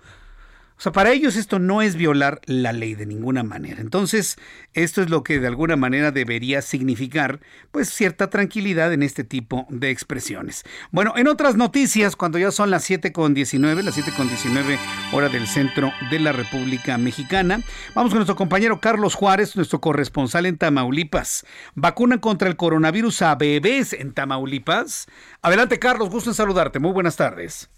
O 0.81 0.83
sea, 0.83 0.93
para 0.93 1.13
ellos 1.13 1.37
esto 1.37 1.59
no 1.59 1.83
es 1.83 1.95
violar 1.95 2.41
la 2.47 2.73
ley 2.73 2.95
de 2.95 3.05
ninguna 3.05 3.43
manera. 3.43 3.83
Entonces, 3.83 4.39
esto 4.73 5.03
es 5.03 5.11
lo 5.11 5.23
que 5.23 5.39
de 5.39 5.47
alguna 5.47 5.77
manera 5.77 6.11
debería 6.11 6.63
significar, 6.63 7.41
pues, 7.71 7.91
cierta 7.91 8.31
tranquilidad 8.31 8.91
en 8.95 9.03
este 9.03 9.23
tipo 9.23 9.67
de 9.69 9.91
expresiones. 9.91 10.65
Bueno, 10.91 11.13
en 11.19 11.29
otras 11.29 11.57
noticias, 11.57 12.17
cuando 12.17 12.39
ya 12.39 12.51
son 12.51 12.71
las 12.71 12.89
7.19, 12.89 13.83
las 13.83 13.99
7.19 13.99 14.79
hora 15.13 15.29
del 15.29 15.47
centro 15.47 15.93
de 16.11 16.19
la 16.19 16.33
República 16.33 16.97
Mexicana, 16.97 17.61
vamos 17.95 18.13
con 18.13 18.21
nuestro 18.21 18.37
compañero 18.37 18.81
Carlos 18.81 19.15
Juárez, 19.15 19.57
nuestro 19.57 19.83
corresponsal 19.83 20.47
en 20.47 20.57
Tamaulipas. 20.57 21.45
Vacuna 21.75 22.23
contra 22.23 22.49
el 22.49 22.57
coronavirus 22.57 23.21
a 23.21 23.35
bebés 23.35 23.93
en 23.93 24.15
Tamaulipas. 24.15 25.09
Adelante, 25.43 25.79
Carlos, 25.79 26.09
gusto 26.09 26.31
en 26.31 26.35
saludarte. 26.35 26.79
Muy 26.79 26.93
buenas 26.93 27.17
tardes. 27.17 27.69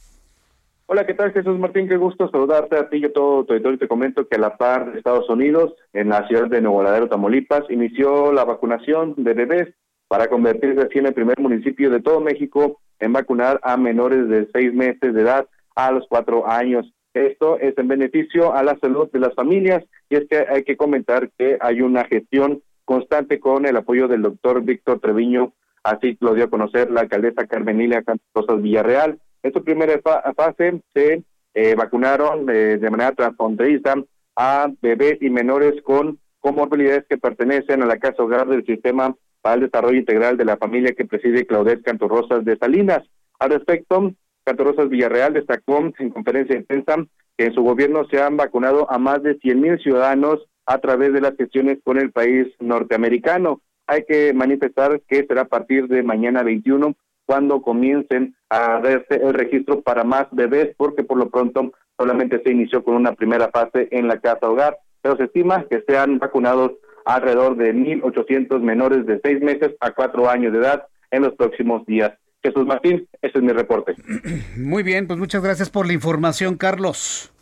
Hola, 0.94 1.06
¿qué 1.06 1.14
tal 1.14 1.32
Jesús 1.32 1.58
Martín? 1.58 1.88
Qué 1.88 1.96
gusto 1.96 2.28
saludarte 2.28 2.76
a 2.76 2.90
ti 2.90 2.98
y 2.98 3.06
a 3.06 3.12
todo 3.14 3.44
tu 3.44 3.46
territorio. 3.46 3.78
Te 3.78 3.88
comento 3.88 4.28
que 4.28 4.36
a 4.36 4.40
la 4.40 4.58
par 4.58 4.92
de 4.92 4.98
Estados 4.98 5.26
Unidos, 5.30 5.72
en 5.94 6.10
la 6.10 6.28
ciudad 6.28 6.48
de 6.48 6.60
Nuevo 6.60 6.82
Ladero, 6.82 7.08
Tamaulipas, 7.08 7.62
inició 7.70 8.30
la 8.30 8.44
vacunación 8.44 9.14
de 9.16 9.32
bebés 9.32 9.74
para 10.06 10.28
convertirse 10.28 10.82
así 10.82 10.98
en 10.98 11.06
el 11.06 11.14
primer 11.14 11.40
municipio 11.40 11.88
de 11.88 12.02
todo 12.02 12.20
México 12.20 12.78
en 12.98 13.14
vacunar 13.14 13.58
a 13.62 13.78
menores 13.78 14.28
de 14.28 14.50
seis 14.52 14.74
meses 14.74 15.14
de 15.14 15.22
edad 15.22 15.46
a 15.76 15.92
los 15.92 16.04
cuatro 16.10 16.46
años. 16.46 16.92
Esto 17.14 17.58
es 17.58 17.72
en 17.78 17.88
beneficio 17.88 18.52
a 18.52 18.62
la 18.62 18.78
salud 18.78 19.10
de 19.10 19.20
las 19.20 19.34
familias 19.34 19.82
y 20.10 20.16
es 20.16 20.28
que 20.28 20.44
hay 20.46 20.62
que 20.62 20.76
comentar 20.76 21.30
que 21.38 21.56
hay 21.62 21.80
una 21.80 22.04
gestión 22.04 22.60
constante 22.84 23.40
con 23.40 23.64
el 23.64 23.78
apoyo 23.78 24.08
del 24.08 24.20
doctor 24.20 24.60
Víctor 24.60 25.00
Treviño, 25.00 25.54
así 25.84 26.18
lo 26.20 26.34
dio 26.34 26.44
a 26.44 26.50
conocer 26.50 26.90
la 26.90 27.00
alcaldesa 27.00 27.46
Carmenilia 27.46 28.04
Rosas 28.34 28.60
Villarreal, 28.60 29.18
su 29.50 29.64
primera 29.64 30.00
fase 30.36 30.80
se 30.94 31.22
eh, 31.54 31.74
vacunaron 31.74 32.48
eh, 32.48 32.78
de 32.78 32.90
manera 32.90 33.12
transfronteriza 33.12 33.94
a 34.36 34.70
bebés 34.80 35.18
y 35.20 35.30
menores 35.30 35.82
con 35.82 36.18
comorbilidades 36.40 37.04
que 37.08 37.18
pertenecen 37.18 37.82
a 37.82 37.86
la 37.86 37.98
Casa 37.98 38.22
Hogar 38.22 38.48
del 38.48 38.64
Sistema 38.64 39.14
para 39.40 39.56
el 39.56 39.62
Desarrollo 39.62 39.98
Integral 39.98 40.36
de 40.36 40.44
la 40.44 40.56
Familia 40.56 40.94
que 40.96 41.04
preside 41.04 41.46
Claudette 41.46 41.82
Cantorrosas 41.82 42.44
de 42.44 42.56
Salinas. 42.56 43.02
Al 43.38 43.50
respecto, 43.50 44.12
Cantorrosas 44.44 44.88
Villarreal 44.88 45.34
destacó 45.34 45.78
en 45.98 46.10
conferencia 46.10 46.56
de 46.56 46.62
prensa 46.62 46.96
que 47.36 47.46
en 47.46 47.54
su 47.54 47.62
gobierno 47.62 48.06
se 48.10 48.20
han 48.20 48.36
vacunado 48.36 48.90
a 48.90 48.98
más 48.98 49.22
de 49.22 49.36
100 49.38 49.60
mil 49.60 49.78
ciudadanos 49.78 50.40
a 50.66 50.78
través 50.78 51.12
de 51.12 51.20
las 51.20 51.36
gestiones 51.36 51.78
con 51.84 51.98
el 51.98 52.12
país 52.12 52.46
norteamericano. 52.60 53.60
Hay 53.86 54.04
que 54.04 54.32
manifestar 54.32 55.00
que 55.08 55.26
será 55.26 55.42
a 55.42 55.48
partir 55.48 55.88
de 55.88 56.02
mañana 56.02 56.42
21 56.42 56.94
cuando 57.32 57.62
comiencen 57.62 58.36
a 58.50 58.78
verse 58.80 59.14
el 59.14 59.32
registro 59.32 59.80
para 59.80 60.04
más 60.04 60.26
bebés, 60.32 60.74
porque 60.76 61.02
por 61.02 61.16
lo 61.16 61.30
pronto 61.30 61.72
solamente 61.98 62.42
se 62.44 62.52
inició 62.52 62.84
con 62.84 62.94
una 62.94 63.14
primera 63.14 63.48
fase 63.50 63.88
en 63.90 64.06
la 64.06 64.20
casa 64.20 64.50
hogar, 64.50 64.76
pero 65.00 65.16
se 65.16 65.24
estima 65.24 65.64
que 65.70 65.82
sean 65.88 66.18
vacunados 66.18 66.72
alrededor 67.06 67.56
de 67.56 67.72
1.800 67.74 68.60
menores 68.60 69.06
de 69.06 69.18
seis 69.24 69.40
meses 69.40 69.70
a 69.80 69.92
cuatro 69.92 70.28
años 70.28 70.52
de 70.52 70.58
edad 70.58 70.86
en 71.10 71.22
los 71.22 71.32
próximos 71.32 71.86
días. 71.86 72.12
Jesús 72.42 72.66
Martín, 72.66 73.08
ese 73.22 73.38
es 73.38 73.42
mi 73.42 73.52
reporte. 73.52 73.94
Muy 74.58 74.82
bien, 74.82 75.06
pues 75.06 75.18
muchas 75.18 75.42
gracias 75.42 75.70
por 75.70 75.86
la 75.86 75.94
información, 75.94 76.58
Carlos. 76.58 77.32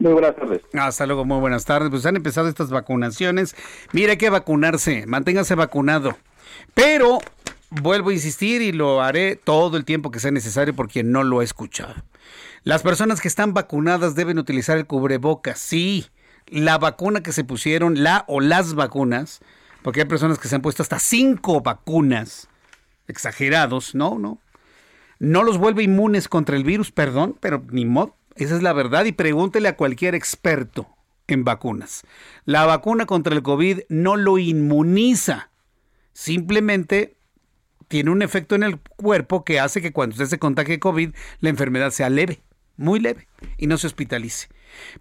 Muy 0.00 0.12
buenas 0.12 0.34
tardes. 0.34 0.60
Hasta 0.72 1.06
luego, 1.06 1.24
muy 1.24 1.38
buenas 1.38 1.64
tardes. 1.64 1.88
Pues 1.88 2.04
han 2.04 2.16
empezado 2.16 2.48
estas 2.48 2.70
vacunaciones. 2.70 3.54
Mira, 3.92 4.10
hay 4.10 4.18
que 4.18 4.28
vacunarse, 4.28 5.06
manténgase 5.06 5.54
vacunado. 5.54 6.16
Pero 6.74 7.20
vuelvo 7.70 8.10
a 8.10 8.14
insistir 8.14 8.62
y 8.62 8.72
lo 8.72 9.02
haré 9.02 9.36
todo 9.36 9.76
el 9.76 9.84
tiempo 9.84 10.10
que 10.10 10.20
sea 10.20 10.30
necesario 10.30 10.74
porque 10.74 11.02
no 11.02 11.24
lo 11.24 11.40
he 11.40 11.44
escuchado. 11.44 11.94
Las 12.64 12.82
personas 12.82 13.20
que 13.20 13.28
están 13.28 13.54
vacunadas 13.54 14.14
deben 14.14 14.38
utilizar 14.38 14.76
el 14.76 14.86
cubrebocas. 14.86 15.58
Sí, 15.58 16.06
la 16.46 16.78
vacuna 16.78 17.22
que 17.22 17.32
se 17.32 17.44
pusieron, 17.44 18.02
la 18.02 18.24
o 18.28 18.40
las 18.40 18.74
vacunas, 18.74 19.40
porque 19.82 20.00
hay 20.00 20.06
personas 20.06 20.38
que 20.38 20.48
se 20.48 20.56
han 20.56 20.62
puesto 20.62 20.82
hasta 20.82 20.98
cinco 20.98 21.60
vacunas, 21.60 22.48
exagerados, 23.06 23.94
no, 23.94 24.18
no. 24.18 24.40
No 25.18 25.44
los 25.44 25.58
vuelve 25.58 25.82
inmunes 25.82 26.28
contra 26.28 26.56
el 26.56 26.64
virus, 26.64 26.92
perdón, 26.92 27.36
pero 27.40 27.64
ni 27.70 27.84
modo. 27.84 28.16
Esa 28.34 28.56
es 28.56 28.62
la 28.62 28.72
verdad 28.74 29.06
y 29.06 29.12
pregúntele 29.12 29.68
a 29.68 29.76
cualquier 29.76 30.14
experto 30.14 30.88
en 31.26 31.44
vacunas. 31.44 32.02
La 32.44 32.66
vacuna 32.66 33.06
contra 33.06 33.34
el 33.34 33.42
COVID 33.42 33.80
no 33.88 34.16
lo 34.16 34.38
inmuniza. 34.38 35.50
Simplemente 36.12 37.15
tiene 37.88 38.10
un 38.10 38.22
efecto 38.22 38.54
en 38.54 38.62
el 38.62 38.78
cuerpo 38.78 39.44
que 39.44 39.60
hace 39.60 39.80
que 39.80 39.92
cuando 39.92 40.14
usted 40.14 40.26
se 40.26 40.38
contagie 40.38 40.78
COVID, 40.78 41.10
la 41.40 41.48
enfermedad 41.48 41.90
sea 41.90 42.10
leve, 42.10 42.40
muy 42.76 43.00
leve, 43.00 43.26
y 43.58 43.66
no 43.66 43.78
se 43.78 43.86
hospitalice. 43.86 44.48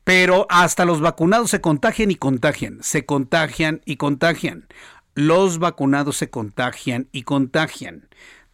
Pero 0.03 0.45
hasta 0.49 0.86
los 0.86 1.02
vacunados 1.02 1.49
se 1.49 1.62
contagian 1.62 2.12
y 2.12 2.16
contagian, 2.16 2.80
se 2.82 3.06
contagian 3.06 3.82
y 3.86 3.98
contagian. 3.98 4.68
Los 5.16 5.60
vacunados 5.60 6.18
se 6.18 6.30
contagian 6.30 7.07
y 7.12 7.24
contagian. 7.24 8.07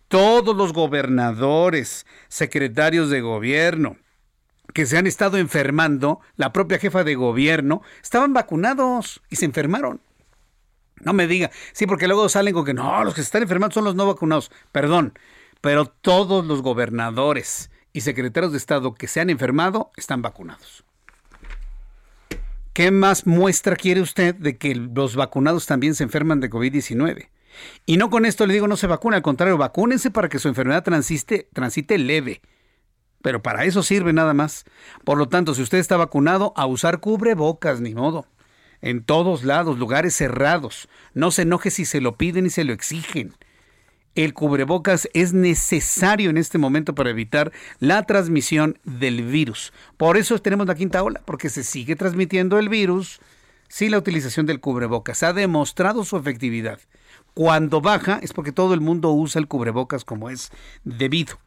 Todos 0.07 0.55
los 0.55 0.73
gobernadores, 0.73 2.05
secretarios 2.27 3.09
de 3.09 3.21
gobierno, 3.21 3.97
que 4.73 4.85
se 4.85 4.97
han 4.97 5.07
estado 5.07 5.37
enfermando, 5.37 6.19
la 6.35 6.53
propia 6.53 6.79
jefa 6.79 7.03
de 7.03 7.15
gobierno, 7.15 7.81
estaban 8.01 8.33
vacunados 8.33 9.21
y 9.29 9.37
se 9.37 9.45
enfermaron. 9.45 10.01
No 11.03 11.13
me 11.13 11.27
diga, 11.27 11.51
sí, 11.73 11.85
porque 11.85 12.07
luego 12.07 12.29
salen 12.29 12.53
con 12.53 12.65
que 12.65 12.73
no, 12.73 13.03
los 13.03 13.13
que 13.13 13.21
están 13.21 13.43
enfermando 13.43 13.73
son 13.73 13.83
los 13.83 13.95
no 13.95 14.05
vacunados. 14.05 14.51
Perdón, 14.71 15.13
pero 15.61 15.85
todos 15.85 16.45
los 16.45 16.61
gobernadores 16.61 17.69
y 17.93 18.01
secretarios 18.01 18.51
de 18.51 18.57
Estado 18.57 18.93
que 18.93 19.07
se 19.07 19.19
han 19.19 19.29
enfermado 19.29 19.91
están 19.95 20.21
vacunados. 20.21 20.83
¿Qué 22.73 22.89
más 22.89 23.27
muestra 23.27 23.75
quiere 23.75 24.01
usted 24.01 24.33
de 24.33 24.57
que 24.57 24.75
los 24.75 25.15
vacunados 25.15 25.65
también 25.65 25.93
se 25.93 26.03
enferman 26.03 26.39
de 26.39 26.49
COVID-19? 26.49 27.29
Y 27.85 27.97
no 27.97 28.09
con 28.09 28.25
esto 28.25 28.47
le 28.47 28.53
digo 28.53 28.67
no 28.67 28.77
se 28.77 28.87
vacuna, 28.87 29.17
al 29.17 29.21
contrario, 29.21 29.57
vacúnense 29.57 30.09
para 30.09 30.29
que 30.29 30.39
su 30.39 30.47
enfermedad 30.47 30.83
transite, 30.83 31.49
transite 31.53 31.97
leve. 31.97 32.41
Pero 33.21 33.41
para 33.41 33.65
eso 33.65 33.83
sirve 33.83 34.13
nada 34.13 34.33
más. 34.33 34.65
Por 35.03 35.17
lo 35.17 35.27
tanto, 35.27 35.53
si 35.53 35.61
usted 35.61 35.77
está 35.77 35.97
vacunado, 35.97 36.53
a 36.55 36.65
usar 36.65 36.99
cubrebocas, 36.99 37.81
ni 37.81 37.93
modo. 37.93 38.25
En 38.81 39.03
todos 39.03 39.43
lados, 39.43 39.77
lugares 39.77 40.15
cerrados. 40.15 40.89
No 41.13 41.31
se 41.31 41.43
enoje 41.43 41.71
si 41.71 41.85
se 41.85 42.01
lo 42.01 42.17
piden 42.17 42.45
y 42.45 42.49
se 42.49 42.63
lo 42.63 42.73
exigen. 42.73 43.33
El 44.13 44.33
cubrebocas 44.33 45.07
es 45.13 45.31
necesario 45.31 46.29
en 46.29 46.37
este 46.37 46.57
momento 46.57 46.93
para 46.93 47.11
evitar 47.11 47.53
la 47.79 48.03
transmisión 48.03 48.77
del 48.83 49.23
virus. 49.23 49.71
Por 49.95 50.17
eso 50.17 50.37
tenemos 50.39 50.67
la 50.67 50.75
quinta 50.75 51.01
ola, 51.01 51.21
porque 51.23 51.49
se 51.49 51.63
sigue 51.63 51.95
transmitiendo 51.95 52.59
el 52.59 52.67
virus 52.67 53.21
sin 53.69 53.91
la 53.91 53.97
utilización 53.97 54.45
del 54.45 54.59
cubrebocas. 54.59 55.23
Ha 55.23 55.31
demostrado 55.31 56.03
su 56.03 56.17
efectividad. 56.17 56.79
Cuando 57.33 57.79
baja 57.79 58.19
es 58.21 58.33
porque 58.33 58.51
todo 58.51 58.73
el 58.73 58.81
mundo 58.81 59.11
usa 59.11 59.39
el 59.39 59.47
cubrebocas 59.47 60.03
como 60.03 60.29
es 60.29 60.51
debido. 60.83 61.39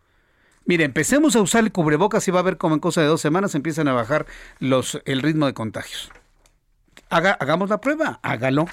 Mire, 0.65 0.85
empecemos 0.85 1.37
a 1.37 1.43
usar 1.43 1.65
el 1.65 1.73
cubrebocas 1.73 2.27
y 2.27 2.31
va 2.31 2.41
a 2.41 2.45
ver 2.45 2.57
cómo 2.57 2.75
en 2.75 2.81
cosa 2.81 3.03
de 3.03 3.09
dos 3.09 3.21
semanas 3.21 3.55
empiezan 3.55 3.89
a 3.89 3.93
bajar 3.93 4.25
los, 4.59 5.03
el 5.05 5.21
ritmo 5.21 5.45
de 5.45 5.53
contagios. 5.53 6.11
Hagamos 7.15 7.71
la 7.71 7.81
prueba, 7.81 8.19
hágalo, 8.23 8.67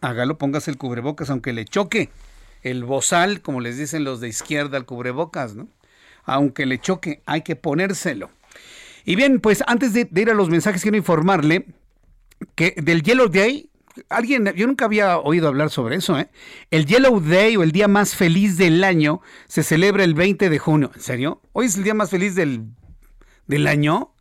hágalo, 0.00 0.38
póngase 0.38 0.70
el 0.70 0.76
cubrebocas 0.76 1.30
aunque 1.30 1.52
le 1.52 1.64
choque 1.64 2.10
el 2.62 2.84
bozal, 2.84 3.40
como 3.40 3.60
les 3.60 3.78
dicen 3.78 4.04
los 4.04 4.20
de 4.20 4.28
izquierda 4.28 4.76
al 4.76 4.84
cubrebocas, 4.84 5.54
¿no? 5.54 5.68
Aunque 6.24 6.66
le 6.66 6.78
choque, 6.78 7.22
hay 7.24 7.42
que 7.42 7.56
ponérselo. 7.56 8.30
Y 9.04 9.16
bien, 9.16 9.40
pues 9.40 9.64
antes 9.66 9.94
de, 9.94 10.04
de 10.04 10.20
ir 10.20 10.30
a 10.30 10.34
los 10.34 10.50
mensajes, 10.50 10.82
quiero 10.82 10.96
informarle 10.96 11.66
que 12.54 12.74
del 12.76 13.02
Yellow 13.02 13.28
Day 13.28 13.70
alguien, 14.08 14.52
yo 14.54 14.66
nunca 14.66 14.84
había 14.84 15.18
oído 15.18 15.48
hablar 15.48 15.70
sobre 15.70 15.96
eso, 15.96 16.18
¿eh? 16.18 16.30
El 16.70 16.86
Yellow 16.86 17.20
Day 17.20 17.56
o 17.56 17.62
el 17.62 17.72
día 17.72 17.88
más 17.88 18.14
feliz 18.14 18.56
del 18.56 18.84
año 18.84 19.20
se 19.46 19.62
celebra 19.62 20.04
el 20.04 20.14
20 20.14 20.48
de 20.48 20.58
junio. 20.58 20.90
¿En 20.94 21.00
serio? 21.00 21.42
¿Hoy 21.52 21.66
es 21.66 21.76
el 21.76 21.84
día 21.84 21.94
más 21.94 22.10
feliz 22.10 22.34
del, 22.34 22.64
del 23.46 23.66
año? 23.66 24.14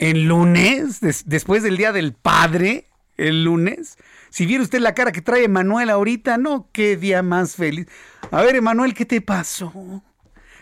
¿El 0.00 0.24
lunes? 0.24 1.00
¿Después 1.26 1.62
del 1.62 1.76
Día 1.76 1.92
del 1.92 2.14
Padre? 2.14 2.86
¿El 3.18 3.44
lunes? 3.44 3.98
Si 4.30 4.46
viera 4.46 4.62
usted 4.62 4.80
la 4.80 4.94
cara 4.94 5.12
que 5.12 5.20
trae 5.20 5.44
Emanuel 5.44 5.90
ahorita, 5.90 6.38
no, 6.38 6.70
qué 6.72 6.96
día 6.96 7.22
más 7.22 7.56
feliz. 7.56 7.86
A 8.30 8.40
ver, 8.40 8.56
Emanuel, 8.56 8.94
¿qué 8.94 9.04
te 9.04 9.20
pasó? 9.20 10.02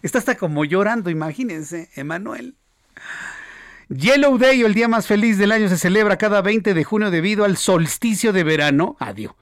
Está 0.02 0.18
hasta 0.18 0.36
como 0.36 0.64
llorando, 0.64 1.08
imagínense, 1.08 1.88
Emanuel. 1.94 2.56
Yellow 3.88 4.38
Day, 4.38 4.62
el 4.62 4.74
día 4.74 4.88
más 4.88 5.06
feliz 5.06 5.38
del 5.38 5.52
año, 5.52 5.68
se 5.68 5.78
celebra 5.78 6.18
cada 6.18 6.42
20 6.42 6.74
de 6.74 6.82
junio 6.82 7.12
debido 7.12 7.44
al 7.44 7.56
solsticio 7.56 8.32
de 8.32 8.42
verano, 8.42 8.96
adiós, 8.98 9.34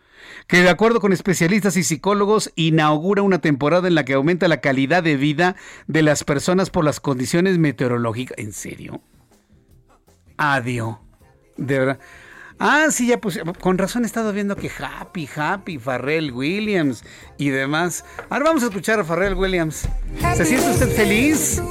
que 0.47 0.61
de 0.61 0.69
acuerdo 0.69 1.01
con 1.01 1.15
especialistas 1.15 1.79
y 1.79 1.83
psicólogos 1.83 2.53
inaugura 2.55 3.23
una 3.23 3.41
temporada 3.41 3.89
en 3.89 3.95
la 3.95 4.05
que 4.05 4.13
aumenta 4.13 4.47
la 4.47 4.61
calidad 4.61 5.03
de 5.03 5.17
vida 5.17 5.57
de 5.87 6.03
las 6.03 6.23
personas 6.23 6.69
por 6.69 6.85
las 6.85 7.01
condiciones 7.01 7.57
meteorológicas. 7.57 8.37
¿En 8.37 8.53
serio? 8.53 9.01
Adiós. 10.37 10.97
De 11.57 11.79
verdad. 11.79 11.99
Ah, 12.59 12.87
sí, 12.91 13.09
ya 13.09 13.21
pues 13.21 13.39
con 13.61 13.77
razón 13.77 14.05
he 14.05 14.07
estado 14.07 14.33
viendo 14.33 14.57
que 14.57 14.71
Happy, 14.71 15.29
Happy, 15.37 15.79
Farrell 15.79 16.33
Williams 16.33 17.05
y 17.37 17.51
demás. 17.51 18.05
Ahora 18.31 18.47
vamos 18.47 18.63
a 18.63 18.67
escuchar 18.67 18.99
a 18.99 19.05
Farrell 19.05 19.35
Williams. 19.35 19.87
¿Se 20.35 20.45
siente 20.47 20.71
usted 20.71 20.89
feliz? 20.89 21.63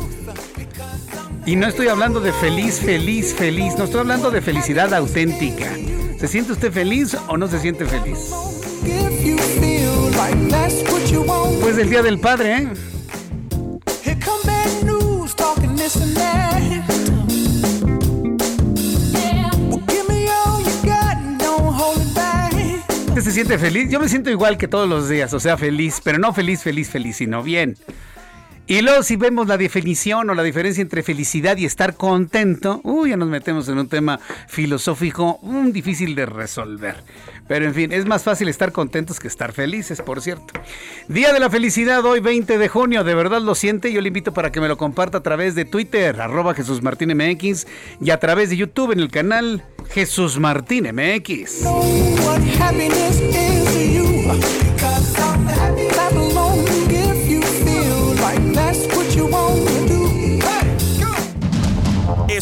Y 1.47 1.55
no 1.55 1.67
estoy 1.67 1.87
hablando 1.87 2.19
de 2.19 2.31
feliz, 2.33 2.79
feliz, 2.79 3.33
feliz. 3.33 3.75
No 3.77 3.85
estoy 3.85 4.01
hablando 4.01 4.29
de 4.29 4.41
felicidad 4.41 4.93
auténtica. 4.93 5.71
¿Se 6.19 6.27
siente 6.27 6.53
usted 6.53 6.71
feliz 6.71 7.15
o 7.27 7.37
no 7.37 7.47
se 7.47 7.59
siente 7.59 7.85
feliz? 7.85 8.31
Pues 11.61 11.77
el 11.77 11.89
Día 11.89 12.03
del 12.03 12.19
Padre, 12.19 12.57
¿eh? 12.57 12.69
¿Usted 23.15 23.29
se 23.29 23.31
siente 23.31 23.57
feliz? 23.57 23.89
Yo 23.89 24.01
me 24.01 24.09
siento 24.09 24.29
igual 24.29 24.57
que 24.57 24.67
todos 24.67 24.89
los 24.89 25.07
días, 25.07 25.33
o 25.33 25.39
sea, 25.39 25.55
feliz, 25.55 26.01
pero 26.03 26.19
no 26.19 26.33
feliz, 26.33 26.61
feliz, 26.61 26.89
feliz, 26.89 27.15
sino 27.15 27.41
bien. 27.43 27.77
Y 28.67 28.81
luego 28.81 29.03
si 29.03 29.15
vemos 29.15 29.47
la 29.47 29.57
definición 29.57 30.27
o 30.29 30.33
la 30.33 30.41
diferencia 30.41 30.81
entre 30.81 31.03
felicidad 31.03 31.55
y 31.57 31.65
estar 31.65 31.95
contento, 31.95 32.81
uy, 32.83 33.11
ya 33.11 33.17
nos 33.17 33.29
metemos 33.29 33.69
en 33.69 33.77
un 33.77 33.87
tema 33.87 34.19
filosófico 34.47 35.37
un 35.43 35.71
difícil 35.71 36.15
de 36.15 36.25
resolver. 36.25 36.95
Pero 37.47 37.65
en 37.65 37.75
fin, 37.75 37.91
es 37.91 38.07
más 38.07 38.23
fácil 38.23 38.47
estar 38.47 38.71
contentos 38.71 39.19
que 39.19 39.27
estar 39.27 39.51
felices, 39.51 40.01
por 40.01 40.19
cierto. 40.19 40.59
Día 41.07 41.31
de 41.31 41.39
la 41.39 41.51
felicidad, 41.51 42.03
hoy 42.05 42.21
20 42.21 42.57
de 42.57 42.67
junio, 42.67 43.03
de 43.03 43.13
verdad 43.13 43.39
lo 43.39 43.53
siente, 43.53 43.93
yo 43.93 44.01
le 44.01 44.07
invito 44.07 44.33
para 44.33 44.51
que 44.51 44.59
me 44.59 44.67
lo 44.67 44.77
comparta 44.77 45.19
a 45.19 45.23
través 45.23 45.53
de 45.53 45.65
Twitter, 45.65 46.19
arroba 46.19 46.55
Jesús 46.55 46.81
Martín 46.81 47.15
MX, 47.15 47.67
y 48.01 48.09
a 48.09 48.19
través 48.19 48.49
de 48.49 48.57
YouTube 48.57 48.93
en 48.93 48.99
el 48.99 49.11
canal 49.11 49.63
Jesús 49.91 50.39
Martín 50.39 50.89
MX. 50.91 51.65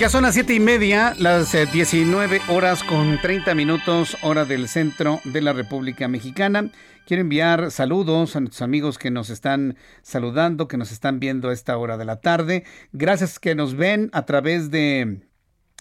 Ya 0.00 0.08
son 0.08 0.22
las 0.22 0.32
siete 0.32 0.54
y 0.54 0.60
media, 0.60 1.14
las 1.18 1.52
19 1.52 2.36
eh, 2.36 2.40
horas 2.48 2.82
con 2.82 3.20
30 3.20 3.54
minutos, 3.54 4.16
hora 4.22 4.46
del 4.46 4.66
centro 4.66 5.20
de 5.24 5.42
la 5.42 5.52
República 5.52 6.08
Mexicana. 6.08 6.70
Quiero 7.06 7.20
enviar 7.20 7.70
saludos 7.70 8.34
a 8.34 8.40
nuestros 8.40 8.62
amigos 8.62 8.96
que 8.96 9.10
nos 9.10 9.28
están 9.28 9.76
saludando, 10.00 10.68
que 10.68 10.78
nos 10.78 10.90
están 10.90 11.20
viendo 11.20 11.50
a 11.50 11.52
esta 11.52 11.76
hora 11.76 11.98
de 11.98 12.06
la 12.06 12.22
tarde. 12.22 12.64
Gracias 12.94 13.38
que 13.38 13.54
nos 13.54 13.74
ven 13.74 14.08
a 14.14 14.24
través 14.24 14.70
de, 14.70 15.20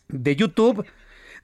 de 0.10 0.36
YouTube 0.36 0.86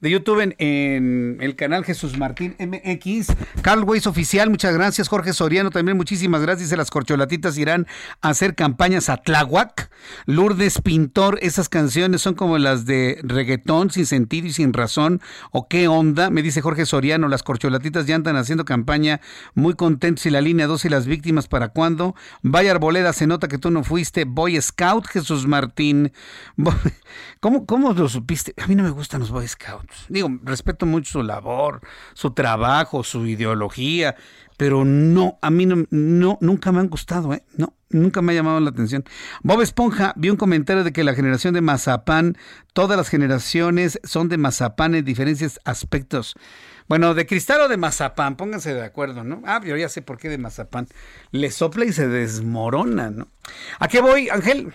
de 0.01 0.09
YouTube 0.09 0.53
en, 0.57 1.37
el 1.39 1.55
canal 1.55 1.85
Jesús 1.85 2.17
Martín 2.17 2.55
MX. 2.59 3.27
Carl 3.61 3.83
Weiss 3.83 4.07
Oficial, 4.07 4.49
muchas 4.49 4.73
gracias. 4.73 5.07
Jorge 5.07 5.33
Soriano 5.33 5.69
también, 5.69 5.97
muchísimas 5.97 6.41
gracias. 6.41 6.71
Las 6.75 6.91
corcholatitas 6.91 7.57
irán 7.57 7.87
a 8.21 8.29
hacer 8.29 8.55
campañas 8.55 9.09
a 9.09 9.17
Tláhuac. 9.17 9.89
Lourdes 10.25 10.81
Pintor, 10.81 11.39
esas 11.41 11.69
canciones 11.69 12.21
son 12.21 12.35
como 12.35 12.57
las 12.57 12.85
de 12.85 13.19
reggaetón, 13.23 13.89
sin 13.91 14.05
sentido 14.05 14.47
y 14.47 14.53
sin 14.53 14.73
razón. 14.73 15.21
¿O 15.51 15.67
qué 15.67 15.87
onda? 15.87 16.29
Me 16.29 16.41
dice 16.41 16.61
Jorge 16.61 16.85
Soriano, 16.85 17.27
las 17.27 17.43
corcholatitas 17.43 18.05
ya 18.05 18.15
andan 18.15 18.35
haciendo 18.35 18.65
campaña 18.65 19.21
muy 19.53 19.75
contentos. 19.75 20.25
Y 20.25 20.29
la 20.29 20.41
línea 20.41 20.67
2 20.67 20.85
y 20.85 20.89
las 20.89 21.05
víctimas, 21.05 21.47
¿para 21.47 21.69
cuándo? 21.69 22.15
Vaya 22.41 22.71
Arboleda, 22.71 23.13
se 23.13 23.27
nota 23.27 23.47
que 23.47 23.57
tú 23.57 23.71
no 23.71 23.83
fuiste 23.83 24.25
Boy 24.25 24.61
Scout, 24.61 25.07
Jesús 25.07 25.47
Martín. 25.47 26.11
¿Cómo, 27.39 27.65
cómo 27.65 27.93
lo 27.93 28.09
supiste? 28.09 28.53
A 28.61 28.67
mí 28.67 28.75
no 28.75 28.83
me 28.83 28.89
gustan 28.89 29.19
los 29.19 29.31
Boy 29.31 29.47
Scouts. 29.47 29.84
Digo, 30.09 30.29
respeto 30.43 30.85
mucho 30.85 31.11
su 31.11 31.23
labor, 31.23 31.81
su 32.13 32.31
trabajo, 32.31 33.03
su 33.03 33.25
ideología, 33.25 34.15
pero 34.57 34.85
no, 34.85 35.37
a 35.41 35.49
mí 35.49 35.65
no, 35.65 35.85
no 35.89 36.37
nunca 36.41 36.71
me 36.71 36.79
han 36.79 36.89
gustado, 36.89 37.33
¿eh? 37.33 37.43
No, 37.57 37.73
nunca 37.89 38.21
me 38.21 38.31
ha 38.31 38.35
llamado 38.35 38.59
la 38.59 38.69
atención. 38.69 39.03
Bob 39.43 39.61
Esponja 39.61 40.13
vio 40.15 40.31
un 40.31 40.37
comentario 40.37 40.83
de 40.83 40.93
que 40.93 41.03
la 41.03 41.13
generación 41.13 41.53
de 41.53 41.61
Mazapán, 41.61 42.37
todas 42.73 42.97
las 42.97 43.09
generaciones 43.09 43.99
son 44.03 44.29
de 44.29 44.37
Mazapán 44.37 44.95
en 44.95 45.05
diferentes 45.05 45.59
aspectos. 45.65 46.35
Bueno, 46.87 47.15
de 47.15 47.25
cristal 47.25 47.61
o 47.61 47.67
de 47.67 47.77
mazapán, 47.77 48.35
pónganse 48.35 48.75
de 48.75 48.83
acuerdo, 48.83 49.23
¿no? 49.23 49.41
Ah, 49.45 49.59
yo 49.65 49.75
ya 49.75 49.89
sé 49.89 50.03
por 50.03 50.19
qué 50.19 50.29
de 50.29 50.37
mazapán. 50.37 50.87
Le 51.31 51.49
sopla 51.49 51.85
y 51.85 51.91
se 51.91 52.07
desmorona, 52.07 53.09
¿no? 53.09 53.27
¿A 53.79 53.87
qué 53.87 54.01
voy, 54.01 54.29
Ángel? 54.29 54.71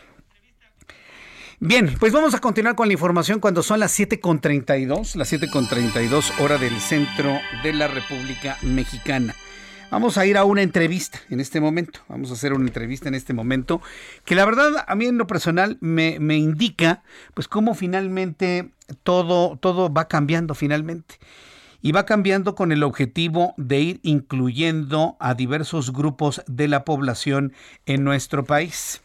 Bien, 1.63 1.95
pues 2.01 2.15
vamos 2.15 2.33
a 2.33 2.39
continuar 2.39 2.75
con 2.75 2.89
la 2.89 2.95
información 2.95 3.39
cuando 3.39 3.63
son 3.63 3.81
las 3.81 4.01
7.32, 4.01 5.15
las 5.15 5.31
7.32 5.31 6.41
hora 6.41 6.57
del 6.57 6.81
centro 6.81 7.39
de 7.63 7.75
la 7.75 7.87
República 7.87 8.57
Mexicana. 8.63 9.37
Vamos 9.91 10.17
a 10.17 10.25
ir 10.25 10.39
a 10.39 10.45
una 10.45 10.63
entrevista 10.63 11.21
en 11.29 11.39
este 11.39 11.61
momento, 11.61 12.01
vamos 12.09 12.31
a 12.31 12.33
hacer 12.33 12.55
una 12.55 12.65
entrevista 12.65 13.09
en 13.11 13.15
este 13.15 13.35
momento, 13.35 13.83
que 14.25 14.37
la 14.37 14.47
verdad 14.47 14.87
a 14.87 14.95
mí 14.95 15.05
en 15.05 15.19
lo 15.19 15.27
personal 15.27 15.77
me, 15.83 16.19
me 16.19 16.39
indica 16.39 17.03
pues 17.35 17.47
cómo 17.47 17.75
finalmente 17.75 18.71
todo, 19.03 19.59
todo 19.59 19.93
va 19.93 20.09
cambiando 20.09 20.55
finalmente 20.55 21.17
y 21.83 21.93
va 21.93 22.07
cambiando 22.07 22.55
con 22.55 22.73
el 22.73 22.83
objetivo 22.83 23.53
de 23.59 23.81
ir 23.81 24.01
incluyendo 24.03 25.19
a 25.21 25.35
diversos 25.35 25.93
grupos 25.93 26.43
de 26.47 26.69
la 26.69 26.87
población 26.87 27.53
en 27.85 28.03
nuestro 28.03 28.45
país. 28.45 29.03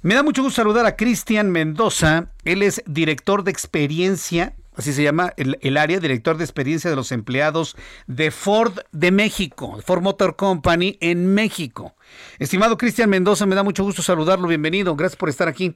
Me 0.00 0.14
da 0.14 0.22
mucho 0.22 0.42
gusto 0.42 0.56
saludar 0.56 0.86
a 0.86 0.94
Cristian 0.94 1.50
Mendoza. 1.50 2.30
Él 2.44 2.62
es 2.62 2.82
director 2.86 3.42
de 3.42 3.50
experiencia, 3.50 4.54
así 4.76 4.92
se 4.92 5.02
llama 5.02 5.34
el, 5.36 5.76
área, 5.76 5.98
director 5.98 6.36
de 6.36 6.44
experiencia 6.44 6.88
de 6.88 6.94
los 6.94 7.10
empleados 7.10 7.76
de 8.06 8.30
Ford 8.30 8.78
de 8.92 9.10
México, 9.10 9.80
Ford 9.84 10.02
Motor 10.02 10.36
Company 10.36 10.98
en 11.00 11.34
México. 11.34 11.96
Estimado 12.38 12.78
Cristian 12.78 13.10
Mendoza, 13.10 13.44
me 13.46 13.56
da 13.56 13.64
mucho 13.64 13.82
gusto 13.82 14.02
saludarlo. 14.02 14.46
Bienvenido. 14.46 14.94
Gracias 14.94 15.16
por 15.16 15.30
estar 15.30 15.48
aquí. 15.48 15.74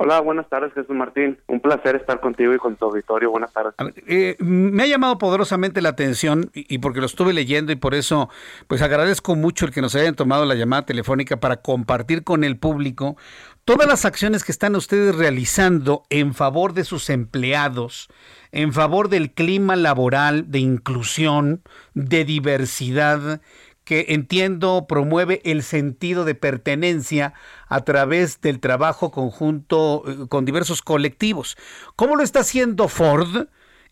Hola, 0.00 0.20
buenas 0.20 0.48
tardes, 0.48 0.72
Jesús 0.74 0.94
Martín. 0.94 1.38
Un 1.48 1.58
placer 1.58 1.96
estar 1.96 2.20
contigo 2.20 2.54
y 2.54 2.58
con 2.58 2.76
tu 2.76 2.84
auditorio. 2.84 3.32
Buenas 3.32 3.52
tardes. 3.52 3.74
Eh, 4.06 4.36
me 4.38 4.84
ha 4.84 4.86
llamado 4.86 5.18
poderosamente 5.18 5.82
la 5.82 5.88
atención 5.88 6.52
y, 6.54 6.78
porque 6.78 7.00
lo 7.00 7.06
estuve 7.06 7.32
leyendo 7.32 7.72
y 7.72 7.76
por 7.76 7.96
eso, 7.96 8.30
pues 8.68 8.80
agradezco 8.80 9.34
mucho 9.34 9.66
el 9.66 9.72
que 9.72 9.82
nos 9.82 9.96
hayan 9.96 10.14
tomado 10.14 10.44
la 10.44 10.54
llamada 10.54 10.86
telefónica 10.86 11.38
para 11.40 11.56
compartir 11.56 12.22
con 12.22 12.44
el 12.44 12.56
público 12.58 13.16
todas 13.64 13.88
las 13.88 14.04
acciones 14.04 14.44
que 14.44 14.52
están 14.52 14.76
ustedes 14.76 15.16
realizando 15.16 16.04
en 16.10 16.32
favor 16.32 16.74
de 16.74 16.84
sus 16.84 17.10
empleados, 17.10 18.08
en 18.52 18.72
favor 18.72 19.08
del 19.08 19.32
clima 19.32 19.74
laboral, 19.74 20.48
de 20.48 20.60
inclusión, 20.60 21.62
de 21.94 22.24
diversidad 22.24 23.40
que 23.88 24.04
entiendo 24.10 24.84
promueve 24.86 25.40
el 25.44 25.62
sentido 25.62 26.26
de 26.26 26.34
pertenencia 26.34 27.32
a 27.68 27.84
través 27.84 28.42
del 28.42 28.60
trabajo 28.60 29.10
conjunto 29.10 30.02
eh, 30.06 30.28
con 30.28 30.44
diversos 30.44 30.82
colectivos. 30.82 31.56
¿Cómo 31.96 32.14
lo 32.14 32.22
está 32.22 32.40
haciendo 32.40 32.88
Ford? 32.88 33.46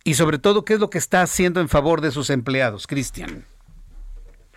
Y 0.05 0.13
sobre 0.13 0.37
todo, 0.37 0.67
¿qué 0.67 0.75
es 0.75 0.81
lo 0.81 0.91
que 0.91 0.99
está 0.99 1.23
haciendo 1.23 1.63
en 1.63 1.71
favor 1.71 2.03
de 2.03 2.11
sus 2.11 2.29
empleados, 2.29 2.87
Cristian? 2.87 3.47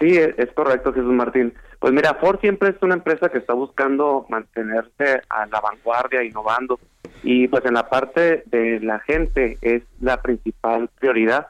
Sí, 0.02 0.18
e, 0.18 0.36
es 0.38 0.52
correcto, 0.52 0.92
Jesús 0.92 1.14
Martín. 1.14 1.54
Pues 1.80 1.94
mira, 1.94 2.16
Ford 2.16 2.42
siempre 2.42 2.72
es 2.72 2.76
una 2.82 2.96
empresa 2.96 3.30
que 3.30 3.38
está 3.38 3.54
buscando 3.54 4.26
mantenerse 4.28 5.22
a 5.30 5.46
la 5.46 5.62
vanguardia, 5.62 6.22
innovando. 6.22 6.82
Y 7.24 7.48
pues 7.48 7.64
en 7.64 7.76
la 7.76 7.88
parte 7.88 8.44
de 8.48 8.82
la 8.82 9.00
gente 9.00 9.58
es 9.62 9.84
la 10.02 10.22
principal 10.22 10.90
prioridad 11.00 11.48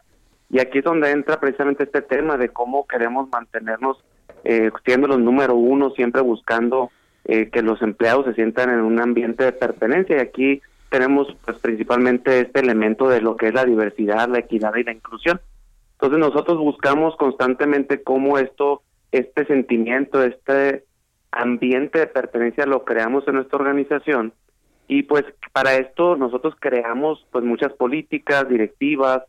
y 0.49 0.59
aquí 0.59 0.79
es 0.79 0.83
donde 0.83 1.11
entra 1.11 1.39
precisamente 1.39 1.83
este 1.83 2.01
tema 2.01 2.37
de 2.37 2.49
cómo 2.49 2.87
queremos 2.87 3.29
mantenernos 3.29 4.03
eh, 4.43 4.71
siendo 4.85 5.07
los 5.07 5.19
número 5.19 5.55
uno, 5.55 5.91
siempre 5.91 6.21
buscando 6.21 6.91
eh, 7.25 7.49
que 7.49 7.61
los 7.61 7.81
empleados 7.81 8.25
se 8.25 8.33
sientan 8.33 8.69
en 8.69 8.79
un 8.79 8.99
ambiente 8.99 9.43
de 9.43 9.51
pertenencia. 9.51 10.17
Y 10.17 10.19
aquí 10.19 10.61
tenemos 10.89 11.27
pues 11.45 11.57
principalmente 11.59 12.39
este 12.39 12.61
elemento 12.61 13.07
de 13.07 13.21
lo 13.21 13.37
que 13.37 13.49
es 13.49 13.53
la 13.53 13.65
diversidad, 13.65 14.27
la 14.27 14.39
equidad 14.39 14.73
y 14.75 14.83
la 14.83 14.93
inclusión. 14.93 15.39
Entonces 15.93 16.19
nosotros 16.19 16.57
buscamos 16.57 17.15
constantemente 17.17 18.01
cómo 18.01 18.37
esto, 18.39 18.81
este 19.11 19.45
sentimiento, 19.45 20.23
este 20.23 20.85
ambiente 21.31 21.99
de 21.99 22.07
pertenencia 22.07 22.65
lo 22.65 22.85
creamos 22.85 23.27
en 23.27 23.35
nuestra 23.35 23.59
organización 23.59 24.33
y 24.87 25.03
pues 25.03 25.23
para 25.53 25.75
esto 25.75 26.15
nosotros 26.15 26.55
creamos 26.59 27.23
pues 27.31 27.45
muchas 27.45 27.71
políticas, 27.73 28.49
directivas, 28.49 29.21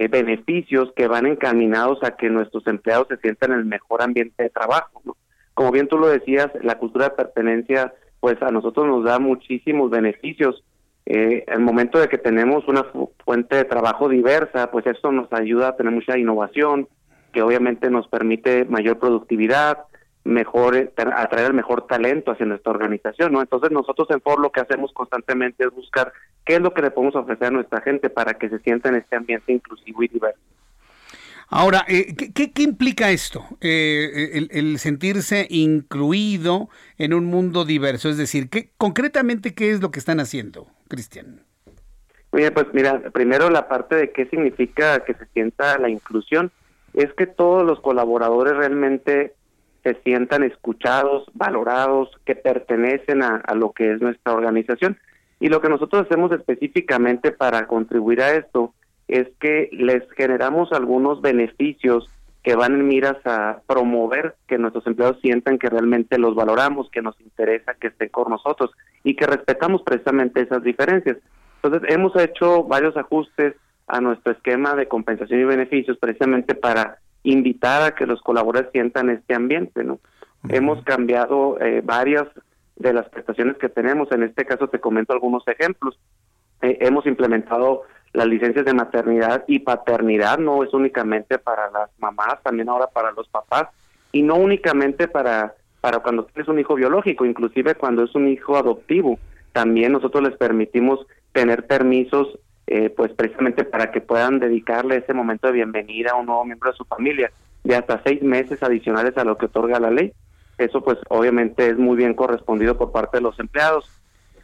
eh, 0.00 0.08
beneficios 0.08 0.90
que 0.96 1.08
van 1.08 1.26
encaminados 1.26 2.02
a 2.02 2.16
que 2.16 2.30
nuestros 2.30 2.66
empleados 2.66 3.08
se 3.08 3.18
sientan 3.18 3.52
en 3.52 3.58
el 3.58 3.64
mejor 3.66 4.00
ambiente 4.00 4.42
de 4.42 4.48
trabajo. 4.48 5.02
Como 5.52 5.70
bien 5.72 5.88
tú 5.88 5.98
lo 5.98 6.08
decías, 6.08 6.48
la 6.62 6.78
cultura 6.78 7.10
de 7.10 7.16
pertenencia, 7.16 7.92
pues 8.18 8.40
a 8.40 8.50
nosotros 8.50 8.86
nos 8.86 9.04
da 9.04 9.18
muchísimos 9.18 9.90
beneficios. 9.90 10.64
Eh, 11.04 11.44
el 11.46 11.60
momento 11.60 11.98
de 11.98 12.08
que 12.08 12.16
tenemos 12.16 12.66
una 12.66 12.86
fuente 13.26 13.56
de 13.56 13.64
trabajo 13.64 14.08
diversa, 14.08 14.70
pues 14.70 14.86
esto 14.86 15.12
nos 15.12 15.30
ayuda 15.34 15.68
a 15.68 15.76
tener 15.76 15.92
mucha 15.92 16.16
innovación, 16.16 16.88
que 17.34 17.42
obviamente 17.42 17.90
nos 17.90 18.08
permite 18.08 18.64
mayor 18.64 18.98
productividad, 18.98 19.80
mejor 20.30 20.76
eh, 20.76 20.92
atraer 20.96 21.48
el 21.48 21.54
mejor 21.54 21.86
talento 21.86 22.32
hacia 22.32 22.46
nuestra 22.46 22.72
organización, 22.72 23.32
¿no? 23.32 23.40
Entonces 23.40 23.70
nosotros 23.70 24.08
en 24.10 24.20
FOR 24.20 24.40
lo 24.40 24.50
que 24.50 24.60
hacemos 24.60 24.92
constantemente 24.92 25.64
es 25.64 25.70
buscar 25.70 26.12
qué 26.44 26.54
es 26.54 26.60
lo 26.60 26.72
que 26.72 26.82
le 26.82 26.90
podemos 26.90 27.16
ofrecer 27.16 27.48
a 27.48 27.50
nuestra 27.50 27.80
gente 27.80 28.10
para 28.10 28.34
que 28.34 28.48
se 28.48 28.58
sienta 28.60 28.88
en 28.88 28.96
este 28.96 29.16
ambiente 29.16 29.52
inclusivo 29.52 30.02
y 30.02 30.08
diverso. 30.08 30.40
Ahora, 31.52 31.84
eh, 31.88 32.14
¿qué, 32.14 32.52
¿qué, 32.52 32.62
implica 32.62 33.10
esto? 33.10 33.44
Eh, 33.60 34.46
el, 34.50 34.78
sentirse 34.78 35.48
incluido 35.50 36.68
en 36.96 37.12
un 37.12 37.24
mundo 37.24 37.64
diverso, 37.64 38.08
es 38.08 38.16
decir, 38.16 38.48
¿qué, 38.48 38.70
concretamente, 38.78 39.52
¿qué 39.52 39.72
es 39.72 39.80
lo 39.80 39.90
que 39.90 39.98
están 39.98 40.20
haciendo, 40.20 40.68
Cristian? 40.86 41.40
Bien, 42.32 42.54
pues 42.54 42.66
mira, 42.72 43.00
primero 43.10 43.50
la 43.50 43.66
parte 43.66 43.96
de 43.96 44.12
qué 44.12 44.26
significa 44.26 45.00
que 45.04 45.14
se 45.14 45.26
sienta 45.34 45.76
la 45.78 45.90
inclusión, 45.90 46.52
es 46.94 47.12
que 47.14 47.26
todos 47.26 47.66
los 47.66 47.80
colaboradores 47.80 48.56
realmente 48.56 49.34
se 49.82 49.94
sientan 50.02 50.42
escuchados, 50.42 51.24
valorados, 51.34 52.10
que 52.24 52.34
pertenecen 52.34 53.22
a, 53.22 53.42
lo 53.54 53.72
que 53.72 53.92
es 53.92 54.00
nuestra 54.00 54.34
organización. 54.34 54.98
Y 55.38 55.48
lo 55.48 55.60
que 55.60 55.68
nosotros 55.68 56.06
hacemos 56.06 56.32
específicamente 56.32 57.32
para 57.32 57.66
contribuir 57.66 58.20
a 58.20 58.32
esto 58.32 58.74
es 59.08 59.26
que 59.40 59.68
les 59.72 60.02
generamos 60.12 60.72
algunos 60.72 61.20
beneficios 61.20 62.08
que 62.42 62.54
van 62.54 62.74
en 62.74 62.88
miras 62.88 63.16
a 63.24 63.60
promover 63.66 64.34
que 64.46 64.58
nuestros 64.58 64.86
empleados 64.86 65.18
sientan 65.20 65.58
que 65.58 65.68
realmente 65.68 66.18
los 66.18 66.34
valoramos, 66.34 66.90
que 66.90 67.02
nos 67.02 67.20
interesa 67.20 67.74
que 67.74 67.88
estén 67.88 68.08
con 68.08 68.30
nosotros 68.30 68.70
y 69.04 69.14
que 69.14 69.26
respetamos 69.26 69.82
precisamente 69.82 70.40
esas 70.40 70.62
diferencias. 70.62 71.18
Entonces, 71.62 71.90
hemos 71.92 72.16
hecho 72.16 72.64
varios 72.64 72.96
ajustes 72.96 73.54
a 73.86 74.00
nuestro 74.00 74.32
esquema 74.32 74.74
de 74.74 74.88
compensación 74.88 75.40
y 75.40 75.44
beneficios 75.44 75.98
precisamente 75.98 76.54
para 76.54 76.98
invitar 77.22 77.82
a 77.82 77.94
que 77.94 78.06
los 78.06 78.20
colaboradores 78.22 78.72
sientan 78.72 79.10
este 79.10 79.34
ambiente, 79.34 79.84
¿no? 79.84 80.00
Hemos 80.48 80.82
cambiado 80.84 81.60
eh, 81.60 81.82
varias 81.84 82.26
de 82.76 82.94
las 82.94 83.08
prestaciones 83.10 83.58
que 83.58 83.68
tenemos, 83.68 84.10
en 84.10 84.22
este 84.22 84.46
caso 84.46 84.68
te 84.68 84.80
comento 84.80 85.12
algunos 85.12 85.46
ejemplos. 85.46 85.98
Eh, 86.62 86.78
hemos 86.80 87.06
implementado 87.06 87.82
las 88.12 88.26
licencias 88.26 88.64
de 88.64 88.74
maternidad 88.74 89.44
y 89.46 89.60
paternidad, 89.60 90.38
no 90.38 90.64
es 90.64 90.72
únicamente 90.72 91.38
para 91.38 91.70
las 91.70 91.90
mamás, 91.98 92.42
también 92.42 92.68
ahora 92.68 92.86
para 92.86 93.12
los 93.12 93.28
papás, 93.28 93.68
y 94.12 94.22
no 94.22 94.36
únicamente 94.36 95.08
para, 95.08 95.54
para 95.80 96.00
cuando 96.00 96.24
tienes 96.24 96.48
un 96.48 96.58
hijo 96.58 96.74
biológico, 96.74 97.24
inclusive 97.24 97.74
cuando 97.74 98.04
es 98.04 98.14
un 98.14 98.28
hijo 98.28 98.56
adoptivo. 98.56 99.18
También 99.52 99.92
nosotros 99.92 100.22
les 100.22 100.36
permitimos 100.36 101.06
tener 101.32 101.66
permisos 101.66 102.38
eh, 102.66 102.90
pues 102.90 103.12
precisamente 103.12 103.64
para 103.64 103.90
que 103.90 104.00
puedan 104.00 104.38
dedicarle 104.38 104.96
ese 104.96 105.14
momento 105.14 105.48
de 105.48 105.54
bienvenida 105.54 106.12
a 106.12 106.16
un 106.16 106.26
nuevo 106.26 106.44
miembro 106.44 106.70
de 106.70 106.76
su 106.76 106.84
familia 106.84 107.32
de 107.64 107.76
hasta 107.76 108.02
seis 108.04 108.22
meses 108.22 108.62
adicionales 108.62 109.16
a 109.16 109.24
lo 109.24 109.36
que 109.36 109.46
otorga 109.46 109.80
la 109.80 109.90
ley. 109.90 110.12
Eso 110.58 110.82
pues 110.82 110.98
obviamente 111.08 111.68
es 111.68 111.78
muy 111.78 111.96
bien 111.96 112.14
correspondido 112.14 112.76
por 112.76 112.92
parte 112.92 113.18
de 113.18 113.22
los 113.22 113.38
empleados. 113.38 113.90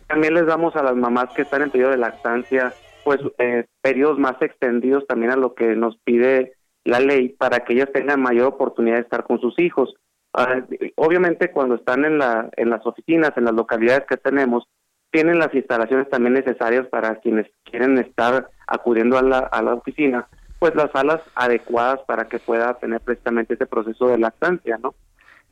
También 0.07 0.35
les 0.35 0.47
damos 0.47 0.77
a 0.77 0.83
las 0.83 0.97
mamás 0.97 1.33
que 1.35 1.43
están 1.43 1.63
en 1.63 1.71
periodo 1.71 1.91
de 1.91 1.99
lactancia 1.99 2.73
pues 3.05 3.21
eh, 3.39 3.67
periodos 3.83 4.19
más 4.19 4.35
extendidos 4.43 5.07
también 5.07 5.31
a 5.31 5.37
lo 5.37 5.55
que 5.55 5.77
nos 5.77 5.97
pide 5.99 6.55
la 6.85 6.99
ley 6.99 7.29
para 7.29 7.61
que 7.61 7.75
ellas 7.75 7.91
tengan 7.93 8.21
mayor 8.21 8.47
oportunidad 8.47 8.97
de 8.97 9.03
estar 9.03 9.25
con 9.25 9.41
sus 9.41 9.57
hijos. 9.61 9.95
Ah, 10.33 10.63
obviamente 10.97 11.51
cuando 11.51 11.77
están 11.77 12.05
en, 12.05 12.19
la, 12.19 12.51
en 12.57 12.69
las 12.69 12.85
oficinas, 12.85 13.33
en 13.37 13.45
las 13.45 13.55
localidades 13.55 14.07
que 14.09 14.17
tenemos, 14.17 14.69
tienen 15.17 15.39
las 15.39 15.55
instalaciones 15.55 16.11
también 16.11 16.35
necesarias 16.35 16.87
para 16.89 17.15
quienes 17.21 17.47
quieren 17.65 17.97
estar 17.97 18.51
acudiendo 18.67 19.17
a 19.17 19.23
la, 19.23 19.39
a 19.39 19.63
la 19.63 19.73
oficina, 19.73 20.29
pues 20.59 20.75
las 20.75 20.91
salas 20.91 21.23
adecuadas 21.35 22.01
para 22.07 22.27
que 22.29 22.39
pueda 22.39 22.75
tener 22.75 23.01
precisamente 23.01 23.55
ese 23.55 23.65
proceso 23.65 24.09
de 24.09 24.19
lactancia, 24.19 24.77
¿no? 24.77 24.95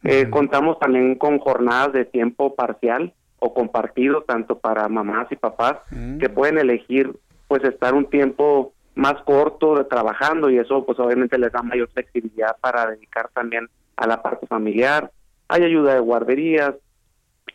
Eh, 0.03 0.29
contamos 0.29 0.79
también 0.79 1.15
con 1.15 1.39
jornadas 1.39 1.95
de 1.95 2.05
tiempo 2.05 2.55
parcial 2.55 3.15
o 3.39 3.55
compartido, 3.55 4.21
tanto 4.25 4.59
para 4.59 4.87
mamás 4.91 5.29
y 5.33 5.37
papás, 5.37 5.77
Mm. 5.91 6.19
que 6.19 6.29
pueden 6.29 6.59
elegir 6.59 7.11
pues 7.49 7.65
estar 7.65 7.95
un 7.95 8.05
tiempo 8.11 8.75
más 8.95 9.15
corto 9.25 9.77
de 9.77 9.85
trabajando 9.85 10.51
y 10.51 10.59
eso 10.59 10.85
pues 10.85 10.99
obviamente 10.99 11.39
les 11.39 11.53
da 11.53 11.63
mayor 11.63 11.89
flexibilidad 11.89 12.55
para 12.61 12.91
dedicar 12.91 13.31
también 13.33 13.71
a 13.97 14.07
la 14.07 14.21
parte 14.21 14.47
familiar. 14.47 15.11
Hay 15.49 15.63
ayuda 15.63 15.95
de 15.95 16.01
guarderías 16.01 16.75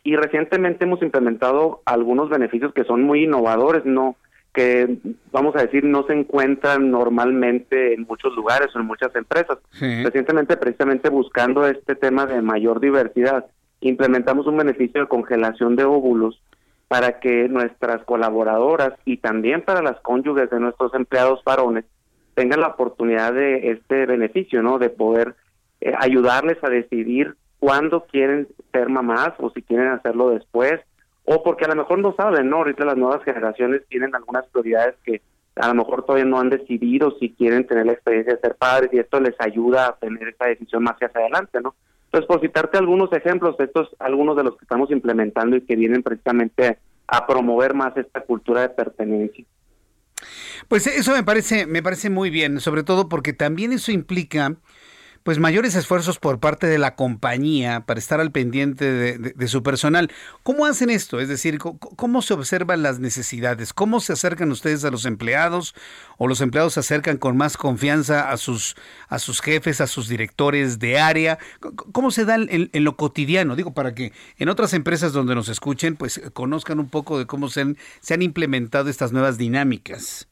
y 0.02 0.16
recientemente 0.16 0.84
hemos 0.84 1.02
implementado 1.02 1.82
algunos 1.84 2.28
beneficios 2.30 2.72
que 2.72 2.84
son 2.84 3.02
muy 3.02 3.24
innovadores, 3.24 3.84
no 3.84 4.16
que 4.52 4.98
vamos 5.30 5.54
a 5.54 5.62
decir 5.62 5.84
no 5.84 6.04
se 6.06 6.12
encuentran 6.12 6.90
normalmente 6.90 7.94
en 7.94 8.02
muchos 8.08 8.34
lugares 8.34 8.74
o 8.74 8.80
en 8.80 8.86
muchas 8.86 9.14
empresas. 9.14 9.58
Recientemente 9.78 10.56
precisamente 10.56 11.08
buscando 11.08 11.66
este 11.66 11.94
tema 11.94 12.26
de 12.26 12.42
mayor 12.42 12.80
diversidad, 12.80 13.46
implementamos 13.80 14.46
un 14.46 14.56
beneficio 14.56 15.02
de 15.02 15.08
congelación 15.08 15.76
de 15.76 15.84
óvulos 15.84 16.42
para 16.88 17.20
que 17.20 17.48
nuestras 17.48 18.02
colaboradoras 18.04 18.94
y 19.04 19.18
también 19.18 19.62
para 19.62 19.82
las 19.82 20.00
cónyuges 20.00 20.50
de 20.50 20.58
nuestros 20.58 20.92
empleados 20.94 21.44
varones 21.44 21.84
tengan 22.34 22.60
la 22.60 22.68
oportunidad 22.68 23.32
de 23.32 23.70
este 23.70 24.06
beneficio, 24.06 24.62
¿no? 24.62 24.78
De 24.78 24.90
poder 24.90 25.36
eh, 25.80 25.92
ayudarles 25.96 26.58
a 26.62 26.68
decidir 26.68 27.36
cuándo 27.60 28.06
quieren 28.06 28.48
ser 28.72 28.88
mamás 28.88 29.32
o 29.38 29.50
si 29.50 29.62
quieren 29.62 29.88
hacerlo 29.88 30.30
después 30.30 30.80
o 31.24 31.44
porque 31.44 31.64
a 31.64 31.68
lo 31.68 31.76
mejor 31.76 32.00
no 32.00 32.14
saben, 32.16 32.50
¿no? 32.50 32.56
Ahorita 32.56 32.84
las 32.84 32.96
nuevas 32.96 33.22
generaciones 33.22 33.82
tienen 33.88 34.14
algunas 34.14 34.46
prioridades 34.48 34.96
que 35.04 35.22
a 35.54 35.68
lo 35.68 35.74
mejor 35.74 36.04
todavía 36.04 36.24
no 36.24 36.40
han 36.40 36.50
decidido 36.50 37.16
si 37.20 37.30
quieren 37.34 37.66
tener 37.66 37.86
la 37.86 37.92
experiencia 37.92 38.34
de 38.34 38.40
ser 38.40 38.56
padres 38.56 38.90
y 38.92 38.98
esto 38.98 39.20
les 39.20 39.34
ayuda 39.38 39.86
a 39.86 39.96
tener 39.96 40.28
esa 40.28 40.46
decisión 40.46 40.82
más 40.82 40.94
hacia 40.94 41.20
adelante, 41.20 41.60
¿no? 41.60 41.74
Entonces, 42.06 42.26
por 42.26 42.40
citarte 42.40 42.78
algunos 42.78 43.12
ejemplos, 43.12 43.54
estos 43.60 43.94
algunos 44.00 44.36
de 44.36 44.42
los 44.42 44.56
que 44.56 44.64
estamos 44.64 44.90
implementando 44.90 45.56
y 45.56 45.60
que 45.60 45.76
vienen 45.76 46.02
precisamente 46.02 46.78
a 47.06 47.26
promover 47.26 47.74
más 47.74 47.96
esta 47.96 48.22
cultura 48.22 48.62
de 48.62 48.70
pertenencia. 48.70 49.44
Pues 50.66 50.86
eso 50.86 51.12
me 51.12 51.22
parece, 51.22 51.66
me 51.66 51.82
parece 51.82 52.10
muy 52.10 52.30
bien, 52.30 52.60
sobre 52.60 52.82
todo 52.82 53.08
porque 53.08 53.32
también 53.32 53.72
eso 53.72 53.92
implica 53.92 54.56
pues 55.22 55.38
mayores 55.38 55.74
esfuerzos 55.74 56.18
por 56.18 56.40
parte 56.40 56.66
de 56.66 56.78
la 56.78 56.94
compañía 56.94 57.80
para 57.80 58.00
estar 58.00 58.20
al 58.20 58.30
pendiente 58.30 58.90
de, 58.90 59.48
su 59.48 59.62
personal. 59.62 60.10
¿Cómo 60.42 60.66
hacen 60.66 60.88
esto? 60.90 61.20
Es 61.20 61.28
decir, 61.28 61.58
¿cómo 61.58 62.22
se 62.22 62.34
observan 62.34 62.82
las 62.82 63.00
necesidades? 63.00 63.72
¿Cómo 63.72 64.00
se 64.00 64.14
acercan 64.14 64.50
ustedes 64.50 64.84
a 64.84 64.90
los 64.90 65.04
empleados 65.04 65.74
o 66.16 66.26
los 66.26 66.40
empleados 66.40 66.74
se 66.74 66.80
acercan 66.80 67.18
con 67.18 67.36
más 67.36 67.56
confianza 67.56 68.30
a 68.30 68.36
sus, 68.38 68.76
a 69.08 69.18
sus 69.18 69.40
jefes, 69.42 69.80
a 69.80 69.86
sus 69.86 70.08
directores 70.08 70.78
de 70.78 70.98
área? 70.98 71.38
¿Cómo 71.92 72.10
se 72.10 72.24
da 72.24 72.36
en, 72.36 72.70
lo 72.72 72.96
cotidiano? 72.96 73.56
Digo, 73.56 73.74
para 73.74 73.94
que 73.94 74.12
en 74.38 74.48
otras 74.48 74.72
empresas 74.72 75.12
donde 75.12 75.34
nos 75.34 75.48
escuchen, 75.48 75.96
pues 75.96 76.20
conozcan 76.32 76.80
un 76.80 76.88
poco 76.88 77.18
de 77.18 77.26
cómo 77.26 77.48
se 77.48 77.60
han 77.60 78.22
implementado 78.22 78.88
estas 78.88 79.12
nuevas 79.12 79.36
dinámicas. 79.36 80.28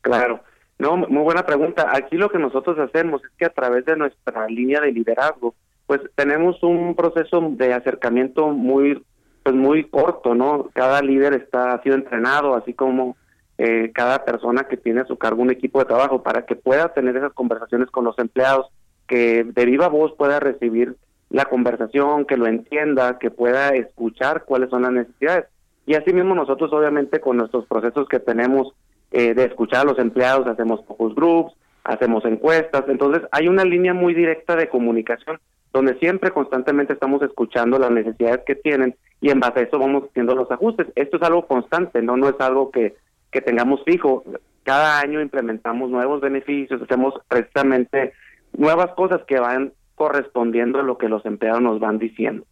Claro. 0.00 0.42
No, 0.82 0.96
muy 0.96 1.22
buena 1.22 1.46
pregunta. 1.46 1.92
Aquí 1.94 2.16
lo 2.16 2.28
que 2.28 2.40
nosotros 2.40 2.76
hacemos 2.76 3.22
es 3.22 3.30
que 3.38 3.44
a 3.44 3.50
través 3.50 3.84
de 3.84 3.96
nuestra 3.96 4.48
línea 4.48 4.80
de 4.80 4.90
liderazgo, 4.90 5.54
pues 5.86 6.00
tenemos 6.16 6.60
un 6.64 6.96
proceso 6.96 7.40
de 7.50 7.72
acercamiento 7.72 8.48
muy, 8.48 9.00
pues 9.44 9.54
muy 9.54 9.84
corto, 9.84 10.34
¿no? 10.34 10.70
Cada 10.74 11.00
líder 11.00 11.34
está 11.34 11.72
ha 11.72 11.82
sido 11.84 11.94
entrenado, 11.94 12.56
así 12.56 12.74
como 12.74 13.16
eh, 13.58 13.92
cada 13.94 14.24
persona 14.24 14.64
que 14.64 14.76
tiene 14.76 15.02
a 15.02 15.06
su 15.06 15.16
cargo 15.16 15.40
un 15.40 15.52
equipo 15.52 15.78
de 15.78 15.84
trabajo 15.84 16.24
para 16.24 16.46
que 16.46 16.56
pueda 16.56 16.92
tener 16.92 17.16
esas 17.16 17.32
conversaciones 17.32 17.88
con 17.88 18.04
los 18.04 18.18
empleados, 18.18 18.66
que 19.06 19.44
de 19.44 19.64
viva 19.64 19.86
voz 19.86 20.12
pueda 20.18 20.40
recibir 20.40 20.96
la 21.30 21.44
conversación, 21.44 22.24
que 22.24 22.36
lo 22.36 22.48
entienda, 22.48 23.20
que 23.20 23.30
pueda 23.30 23.68
escuchar 23.68 24.42
cuáles 24.46 24.68
son 24.70 24.82
las 24.82 24.90
necesidades. 24.90 25.44
Y 25.86 25.94
así 25.94 26.12
mismo 26.12 26.34
nosotros 26.34 26.72
obviamente 26.72 27.20
con 27.20 27.36
nuestros 27.36 27.66
procesos 27.66 28.08
que 28.08 28.18
tenemos 28.18 28.74
eh, 29.12 29.34
de 29.34 29.44
escuchar 29.44 29.82
a 29.82 29.90
los 29.90 29.98
empleados, 29.98 30.46
hacemos 30.46 30.84
focus 30.86 31.14
groups, 31.14 31.54
hacemos 31.84 32.24
encuestas, 32.24 32.84
entonces 32.88 33.22
hay 33.32 33.48
una 33.48 33.64
línea 33.64 33.94
muy 33.94 34.14
directa 34.14 34.56
de 34.56 34.68
comunicación 34.68 35.38
donde 35.72 35.98
siempre 35.98 36.30
constantemente 36.30 36.92
estamos 36.92 37.22
escuchando 37.22 37.78
las 37.78 37.90
necesidades 37.90 38.40
que 38.46 38.54
tienen 38.54 38.94
y 39.20 39.30
en 39.30 39.40
base 39.40 39.60
a 39.60 39.62
eso 39.62 39.78
vamos 39.78 40.04
haciendo 40.04 40.34
los 40.34 40.50
ajustes. 40.50 40.88
Esto 40.94 41.16
es 41.16 41.22
algo 41.22 41.46
constante, 41.46 42.02
no 42.02 42.16
no 42.16 42.28
es 42.28 42.38
algo 42.40 42.70
que, 42.70 42.94
que 43.30 43.40
tengamos 43.40 43.82
fijo. 43.84 44.24
Cada 44.64 45.00
año 45.00 45.20
implementamos 45.20 45.90
nuevos 45.90 46.20
beneficios, 46.20 46.82
hacemos 46.82 47.14
precisamente 47.26 48.12
nuevas 48.52 48.92
cosas 48.94 49.22
que 49.26 49.40
van 49.40 49.72
correspondiendo 49.94 50.80
a 50.80 50.82
lo 50.82 50.98
que 50.98 51.08
los 51.08 51.24
empleados 51.24 51.62
nos 51.62 51.80
van 51.80 51.98
diciendo. 51.98 52.44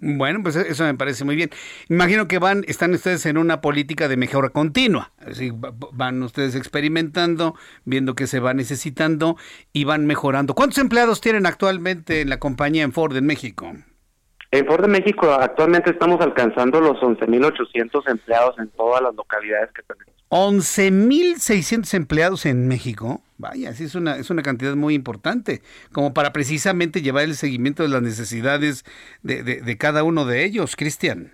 Bueno, 0.00 0.42
pues 0.42 0.56
eso 0.56 0.84
me 0.84 0.94
parece 0.94 1.24
muy 1.24 1.34
bien. 1.34 1.50
Imagino 1.88 2.28
que 2.28 2.38
van, 2.38 2.64
están 2.68 2.92
ustedes 2.92 3.24
en 3.26 3.38
una 3.38 3.60
política 3.60 4.06
de 4.06 4.16
mejora 4.16 4.50
continua. 4.50 5.12
Así, 5.18 5.50
va- 5.50 5.72
van 5.92 6.22
ustedes 6.22 6.54
experimentando, 6.54 7.54
viendo 7.84 8.14
qué 8.14 8.26
se 8.26 8.40
va 8.40 8.52
necesitando 8.52 9.36
y 9.72 9.84
van 9.84 10.06
mejorando. 10.06 10.54
¿Cuántos 10.54 10.78
empleados 10.78 11.20
tienen 11.20 11.46
actualmente 11.46 12.20
en 12.20 12.28
la 12.28 12.38
compañía 12.38 12.82
en 12.82 12.92
Ford 12.92 13.16
en 13.16 13.26
México? 13.26 13.72
En 14.50 14.64
Ford 14.66 14.80
de 14.82 14.88
México 14.88 15.30
actualmente 15.32 15.90
estamos 15.90 16.20
alcanzando 16.22 16.80
los 16.80 16.96
11.800 17.00 18.08
empleados 18.10 18.58
en 18.58 18.68
todas 18.70 19.02
las 19.02 19.14
localidades 19.14 19.70
que 19.72 19.82
tenemos. 19.82 20.14
11.600 20.30 21.94
empleados 21.94 22.46
en 22.46 22.66
México. 22.68 23.22
Vaya, 23.36 23.72
sí 23.72 23.84
es 23.84 23.94
una, 23.94 24.16
es 24.16 24.30
una 24.30 24.42
cantidad 24.42 24.74
muy 24.74 24.94
importante, 24.94 25.60
como 25.92 26.12
para 26.14 26.32
precisamente 26.32 27.02
llevar 27.02 27.24
el 27.24 27.34
seguimiento 27.34 27.82
de 27.82 27.88
las 27.90 28.02
necesidades 28.02 28.84
de, 29.22 29.42
de- 29.42 29.60
de 29.60 29.76
cada 29.78 30.02
uno 30.02 30.24
de 30.24 30.44
ellos, 30.44 30.76
Cristian. 30.76 31.32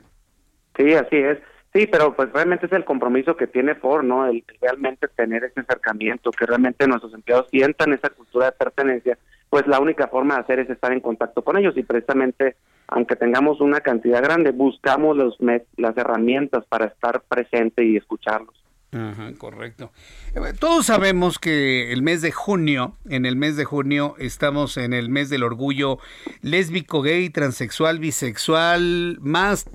Sí, 0.76 0.92
así 0.94 1.16
es. 1.16 1.38
Sí, 1.72 1.88
pero 1.88 2.14
pues 2.14 2.32
realmente 2.32 2.66
es 2.66 2.72
el 2.72 2.84
compromiso 2.84 3.36
que 3.36 3.46
tiene 3.48 3.74
Ford, 3.74 4.04
¿no? 4.04 4.26
El 4.26 4.44
realmente 4.60 5.08
tener 5.08 5.42
ese 5.44 5.60
acercamiento, 5.60 6.30
que 6.30 6.46
realmente 6.46 6.86
nuestros 6.86 7.14
empleados 7.14 7.48
sientan 7.50 7.92
esa 7.92 8.10
cultura 8.10 8.46
de 8.46 8.52
pertenencia, 8.52 9.18
pues 9.54 9.68
la 9.68 9.78
única 9.78 10.08
forma 10.08 10.34
de 10.34 10.40
hacer 10.40 10.58
es 10.58 10.68
estar 10.68 10.90
en 10.90 10.98
contacto 10.98 11.44
con 11.44 11.56
ellos 11.56 11.76
y 11.76 11.84
precisamente, 11.84 12.56
aunque 12.88 13.14
tengamos 13.14 13.60
una 13.60 13.78
cantidad 13.78 14.20
grande, 14.20 14.50
buscamos 14.50 15.16
los 15.16 15.38
las 15.76 15.96
herramientas 15.96 16.64
para 16.68 16.86
estar 16.86 17.22
presente 17.28 17.84
y 17.84 17.96
escucharlos. 17.96 18.63
Ajá, 18.94 19.32
correcto. 19.36 19.90
Eh, 20.36 20.52
Todos 20.58 20.86
sabemos 20.86 21.40
que 21.40 21.92
el 21.92 22.02
mes 22.02 22.22
de 22.22 22.30
junio, 22.30 22.96
en 23.08 23.26
el 23.26 23.34
mes 23.34 23.56
de 23.56 23.64
junio 23.64 24.14
estamos 24.18 24.76
en 24.76 24.92
el 24.92 25.08
mes 25.08 25.30
del 25.30 25.42
orgullo 25.42 25.98
lésbico, 26.42 27.02
gay, 27.02 27.28
transexual, 27.30 27.98
bisexual, 27.98 29.18
más 29.20 29.68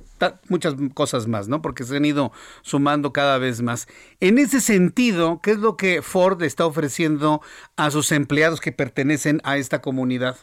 muchas 0.50 0.76
cosas 0.94 1.28
más, 1.28 1.48
¿no? 1.48 1.62
Porque 1.62 1.84
se 1.84 1.98
han 1.98 2.06
ido 2.06 2.32
sumando 2.62 3.14
cada 3.14 3.38
vez 3.38 3.62
más. 3.62 3.88
En 4.20 4.38
ese 4.38 4.62
sentido, 4.62 5.40
¿qué 5.42 5.52
es 5.52 5.60
lo 5.60 5.76
que 5.78 6.02
Ford 6.02 6.42
está 6.44 6.66
ofreciendo 6.66 7.42
a 7.78 7.92
sus 7.92 8.12
empleados 8.12 8.62
que 8.62 8.72
pertenecen 8.72 9.42
a 9.44 9.58
esta 9.58 9.82
comunidad? 9.82 10.38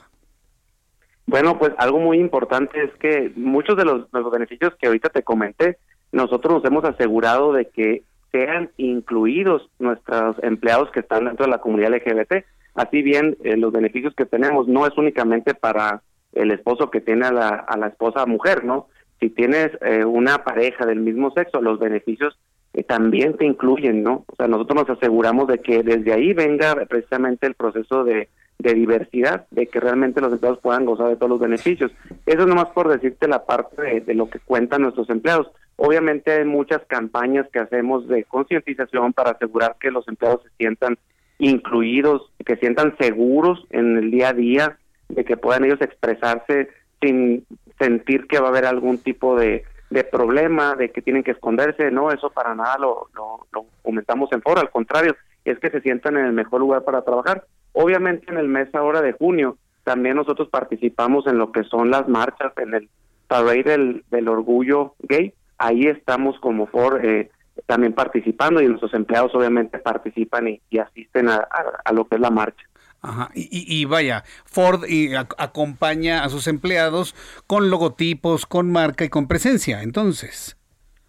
Bueno, 1.27 1.59
pues 1.59 1.73
algo 1.79 1.99
muy 1.99 2.19
importante 2.19 2.85
es 2.85 2.91
que 2.99 3.33
muchos 3.37 3.77
de 3.77 3.85
los, 3.85 4.11
de 4.11 4.21
los 4.21 4.31
beneficios 4.31 4.75
que 4.81 4.87
ahorita 4.87 5.09
te 5.09 5.23
comenté, 5.23 5.79
nosotros 6.13 6.55
nos 6.55 6.65
hemos 6.65 6.85
asegurado 6.85 7.53
de 7.53 7.69
que 7.69 8.05
sean 8.33 8.71
incluidos 8.77 9.71
nuestros 9.79 10.37
empleados 10.43 10.91
que 10.91 11.01
están 11.01 11.27
dentro 11.27 11.47
de 11.47 11.53
la 11.53 11.59
comunidad 11.59 11.95
LGBT. 11.95 12.45
Así 12.75 13.03
bien, 13.03 13.37
eh, 13.43 13.57
los 13.57 13.73
beneficios 13.73 14.15
que 14.15 14.27
tenemos 14.27 14.69
no 14.69 14.87
es 14.87 14.97
únicamente 14.99 15.55
para 15.55 16.03
el 16.33 16.51
esposo 16.51 16.91
que 16.91 17.01
tiene 17.01 17.27
a 17.27 17.33
la, 17.33 17.49
a 17.49 17.77
la 17.77 17.89
esposa 17.89 18.27
mujer, 18.27 18.65
¿no? 18.65 18.89
Si 19.21 19.31
tienes 19.31 19.71
eh, 19.81 20.05
una 20.05 20.45
pareja 20.45 20.85
del 20.85 21.01
mismo 21.01 21.31
sexo, 21.31 21.63
los 21.63 21.79
beneficios 21.79 22.39
eh, 22.75 22.83
también 22.83 23.35
te 23.37 23.47
incluyen, 23.47 24.03
¿no? 24.03 24.25
O 24.27 24.37
sea, 24.37 24.47
nosotros 24.47 24.87
nos 24.87 24.99
aseguramos 24.99 25.49
de 25.49 25.59
que 25.61 25.83
desde 25.83 26.13
ahí 26.13 26.35
venga 26.35 26.75
precisamente 26.87 27.47
el 27.47 27.55
proceso 27.55 28.05
de, 28.05 28.29
diversidad, 28.59 29.47
de 29.51 29.67
que 29.69 29.81
realmente 29.81 30.21
los 30.21 30.33
empleados 30.33 30.61
puedan 30.61 30.85
gozar 30.85 31.09
de 31.09 31.17
todos 31.17 31.31
los 31.31 31.41
beneficios. 31.41 31.93
Eso 32.27 32.41
es 32.41 32.47
nomás 32.47 32.69
por 32.71 32.89
decirte 32.89 33.29
la 33.29 33.47
parte 33.47 34.01
de 34.01 34.15
lo 34.15 34.29
que 34.29 34.41
cuentan 34.41 34.83
nuestros 34.83 35.09
empleados. 35.09 35.51
Obviamente 35.77 36.33
hay 36.33 36.45
muchas 36.45 36.83
campañas 36.87 37.47
que 37.53 37.59
hacemos 37.59 38.09
de 38.09 38.25
concientización 38.25 39.13
para 39.13 39.33
asegurar 39.33 39.77
que 39.79 39.91
los 39.91 40.09
empleados 40.09 40.43
se 40.43 40.51
sientan 40.57 40.99
incluidos, 41.39 42.33
que 42.45 42.57
sientan 42.57 42.97
seguros 42.99 43.67
en 43.71 43.99
el 43.99 44.11
día 44.11 44.31
a 44.31 44.33
día, 44.33 44.79
de 45.09 45.25
que 45.25 45.37
puedan 45.37 45.65
ellos 45.65 45.81
expresarse 45.83 46.71
sin 47.01 47.47
sentir 47.79 48.27
que 48.27 48.39
va 48.39 48.47
a 48.47 48.51
haber 48.51 48.65
algún 48.65 48.99
tipo 48.99 49.39
de, 49.39 49.65
de 49.91 50.05
problema, 50.05 50.75
de 50.75 50.91
que 50.91 51.03
tienen 51.03 51.23
que 51.23 51.33
esconderse, 51.33 51.91
no, 51.91 52.11
eso 52.11 52.31
para 52.31 52.55
nada 52.55 52.79
lo, 52.79 53.09
lo, 53.15 53.47
lo 53.53 53.67
comentamos 53.83 54.33
en 54.33 54.41
foro, 54.41 54.61
al 54.61 54.71
contrario, 54.71 55.15
es 55.45 55.59
que 55.59 55.71
se 55.71 55.83
sientan 55.83 56.17
en 56.17 56.25
el 56.25 56.33
mejor 56.33 56.61
lugar 56.61 56.85
para 56.85 57.03
trabajar. 57.03 57.45
Obviamente 57.73 58.31
en 58.31 58.39
el 58.39 58.49
mes 58.49 58.75
ahora 58.75 59.03
de 59.03 59.13
junio 59.13 59.59
también 59.85 60.17
nosotros 60.17 60.49
participamos 60.49 61.27
en 61.27 61.39
lo 61.39 61.53
que 61.53 61.63
son 61.65 61.91
las 61.91 62.09
marchas, 62.09 62.53
en 62.57 62.75
el 62.75 62.89
parade 63.29 63.63
del, 63.63 64.05
del 64.11 64.29
orgullo 64.29 64.95
gay, 65.01 65.33
ahí 65.59 65.87
estamos 65.87 66.39
como 66.41 66.67
Ford 66.67 67.05
eh, 67.05 67.31
también 67.67 67.93
participando 67.93 68.61
y 68.61 68.67
nuestros 68.67 68.95
empleados 68.95 69.35
obviamente 69.35 69.79
participan 69.79 70.49
y, 70.49 70.79
asisten 70.79 71.29
a, 71.29 71.49
lo 71.93 72.07
que 72.07 72.17
es 72.17 72.21
la 72.21 72.31
marcha. 72.31 72.65
Ajá. 73.03 73.31
Y, 73.35 73.85
vaya, 73.85 74.25
Ford 74.45 74.85
y 74.89 75.15
acompaña 75.15 76.25
a 76.25 76.29
sus 76.29 76.49
empleados 76.49 77.15
con 77.47 77.71
logotipos, 77.71 78.47
con 78.47 78.71
marca 78.71 79.05
y 79.05 79.09
con 79.09 79.29
presencia, 79.29 79.83
entonces. 79.83 80.57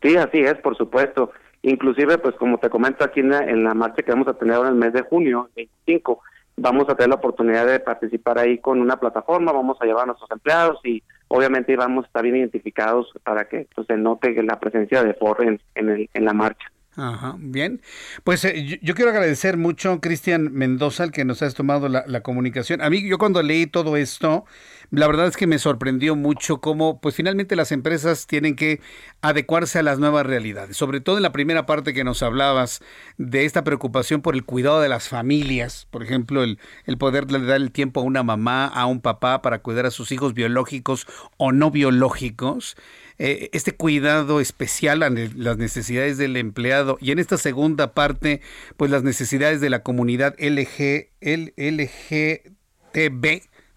Sí, 0.01 0.15
así 0.15 0.39
es, 0.39 0.55
por 0.55 0.77
supuesto. 0.77 1.31
Inclusive, 1.63 2.19
pues 2.19 2.35
como 2.35 2.59
te 2.59 2.69
comento 2.69 3.03
aquí 3.03 3.21
en 3.21 3.29
la, 3.29 3.39
en 3.39 3.63
la 3.63 3.73
marcha 3.73 4.03
que 4.03 4.11
vamos 4.11 4.27
a 4.27 4.35
tener 4.35 4.55
ahora 4.55 4.69
en 4.69 4.75
el 4.75 4.79
mes 4.79 4.93
de 4.93 5.01
junio, 5.01 5.49
25, 5.55 6.21
vamos 6.55 6.87
a 6.87 6.95
tener 6.95 7.09
la 7.09 7.15
oportunidad 7.15 7.65
de 7.65 7.79
participar 7.79 8.37
ahí 8.37 8.59
con 8.59 8.79
una 8.79 8.99
plataforma, 8.99 9.51
vamos 9.51 9.77
a 9.81 9.85
llevar 9.85 10.03
a 10.03 10.07
nuestros 10.07 10.29
empleados 10.31 10.79
y 10.83 11.03
obviamente 11.27 11.75
vamos 11.75 12.05
a 12.05 12.07
estar 12.07 12.23
bien 12.23 12.37
identificados 12.37 13.11
para 13.23 13.47
que 13.47 13.67
pues, 13.75 13.87
se 13.87 13.97
note 13.97 14.41
la 14.43 14.59
presencia 14.59 15.03
de 15.03 15.13
Ford 15.13 15.41
en, 15.41 15.59
en 15.75 16.25
la 16.25 16.33
marcha. 16.33 16.71
Ajá, 16.99 17.35
bien. 17.37 17.83
Pues 18.23 18.43
eh, 18.43 18.79
yo, 18.81 18.95
quiero 18.95 19.11
agradecer 19.11 19.55
mucho, 19.55 20.01
Cristian 20.01 20.51
Mendoza, 20.51 21.03
el 21.03 21.11
que 21.11 21.25
nos 21.25 21.43
has 21.43 21.53
tomado 21.53 21.87
la, 21.89 22.21
comunicación. 22.21 22.81
A 22.81 22.89
mí, 22.89 23.07
yo 23.07 23.19
cuando 23.19 23.43
leí 23.43 23.67
todo 23.67 23.97
esto, 23.97 24.45
la 24.89 25.05
verdad 25.05 25.27
es 25.27 25.37
que 25.37 25.45
me 25.45 25.59
sorprendió 25.59 26.15
mucho 26.15 26.59
cómo, 26.59 26.99
pues 26.99 27.13
finalmente 27.13 27.55
las 27.55 27.71
empresas 27.71 28.25
tienen 28.25 28.55
que 28.55 28.81
adecuarse 29.21 29.77
a 29.77 29.83
las 29.83 29.99
nuevas 29.99 30.25
realidades. 30.25 30.75
Sobre 30.75 30.99
todo 30.99 31.17
en 31.17 31.23
la 31.23 31.31
primera 31.31 31.67
parte 31.67 31.93
que 31.93 32.03
nos 32.03 32.23
hablabas 32.23 32.81
de 33.19 33.45
esta 33.45 33.63
preocupación 33.63 34.23
por 34.23 34.33
el 34.33 34.43
cuidado 34.43 34.81
de 34.81 34.89
las 34.89 35.07
familias. 35.07 35.87
Por 35.91 36.01
ejemplo, 36.01 36.41
el, 36.41 36.57
el 36.85 36.97
poder 36.97 37.27
dar 37.27 37.57
el 37.57 37.71
tiempo 37.71 37.99
a 37.99 38.05
una 38.05 38.23
mamá, 38.23 38.65
a 38.65 38.87
un 38.87 39.01
papá 39.01 39.43
para 39.43 39.59
cuidar 39.59 39.85
a 39.85 39.91
sus 39.91 40.11
hijos 40.11 40.33
biológicos 40.33 41.05
o 41.37 41.51
no 41.51 41.69
biológicos. 41.69 42.75
Eh, 43.19 43.49
este 43.53 43.71
cuidado 43.75 44.39
especial 44.39 45.01
a 45.01 45.09
las 45.09 45.57
necesidades 45.57 46.19
del 46.19 46.37
empleado 46.37 46.99
y 47.01 47.11
en 47.11 47.17
esta 47.17 47.37
segunda 47.37 47.93
parte, 47.93 48.41
pues 48.77 48.91
las 48.91 49.01
necesidades 49.01 49.59
de 49.59 49.71
la 49.71 49.81
comunidad 49.81 50.35
LG, 50.37 51.09
LGTB, 51.21 52.45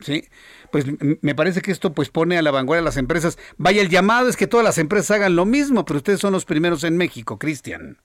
¿sí? 0.01 0.25
Pues 0.71 0.85
me 1.23 1.35
parece 1.35 1.62
que 1.62 1.73
esto 1.73 1.95
pues 1.95 2.11
pone 2.11 2.37
a 2.37 2.43
la 2.43 2.51
vanguardia 2.51 2.83
a 2.83 2.85
las 2.85 2.99
empresas. 2.99 3.39
Vaya, 3.57 3.81
el 3.81 3.89
llamado 3.89 4.29
es 4.29 4.37
que 4.37 4.47
todas 4.47 4.65
las 4.65 4.77
empresas 4.77 5.12
hagan 5.12 5.37
lo 5.37 5.47
mismo, 5.47 5.87
pero 5.87 5.97
ustedes 5.97 6.21
son 6.21 6.35
los 6.35 6.45
primeros 6.45 6.85
en 6.85 6.99
México, 6.99 7.39
Cristian. 7.39 7.97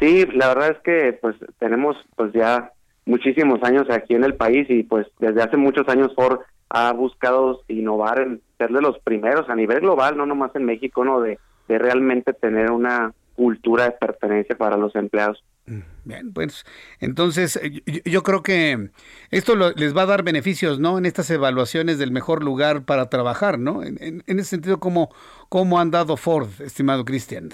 Sí, 0.00 0.26
la 0.34 0.48
verdad 0.48 0.70
es 0.70 0.78
que 0.78 1.18
pues 1.20 1.36
tenemos 1.58 1.96
pues 2.16 2.32
ya 2.32 2.72
muchísimos 3.04 3.62
años 3.62 3.86
aquí 3.90 4.14
en 4.14 4.24
el 4.24 4.34
país 4.34 4.66
y 4.70 4.84
pues 4.84 5.06
desde 5.18 5.42
hace 5.42 5.58
muchos 5.58 5.86
años 5.88 6.12
Ford 6.14 6.40
ha 6.70 6.92
buscado 6.92 7.62
innovar 7.68 8.20
en 8.20 8.40
ser 8.66 8.74
de 8.74 8.82
los 8.82 8.98
primeros 9.00 9.48
a 9.48 9.54
nivel 9.54 9.80
global, 9.80 10.16
no 10.16 10.26
nomás 10.26 10.54
en 10.54 10.64
México, 10.64 11.04
no 11.04 11.20
de, 11.20 11.38
de 11.68 11.78
realmente 11.78 12.32
tener 12.32 12.70
una 12.70 13.12
cultura 13.34 13.84
de 13.84 13.92
pertenencia 13.92 14.56
para 14.56 14.76
los 14.76 14.94
empleados. 14.94 15.42
Mm, 15.66 15.80
bien, 16.04 16.32
pues 16.32 16.64
entonces 17.00 17.56
eh, 17.56 17.82
yo, 18.04 18.22
creo 18.22 18.42
que 18.42 18.90
esto 19.30 19.54
les 19.56 19.96
va 19.96 20.02
a 20.02 20.06
dar 20.06 20.22
beneficios, 20.22 20.78
¿no? 20.78 20.98
En 20.98 21.06
estas 21.06 21.30
evaluaciones 21.30 21.98
del 21.98 22.12
mejor 22.12 22.44
lugar 22.44 22.84
para 22.84 23.08
trabajar, 23.08 23.58
¿no? 23.58 23.82
En, 23.82 23.96
en, 24.00 24.38
ese 24.38 24.50
sentido, 24.50 24.78
¿cómo, 24.78 25.10
¿cómo 25.48 25.80
han 25.80 25.90
dado 25.90 26.16
Ford, 26.16 26.48
estimado 26.60 27.04
Cristian? 27.04 27.50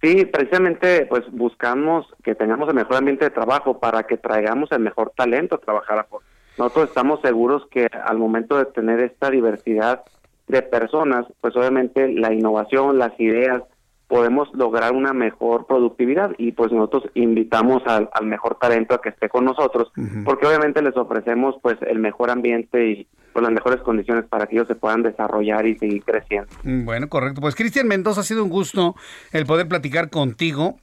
Sí, 0.00 0.24
precisamente 0.26 1.06
pues 1.06 1.24
buscamos 1.32 2.06
que 2.22 2.36
tengamos 2.36 2.68
el 2.68 2.76
mejor 2.76 2.96
ambiente 2.96 3.24
de 3.24 3.30
trabajo 3.30 3.80
para 3.80 4.04
que 4.04 4.16
traigamos 4.16 4.70
el 4.70 4.80
mejor 4.80 5.12
talento 5.16 5.56
a 5.56 5.58
trabajar 5.58 5.98
a 5.98 6.04
Ford. 6.04 6.22
Nosotros 6.58 6.88
estamos 6.88 7.20
seguros 7.20 7.62
que 7.70 7.86
al 7.86 8.18
momento 8.18 8.58
de 8.58 8.66
tener 8.66 9.00
esta 9.00 9.30
diversidad 9.30 10.02
de 10.48 10.62
personas, 10.62 11.26
pues 11.40 11.54
obviamente 11.56 12.12
la 12.12 12.32
innovación, 12.32 12.98
las 12.98 13.18
ideas, 13.20 13.62
podemos 14.08 14.48
lograr 14.54 14.94
una 14.94 15.12
mejor 15.12 15.66
productividad 15.66 16.30
y 16.38 16.52
pues 16.52 16.72
nosotros 16.72 17.04
invitamos 17.14 17.82
al, 17.86 18.08
mejor 18.22 18.58
talento 18.58 18.94
a 18.94 19.02
que 19.02 19.10
esté 19.10 19.28
con 19.28 19.44
nosotros, 19.44 19.92
porque 20.24 20.46
obviamente 20.46 20.80
les 20.80 20.96
ofrecemos 20.96 21.56
pues 21.62 21.76
el 21.82 21.98
mejor 21.98 22.30
ambiente 22.30 22.90
y 22.90 23.06
pues 23.34 23.42
las 23.42 23.52
mejores 23.52 23.82
condiciones 23.82 24.24
para 24.24 24.46
que 24.46 24.56
ellos 24.56 24.66
se 24.66 24.74
puedan 24.74 25.02
desarrollar 25.02 25.66
y 25.66 25.78
seguir 25.78 26.02
creciendo. 26.04 26.48
Mm, 26.64 26.86
bueno, 26.86 27.08
correcto. 27.10 27.42
Pues 27.42 27.54
Cristian 27.54 27.86
Mendoza, 27.86 28.22
ha 28.22 28.24
sido 28.24 28.42
un 28.42 28.50
gusto 28.50 28.96
el 29.32 29.44
poder 29.44 29.68
platicar 29.68 30.08
contigo 30.08 30.76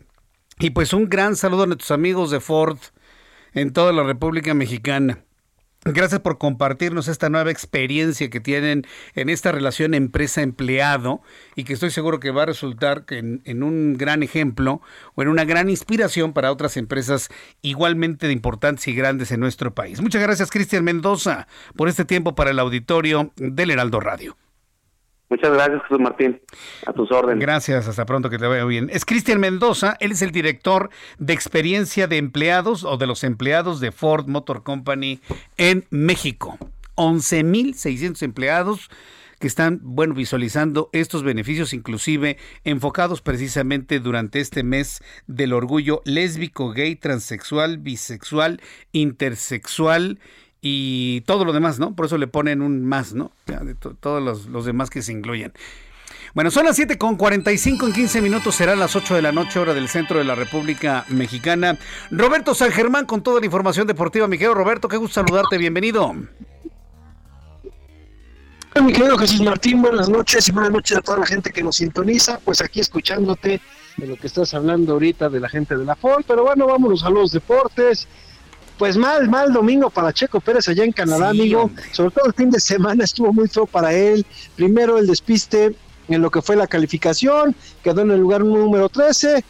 y 0.59 0.69
pues 0.69 0.93
un 0.93 1.09
gran 1.09 1.35
saludo 1.35 1.63
a 1.63 1.67
nuestros 1.67 1.91
amigos 1.91 2.29
de 2.29 2.39
Ford 2.39 2.77
en 3.53 3.73
toda 3.73 3.91
la 3.91 4.03
República 4.03 4.53
Mexicana. 4.53 5.17
Gracias 5.87 6.19
por 6.19 6.39
compartirnos 6.39 7.07
esta 7.07 7.29
nueva 7.29 7.51
experiencia 7.51 8.31
que 8.31 8.39
tienen 8.39 8.87
en 9.13 9.29
esta 9.29 9.51
relación 9.51 9.93
empresa-empleado 9.93 11.21
y 11.55 11.63
que 11.63 11.73
estoy 11.73 11.91
seguro 11.91 12.19
que 12.19 12.31
va 12.31 12.41
a 12.41 12.47
resultar 12.47 13.05
en, 13.09 13.61
un 13.61 13.95
gran 13.95 14.23
ejemplo 14.23 14.81
o 15.13 15.21
en 15.21 15.27
una 15.27 15.45
gran 15.45 15.69
inspiración 15.69 16.33
para 16.33 16.51
otras 16.51 16.75
empresas 16.77 17.29
igualmente 17.61 18.25
de 18.25 18.33
importantes 18.33 18.87
y 18.87 18.95
grandes 18.95 19.31
en 19.31 19.39
nuestro 19.41 19.75
país. 19.75 20.01
Muchas 20.01 20.23
gracias, 20.23 20.49
Cristian 20.49 20.83
Mendoza, 20.83 21.47
por 21.75 21.87
este 21.87 22.03
tiempo 22.03 22.33
para 22.33 22.49
el 22.49 22.57
auditorio 22.57 23.31
del 23.35 23.69
Heraldo 23.69 23.99
Radio. 23.99 24.35
Muchas 25.29 25.51
gracias, 25.51 25.81
Jesús 25.83 25.99
Martín. 25.99 26.39
A 26.85 26.93
tus 26.93 27.11
órdenes. 27.11 27.41
Gracias, 27.41 27.87
hasta 27.87 28.05
pronto, 28.05 28.29
que 28.29 28.37
te 28.37 28.45
vaya 28.45 28.65
bien. 28.65 28.89
Es 28.91 29.05
Cristian 29.05 29.39
Mendoza, 29.39 29.97
él 29.99 30.11
es 30.11 30.21
el 30.21 30.31
director 30.31 30.89
de 31.17 31.33
experiencia 31.33 32.07
de 32.07 32.17
empleados 32.17 32.83
o 32.83 32.97
de 32.97 33.07
los 33.07 33.23
empleados 33.23 33.79
de 33.79 33.91
Ford 33.91 34.27
Motor 34.27 34.63
Company 34.63 35.19
en 35.57 35.85
México. 35.89 36.57
11.600 36.95 38.21
empleados 38.21 38.89
que 39.39 39.47
están, 39.47 39.79
bueno, 39.83 40.13
visualizando 40.13 40.89
estos 40.93 41.23
beneficios, 41.23 41.73
inclusive 41.73 42.37
enfocados 42.63 43.21
precisamente 43.21 43.99
durante 43.99 44.39
este 44.39 44.63
mes 44.63 45.03
del 45.27 45.53
orgullo 45.53 46.01
lésbico, 46.05 46.71
gay, 46.71 46.95
transexual, 46.95 47.77
bisexual, 47.77 48.61
intersexual 48.93 50.19
y 50.67 51.21
todo 51.27 51.45
lo 51.45 51.53
demás, 51.53 51.77
¿no? 51.77 51.93
Por 51.95 52.07
eso 52.07 52.17
le 52.17 52.25
ponen 52.25 52.63
un 52.63 52.83
más, 52.83 53.13
¿no? 53.13 53.31
de 53.45 53.75
todos 53.75 54.19
los, 54.19 54.47
los, 54.47 54.65
demás 54.65 54.89
que 54.89 55.03
se 55.03 55.11
incluyen. 55.11 55.53
Bueno, 56.33 56.49
son 56.49 56.65
las 56.65 56.75
7 56.75 56.97
con 56.97 57.17
45 57.17 57.85
en 57.85 57.93
15 57.93 58.19
minutos, 58.19 58.55
serán 58.55 58.79
las 58.79 58.95
8 58.95 59.13
de 59.13 59.21
la 59.21 59.31
noche, 59.31 59.59
hora 59.59 59.75
del 59.75 59.89
centro 59.89 60.17
de 60.17 60.23
la 60.23 60.33
República 60.33 61.05
Mexicana. 61.09 61.77
Roberto 62.09 62.55
San 62.55 62.71
Germán 62.71 63.05
con 63.05 63.21
toda 63.21 63.41
la 63.41 63.45
información 63.45 63.85
deportiva. 63.85 64.27
Mi 64.27 64.39
querido 64.39 64.55
Roberto, 64.55 64.87
qué 64.87 64.97
gusto 64.97 65.23
saludarte, 65.23 65.59
bienvenido. 65.59 66.15
Mi 68.83 68.91
querido 68.91 69.19
Jesús 69.19 69.41
Martín, 69.41 69.83
buenas 69.83 70.09
noches 70.09 70.49
y 70.49 70.51
buenas 70.51 70.71
noches 70.71 70.97
a 70.97 71.01
toda 71.01 71.19
la 71.19 71.27
gente 71.27 71.51
que 71.51 71.61
nos 71.61 71.75
sintoniza, 71.75 72.39
pues 72.43 72.61
aquí 72.61 72.79
escuchándote 72.79 73.61
de 73.97 74.07
lo 74.07 74.15
que 74.15 74.25
estás 74.25 74.55
hablando 74.55 74.93
ahorita 74.93 75.29
de 75.29 75.39
la 75.39 75.47
gente 75.47 75.77
de 75.77 75.85
la 75.85 75.95
Ford, 75.95 76.23
pero 76.27 76.43
bueno, 76.43 76.65
vámonos 76.65 77.03
a 77.03 77.11
los 77.11 77.31
deportes 77.31 78.07
pues 78.77 78.97
mal, 78.97 79.29
mal 79.29 79.53
domingo 79.53 79.89
para 79.89 80.13
Checo 80.13 80.39
Pérez 80.39 80.67
allá 80.67 80.83
en 80.83 80.91
Canadá, 80.91 81.29
amigo. 81.29 81.69
Sobre 81.91 82.11
todo 82.11 82.25
el 82.27 82.33
fin 82.33 82.49
de 82.49 82.59
semana 82.59 83.03
estuvo 83.03 83.31
muy 83.31 83.47
feo 83.47 83.65
para 83.65 83.93
él. 83.93 84.25
Primero 84.55 84.97
el 84.97 85.07
despiste 85.07 85.75
en 86.07 86.21
lo 86.21 86.29
que 86.29 86.41
fue 86.41 86.55
la 86.55 86.67
calificación, 86.67 87.55
quedó 87.83 88.01
en 88.01 88.11
el 88.11 88.19
lugar 88.19 88.43
número 88.43 88.89
13. 88.89 89.43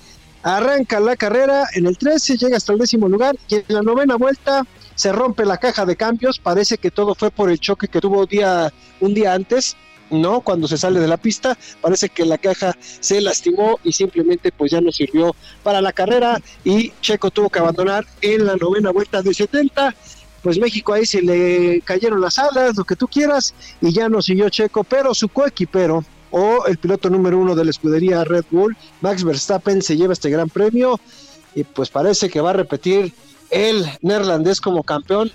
Arranca 0.43 0.99
la 0.99 1.15
carrera 1.15 1.68
en 1.73 1.88
el 1.88 1.97
13, 1.97 2.38
llega 2.38 2.57
hasta 2.57 2.73
el 2.73 2.80
décimo 2.80 3.10
lugar 3.10 3.35
y 3.47 3.56
en 3.56 3.64
la 3.68 3.81
novena 3.81 4.15
vuelta 4.15 4.64
se 4.93 5.11
rompe 5.11 5.43
la 5.43 5.57
caja 5.57 5.85
de 5.85 5.95
cambios. 5.95 6.39
Parece 6.39 6.77
que 6.77 6.91
todo 6.91 7.15
fue 7.15 7.31
por 7.31 7.49
el 7.49 7.60
choque 7.60 7.88
que 7.88 7.99
tuvo 7.99 8.26
día, 8.27 8.72
un 8.99 9.14
día 9.15 9.34
antes 9.34 9.76
¿no? 10.10 10.41
Cuando 10.41 10.68
se 10.68 10.77
sale 10.77 10.99
de 10.99 11.07
la 11.07 11.18
pista, 11.18 11.57
parece 11.82 12.10
que 12.10 12.26
la 12.26 12.38
caja 12.38 12.76
se 12.99 13.22
lastimó 13.22 13.80
y 13.84 13.91
simplemente 13.91 14.52
pues 14.52 14.72
ya 14.72 14.82
no 14.82 14.91
sirvió 14.91 15.36
para 15.64 15.82
la 15.82 15.94
carrera 15.94 16.41
y 16.64 16.91
Checo 17.02 17.32
tuvo 17.32 17.49
que 17.49 17.60
abandonar 17.60 18.06
en 18.22 18.45
la 18.45 18.56
novena 18.56 18.91
vuelta 18.91 19.22
de 19.22 19.34
70. 19.34 19.94
Pues 20.41 20.60
México 20.60 20.94
ahí 20.94 21.06
se 21.06 21.22
le 21.22 21.82
cayeron 21.82 22.22
las 22.22 22.38
alas, 22.38 22.76
lo 22.77 22.84
que 22.84 22.95
tú 22.95 23.07
quieras, 23.07 23.56
y 23.82 23.91
ya 23.91 24.10
no 24.10 24.22
siguió 24.22 24.48
Checo, 24.49 24.84
pero 24.84 25.15
su 25.15 25.27
coequipero 25.27 26.03
o 26.30 26.65
el 26.68 26.77
piloto 26.77 27.10
número 27.10 27.40
uno 27.40 27.56
de 27.56 27.64
la 27.64 27.72
escudería 27.72 28.23
Red 28.23 28.45
Bull, 28.52 28.76
Max 29.02 29.23
Verstappen, 29.23 29.82
se 29.82 29.98
lleva 29.98 30.14
este 30.14 30.30
gran 30.30 30.49
premio 30.49 30.99
y 31.56 31.64
pues 31.64 31.90
parece 31.90 32.30
que 32.30 32.41
va 32.41 32.52
a 32.52 32.53
repetir 32.53 33.14
el 33.49 33.86
neerlandés 34.02 34.60
como 34.60 34.84
campeón 34.84 35.32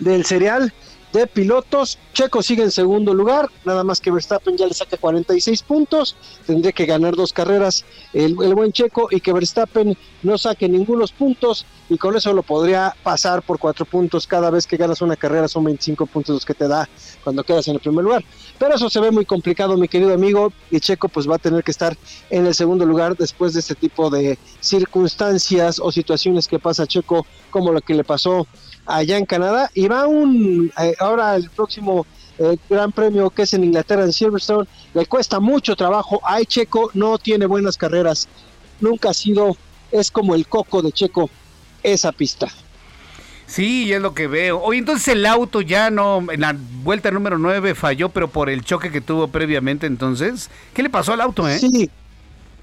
del 0.00 0.24
serial 0.24 0.72
de 1.12 1.26
pilotos. 1.26 1.98
Checo 2.12 2.42
sigue 2.42 2.62
en 2.62 2.70
segundo 2.70 3.14
lugar, 3.14 3.48
nada 3.64 3.84
más 3.84 4.00
que 4.00 4.10
Verstappen 4.10 4.56
ya 4.56 4.66
le 4.66 4.74
saca 4.74 4.96
46 4.96 5.62
puntos. 5.62 6.16
Tendría 6.46 6.72
que 6.72 6.86
ganar 6.86 7.16
dos 7.16 7.32
carreras 7.32 7.84
el, 8.12 8.34
buen 8.34 8.72
Checo 8.72 9.08
y 9.10 9.20
que 9.20 9.32
Verstappen 9.32 9.96
no 10.22 10.38
saque 10.38 10.68
ningunos 10.68 11.12
puntos 11.12 11.64
y 11.88 11.98
con 11.98 12.16
eso 12.16 12.32
lo 12.32 12.42
podría 12.42 12.94
pasar 13.02 13.42
por 13.42 13.58
cuatro 13.58 13.84
puntos. 13.84 14.26
Cada 14.26 14.50
vez 14.50 14.66
que 14.66 14.76
ganas 14.76 15.02
una 15.02 15.16
carrera 15.16 15.48
son 15.48 15.64
25 15.64 16.06
puntos 16.06 16.34
los 16.34 16.44
que 16.44 16.54
te 16.54 16.68
da 16.68 16.88
cuando 17.24 17.44
quedas 17.44 17.66
en 17.68 17.74
el 17.74 17.80
primer 17.80 18.04
lugar. 18.04 18.24
Pero 18.58 18.74
eso 18.74 18.90
se 18.90 19.00
ve 19.00 19.10
muy 19.10 19.24
complicado, 19.24 19.76
mi 19.76 19.88
querido 19.88 20.12
amigo, 20.12 20.52
y 20.70 20.80
Checo 20.80 21.08
pues 21.08 21.28
va 21.28 21.36
a 21.36 21.38
tener 21.38 21.64
que 21.64 21.70
estar 21.70 21.96
en 22.28 22.46
el 22.46 22.54
segundo 22.54 22.84
lugar 22.84 23.16
después 23.16 23.54
de 23.54 23.60
este 23.60 23.74
tipo 23.74 24.10
de 24.10 24.38
circunstancias 24.60 25.80
o 25.80 25.90
situaciones 25.90 26.46
que 26.46 26.58
pasa 26.58 26.86
Checo, 26.86 27.26
como 27.50 27.72
lo 27.72 27.80
que 27.80 27.94
le 27.94 28.04
pasó 28.04 28.46
allá 28.96 29.16
en 29.18 29.26
Canadá. 29.26 29.70
Y 29.74 29.88
va 29.88 30.06
un, 30.06 30.72
eh, 30.80 30.94
ahora 30.98 31.36
el 31.36 31.50
próximo 31.50 32.06
eh, 32.38 32.56
Gran 32.68 32.90
Premio 32.90 33.28
que 33.30 33.42
es 33.42 33.54
en 33.54 33.64
Inglaterra, 33.64 34.02
en 34.02 34.12
Silverstone, 34.12 34.66
le 34.94 35.06
cuesta 35.06 35.40
mucho 35.40 35.76
trabajo. 35.76 36.20
Ay, 36.24 36.46
Checo 36.46 36.90
no 36.94 37.18
tiene 37.18 37.46
buenas 37.46 37.76
carreras, 37.76 38.28
nunca 38.80 39.10
ha 39.10 39.14
sido, 39.14 39.56
es 39.92 40.10
como 40.10 40.34
el 40.34 40.46
coco 40.46 40.80
de 40.80 40.90
Checo, 40.90 41.28
esa 41.82 42.12
pista. 42.12 42.48
Sí, 43.46 43.92
es 43.92 44.00
lo 44.00 44.14
que 44.14 44.28
veo. 44.28 44.60
Oye, 44.62 44.78
entonces 44.78 45.08
el 45.08 45.26
auto 45.26 45.60
ya 45.60 45.90
no, 45.90 46.24
en 46.30 46.40
la 46.40 46.56
vuelta 46.82 47.10
número 47.10 47.36
9 47.36 47.74
falló, 47.74 48.08
pero 48.08 48.28
por 48.28 48.48
el 48.48 48.64
choque 48.64 48.92
que 48.92 49.00
tuvo 49.00 49.28
previamente, 49.28 49.86
entonces, 49.86 50.50
¿qué 50.72 50.82
le 50.82 50.88
pasó 50.88 51.12
al 51.12 51.20
auto, 51.20 51.48
eh? 51.48 51.58
Sí, 51.58 51.90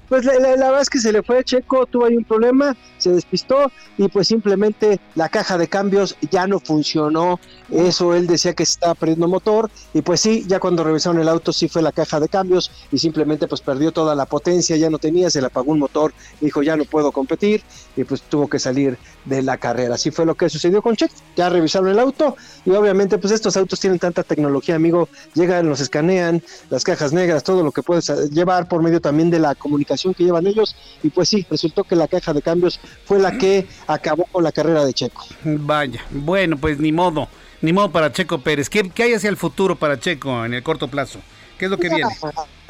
pues 0.08 0.24
la, 0.24 0.34
la, 0.34 0.56
la, 0.56 0.66
verdad 0.66 0.82
es 0.82 0.90
que 0.90 0.98
se 0.98 1.12
le 1.12 1.22
fue 1.22 1.44
Checo, 1.44 1.86
tuvo 1.86 2.06
ahí 2.06 2.16
un 2.16 2.24
problema, 2.24 2.76
se 2.96 3.10
despistó 3.10 3.70
y 3.98 4.08
pues 4.08 4.28
simplemente 4.28 5.00
la 5.14 5.28
caja 5.28 5.58
de 5.58 5.68
cambios 5.68 6.16
ya 6.30 6.46
no 6.46 6.60
funcionó. 6.60 7.38
Eso 7.70 8.14
él 8.14 8.26
decía 8.26 8.54
que 8.54 8.62
estaba 8.62 8.94
perdiendo 8.94 9.28
motor 9.28 9.70
y 9.92 10.00
pues 10.00 10.20
sí, 10.20 10.44
ya 10.46 10.58
cuando 10.58 10.82
revisaron 10.82 11.20
el 11.20 11.28
auto 11.28 11.52
sí 11.52 11.68
fue 11.68 11.82
la 11.82 11.92
caja 11.92 12.18
de 12.20 12.28
cambios 12.28 12.70
y 12.90 12.98
simplemente 12.98 13.46
pues 13.46 13.60
perdió 13.60 13.92
toda 13.92 14.14
la 14.14 14.24
potencia, 14.24 14.76
ya 14.76 14.88
no 14.88 14.98
tenía, 14.98 15.28
se 15.28 15.40
le 15.40 15.48
apagó 15.48 15.72
un 15.72 15.78
motor, 15.78 16.14
dijo 16.40 16.62
ya 16.62 16.76
no 16.76 16.84
puedo 16.84 17.12
competir 17.12 17.62
y 17.94 18.04
pues 18.04 18.22
tuvo 18.22 18.48
que 18.48 18.58
salir 18.58 18.96
de 19.26 19.42
la 19.42 19.58
carrera. 19.58 19.96
Así 19.96 20.10
fue 20.10 20.24
lo 20.24 20.34
que 20.34 20.48
sucedió 20.48 20.80
con 20.80 20.96
Checo. 20.96 21.14
Ya 21.36 21.50
revisaron 21.50 21.90
el 21.90 21.98
auto 21.98 22.36
y 22.64 22.70
obviamente 22.70 23.18
pues 23.18 23.32
estos 23.32 23.56
autos 23.58 23.78
tienen 23.78 23.98
tanta 23.98 24.22
tecnología, 24.22 24.76
amigo, 24.76 25.08
llegan, 25.34 25.68
los 25.68 25.80
escanean, 25.80 26.42
las 26.70 26.84
cajas 26.84 27.12
negras, 27.12 27.44
todo 27.44 27.62
lo 27.62 27.72
que 27.72 27.82
puedes 27.82 28.08
llevar 28.30 28.68
por 28.68 28.82
medio 28.82 29.00
también 29.00 29.28
de 29.28 29.38
la 29.38 29.54
comunicación 29.54 29.97
que 30.16 30.24
llevan 30.24 30.46
ellos 30.46 30.76
y 31.02 31.10
pues 31.10 31.28
sí, 31.28 31.46
resultó 31.50 31.84
que 31.84 31.96
la 31.96 32.08
caja 32.08 32.32
de 32.32 32.42
cambios 32.42 32.80
fue 33.04 33.18
la 33.18 33.36
que 33.36 33.66
acabó 33.86 34.24
con 34.24 34.44
la 34.44 34.52
carrera 34.52 34.84
de 34.84 34.92
Checo. 34.92 35.24
Vaya, 35.44 36.04
bueno, 36.10 36.56
pues 36.56 36.78
ni 36.78 36.92
modo, 36.92 37.28
ni 37.60 37.72
modo 37.72 37.90
para 37.90 38.12
Checo 38.12 38.40
Pérez. 38.40 38.68
¿Qué, 38.68 38.90
qué 38.90 39.04
hay 39.04 39.14
hacia 39.14 39.30
el 39.30 39.36
futuro 39.36 39.76
para 39.76 39.98
Checo 39.98 40.44
en 40.44 40.54
el 40.54 40.62
corto 40.62 40.88
plazo? 40.88 41.20
¿Qué 41.58 41.64
es 41.64 41.70
lo 41.70 41.78
que 41.78 41.88
viene? 41.88 42.10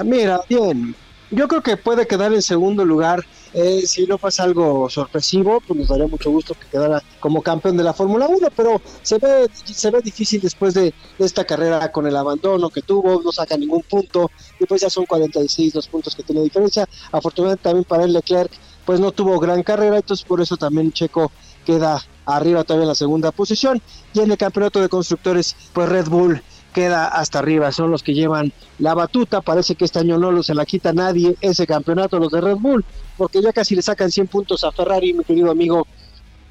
Mira, 0.02 0.40
bien, 0.48 0.94
yo 1.30 1.48
creo 1.48 1.62
que 1.62 1.76
puede 1.76 2.06
quedar 2.06 2.32
en 2.32 2.42
segundo 2.42 2.84
lugar. 2.84 3.24
Eh, 3.54 3.82
si 3.86 4.06
no 4.06 4.18
pasa 4.18 4.44
algo 4.44 4.90
sorpresivo, 4.90 5.62
pues 5.66 5.78
nos 5.78 5.88
daría 5.88 6.06
mucho 6.06 6.30
gusto 6.30 6.54
que 6.54 6.66
quedara 6.66 7.02
como 7.18 7.42
campeón 7.42 7.76
de 7.76 7.84
la 7.84 7.94
Fórmula 7.94 8.26
1, 8.26 8.48
pero 8.54 8.80
se 9.02 9.18
ve, 9.18 9.48
se 9.64 9.90
ve 9.90 10.00
difícil 10.02 10.40
después 10.40 10.74
de, 10.74 10.92
esta 11.18 11.44
carrera 11.44 11.90
con 11.90 12.06
el 12.06 12.16
abandono 12.16 12.68
que 12.68 12.82
tuvo, 12.82 13.22
no 13.22 13.32
saca 13.32 13.56
ningún 13.56 13.82
punto, 13.82 14.30
y 14.60 14.66
pues 14.66 14.82
ya 14.82 14.90
son 14.90 15.06
46 15.06 15.74
los 15.74 15.88
puntos 15.88 16.14
que 16.14 16.22
tiene 16.22 16.42
diferencia. 16.42 16.86
Afortunadamente 17.10 17.62
también 17.62 17.84
para 17.84 18.04
el 18.04 18.12
Leclerc, 18.12 18.52
pues 18.84 19.00
no 19.00 19.12
tuvo 19.12 19.38
gran 19.38 19.62
carrera, 19.62 19.96
entonces 19.96 20.26
por 20.26 20.40
eso 20.40 20.56
también 20.56 20.92
Checo 20.92 21.32
queda 21.64 22.02
arriba 22.26 22.64
todavía 22.64 22.84
en 22.84 22.88
la 22.88 22.94
segunda 22.94 23.32
posición. 23.32 23.82
Y 24.12 24.20
en 24.20 24.30
el 24.30 24.38
campeonato 24.38 24.80
de 24.80 24.88
constructores, 24.88 25.56
pues 25.72 25.88
Red 25.88 26.08
Bull 26.08 26.42
queda 26.78 27.08
hasta 27.08 27.40
arriba, 27.40 27.72
son 27.72 27.90
los 27.90 28.04
que 28.04 28.14
llevan 28.14 28.52
la 28.78 28.94
batuta, 28.94 29.40
parece 29.40 29.74
que 29.74 29.84
este 29.84 29.98
año 29.98 30.16
no 30.16 30.30
lo 30.30 30.44
se 30.44 30.54
la 30.54 30.64
quita 30.64 30.92
nadie 30.92 31.34
ese 31.40 31.66
campeonato 31.66 32.20
los 32.20 32.30
de 32.30 32.40
Red 32.40 32.54
Bull, 32.54 32.84
porque 33.16 33.42
ya 33.42 33.52
casi 33.52 33.74
le 33.74 33.82
sacan 33.82 34.12
100 34.12 34.28
puntos 34.28 34.62
a 34.62 34.70
Ferrari, 34.70 35.12
mi 35.12 35.24
querido 35.24 35.50
amigo, 35.50 35.88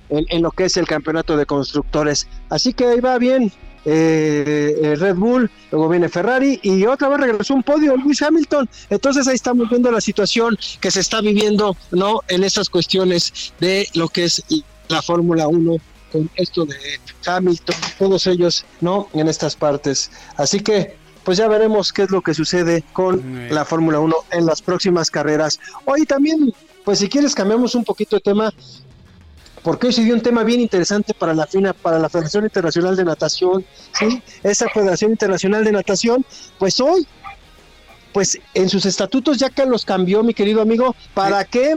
en, 0.10 0.42
lo 0.42 0.52
que 0.52 0.66
es 0.66 0.76
el 0.76 0.86
campeonato 0.86 1.38
de 1.38 1.46
constructores. 1.46 2.28
Así 2.50 2.74
que 2.74 2.88
ahí 2.88 3.00
va 3.00 3.18
bien, 3.18 3.54
eh, 3.86 4.96
Red 5.00 5.16
Bull, 5.16 5.50
luego 5.72 5.88
viene 5.88 6.10
Ferrari 6.10 6.60
y 6.62 6.86
otra 6.86 7.08
vez 7.08 7.22
regresó 7.22 7.54
un 7.54 7.64
podio 7.64 7.96
Luis 7.96 8.22
Hamilton. 8.22 8.68
Entonces 8.90 9.30
ahí 9.30 9.36
estamos 9.36 9.70
viendo 9.70 9.90
la 9.92 10.02
situación 10.02 10.58
que 10.82 10.92
se 10.92 11.00
está 11.00 11.22
viviendo, 11.22 11.78
¿no? 11.92 12.20
En 12.28 12.44
esas 12.44 12.70
cuestiones 12.70 13.54
de 13.62 13.88
lo 13.94 14.10
que 14.10 14.26
es 14.26 14.44
la 14.90 15.02
Fórmula 15.02 15.48
1 15.48 15.78
con 16.12 16.30
esto 16.36 16.66
de 16.66 16.76
Hamilton, 17.26 17.76
todos 17.98 18.28
ellos, 18.28 18.66
¿no? 18.82 19.08
En 19.14 19.28
estas 19.28 19.56
partes. 19.56 20.12
Así 20.36 20.60
que, 20.60 20.98
pues 21.24 21.38
ya 21.38 21.48
veremos 21.48 21.92
qué 21.92 22.04
es 22.04 22.12
lo 22.12 22.22
que 22.22 22.34
sucede 22.34 22.84
con 22.94 23.50
la 23.50 23.66
Fórmula 23.66 24.00
1 24.00 24.16
en 24.32 24.46
las 24.46 24.62
próximas 24.62 25.12
carreras. 25.12 25.60
Hoy 25.86 26.06
también, 26.06 26.54
pues 26.86 27.00
si 27.00 27.10
quieres 27.10 27.36
cambiamos 27.36 27.76
un 27.76 27.84
poquito 27.84 28.16
de 28.16 28.22
tema, 28.22 28.54
porque 29.64 29.88
hoy 29.88 29.94
se 29.94 30.04
dio 30.04 30.14
un 30.14 30.22
tema 30.22 30.44
bien 30.44 30.62
interesante 30.62 31.14
para 31.14 31.34
la 31.34 31.46
FINA, 31.46 31.74
para 31.74 32.00
la 32.00 32.08
Federación 32.08 32.46
Internacional 32.46 32.96
de 32.96 33.04
Natación, 33.04 33.66
¿sí? 34.00 34.22
Esa 34.44 34.70
Federación 34.70 35.12
Internacional 35.12 35.66
de 35.66 35.74
Natación, 35.74 36.26
pues 36.58 36.80
hoy, 36.80 37.06
pues 38.14 38.40
en 38.54 38.70
sus 38.70 38.86
estatutos 38.86 39.38
ya 39.38 39.50
que 39.50 39.66
los 39.66 39.84
cambió, 39.84 40.24
mi 40.24 40.34
querido 40.34 40.62
amigo, 40.62 40.96
para 41.14 41.44
que 41.44 41.76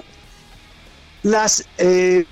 las 1.22 1.66
eh, 1.78 2.24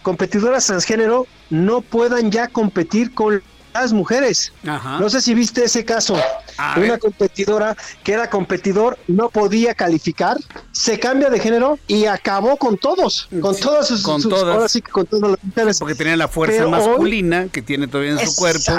competidoras 0.00 0.66
transgénero 0.66 1.26
no 1.50 1.80
puedan 1.80 2.30
ya 2.30 2.48
competir 2.48 3.14
con 3.14 3.42
las 3.72 3.92
mujeres. 3.92 4.52
Ajá. 4.66 4.98
No 4.98 5.08
sé 5.08 5.20
si 5.20 5.34
viste 5.34 5.64
ese 5.64 5.84
caso. 5.84 6.16
A 6.58 6.74
una 6.76 6.92
ver. 6.92 6.98
competidora 6.98 7.76
que 8.04 8.12
era 8.12 8.28
competidor, 8.28 8.98
no 9.08 9.30
podía 9.30 9.74
calificar, 9.74 10.36
se 10.72 10.98
cambia 11.00 11.30
de 11.30 11.40
género 11.40 11.78
y 11.86 12.04
acabó 12.04 12.56
con 12.56 12.76
todos, 12.76 13.28
con 13.40 13.54
sí, 13.54 13.62
todas 13.62 13.88
sus, 13.88 14.02
con 14.02 14.20
sus, 14.20 14.30
todas. 14.30 14.54
ahora 14.54 14.68
sí 14.68 14.82
que 14.82 14.90
con 14.90 15.06
todas 15.06 15.30
las 15.30 15.44
mujeres. 15.44 15.78
Porque 15.78 15.94
tenía 15.94 16.16
la 16.16 16.28
fuerza 16.28 16.58
Pero 16.58 16.70
masculina 16.70 17.42
hoy, 17.42 17.48
que 17.48 17.62
tiene 17.62 17.86
todavía 17.88 18.12
en 18.12 18.26
su 18.26 18.36
cuerpo. 18.36 18.72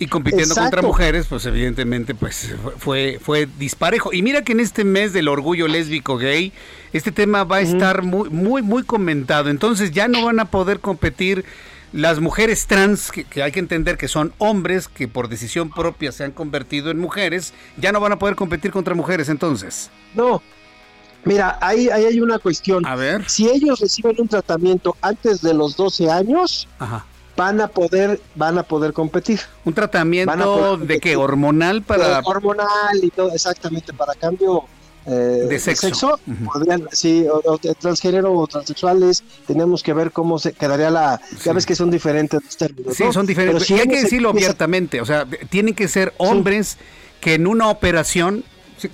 Y 0.00 0.06
compitiendo 0.06 0.54
Exacto. 0.54 0.76
contra 0.76 0.82
mujeres, 0.82 1.26
pues 1.28 1.44
evidentemente 1.46 2.14
pues 2.14 2.54
fue, 2.78 3.18
fue 3.20 3.48
disparejo. 3.58 4.12
Y 4.12 4.22
mira 4.22 4.42
que 4.42 4.52
en 4.52 4.60
este 4.60 4.84
mes 4.84 5.12
del 5.12 5.26
orgullo 5.26 5.66
lésbico 5.66 6.18
gay, 6.18 6.52
este 6.92 7.10
tema 7.10 7.44
va 7.44 7.56
a 7.56 7.60
estar 7.60 8.02
muy, 8.02 8.30
muy, 8.30 8.62
muy 8.62 8.84
comentado. 8.84 9.50
Entonces 9.50 9.90
ya 9.90 10.06
no 10.06 10.24
van 10.24 10.38
a 10.38 10.44
poder 10.44 10.78
competir 10.80 11.44
las 11.92 12.20
mujeres 12.20 12.66
trans, 12.66 13.10
que, 13.10 13.24
que, 13.24 13.42
hay 13.42 13.50
que 13.50 13.60
entender 13.60 13.96
que 13.96 14.08
son 14.08 14.32
hombres 14.38 14.88
que 14.88 15.08
por 15.08 15.28
decisión 15.28 15.70
propia 15.70 16.12
se 16.12 16.22
han 16.22 16.32
convertido 16.32 16.90
en 16.90 16.98
mujeres, 16.98 17.54
ya 17.76 17.92
no 17.92 18.00
van 18.00 18.12
a 18.12 18.18
poder 18.18 18.36
competir 18.36 18.70
contra 18.70 18.94
mujeres 18.94 19.28
entonces. 19.28 19.90
No. 20.14 20.42
Mira, 21.24 21.58
ahí, 21.60 21.88
ahí 21.88 22.04
hay 22.04 22.20
una 22.20 22.38
cuestión. 22.38 22.86
A 22.86 22.94
ver. 22.94 23.28
Si 23.28 23.48
ellos 23.48 23.80
reciben 23.80 24.16
un 24.18 24.28
tratamiento 24.28 24.96
antes 25.02 25.42
de 25.42 25.54
los 25.54 25.76
12 25.76 26.10
años, 26.10 26.68
Ajá. 26.78 27.04
Van 27.38 27.60
a 27.60 27.68
poder 27.68 28.20
van 28.34 28.58
a 28.58 28.64
poder 28.64 28.92
competir. 28.92 29.40
Un 29.64 29.72
tratamiento 29.72 30.76
de 30.76 30.98
qué 30.98 31.16
hormonal 31.16 31.82
para 31.82 32.20
hormonal 32.24 32.98
y 33.00 33.10
todo 33.10 33.32
exactamente 33.32 33.92
para 33.92 34.14
cambio 34.14 34.64
eh, 35.06 35.46
de 35.48 35.58
sexo, 35.58 35.86
de 35.86 35.94
sexo 35.94 36.20
uh 36.26 36.30
-huh. 36.30 36.52
podrían, 36.52 36.88
sí, 36.90 37.24
o, 37.30 37.40
o, 37.44 37.58
transgénero 37.58 38.32
o 38.34 38.46
transexuales, 38.46 39.22
tenemos 39.46 39.82
que 39.82 39.94
ver 39.94 40.10
cómo 40.10 40.38
se 40.38 40.52
quedaría 40.52 40.90
la, 40.90 41.20
sí. 41.30 41.36
ya 41.44 41.52
ves 41.52 41.64
que 41.64 41.76
son 41.76 41.90
diferentes 41.90 42.44
los 42.44 42.56
términos. 42.56 42.94
Sí, 42.94 43.04
¿no? 43.04 43.12
son 43.12 43.24
diferentes, 43.24 43.62
si 43.62 43.74
y 43.74 43.80
hay 43.80 43.88
que 43.88 44.02
decirlo 44.02 44.30
abiertamente, 44.30 45.00
o 45.00 45.06
sea, 45.06 45.24
tienen 45.48 45.74
que 45.74 45.86
ser 45.88 46.12
hombres 46.18 46.76
sí. 46.78 46.78
que 47.20 47.34
en 47.34 47.46
una 47.46 47.68
operación 47.68 48.44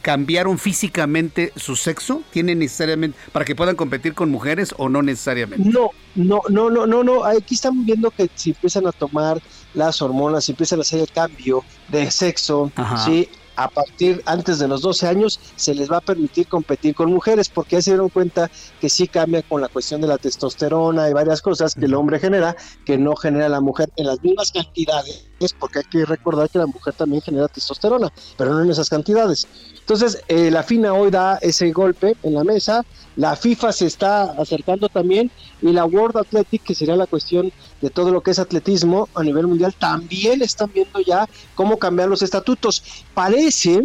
cambiaron 0.01 0.59
físicamente 0.59 1.52
su 1.56 1.77
sexo? 1.77 2.23
¿Tienen 2.31 2.61
necesariamente 2.61 3.19
para 3.32 3.44
que 3.44 3.55
puedan 3.55 3.77
competir 3.77 4.15
con 4.15 4.31
mujeres 4.31 4.74
o 4.78 4.89
no 4.89 5.02
necesariamente? 5.02 5.69
No, 5.69 5.90
no, 6.15 6.40
no, 6.48 6.70
no, 6.70 6.86
no, 6.86 7.05
no. 7.05 7.24
Aquí 7.24 7.55
estamos 7.55 7.85
viendo 7.85 8.11
que 8.11 8.31
si 8.35 8.51
empiezan 8.51 8.86
a 8.86 8.93
tomar 8.93 9.40
las 9.74 10.01
hormonas, 10.01 10.44
si 10.44 10.52
empiezan 10.52 10.78
a 10.78 10.82
hacer 10.82 11.01
el 11.01 11.11
cambio 11.11 11.65
de 11.89 12.11
sexo, 12.11 12.70
Ajá. 12.77 13.05
sí, 13.05 13.28
a 13.56 13.69
partir 13.69 14.23
antes 14.27 14.59
de 14.59 14.69
los 14.69 14.82
12 14.82 15.06
años 15.06 15.40
se 15.56 15.74
les 15.74 15.90
va 15.90 15.98
a 15.98 16.01
permitir 16.01 16.47
competir 16.47 16.94
con 16.94 17.12
mujeres 17.12 17.48
porque 17.48 17.77
ya 17.77 17.82
se 17.82 17.90
dieron 17.93 18.09
cuenta 18.09 18.51
que 18.81 18.89
sí 18.89 19.06
cambia 19.06 19.43
con 19.43 19.61
la 19.61 19.69
cuestión 19.69 20.01
de 20.01 20.09
la 20.09 20.19
testosterona 20.19 21.09
y 21.09 21.12
varias 21.12 21.40
cosas 21.40 21.74
que 21.74 21.85
el 21.85 21.94
hombre 21.94 22.19
genera 22.19 22.56
que 22.85 22.98
no 22.98 23.15
genera 23.16 23.48
la 23.48 23.61
mujer 23.61 23.90
en 23.97 24.06
las 24.06 24.23
mismas 24.23 24.51
cantidades 24.51 25.28
porque 25.59 25.81
hay 25.81 25.85
que 25.85 26.05
recordar 26.05 26.48
que 26.48 26.59
la 26.59 26.66
mujer 26.66 26.94
también 26.94 27.23
genera 27.23 27.48
testosterona 27.48 28.12
pero 28.36 28.55
no 28.55 28.62
en 28.62 28.70
esas 28.70 28.89
cantidades 28.89 29.47
entonces 29.78 30.23
eh, 30.28 30.51
la 30.51 30.62
FINA 30.62 30.94
hoy 30.94 31.11
da 31.11 31.39
ese 31.43 31.70
golpe 31.73 32.16
en 32.23 32.35
la 32.35 32.44
mesa 32.44 32.85
la 33.16 33.36
FIFA 33.36 33.73
se 33.73 33.86
está 33.86 34.32
acercando 34.32 34.89
también 34.89 35.31
y 35.62 35.73
la 35.73 35.85
World 35.85 36.16
Athletic, 36.16 36.62
que 36.62 36.74
sería 36.74 36.97
la 36.97 37.06
cuestión 37.06 37.52
de 37.81 37.90
todo 37.90 38.11
lo 38.11 38.23
que 38.23 38.32
es 38.32 38.39
atletismo 38.39 39.09
a 39.15 39.23
nivel 39.23 39.47
mundial, 39.47 39.74
también 39.78 40.43
están 40.43 40.70
viendo 40.73 41.01
ya 41.01 41.28
cómo 41.55 41.78
cambiar 41.78 42.09
los 42.09 42.23
estatutos. 42.23 43.05
Parece 43.15 43.85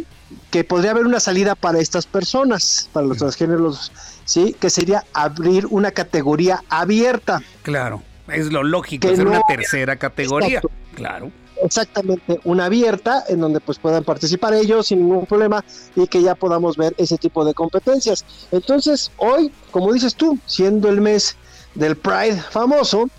que 0.51 0.63
podría 0.63 0.91
haber 0.91 1.05
una 1.05 1.19
salida 1.19 1.55
para 1.55 1.79
estas 1.79 2.05
personas, 2.05 2.89
para 2.91 3.05
los 3.05 3.17
transgéneros, 3.17 3.91
sí, 4.25 4.55
que 4.59 4.69
sería 4.69 5.05
abrir 5.13 5.67
una 5.67 5.91
categoría 5.91 6.63
abierta. 6.69 7.41
Claro, 7.61 8.01
es 8.27 8.51
lo 8.51 8.63
lógico, 8.63 9.07
hacer 9.07 9.25
no, 9.25 9.31
una 9.31 9.41
tercera 9.47 9.95
categoría. 9.95 10.57
Exacto. 10.57 10.71
Claro. 10.99 11.31
Exactamente, 11.63 12.39
una 12.45 12.65
abierta 12.65 13.23
en 13.27 13.41
donde 13.41 13.59
pues 13.59 13.79
puedan 13.79 14.03
participar 14.03 14.53
ellos 14.53 14.87
sin 14.87 14.99
ningún 14.99 15.25
problema 15.25 15.63
y 15.95 16.07
que 16.07 16.21
ya 16.21 16.35
podamos 16.35 16.77
ver 16.77 16.93
ese 16.97 17.17
tipo 17.17 17.43
de 17.43 17.53
competencias. 17.53 18.25
Entonces, 18.51 19.11
hoy, 19.17 19.51
como 19.71 19.91
dices 19.91 20.15
tú, 20.15 20.37
siendo 20.45 20.89
el 20.89 21.01
mes 21.01 21.35
del 21.75 21.97
Pride 21.97 22.41
famoso, 22.49 23.09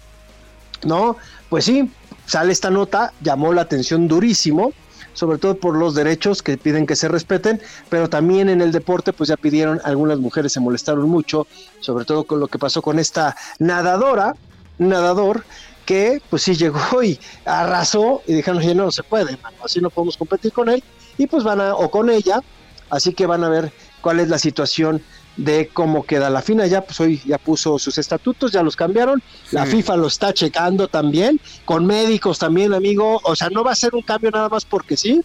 ¿no? 0.85 1.17
Pues 1.51 1.67
sí, 1.67 1.91
sale 2.27 2.53
esta 2.53 2.71
nota, 2.71 3.13
llamó 3.21 3.53
la 3.53 3.63
atención 3.63 4.09
durísimo, 4.09 4.73
sobre 5.13 5.39
todo 5.39 5.57
por 5.57 5.77
los 5.77 5.95
derechos 5.95 6.43
que 6.43 6.57
piden 6.57 6.87
que 6.87 6.97
se 6.97 7.09
respeten, 7.09 7.61
pero 7.91 8.09
también 8.09 8.49
en 8.49 8.63
el 8.63 8.73
deporte 8.73 9.13
pues 9.13 9.29
ya 9.29 9.37
pidieron, 9.37 9.81
algunas 9.85 10.19
mujeres 10.19 10.53
se 10.53 10.61
molestaron 10.61 11.09
mucho, 11.09 11.47
sobre 11.81 12.05
todo 12.05 12.25
con 12.25 12.41
lo 12.41 12.49
que 12.49 12.59
pasó 12.59 12.81
con 12.81 12.99
esta 12.99 13.37
nadadora, 13.59 14.35
nadador, 14.79 15.45
que 15.91 16.23
pues 16.31 16.43
sí 16.43 16.55
llegó 16.55 17.03
y 17.03 17.19
arrasó 17.45 18.23
y 18.29 18.35
dijeron, 18.35 18.59
oye, 18.59 18.77
no, 18.77 18.93
se 18.93 19.03
puede, 19.03 19.37
así 19.65 19.81
no 19.81 19.91
podemos 19.91 20.17
competir 20.17 20.53
con 20.53 20.69
él, 20.69 20.85
y 21.19 21.27
pues 21.27 21.43
van 21.43 21.61
a, 21.61 21.75
o 21.75 21.91
con 21.91 22.11
ella, 22.11 22.45
así 22.91 23.13
que 23.13 23.27
van 23.27 23.43
a 23.43 23.49
ver 23.49 23.73
cuál 24.01 24.21
es 24.21 24.29
la 24.29 24.39
situación 24.39 25.03
de 25.37 25.69
cómo 25.73 26.05
queda 26.05 26.31
la 26.31 26.43
FINA. 26.43 26.69
Ya 26.69 26.83
pues 26.83 27.01
hoy 27.01 27.21
ya 27.27 27.39
puso 27.39 27.77
sus 27.81 27.99
estatutos, 27.99 28.53
ya 28.53 28.63
los 28.63 28.77
cambiaron. 28.77 29.21
La 29.51 29.67
FIFA 29.67 29.97
lo 29.97 30.07
está 30.07 30.33
checando 30.33 30.87
también, 30.87 31.41
con 31.65 31.87
médicos 31.87 32.39
también, 32.39 32.73
amigo. 32.73 33.21
O 33.25 33.35
sea, 33.35 33.49
no 33.51 33.65
va 33.65 33.73
a 33.73 33.77
ser 33.77 33.95
un 33.95 34.03
cambio 34.03 34.31
nada 34.31 34.49
más 34.49 34.65
porque 34.65 34.97
sí. 34.97 35.23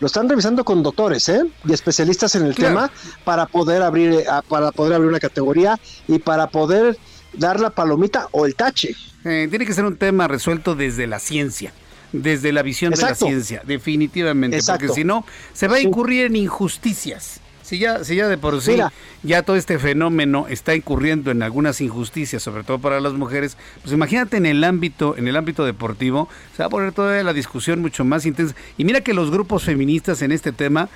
Lo 0.00 0.06
están 0.06 0.28
revisando 0.28 0.64
con 0.64 0.82
doctores 0.82 1.28
¿eh? 1.28 1.42
y 1.66 1.72
especialistas 1.72 2.34
en 2.36 2.46
el 2.46 2.54
tema 2.54 2.90
para 3.24 3.46
poder 3.46 3.82
abrir 3.82 4.12
eh, 4.12 4.24
para 4.48 4.70
poder 4.70 4.94
abrir 4.94 5.08
una 5.08 5.20
categoría 5.20 5.78
y 6.08 6.18
para 6.18 6.48
poder 6.48 6.98
dar 7.32 7.60
la 7.60 7.70
palomita 7.70 8.28
o 8.32 8.46
el 8.46 8.54
tache. 8.54 8.94
Eh, 9.24 9.46
tiene 9.48 9.66
que 9.66 9.72
ser 9.72 9.84
un 9.84 9.96
tema 9.96 10.28
resuelto 10.28 10.74
desde 10.74 11.06
la 11.06 11.18
ciencia 11.18 11.72
desde 12.12 12.52
la 12.52 12.62
visión 12.62 12.92
de 12.92 13.02
la 13.02 13.14
ciencia, 13.14 13.62
definitivamente, 13.66 14.60
porque 14.64 14.88
si 14.88 15.04
no, 15.04 15.26
se 15.52 15.66
va 15.66 15.76
a 15.76 15.80
incurrir 15.80 16.26
en 16.26 16.36
injusticias. 16.36 17.40
Si 17.62 17.78
ya, 17.78 18.04
si 18.04 18.16
ya 18.16 18.28
de 18.28 18.36
por 18.36 18.60
sí 18.60 18.76
ya 19.22 19.42
todo 19.42 19.56
este 19.56 19.78
fenómeno 19.78 20.46
está 20.50 20.74
incurriendo 20.74 21.30
en 21.30 21.42
algunas 21.42 21.80
injusticias, 21.80 22.42
sobre 22.42 22.62
todo 22.62 22.78
para 22.78 23.00
las 23.00 23.14
mujeres, 23.14 23.56
pues 23.80 23.94
imagínate 23.94 24.36
en 24.36 24.44
el 24.44 24.62
ámbito, 24.64 25.16
en 25.16 25.28
el 25.28 25.36
ámbito 25.36 25.64
deportivo, 25.64 26.28
se 26.54 26.62
va 26.62 26.66
a 26.66 26.70
poner 26.70 26.92
todavía 26.92 27.24
la 27.24 27.32
discusión 27.32 27.80
mucho 27.80 28.04
más 28.04 28.26
intensa. 28.26 28.54
Y 28.76 28.84
mira 28.84 29.00
que 29.00 29.14
los 29.14 29.30
grupos 29.30 29.64
feministas 29.64 30.20
en 30.20 30.30
este 30.30 30.52
tema, 30.52 30.90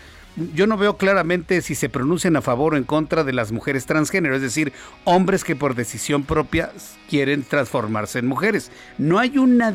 yo 0.55 0.67
no 0.67 0.77
veo 0.77 0.97
claramente 0.97 1.63
si 1.63 1.75
se 1.75 1.89
pronuncian 1.89 2.37
a 2.37 2.43
favor 2.43 2.75
o 2.75 2.77
en 2.77 2.85
contra 2.85 3.25
de 3.25 3.33
las 3.33 3.53
mujeres 3.53 3.87
transgénero, 3.87 4.37
es 4.37 4.43
decir, 4.43 4.73
hombres 5.05 5.45
que 5.45 5.57
por 5.57 5.75
decisión 5.75 6.25
propia 6.25 6.73
quieren 7.09 7.43
transformarse 7.43 8.21
en 8.21 8.27
mujeres. 8.27 8.71
No 8.99 9.19
hay 9.19 9.39
una 9.39 9.75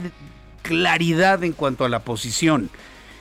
claridad 0.62 1.44
en 1.44 1.54
cuanto 1.54 1.86
a 1.86 1.90
la 1.90 2.00
posición. 2.00 2.70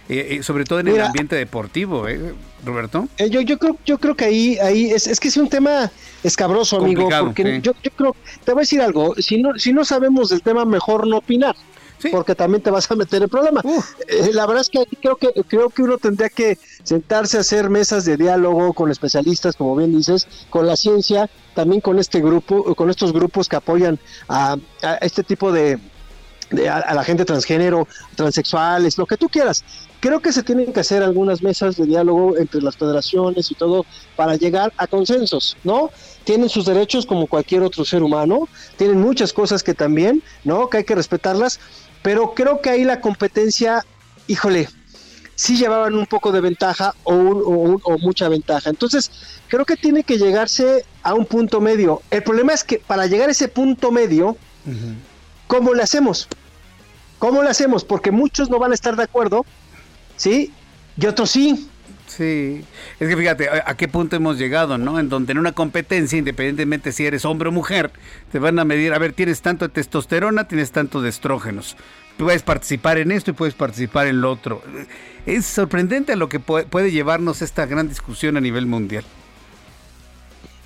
Eh, 0.09 0.39
eh, 0.39 0.43
sobre 0.43 0.65
todo 0.65 0.81
en 0.81 0.89
el 0.89 1.01
ambiente 1.01 1.37
deportivo, 1.37 2.09
¿eh, 2.09 2.35
Roberto? 2.65 3.09
Eh, 3.19 3.31
yo, 3.31 3.41
yo, 3.41 3.57
creo, 3.59 3.79
yo 3.87 3.99
creo 3.99 4.17
que 4.17 4.25
ahí, 4.25 4.59
ahí 4.59 4.91
es, 4.91 5.07
es 5.07 5.21
que 5.21 5.29
es 5.29 5.37
un 5.37 5.49
tema 5.49 5.93
escabroso, 6.25 6.79
amigo, 6.79 7.09
porque 7.21 7.61
yo, 7.63 7.73
yo, 7.83 7.91
creo, 7.97 8.17
te 8.45 8.53
voy 8.53 8.61
a 8.61 8.63
decir 8.63 8.83
algo, 8.83 9.15
si 9.17 9.41
no, 9.41 9.57
si 9.59 9.73
no 9.73 9.85
sabemos 9.85 10.31
del 10.31 10.43
tema, 10.43 10.65
mejor 10.65 11.07
no 11.07 11.19
opinar. 11.19 11.55
Porque 12.11 12.35
también 12.35 12.63
te 12.63 12.71
vas 12.71 12.91
a 12.91 12.97
meter 12.97 13.23
en 13.23 13.29
problema. 13.29 13.63
la 14.33 14.47
verdad 14.47 14.63
es 14.63 14.71
que 14.71 14.85
creo 15.01 15.17
que 15.17 15.33
creo 15.49 15.71
que 15.71 15.83
uno 15.83 15.99
tendría 15.99 16.29
que 16.29 16.59
sentarse 16.83 17.37
a 17.37 17.41
hacer 17.41 17.71
mesas 17.71 18.05
de 18.05 18.17
diálogo 18.17 18.73
con 18.73 18.91
especialistas, 18.91 19.57
como 19.57 19.77
bien 19.77 19.97
dices, 19.97 20.27
con 20.51 20.67
la 20.67 20.77
ciencia, 20.77 21.31
también 21.55 21.81
con 21.81 21.99
este 21.99 22.21
grupo, 22.21 22.75
con 22.75 22.91
estos 22.91 23.13
grupos 23.13 23.49
que 23.49 23.57
apoyan 23.57 23.99
a 24.29 24.57
este 25.01 25.23
tipo 25.23 25.53
de, 25.53 25.79
a, 26.69 26.95
la 26.95 27.05
gente 27.05 27.25
transgénero, 27.25 27.89
transexuales, 28.15 28.99
lo 28.99 29.07
que 29.07 29.17
tú 29.17 29.29
quieras. 29.29 29.65
Creo 30.01 30.21
que 30.21 30.33
se 30.33 30.43
tienen 30.43 30.73
que 30.73 30.81
hacer 30.81 31.03
algunas 31.03 31.43
mesas 31.43 31.77
de 31.77 31.87
diálogo 31.87 32.37
entre 32.37 32.61
las 32.61 32.77
federaciones 32.77 33.51
y 33.51 33.55
todo 33.55 33.87
para 34.17 34.37
llegar 34.37 34.73
a 34.77 34.87
consensos, 34.87 35.57
¿no? 35.65 35.91
Tienen 36.25 36.49
sus 36.49 36.67
derechos 36.67 37.07
como 37.07 37.27
cualquier 37.27 37.63
otro 37.63 37.85
ser 37.85 38.03
humano, 38.03 38.49
tienen 38.77 39.01
muchas 39.01 39.33
cosas 39.33 39.63
que 39.63 39.75
también, 39.75 40.23
¿no? 40.45 40.69
Que 40.69 40.79
hay 40.79 40.85
que 40.85 40.95
respetarlas, 40.95 41.61
pero 42.03 42.35
creo 42.35 42.61
que 42.61 42.71
ahí 42.71 42.85
la 42.85 43.01
competencia, 43.01 43.85
híjole, 44.27 44.69
sí 45.35 45.57
llevaban 45.57 45.95
un 45.95 46.07
poco 46.07 46.33
de 46.33 46.41
ventaja 46.41 46.95
o, 47.05 47.15
o, 47.15 47.99
mucha 47.99 48.29
ventaja. 48.29 48.71
Entonces, 48.71 49.11
creo 49.49 49.65
que 49.65 49.77
tiene 49.77 50.05
que 50.05 50.19
llegarse 50.19 50.85
a 51.03 51.15
un 51.15 51.27
punto 51.27 51.61
medio. 51.61 52.03
El 52.11 52.23
problema 52.23 52.53
es 52.53 52.65
que 52.65 52.79
para 52.79 53.07
llegar 53.07 53.29
a 53.29 53.33
ese 53.33 53.49
punto 53.49 53.91
medio, 53.91 54.37
¿cómo 55.47 55.75
le 55.75 55.83
hacemos? 55.83 56.29
¿Cómo 57.19 57.43
lo 57.43 57.49
hacemos? 57.49 57.85
Porque 57.85 58.11
muchos 58.11 58.51
no 58.51 58.59
van 58.59 58.73
a 58.73 58.75
estar 58.75 58.97
de 58.97 59.05
acuerdo, 59.05 59.47
¿sí? 60.17 60.53
Y 60.97 61.07
otros 61.07 61.31
sí. 61.31 61.69
Sí, 62.17 62.63
es 63.01 63.09
que 63.09 63.17
fíjate 63.17 63.49
a, 63.49 63.75
qué 63.75 63.89
punto 63.89 64.17
hemos 64.17 64.37
llegado, 64.37 64.77
¿no? 64.77 64.99
En 64.99 65.09
donde 65.09 65.33
en 65.33 65.39
una 65.39 65.53
competencia, 65.53 66.19
independientemente 66.19 66.93
si 66.93 67.07
eres 67.07 67.25
hombre 67.25 67.49
o 67.49 67.53
mujer, 67.53 67.91
te 68.31 68.39
van 68.39 68.59
a 68.59 68.67
medir, 68.67 68.93
a 68.93 68.99
ver, 68.99 69.15
tienes 69.15 69.41
tanto 69.41 69.67
de 69.67 69.73
testosterona, 69.73 70.47
tienes 70.47 70.73
tanto 70.73 71.01
de 71.01 71.09
estrógenos. 71.09 71.75
Puedes 72.19 72.43
participar 72.43 72.99
en 72.99 73.13
esto 73.13 73.31
y 73.31 73.35
puedes 73.35 73.55
participar 73.55 74.09
en 74.09 74.21
lo 74.21 74.31
otro. 74.31 74.63
Es 75.25 75.47
sorprendente 75.47 76.13
a 76.13 76.17
lo 76.17 76.29
que 76.29 76.39
puede 76.39 76.91
llevarnos 76.91 77.41
esta 77.41 77.65
gran 77.65 77.89
discusión 77.89 78.37
a 78.37 78.41
nivel 78.43 78.67
mundial. 78.67 79.05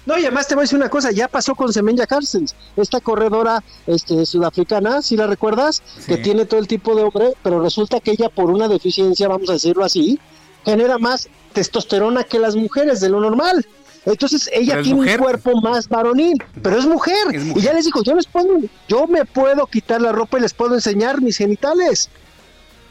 No, 0.04 0.18
y 0.18 0.22
además 0.22 0.48
te 0.48 0.56
voy 0.56 0.62
a 0.62 0.64
decir 0.64 0.78
una 0.78 0.88
cosa, 0.88 1.12
ya 1.12 1.28
pasó 1.28 1.54
con 1.54 1.72
Semenya 1.72 2.06
Carstens, 2.06 2.56
esta 2.76 3.00
corredora 3.00 3.62
este, 3.86 4.26
sudafricana, 4.26 5.02
si 5.02 5.16
la 5.16 5.26
recuerdas, 5.28 5.82
que 6.06 6.16
tiene 6.16 6.44
todo 6.44 6.58
el 6.58 6.66
tipo 6.66 6.94
de 6.96 7.02
hombre, 7.02 7.34
pero 7.42 7.60
resulta 7.60 8.00
que 8.00 8.12
ella 8.12 8.28
por 8.28 8.50
una 8.50 8.68
deficiencia, 8.68 9.28
vamos 9.28 9.50
a 9.50 9.54
decirlo 9.54 9.84
así, 9.84 10.18
genera 10.66 10.98
más 10.98 11.28
testosterona 11.54 12.24
que 12.24 12.38
las 12.38 12.56
mujeres 12.56 13.00
de 13.00 13.08
lo 13.08 13.20
normal. 13.20 13.64
Entonces 14.04 14.50
ella 14.52 14.82
tiene 14.82 15.00
un 15.00 15.16
cuerpo 15.16 15.60
más 15.62 15.88
varonil, 15.88 16.36
pero 16.62 16.76
es 16.78 16.86
mujer. 16.86 17.16
es 17.32 17.44
mujer. 17.44 17.62
Y 17.62 17.66
ya 17.66 17.72
les 17.72 17.86
digo, 17.86 18.02
yo 18.02 18.14
les 18.14 18.26
puedo, 18.26 18.58
yo 18.88 19.06
me 19.06 19.24
puedo 19.24 19.66
quitar 19.66 20.02
la 20.02 20.12
ropa 20.12 20.38
y 20.38 20.42
les 20.42 20.52
puedo 20.52 20.74
enseñar 20.74 21.22
mis 21.22 21.38
genitales. 21.38 22.10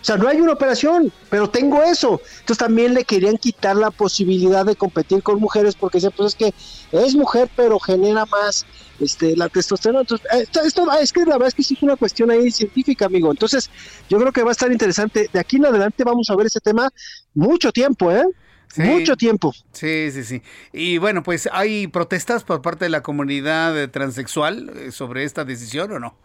O 0.06 0.08
sea, 0.08 0.18
no 0.18 0.28
hay 0.28 0.40
una 0.40 0.54
operación, 0.54 1.12
pero 1.32 1.50
tengo 1.50 1.82
eso. 1.82 2.22
Entonces 2.42 2.60
también 2.60 2.94
le 2.94 3.06
querían 3.06 3.38
quitar 3.38 3.76
la 3.76 3.90
posibilidad 3.90 4.64
de 4.64 4.76
competir 4.76 5.24
con 5.24 5.40
mujeres 5.40 5.74
porque 5.74 5.98
decían, 5.98 6.14
pues 6.16 6.28
es 6.28 6.36
que 6.36 6.54
es 6.92 7.16
mujer, 7.16 7.50
pero 7.56 7.80
genera 7.80 8.24
más 8.28 8.68
este, 9.00 9.36
la 9.36 9.50
testosterona. 9.50 10.02
Entonces, 10.02 10.28
eh, 10.32 10.46
esto, 10.64 10.86
ah, 10.92 11.00
es 11.02 11.12
que 11.12 11.22
la 11.22 11.32
verdad 11.32 11.48
es 11.48 11.56
que 11.56 11.64
sí 11.64 11.74
es 11.74 11.82
una 11.82 11.96
cuestión 11.96 12.30
ahí 12.30 12.52
científica, 12.52 13.08
amigo. 13.08 13.32
Entonces, 13.32 13.72
yo 14.08 14.20
creo 14.20 14.32
que 14.32 14.44
va 14.44 14.50
a 14.50 14.52
estar 14.52 14.72
interesante. 14.72 15.28
De 15.34 15.40
aquí 15.40 15.56
en 15.56 15.66
adelante 15.66 16.04
vamos 16.04 16.30
a 16.30 16.36
ver 16.36 16.46
ese 16.46 16.60
tema 16.60 16.88
mucho 17.34 17.72
tiempo, 17.72 18.12
¿eh? 18.12 18.26
Mucho 18.78 19.18
tiempo. 19.18 19.56
Sí, 19.72 20.12
sí, 20.12 20.24
sí. 20.24 20.44
Y 20.72 21.00
bueno, 21.00 21.24
pues 21.24 21.50
hay 21.52 21.88
protestas 21.88 22.44
por 22.44 22.62
parte 22.62 22.86
de 22.86 22.90
la 22.90 23.02
comunidad 23.02 23.90
transexual 23.90 24.70
eh, 24.76 24.92
sobre 24.92 25.24
esta 25.24 25.46
decisión 25.46 25.92
o 25.94 26.00
no? 26.00 26.16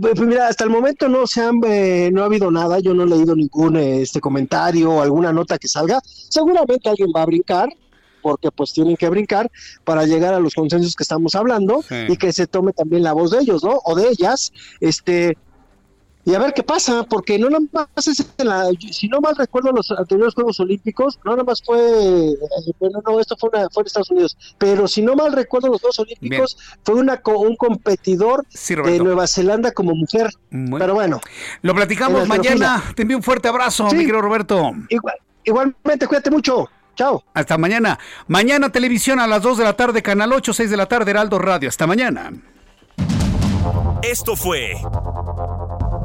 Pues 0.00 0.20
mira, 0.20 0.46
hasta 0.46 0.64
el 0.64 0.70
momento 0.70 1.08
no 1.08 1.26
se 1.26 1.42
han, 1.42 1.60
eh, 1.66 2.08
no 2.12 2.22
ha 2.22 2.26
habido 2.26 2.50
nada, 2.50 2.78
yo 2.78 2.94
no 2.94 3.02
he 3.02 3.06
leído 3.06 3.34
ningún 3.34 3.76
este 3.76 4.20
comentario 4.20 4.92
o 4.92 5.02
alguna 5.02 5.32
nota 5.32 5.58
que 5.58 5.66
salga. 5.66 6.00
Seguramente 6.04 6.88
alguien 6.88 7.10
va 7.14 7.22
a 7.22 7.26
brincar, 7.26 7.68
porque 8.22 8.52
pues 8.52 8.72
tienen 8.72 8.96
que 8.96 9.08
brincar 9.08 9.50
para 9.82 10.06
llegar 10.06 10.32
a 10.32 10.38
los 10.38 10.54
consensos 10.54 10.94
que 10.94 11.02
estamos 11.02 11.34
hablando 11.34 11.84
y 12.08 12.16
que 12.16 12.32
se 12.32 12.46
tome 12.46 12.72
también 12.72 13.02
la 13.02 13.12
voz 13.12 13.32
de 13.32 13.40
ellos, 13.40 13.64
¿no? 13.64 13.80
O 13.84 13.96
de 13.96 14.08
ellas, 14.08 14.52
este, 14.80 15.36
y 16.26 16.34
a 16.34 16.38
ver 16.38 16.54
qué 16.54 16.62
pasa, 16.62 17.04
porque 17.04 17.38
no 17.38 17.50
nada 17.50 17.60
más 17.72 18.06
es 18.06 18.26
en 18.38 18.48
la, 18.48 18.70
si 18.90 19.08
no 19.08 19.20
mal 19.20 19.36
recuerdo 19.36 19.72
los 19.72 19.90
anteriores 19.90 20.34
Juegos 20.34 20.58
Olímpicos, 20.58 21.18
no 21.22 21.32
nada 21.32 21.44
más 21.44 21.62
fue, 21.62 21.78
eh, 21.78 22.36
bueno, 22.80 23.02
no, 23.06 23.20
esto 23.20 23.36
fue, 23.38 23.50
una, 23.52 23.68
fue 23.68 23.82
en 23.82 23.86
Estados 23.86 24.10
Unidos, 24.10 24.36
pero 24.56 24.88
si 24.88 25.02
no 25.02 25.14
mal 25.16 25.32
recuerdo 25.32 25.68
los 25.68 25.80
Juegos 25.80 25.98
Olímpicos, 25.98 26.56
fue 26.82 26.94
una, 26.94 27.20
un 27.26 27.56
competidor 27.56 28.46
de 28.48 28.98
Nueva 28.98 29.26
Zelanda 29.26 29.72
como 29.72 29.94
mujer. 29.94 30.30
Pero 30.50 30.94
bueno. 30.94 31.20
Lo 31.62 31.74
platicamos 31.74 32.26
mañana, 32.26 32.82
te 32.94 33.02
envío 33.02 33.18
un 33.18 33.22
fuerte 33.22 33.48
abrazo, 33.48 33.84
mi 33.84 33.98
querido 33.98 34.22
Roberto. 34.22 34.72
Igual, 34.88 35.16
igualmente, 35.44 36.06
cuídate 36.06 36.30
mucho. 36.30 36.70
Chao. 36.94 37.24
Hasta 37.34 37.58
mañana. 37.58 37.98
Mañana 38.28 38.70
televisión 38.70 39.18
a 39.18 39.26
las 39.26 39.42
2 39.42 39.58
de 39.58 39.64
la 39.64 39.74
tarde, 39.74 40.00
Canal 40.00 40.32
8, 40.32 40.52
6 40.54 40.70
de 40.70 40.76
la 40.76 40.86
tarde, 40.86 41.10
Heraldo 41.10 41.38
Radio. 41.38 41.68
Hasta 41.68 41.86
mañana. 41.86 42.32
Esto 44.02 44.36
fue 44.36 44.74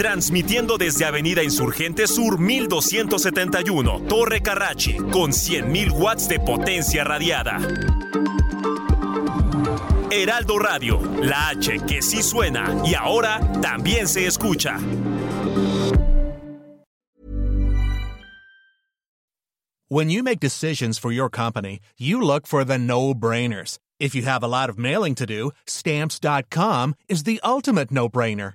transmitiendo 0.00 0.78
desde 0.78 1.04
Avenida 1.04 1.42
Insurgente 1.42 2.06
Sur 2.06 2.38
1271, 2.38 4.06
Torre 4.08 4.40
Carrachi, 4.40 4.96
con 4.96 5.32
100.000 5.32 5.90
watts 5.90 6.26
de 6.26 6.40
potencia 6.40 7.04
radiada. 7.04 7.58
Heraldo 10.10 10.58
Radio, 10.58 11.02
la 11.20 11.50
H 11.50 11.80
que 11.86 12.00
sí 12.00 12.22
suena 12.22 12.80
y 12.82 12.94
ahora 12.94 13.40
también 13.60 14.08
se 14.08 14.24
escucha. 14.24 14.78
When 19.90 20.08
you 20.08 20.22
make 20.22 20.40
decisions 20.40 20.98
for 20.98 21.12
your 21.12 21.28
company, 21.28 21.80
you 21.98 22.22
look 22.22 22.46
for 22.46 22.64
the 22.64 22.78
no-brainers. 22.78 23.78
If 23.98 24.14
you 24.14 24.22
have 24.22 24.42
a 24.42 24.48
lot 24.48 24.70
of 24.70 24.78
mailing 24.78 25.14
to 25.16 25.26
do, 25.26 25.52
stamps.com 25.66 26.94
is 27.06 27.24
the 27.24 27.38
ultimate 27.44 27.90
no-brainer. 27.90 28.54